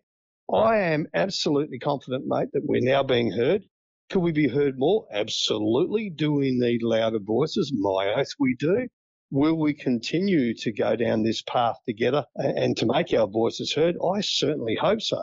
I 0.52 0.92
am 0.92 1.06
absolutely 1.14 1.78
confident, 1.78 2.24
mate, 2.26 2.48
that 2.52 2.64
we're 2.64 2.80
now 2.80 3.02
being 3.02 3.32
heard. 3.32 3.64
Could 4.10 4.20
we 4.20 4.32
be 4.32 4.48
heard 4.48 4.78
more? 4.78 5.06
Absolutely. 5.12 6.10
Do 6.10 6.32
we 6.32 6.50
need 6.52 6.82
louder 6.82 7.18
voices? 7.18 7.72
My 7.74 8.14
oath, 8.16 8.32
we 8.38 8.54
do. 8.58 8.88
Will 9.30 9.58
we 9.58 9.74
continue 9.74 10.54
to 10.54 10.72
go 10.72 10.94
down 10.94 11.22
this 11.22 11.42
path 11.42 11.76
together 11.86 12.24
and 12.36 12.76
to 12.76 12.86
make 12.86 13.12
our 13.12 13.26
voices 13.26 13.72
heard? 13.72 13.96
I 13.96 14.20
certainly 14.20 14.76
hope 14.76 15.00
so. 15.00 15.22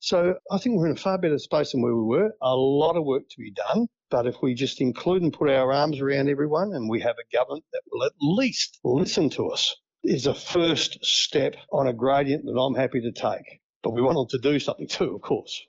So 0.00 0.34
I 0.50 0.58
think 0.58 0.76
we're 0.76 0.86
in 0.86 0.92
a 0.92 0.96
far 0.96 1.18
better 1.18 1.38
space 1.38 1.72
than 1.72 1.82
where 1.82 1.96
we 1.96 2.04
were. 2.04 2.30
A 2.40 2.54
lot 2.54 2.96
of 2.96 3.04
work 3.04 3.24
to 3.28 3.38
be 3.38 3.50
done. 3.50 3.88
But 4.10 4.26
if 4.26 4.36
we 4.42 4.54
just 4.54 4.80
include 4.80 5.22
and 5.22 5.32
put 5.32 5.50
our 5.50 5.72
arms 5.72 6.00
around 6.00 6.28
everyone 6.28 6.72
and 6.72 6.88
we 6.88 7.00
have 7.00 7.16
a 7.18 7.36
government 7.36 7.64
that 7.72 7.82
will 7.90 8.04
at 8.04 8.12
least 8.20 8.78
listen 8.84 9.28
to 9.30 9.48
us, 9.48 9.74
is 10.04 10.26
a 10.26 10.34
first 10.34 11.04
step 11.04 11.56
on 11.72 11.88
a 11.88 11.92
gradient 11.92 12.44
that 12.44 12.58
I'm 12.58 12.74
happy 12.74 13.00
to 13.00 13.12
take. 13.12 13.60
But 13.82 13.90
we 13.90 14.00
want 14.00 14.16
them 14.16 14.40
to 14.40 14.50
do 14.50 14.58
something 14.58 14.86
too, 14.86 15.14
of 15.14 15.22
course. 15.22 15.60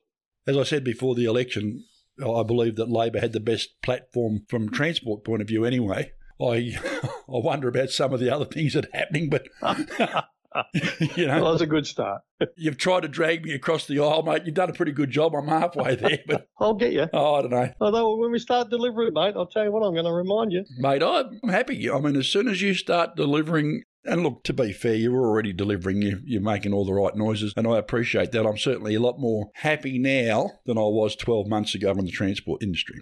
As 0.47 0.57
I 0.57 0.63
said 0.63 0.83
before 0.83 1.15
the 1.15 1.25
election, 1.25 1.85
I 2.21 2.43
believe 2.43 2.75
that 2.75 2.89
Labor 2.89 3.19
had 3.19 3.33
the 3.33 3.39
best 3.39 3.81
platform 3.81 4.45
from 4.47 4.69
transport 4.69 5.23
point 5.23 5.41
of 5.41 5.47
view 5.47 5.65
anyway. 5.65 6.11
I 6.41 6.77
I 7.03 7.09
wonder 7.27 7.67
about 7.67 7.89
some 7.89 8.13
of 8.13 8.19
the 8.19 8.33
other 8.33 8.45
things 8.45 8.73
that 8.73 8.85
are 8.85 8.97
happening, 8.97 9.29
but 9.29 9.47
you 11.15 11.27
know, 11.27 11.41
well, 11.41 11.51
that's 11.51 11.61
a 11.61 11.67
good 11.67 11.85
start. 11.85 12.21
you've 12.55 12.77
tried 12.77 13.01
to 13.01 13.07
drag 13.07 13.43
me 13.43 13.53
across 13.53 13.85
the 13.87 13.99
aisle, 13.99 14.23
mate. 14.23 14.43
You've 14.45 14.55
done 14.55 14.69
a 14.69 14.73
pretty 14.73 14.91
good 14.91 15.11
job. 15.11 15.33
I'm 15.35 15.47
halfway 15.47 15.95
there, 15.95 16.19
but 16.27 16.47
I'll 16.59 16.73
get 16.73 16.93
you. 16.93 17.07
Oh, 17.13 17.35
I 17.35 17.41
don't 17.41 17.51
know. 17.51 17.73
Although 17.81 18.17
when 18.17 18.31
we 18.31 18.39
start 18.39 18.69
delivering, 18.69 19.13
mate, 19.13 19.33
I'll 19.35 19.47
tell 19.47 19.63
you 19.63 19.71
what, 19.71 19.85
I'm 19.85 19.93
going 19.93 20.05
to 20.05 20.13
remind 20.13 20.51
you. 20.51 20.65
Mate, 20.77 21.03
I'm 21.03 21.39
happy. 21.49 21.89
I 21.89 21.99
mean, 21.99 22.15
as 22.15 22.27
soon 22.27 22.47
as 22.47 22.61
you 22.61 22.73
start 22.73 23.15
delivering 23.15 23.83
And 24.05 24.23
look, 24.23 24.43
to 24.45 24.53
be 24.53 24.71
fair, 24.71 24.95
you're 24.95 25.19
already 25.19 25.53
delivering. 25.53 26.01
You, 26.01 26.19
you're 26.23 26.41
making 26.41 26.73
all 26.73 26.85
the 26.85 26.93
right 26.93 27.15
noises, 27.15 27.53
and 27.57 27.67
I 27.67 27.77
appreciate 27.77 28.31
that. 28.31 28.45
I'm 28.45 28.57
certainly 28.57 28.95
a 28.95 28.99
lot 28.99 29.19
more 29.19 29.49
happy 29.55 29.99
now 29.99 30.51
than 30.65 30.77
I 30.77 30.81
was 30.81 31.15
12 31.15 31.47
months 31.47 31.75
ago 31.75 31.91
in 31.91 32.05
the 32.05 32.11
transport 32.11 32.63
industry. 32.63 33.01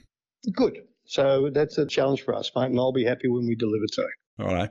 Good. 0.53 0.79
So 1.05 1.49
that's 1.53 1.77
a 1.77 1.85
challenge 1.85 2.23
for 2.23 2.35
us, 2.35 2.51
mate, 2.55 2.65
and 2.65 2.79
I'll 2.79 2.91
be 2.91 3.05
happy 3.05 3.27
when 3.27 3.47
we 3.47 3.55
deliver 3.55 3.85
too. 3.93 4.07
All 4.39 4.53
right. 4.53 4.69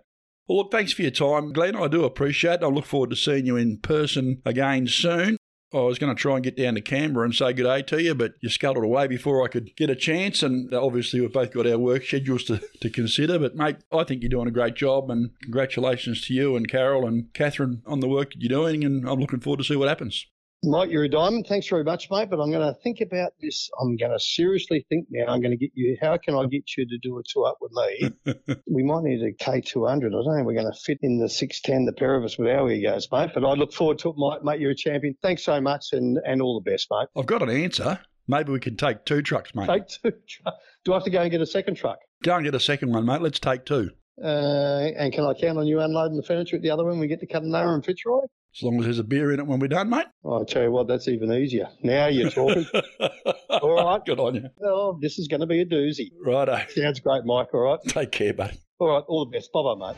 Well, 0.49 0.59
look, 0.59 0.71
thanks 0.71 0.93
for 0.93 1.03
your 1.03 1.11
time, 1.11 1.53
Glenn. 1.53 1.75
I 1.75 1.89
do 1.89 2.05
appreciate 2.05 2.61
it. 2.61 2.63
I 2.63 2.69
look 2.69 2.87
forward 2.87 3.11
to 3.11 3.17
seeing 3.17 3.47
you 3.47 3.57
in 3.57 3.79
person 3.79 4.43
again 4.45 4.87
soon. 4.87 5.37
I 5.75 5.79
was 5.79 5.99
going 5.99 6.15
to 6.15 6.21
try 6.21 6.37
and 6.37 6.45
get 6.45 6.57
down 6.57 6.77
to 6.77 6.81
Canberra 6.81 7.25
and 7.25 7.35
say 7.35 7.53
good 7.53 7.65
day 7.65 7.83
to 7.83 8.01
you, 8.01 8.15
but 8.15 8.35
you 8.41 8.49
scuttled 8.49 8.85
away 8.85 9.09
before 9.09 9.45
I 9.45 9.49
could 9.49 9.75
get 9.75 9.91
a 9.91 9.97
chance. 9.97 10.45
And 10.45 10.73
obviously, 10.73 11.21
we've 11.21 11.33
both 11.33 11.53
got 11.53 11.67
our 11.67 11.77
work 11.77 12.05
schedules 12.05 12.45
to, 12.45 12.63
to 12.81 12.89
consider. 12.89 13.41
But, 13.41 13.57
mate, 13.57 13.79
I 13.93 14.05
think 14.05 14.23
you're 14.23 14.31
doing 14.31 14.47
a 14.47 14.53
great 14.53 14.77
job. 14.77 15.11
And 15.11 15.31
congratulations 15.43 16.25
to 16.27 16.35
you 16.35 16.55
and 16.55 16.71
Carol 16.71 17.07
and 17.07 17.33
Catherine 17.35 17.83
on 17.85 17.99
the 17.99 18.09
work 18.09 18.31
that 18.31 18.41
you're 18.41 18.49
doing. 18.49 18.85
And 18.85 19.09
I'm 19.09 19.19
looking 19.19 19.41
forward 19.41 19.59
to 19.59 19.65
see 19.65 19.77
what 19.77 19.89
happens. 19.89 20.27
Mike, 20.67 20.91
you're 20.91 21.05
a 21.05 21.09
diamond. 21.09 21.47
Thanks 21.49 21.69
very 21.69 21.85
much, 21.85 22.11
mate. 22.11 22.29
But 22.29 22.41
I'm 22.41 22.51
going 22.51 22.67
to 22.67 22.79
think 22.81 23.01
about 23.01 23.33
this. 23.41 23.71
I'm 23.81 23.97
going 23.97 24.13
to 24.13 24.19
seriously 24.19 24.85
think 24.89 25.07
now. 25.11 25.33
I'm 25.33 25.41
going 25.41 25.53
to 25.53 25.57
get 25.57 25.71
you. 25.75 25.97
How 26.01 26.17
can 26.17 26.35
I 26.35 26.45
get 26.47 26.77
you 26.77 26.87
to 26.87 26.99
do 26.99 27.19
a 27.19 27.23
tour 27.27 27.47
up 27.47 27.59
with 27.61 27.73
me? 27.73 28.57
we 28.67 28.83
might 28.83 29.05
need 29.05 29.23
a 29.23 29.33
K200. 29.33 29.89
I 29.89 29.99
don't 29.99 30.11
know. 30.11 30.45
We're 30.45 30.61
going 30.61 30.71
to 30.71 30.79
fit 30.79 30.99
in 31.03 31.19
the 31.19 31.29
610, 31.29 31.87
the 31.87 31.93
pair 31.93 32.17
of 32.17 32.25
us 32.25 32.37
with 32.37 32.49
our 32.49 32.71
egos, 32.71 33.09
mate. 33.13 33.31
But 33.33 33.45
I 33.45 33.53
look 33.53 33.73
forward 33.73 33.99
to 34.01 34.11
it, 34.11 34.17
mate. 34.19 34.45
Mate, 34.45 34.61
you're 34.61 34.73
a 34.73 34.77
champion. 34.77 35.17
Thanks 35.23 35.45
so 35.45 35.61
much, 35.61 35.93
and 35.93 36.19
and 36.27 36.43
all 36.43 36.61
the 36.61 36.71
best, 36.71 36.89
mate. 36.91 37.09
I've 37.17 37.27
got 37.27 37.43
an 37.43 37.51
answer. 37.51 38.01
Maybe 38.29 38.51
we 38.51 38.61
can 38.61 38.77
take 38.77 39.05
two 39.05 39.23
trucks, 39.23 39.55
mate. 39.55 39.69
Take 39.69 39.89
two. 39.89 40.13
Truck. 40.29 40.55
Do 40.85 40.93
I 40.93 40.97
have 40.97 41.05
to 41.05 41.11
go 41.11 41.23
and 41.23 41.31
get 41.31 41.41
a 41.41 41.47
second 41.47 41.77
truck? 41.77 41.99
Go 42.25 42.35
and 42.35 42.45
get 42.45 42.55
a 42.55 42.61
second 42.61 42.93
one, 42.93 43.07
mate. 43.07 43.23
Let's 43.23 43.39
take 43.39 43.65
two. 43.65 43.91
Uh, 44.23 44.89
and 44.97 45.13
can 45.13 45.25
I 45.25 45.35
count 45.35 45.59
on 45.59 45.67
you 45.67 45.81
unloading 45.81 46.17
the 46.17 46.23
furniture 46.23 46.57
at 46.57 46.63
the 46.63 46.71
other 46.71 46.83
one? 46.85 46.93
When 46.93 47.01
we 47.01 47.07
get 47.07 47.21
to 47.21 47.27
Kununurra 47.27 47.75
and 47.75 47.85
Fitzroy. 47.85 48.23
As 48.57 48.63
long 48.63 48.79
as 48.79 48.85
there's 48.85 48.99
a 48.99 49.05
beer 49.05 49.33
in 49.33 49.39
it 49.39 49.47
when 49.47 49.59
we're 49.59 49.69
done, 49.69 49.91
mate. 49.91 50.07
Oh, 50.25 50.41
I 50.41 50.45
tell 50.45 50.63
you 50.63 50.71
what, 50.71 50.89
that's 50.89 51.09
even 51.09 51.31
easier. 51.31 51.69
Now 51.83 52.07
you're 52.07 52.31
talking. 52.31 52.67
all 53.51 53.75
right. 53.85 54.03
Good 54.03 54.19
on 54.19 54.35
you. 54.37 54.49
Oh, 54.63 54.99
this 54.99 55.19
is 55.19 55.29
going 55.29 55.41
to 55.41 55.47
be 55.47 55.61
a 55.61 55.67
doozy. 55.67 56.09
Righto. 56.25 56.59
Sounds 56.71 57.01
great, 57.01 57.27
Mike. 57.27 57.49
All 57.53 57.61
right. 57.61 57.79
Take 57.87 58.13
care, 58.13 58.33
buddy. 58.33 58.59
All 58.79 58.89
right. 58.89 59.05
All 59.09 59.27
the 59.27 59.31
best. 59.31 59.53
Bye 59.53 59.61
bye, 59.63 59.75
mate. 59.75 59.97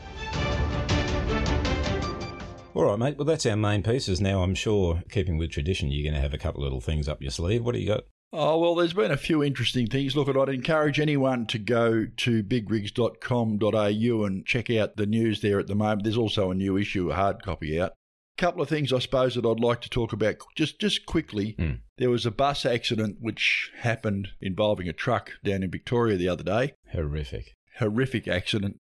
All 2.73 2.83
right, 2.83 2.99
mate. 2.99 3.17
Well, 3.17 3.23
that's 3.23 3.45
our 3.45 3.55
main 3.55 3.81
pieces. 3.81 4.19
Now, 4.19 4.43
I'm 4.43 4.55
sure, 4.55 5.03
keeping 5.09 5.37
with 5.37 5.51
tradition, 5.51 5.89
you're 5.89 6.03
going 6.03 6.15
to 6.15 6.21
have 6.21 6.33
a 6.33 6.37
couple 6.37 6.61
of 6.61 6.65
little 6.65 6.81
things 6.81 7.07
up 7.07 7.21
your 7.21 7.31
sleeve. 7.31 7.63
What 7.63 7.75
do 7.75 7.79
you 7.79 7.87
got? 7.87 8.03
Oh, 8.33 8.59
well, 8.59 8.75
there's 8.75 8.93
been 8.93 9.11
a 9.11 9.17
few 9.17 9.41
interesting 9.41 9.87
things. 9.87 10.17
Look, 10.17 10.27
I'd 10.27 10.49
encourage 10.49 10.99
anyone 10.99 11.47
to 11.47 11.57
go 11.57 12.07
to 12.17 12.43
bigrigs.com.au 12.43 14.23
and 14.25 14.45
check 14.45 14.69
out 14.69 14.97
the 14.97 15.05
news 15.05 15.39
there 15.39 15.59
at 15.59 15.67
the 15.67 15.75
moment. 15.75 16.03
There's 16.03 16.17
also 16.17 16.51
a 16.51 16.55
new 16.55 16.75
issue, 16.75 17.09
a 17.09 17.15
hard 17.15 17.41
copy 17.41 17.79
out. 17.79 17.93
Couple 18.39 18.61
of 18.61 18.69
things 18.69 18.93
I 18.93 18.99
suppose 18.99 19.35
that 19.35 19.45
I'd 19.45 19.59
like 19.59 19.81
to 19.81 19.89
talk 19.89 20.13
about 20.13 20.37
just 20.55 20.79
just 20.79 21.05
quickly. 21.05 21.55
There 21.97 22.09
was 22.09 22.25
a 22.25 22.31
bus 22.31 22.65
accident 22.65 23.17
which 23.19 23.71
happened 23.79 24.29
involving 24.39 24.87
a 24.87 24.93
truck 24.93 25.31
down 25.43 25.61
in 25.61 25.69
Victoria 25.69 26.15
the 26.15 26.29
other 26.29 26.43
day. 26.43 26.73
Horrific. 26.93 27.55
Horrific 27.79 28.27
accident. 28.27 28.79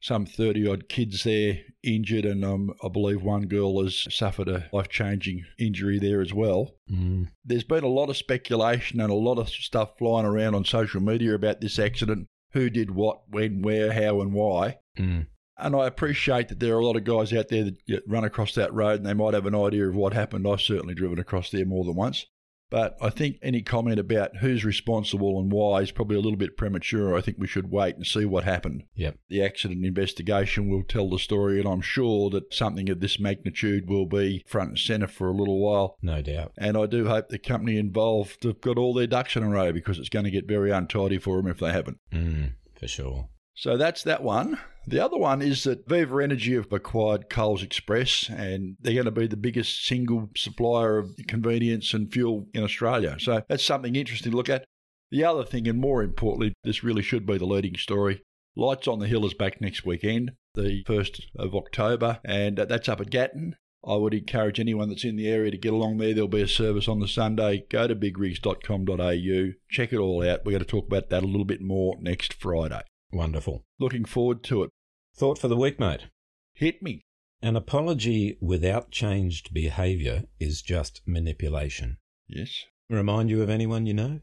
Some 0.00 0.26
30 0.26 0.68
odd 0.68 0.88
kids 0.88 1.24
there 1.24 1.60
injured, 1.82 2.26
and 2.26 2.44
um, 2.44 2.74
I 2.84 2.88
believe 2.88 3.22
one 3.22 3.46
girl 3.46 3.82
has 3.82 4.06
suffered 4.14 4.48
a 4.48 4.68
life 4.70 4.88
changing 4.88 5.44
injury 5.58 5.98
there 5.98 6.20
as 6.20 6.32
well. 6.34 6.74
Mm. 6.92 7.28
There's 7.44 7.64
been 7.64 7.84
a 7.84 7.88
lot 7.88 8.10
of 8.10 8.16
speculation 8.18 9.00
and 9.00 9.10
a 9.10 9.14
lot 9.14 9.38
of 9.38 9.48
stuff 9.48 9.96
flying 9.98 10.26
around 10.26 10.54
on 10.54 10.66
social 10.66 11.00
media 11.00 11.34
about 11.34 11.62
this 11.62 11.78
accident 11.78 12.26
who 12.52 12.68
did 12.68 12.90
what, 12.90 13.22
when, 13.28 13.62
where, 13.62 13.92
how, 13.92 14.20
and 14.20 14.34
why. 14.34 14.78
Mm. 14.98 15.26
And 15.56 15.76
I 15.76 15.86
appreciate 15.86 16.48
that 16.48 16.60
there 16.60 16.74
are 16.74 16.80
a 16.80 16.86
lot 16.86 16.96
of 16.96 17.04
guys 17.04 17.32
out 17.32 17.48
there 17.48 17.64
that 17.64 18.02
run 18.06 18.24
across 18.24 18.54
that 18.54 18.74
road 18.74 18.98
and 18.98 19.06
they 19.06 19.14
might 19.14 19.34
have 19.34 19.46
an 19.46 19.54
idea 19.54 19.88
of 19.88 19.94
what 19.94 20.12
happened. 20.12 20.46
I've 20.46 20.60
certainly 20.60 20.94
driven 20.94 21.18
across 21.18 21.50
there 21.50 21.64
more 21.64 21.84
than 21.84 21.94
once. 21.94 22.26
But 22.70 22.96
I 23.00 23.08
think 23.10 23.38
any 23.40 23.62
comment 23.62 24.00
about 24.00 24.38
who's 24.38 24.64
responsible 24.64 25.38
and 25.38 25.52
why 25.52 25.82
is 25.82 25.92
probably 25.92 26.16
a 26.16 26.20
little 26.20 26.38
bit 26.38 26.56
premature. 26.56 27.16
I 27.16 27.20
think 27.20 27.36
we 27.38 27.46
should 27.46 27.70
wait 27.70 27.94
and 27.94 28.04
see 28.04 28.24
what 28.24 28.42
happened. 28.42 28.82
Yep. 28.96 29.16
The 29.28 29.44
accident 29.44 29.84
investigation 29.84 30.68
will 30.68 30.82
tell 30.82 31.08
the 31.08 31.20
story, 31.20 31.60
and 31.60 31.68
I'm 31.68 31.82
sure 31.82 32.30
that 32.30 32.52
something 32.52 32.88
of 32.90 32.98
this 32.98 33.20
magnitude 33.20 33.88
will 33.88 34.06
be 34.06 34.42
front 34.48 34.70
and 34.70 34.78
centre 34.78 35.06
for 35.06 35.28
a 35.28 35.36
little 35.36 35.60
while. 35.60 35.98
No 36.02 36.20
doubt. 36.20 36.52
And 36.58 36.76
I 36.76 36.86
do 36.86 37.06
hope 37.06 37.28
the 37.28 37.38
company 37.38 37.76
involved 37.76 38.42
have 38.42 38.60
got 38.60 38.78
all 38.78 38.92
their 38.92 39.06
ducks 39.06 39.36
in 39.36 39.44
a 39.44 39.48
row 39.48 39.70
because 39.72 40.00
it's 40.00 40.08
going 40.08 40.24
to 40.24 40.30
get 40.32 40.48
very 40.48 40.72
untidy 40.72 41.18
for 41.18 41.36
them 41.36 41.46
if 41.46 41.60
they 41.60 41.70
haven't. 41.70 41.98
Mm, 42.12 42.54
for 42.74 42.88
sure. 42.88 43.28
So 43.54 43.76
that's 43.76 44.02
that 44.02 44.22
one. 44.22 44.58
The 44.86 45.00
other 45.00 45.16
one 45.16 45.40
is 45.40 45.64
that 45.64 45.88
Viva 45.88 46.22
Energy 46.22 46.54
have 46.54 46.70
acquired 46.72 47.30
Coles 47.30 47.62
Express 47.62 48.28
and 48.28 48.76
they're 48.80 48.94
going 48.94 49.06
to 49.06 49.10
be 49.10 49.26
the 49.26 49.36
biggest 49.36 49.86
single 49.86 50.28
supplier 50.36 50.98
of 50.98 51.16
convenience 51.26 51.94
and 51.94 52.12
fuel 52.12 52.46
in 52.52 52.62
Australia. 52.62 53.16
So 53.18 53.42
that's 53.48 53.64
something 53.64 53.96
interesting 53.96 54.32
to 54.32 54.36
look 54.36 54.50
at. 54.50 54.64
The 55.10 55.24
other 55.24 55.44
thing, 55.44 55.68
and 55.68 55.80
more 55.80 56.02
importantly, 56.02 56.52
this 56.64 56.84
really 56.84 57.02
should 57.02 57.24
be 57.24 57.38
the 57.38 57.46
leading 57.46 57.76
story 57.76 58.20
Lights 58.56 58.86
on 58.86 59.00
the 59.00 59.08
Hill 59.08 59.26
is 59.26 59.34
back 59.34 59.60
next 59.60 59.84
weekend, 59.84 60.32
the 60.54 60.84
1st 60.84 61.22
of 61.36 61.56
October, 61.56 62.20
and 62.24 62.56
that's 62.56 62.88
up 62.88 63.00
at 63.00 63.10
Gatton. 63.10 63.56
I 63.84 63.96
would 63.96 64.14
encourage 64.14 64.60
anyone 64.60 64.88
that's 64.88 65.04
in 65.04 65.16
the 65.16 65.28
area 65.28 65.50
to 65.50 65.58
get 65.58 65.72
along 65.72 65.98
there. 65.98 66.14
There'll 66.14 66.28
be 66.28 66.40
a 66.40 66.48
service 66.48 66.88
on 66.88 67.00
the 67.00 67.08
Sunday. 67.08 67.66
Go 67.68 67.88
to 67.88 67.96
bigrigs.com.au, 67.96 69.52
check 69.68 69.92
it 69.92 69.98
all 69.98 70.22
out. 70.22 70.44
We're 70.44 70.52
going 70.52 70.64
to 70.64 70.64
talk 70.64 70.86
about 70.86 71.10
that 71.10 71.24
a 71.24 71.26
little 71.26 71.44
bit 71.44 71.60
more 71.60 71.96
next 72.00 72.32
Friday. 72.34 72.80
Wonderful. 73.12 73.64
Looking 73.78 74.04
forward 74.04 74.42
to 74.44 74.64
it. 74.64 74.70
Thought 75.16 75.38
for 75.38 75.48
the 75.48 75.56
week, 75.56 75.78
mate. 75.78 76.06
Hit 76.54 76.82
me. 76.82 77.02
An 77.42 77.56
apology 77.56 78.38
without 78.40 78.90
changed 78.90 79.52
behaviour 79.52 80.24
is 80.40 80.62
just 80.62 81.02
manipulation. 81.06 81.98
Yes. 82.26 82.64
Remind 82.88 83.30
you 83.30 83.42
of 83.42 83.50
anyone 83.50 83.86
you 83.86 83.94
know? 83.94 84.20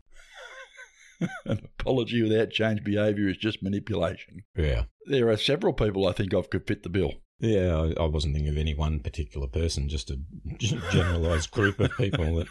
An 1.46 1.62
apology 1.80 2.24
without 2.24 2.50
changed 2.50 2.84
behaviour 2.84 3.30
is 3.30 3.38
just 3.38 3.62
manipulation. 3.62 4.44
Yeah. 4.56 4.86
There 5.06 5.30
are 5.30 5.38
several 5.38 5.74
people 5.74 6.08
I 6.08 6.14
think 6.14 6.34
of 6.34 6.50
could 6.50 6.66
fit 6.68 6.84
the 6.84 6.90
bill. 6.90 7.14
Yeah, 7.42 7.76
I, 7.98 8.04
I 8.04 8.06
wasn't 8.06 8.36
thinking 8.36 8.52
of 8.52 8.58
any 8.58 8.76
one 8.76 9.00
particular 9.00 9.48
person, 9.48 9.90
just 9.90 10.12
a 10.12 10.20
g- 10.58 10.80
generalised 10.92 11.50
group 11.50 11.80
of 11.80 11.92
people 11.98 12.36
that 12.36 12.48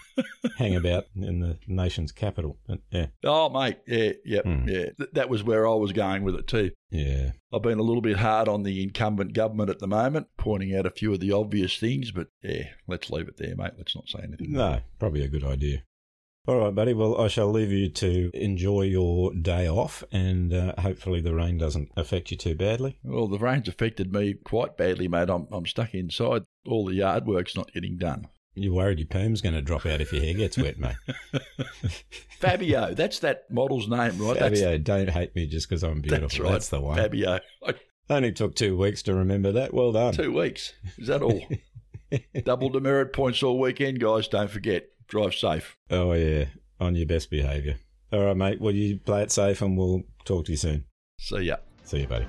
hang 0.59 0.75
about 0.75 1.05
in 1.15 1.39
the 1.39 1.59
nation's 1.69 2.11
capital. 2.11 2.59
But, 2.67 2.81
yeah. 2.91 3.07
Oh, 3.25 3.49
mate, 3.49 3.79
yeah, 3.87 4.13
yeah, 4.25 4.41
hmm. 4.43 4.69
yeah. 4.69 4.87
Th- 4.99 5.11
that 5.13 5.31
was 5.31 5.45
where 5.45 5.67
I 5.67 5.75
was 5.75 5.93
going 5.93 6.25
with 6.25 6.35
it 6.35 6.49
too. 6.49 6.73
Yeah. 6.91 7.31
I've 7.53 7.63
been 7.63 7.79
a 7.79 7.83
little 7.83 8.03
bit 8.03 8.17
hard 8.17 8.49
on 8.49 8.65
the 8.65 8.83
incumbent 8.83 9.33
government 9.33 9.71
at 9.71 9.79
the 9.79 9.87
moment, 9.87 10.27
pointing 10.37 10.75
out 10.75 10.87
a 10.87 10.91
few 10.91 11.13
of 11.13 11.21
the 11.21 11.33
obvious 11.33 11.79
things, 11.79 12.11
but 12.11 12.27
yeah, 12.43 12.65
let's 12.89 13.11
leave 13.11 13.29
it 13.29 13.37
there, 13.37 13.55
mate. 13.57 13.73
Let's 13.79 13.95
not 13.95 14.09
say 14.09 14.21
anything. 14.25 14.53
No, 14.53 14.81
probably 14.99 15.23
a 15.23 15.29
good 15.29 15.45
idea. 15.45 15.83
All 16.47 16.59
right, 16.59 16.75
buddy. 16.75 16.95
Well, 16.95 17.21
I 17.21 17.29
shall 17.29 17.51
leave 17.51 17.71
you 17.71 17.89
to 17.91 18.31
enjoy 18.35 18.83
your 18.83 19.33
day 19.35 19.69
off, 19.69 20.03
and 20.11 20.53
uh, 20.53 20.75
hopefully 20.81 21.21
the 21.21 21.35
rain 21.35 21.59
doesn't 21.59 21.91
affect 21.97 22.31
you 22.31 22.37
too 22.37 22.55
badly. 22.55 22.99
Well, 23.05 23.29
the 23.29 23.39
rain's 23.39 23.69
affected 23.69 24.13
me 24.13 24.35
quite 24.35 24.77
badly, 24.77 25.07
mate. 25.07 25.29
I'm, 25.29 25.47
I'm 25.53 25.67
stuck 25.67 25.95
inside. 25.95 26.43
All 26.67 26.87
the 26.87 26.95
yard 26.95 27.27
work's 27.27 27.55
not 27.57 27.73
getting 27.73 27.99
done. 27.99 28.27
You're 28.55 28.75
worried 28.75 28.99
your 28.99 29.07
perm's 29.07 29.43
going 29.43 29.55
to 29.55 29.63
drop 29.63 29.87
out 29.87 30.01
if 30.01 30.13
your 30.13 30.23
hair 30.23 30.35
gets 30.35 30.57
wet, 30.59 30.79
mate. 30.79 30.97
Fabio, 32.41 32.95
that's 32.95 33.21
that 33.21 33.45
model's 33.51 33.89
name, 33.89 34.19
right? 34.19 34.35
That's- 34.39 34.61
Fabio, 34.61 34.79
don't 34.79 35.11
hate 35.11 35.37
me 35.37 35.47
just 35.47 35.69
because 35.69 35.83
I'm 35.83 36.01
beautiful. 36.01 36.27
That's 36.29 36.41
right. 36.41 36.53
That's 36.53 36.69
the 36.69 36.81
one. 36.81 36.97
Fabio. 36.97 37.39
Only 38.09 38.33
took 38.33 38.57
two 38.57 38.77
weeks 38.77 39.03
to 39.05 39.15
remember 39.15 39.53
that. 39.53 39.73
Well 39.73 39.93
done. 39.93 40.15
Two 40.15 40.33
weeks. 40.33 40.73
Is 40.99 41.07
that 41.09 41.23
all? 41.23 41.41
Double 42.45 42.71
demerit 42.71 43.13
points 43.13 43.43
all 43.43 43.59
weekend, 43.61 44.01
guys. 44.01 44.27
Don't 44.27 44.51
forget. 44.51 44.87
Drive 45.11 45.35
safe. 45.35 45.77
Oh, 45.91 46.13
yeah. 46.13 46.47
On 46.79 46.95
your 46.95 47.07
best 47.07 47.31
behaviour. 47.31 47.77
All 48.13 48.25
right, 48.25 48.37
mate. 48.37 48.61
Well, 48.61 48.75
you 48.75 48.99
play 48.99 49.23
it 49.23 49.33
safe 49.33 49.61
and 49.61 49.77
we'll 49.77 50.05
talk 50.25 50.47
to 50.47 50.53
you 50.53 50.57
soon. 50.57 50.85
See 51.19 51.41
ya. 51.41 51.57
See 51.83 52.01
you, 52.01 52.07
buddy. 52.07 52.27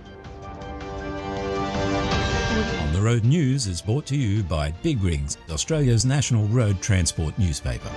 On 2.81 2.93
the 2.93 3.01
Road 3.01 3.23
News 3.23 3.67
is 3.67 3.81
brought 3.81 4.05
to 4.07 4.17
you 4.17 4.43
by 4.43 4.71
Big 4.83 5.01
Rigs, 5.01 5.37
Australia's 5.49 6.05
national 6.05 6.47
road 6.47 6.81
transport 6.81 7.37
newspaper. 7.37 7.89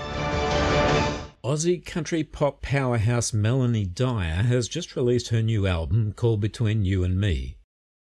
Aussie 1.42 1.84
country 1.84 2.22
pop 2.22 2.62
powerhouse 2.62 3.32
Melanie 3.32 3.86
Dyer 3.86 4.42
has 4.42 4.68
just 4.68 4.96
released 4.96 5.28
her 5.28 5.42
new 5.42 5.66
album 5.66 6.12
called 6.12 6.40
Between 6.40 6.84
You 6.84 7.04
and 7.04 7.18
Me. 7.18 7.56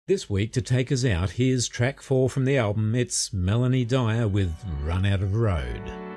This 0.08 0.28
week, 0.28 0.52
to 0.54 0.60
take 0.60 0.90
us 0.90 1.04
out, 1.04 1.30
here's 1.30 1.68
track 1.68 2.02
four 2.02 2.28
from 2.28 2.44
the 2.44 2.58
album. 2.58 2.94
It's 2.94 3.32
Melanie 3.32 3.84
Dyer 3.84 4.26
with 4.28 4.52
Run 4.84 5.06
Out 5.06 5.22
of 5.22 5.34
Road. 5.36 6.11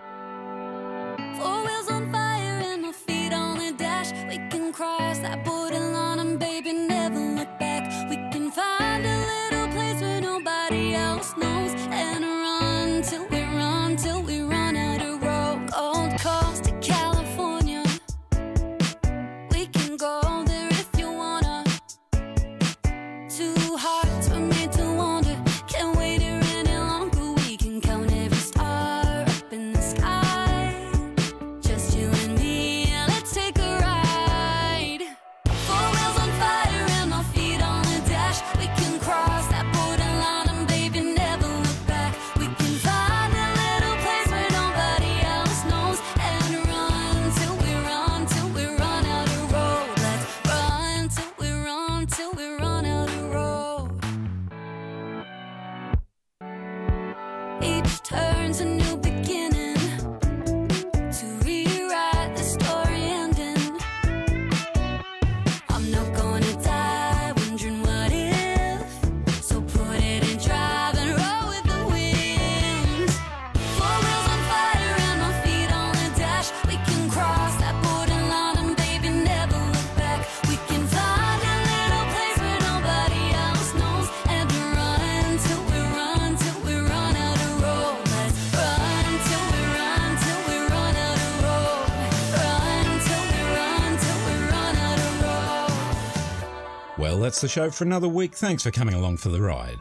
That's 97.19 97.41
the 97.41 97.47
show 97.47 97.69
for 97.69 97.83
another 97.83 98.07
week. 98.07 98.35
Thanks 98.35 98.63
for 98.63 98.71
coming 98.71 98.95
along 98.95 99.17
for 99.17 99.29
the 99.29 99.41
ride. 99.41 99.77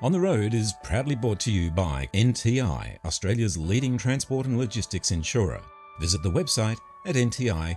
On 0.00 0.12
the 0.12 0.20
Road 0.20 0.54
is 0.54 0.74
proudly 0.84 1.16
brought 1.16 1.40
to 1.40 1.50
you 1.50 1.70
by 1.70 2.08
NTI, 2.14 2.98
Australia's 3.04 3.58
leading 3.58 3.98
transport 3.98 4.46
and 4.46 4.56
logistics 4.56 5.10
insurer. 5.10 5.60
Visit 5.98 6.22
the 6.22 6.30
website 6.30 6.78
at 7.06 7.16
nti.com.au. 7.16 7.74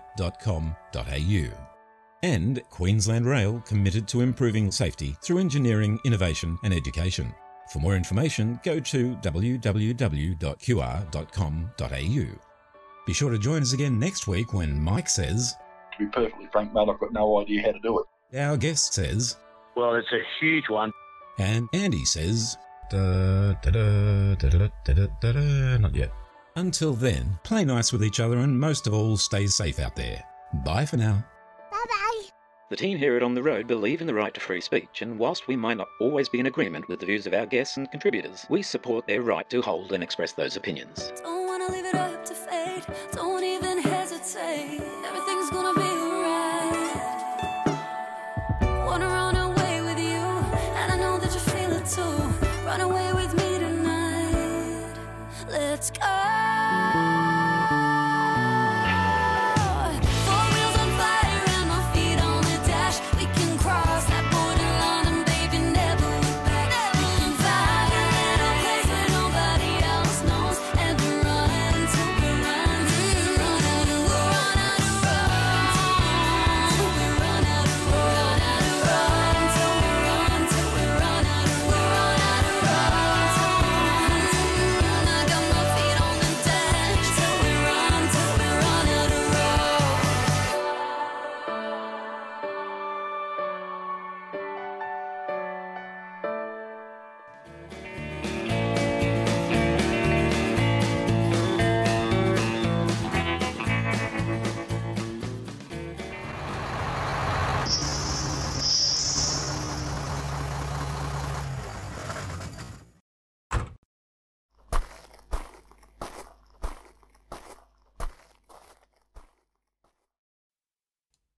And 2.23 2.61
Queensland 2.69 3.25
Rail 3.25 3.59
committed 3.65 4.07
to 4.09 4.21
improving 4.21 4.71
safety 4.71 5.15
through 5.23 5.39
engineering, 5.39 5.99
innovation 6.05 6.59
and 6.63 6.73
education. 6.73 7.33
For 7.71 7.79
more 7.79 7.95
information, 7.95 8.59
go 8.63 8.79
to 8.79 9.15
www.qr.com.au. 9.15 10.41
Be 13.07 13.13
sure 13.13 13.31
to 13.31 13.39
join 13.39 13.61
us 13.63 13.73
again 13.73 13.97
next 13.97 14.27
week 14.27 14.53
when 14.53 14.79
Mike 14.79 15.09
says, 15.09 15.55
To 15.93 16.05
be 16.05 16.11
perfectly 16.11 16.47
frank, 16.51 16.71
mate, 16.73 16.87
I've 16.87 16.99
got 16.99 17.13
no 17.13 17.41
idea 17.41 17.63
how 17.63 17.71
to 17.71 17.79
do 17.79 17.99
it. 17.99 18.05
Our 18.37 18.55
guest 18.55 18.93
says, 18.93 19.35
Well, 19.75 19.95
it's 19.95 20.11
a 20.13 20.21
huge 20.39 20.69
one. 20.69 20.93
And 21.37 21.67
Andy 21.73 22.05
says, 22.05 22.57
Not 22.93 23.65
yet. 25.93 26.11
Until 26.55 26.93
then, 26.93 27.39
play 27.43 27.65
nice 27.65 27.91
with 27.91 28.03
each 28.03 28.21
other 28.21 28.37
and 28.37 28.57
most 28.59 28.87
of 28.87 28.93
all, 28.93 29.17
stay 29.17 29.47
safe 29.47 29.79
out 29.79 29.95
there. 29.95 30.23
Bye 30.65 30.85
for 30.85 30.95
now. 30.97 31.25
Bye 31.71 31.85
bye. 31.89 32.21
The 32.69 32.77
team 32.77 32.97
here 32.97 33.17
at 33.17 33.23
On 33.23 33.33
the 33.33 33.43
Road 33.43 33.67
believe 33.67 33.99
in 33.99 34.07
the 34.07 34.13
right 34.13 34.33
to 34.33 34.39
free 34.39 34.61
speech, 34.61 35.01
and 35.01 35.19
whilst 35.19 35.47
we 35.47 35.57
might 35.57 35.77
not 35.77 35.89
always 35.99 36.29
be 36.29 36.39
in 36.39 36.45
agreement 36.45 36.87
with 36.87 37.01
the 37.01 37.05
views 37.05 37.27
of 37.27 37.33
our 37.33 37.45
guests 37.45 37.75
and 37.75 37.91
contributors, 37.91 38.45
we 38.49 38.61
support 38.61 39.07
their 39.07 39.21
right 39.21 39.49
to 39.49 39.61
hold 39.61 39.91
and 39.91 40.01
express 40.01 40.31
those 40.31 40.55
opinions. 40.55 41.11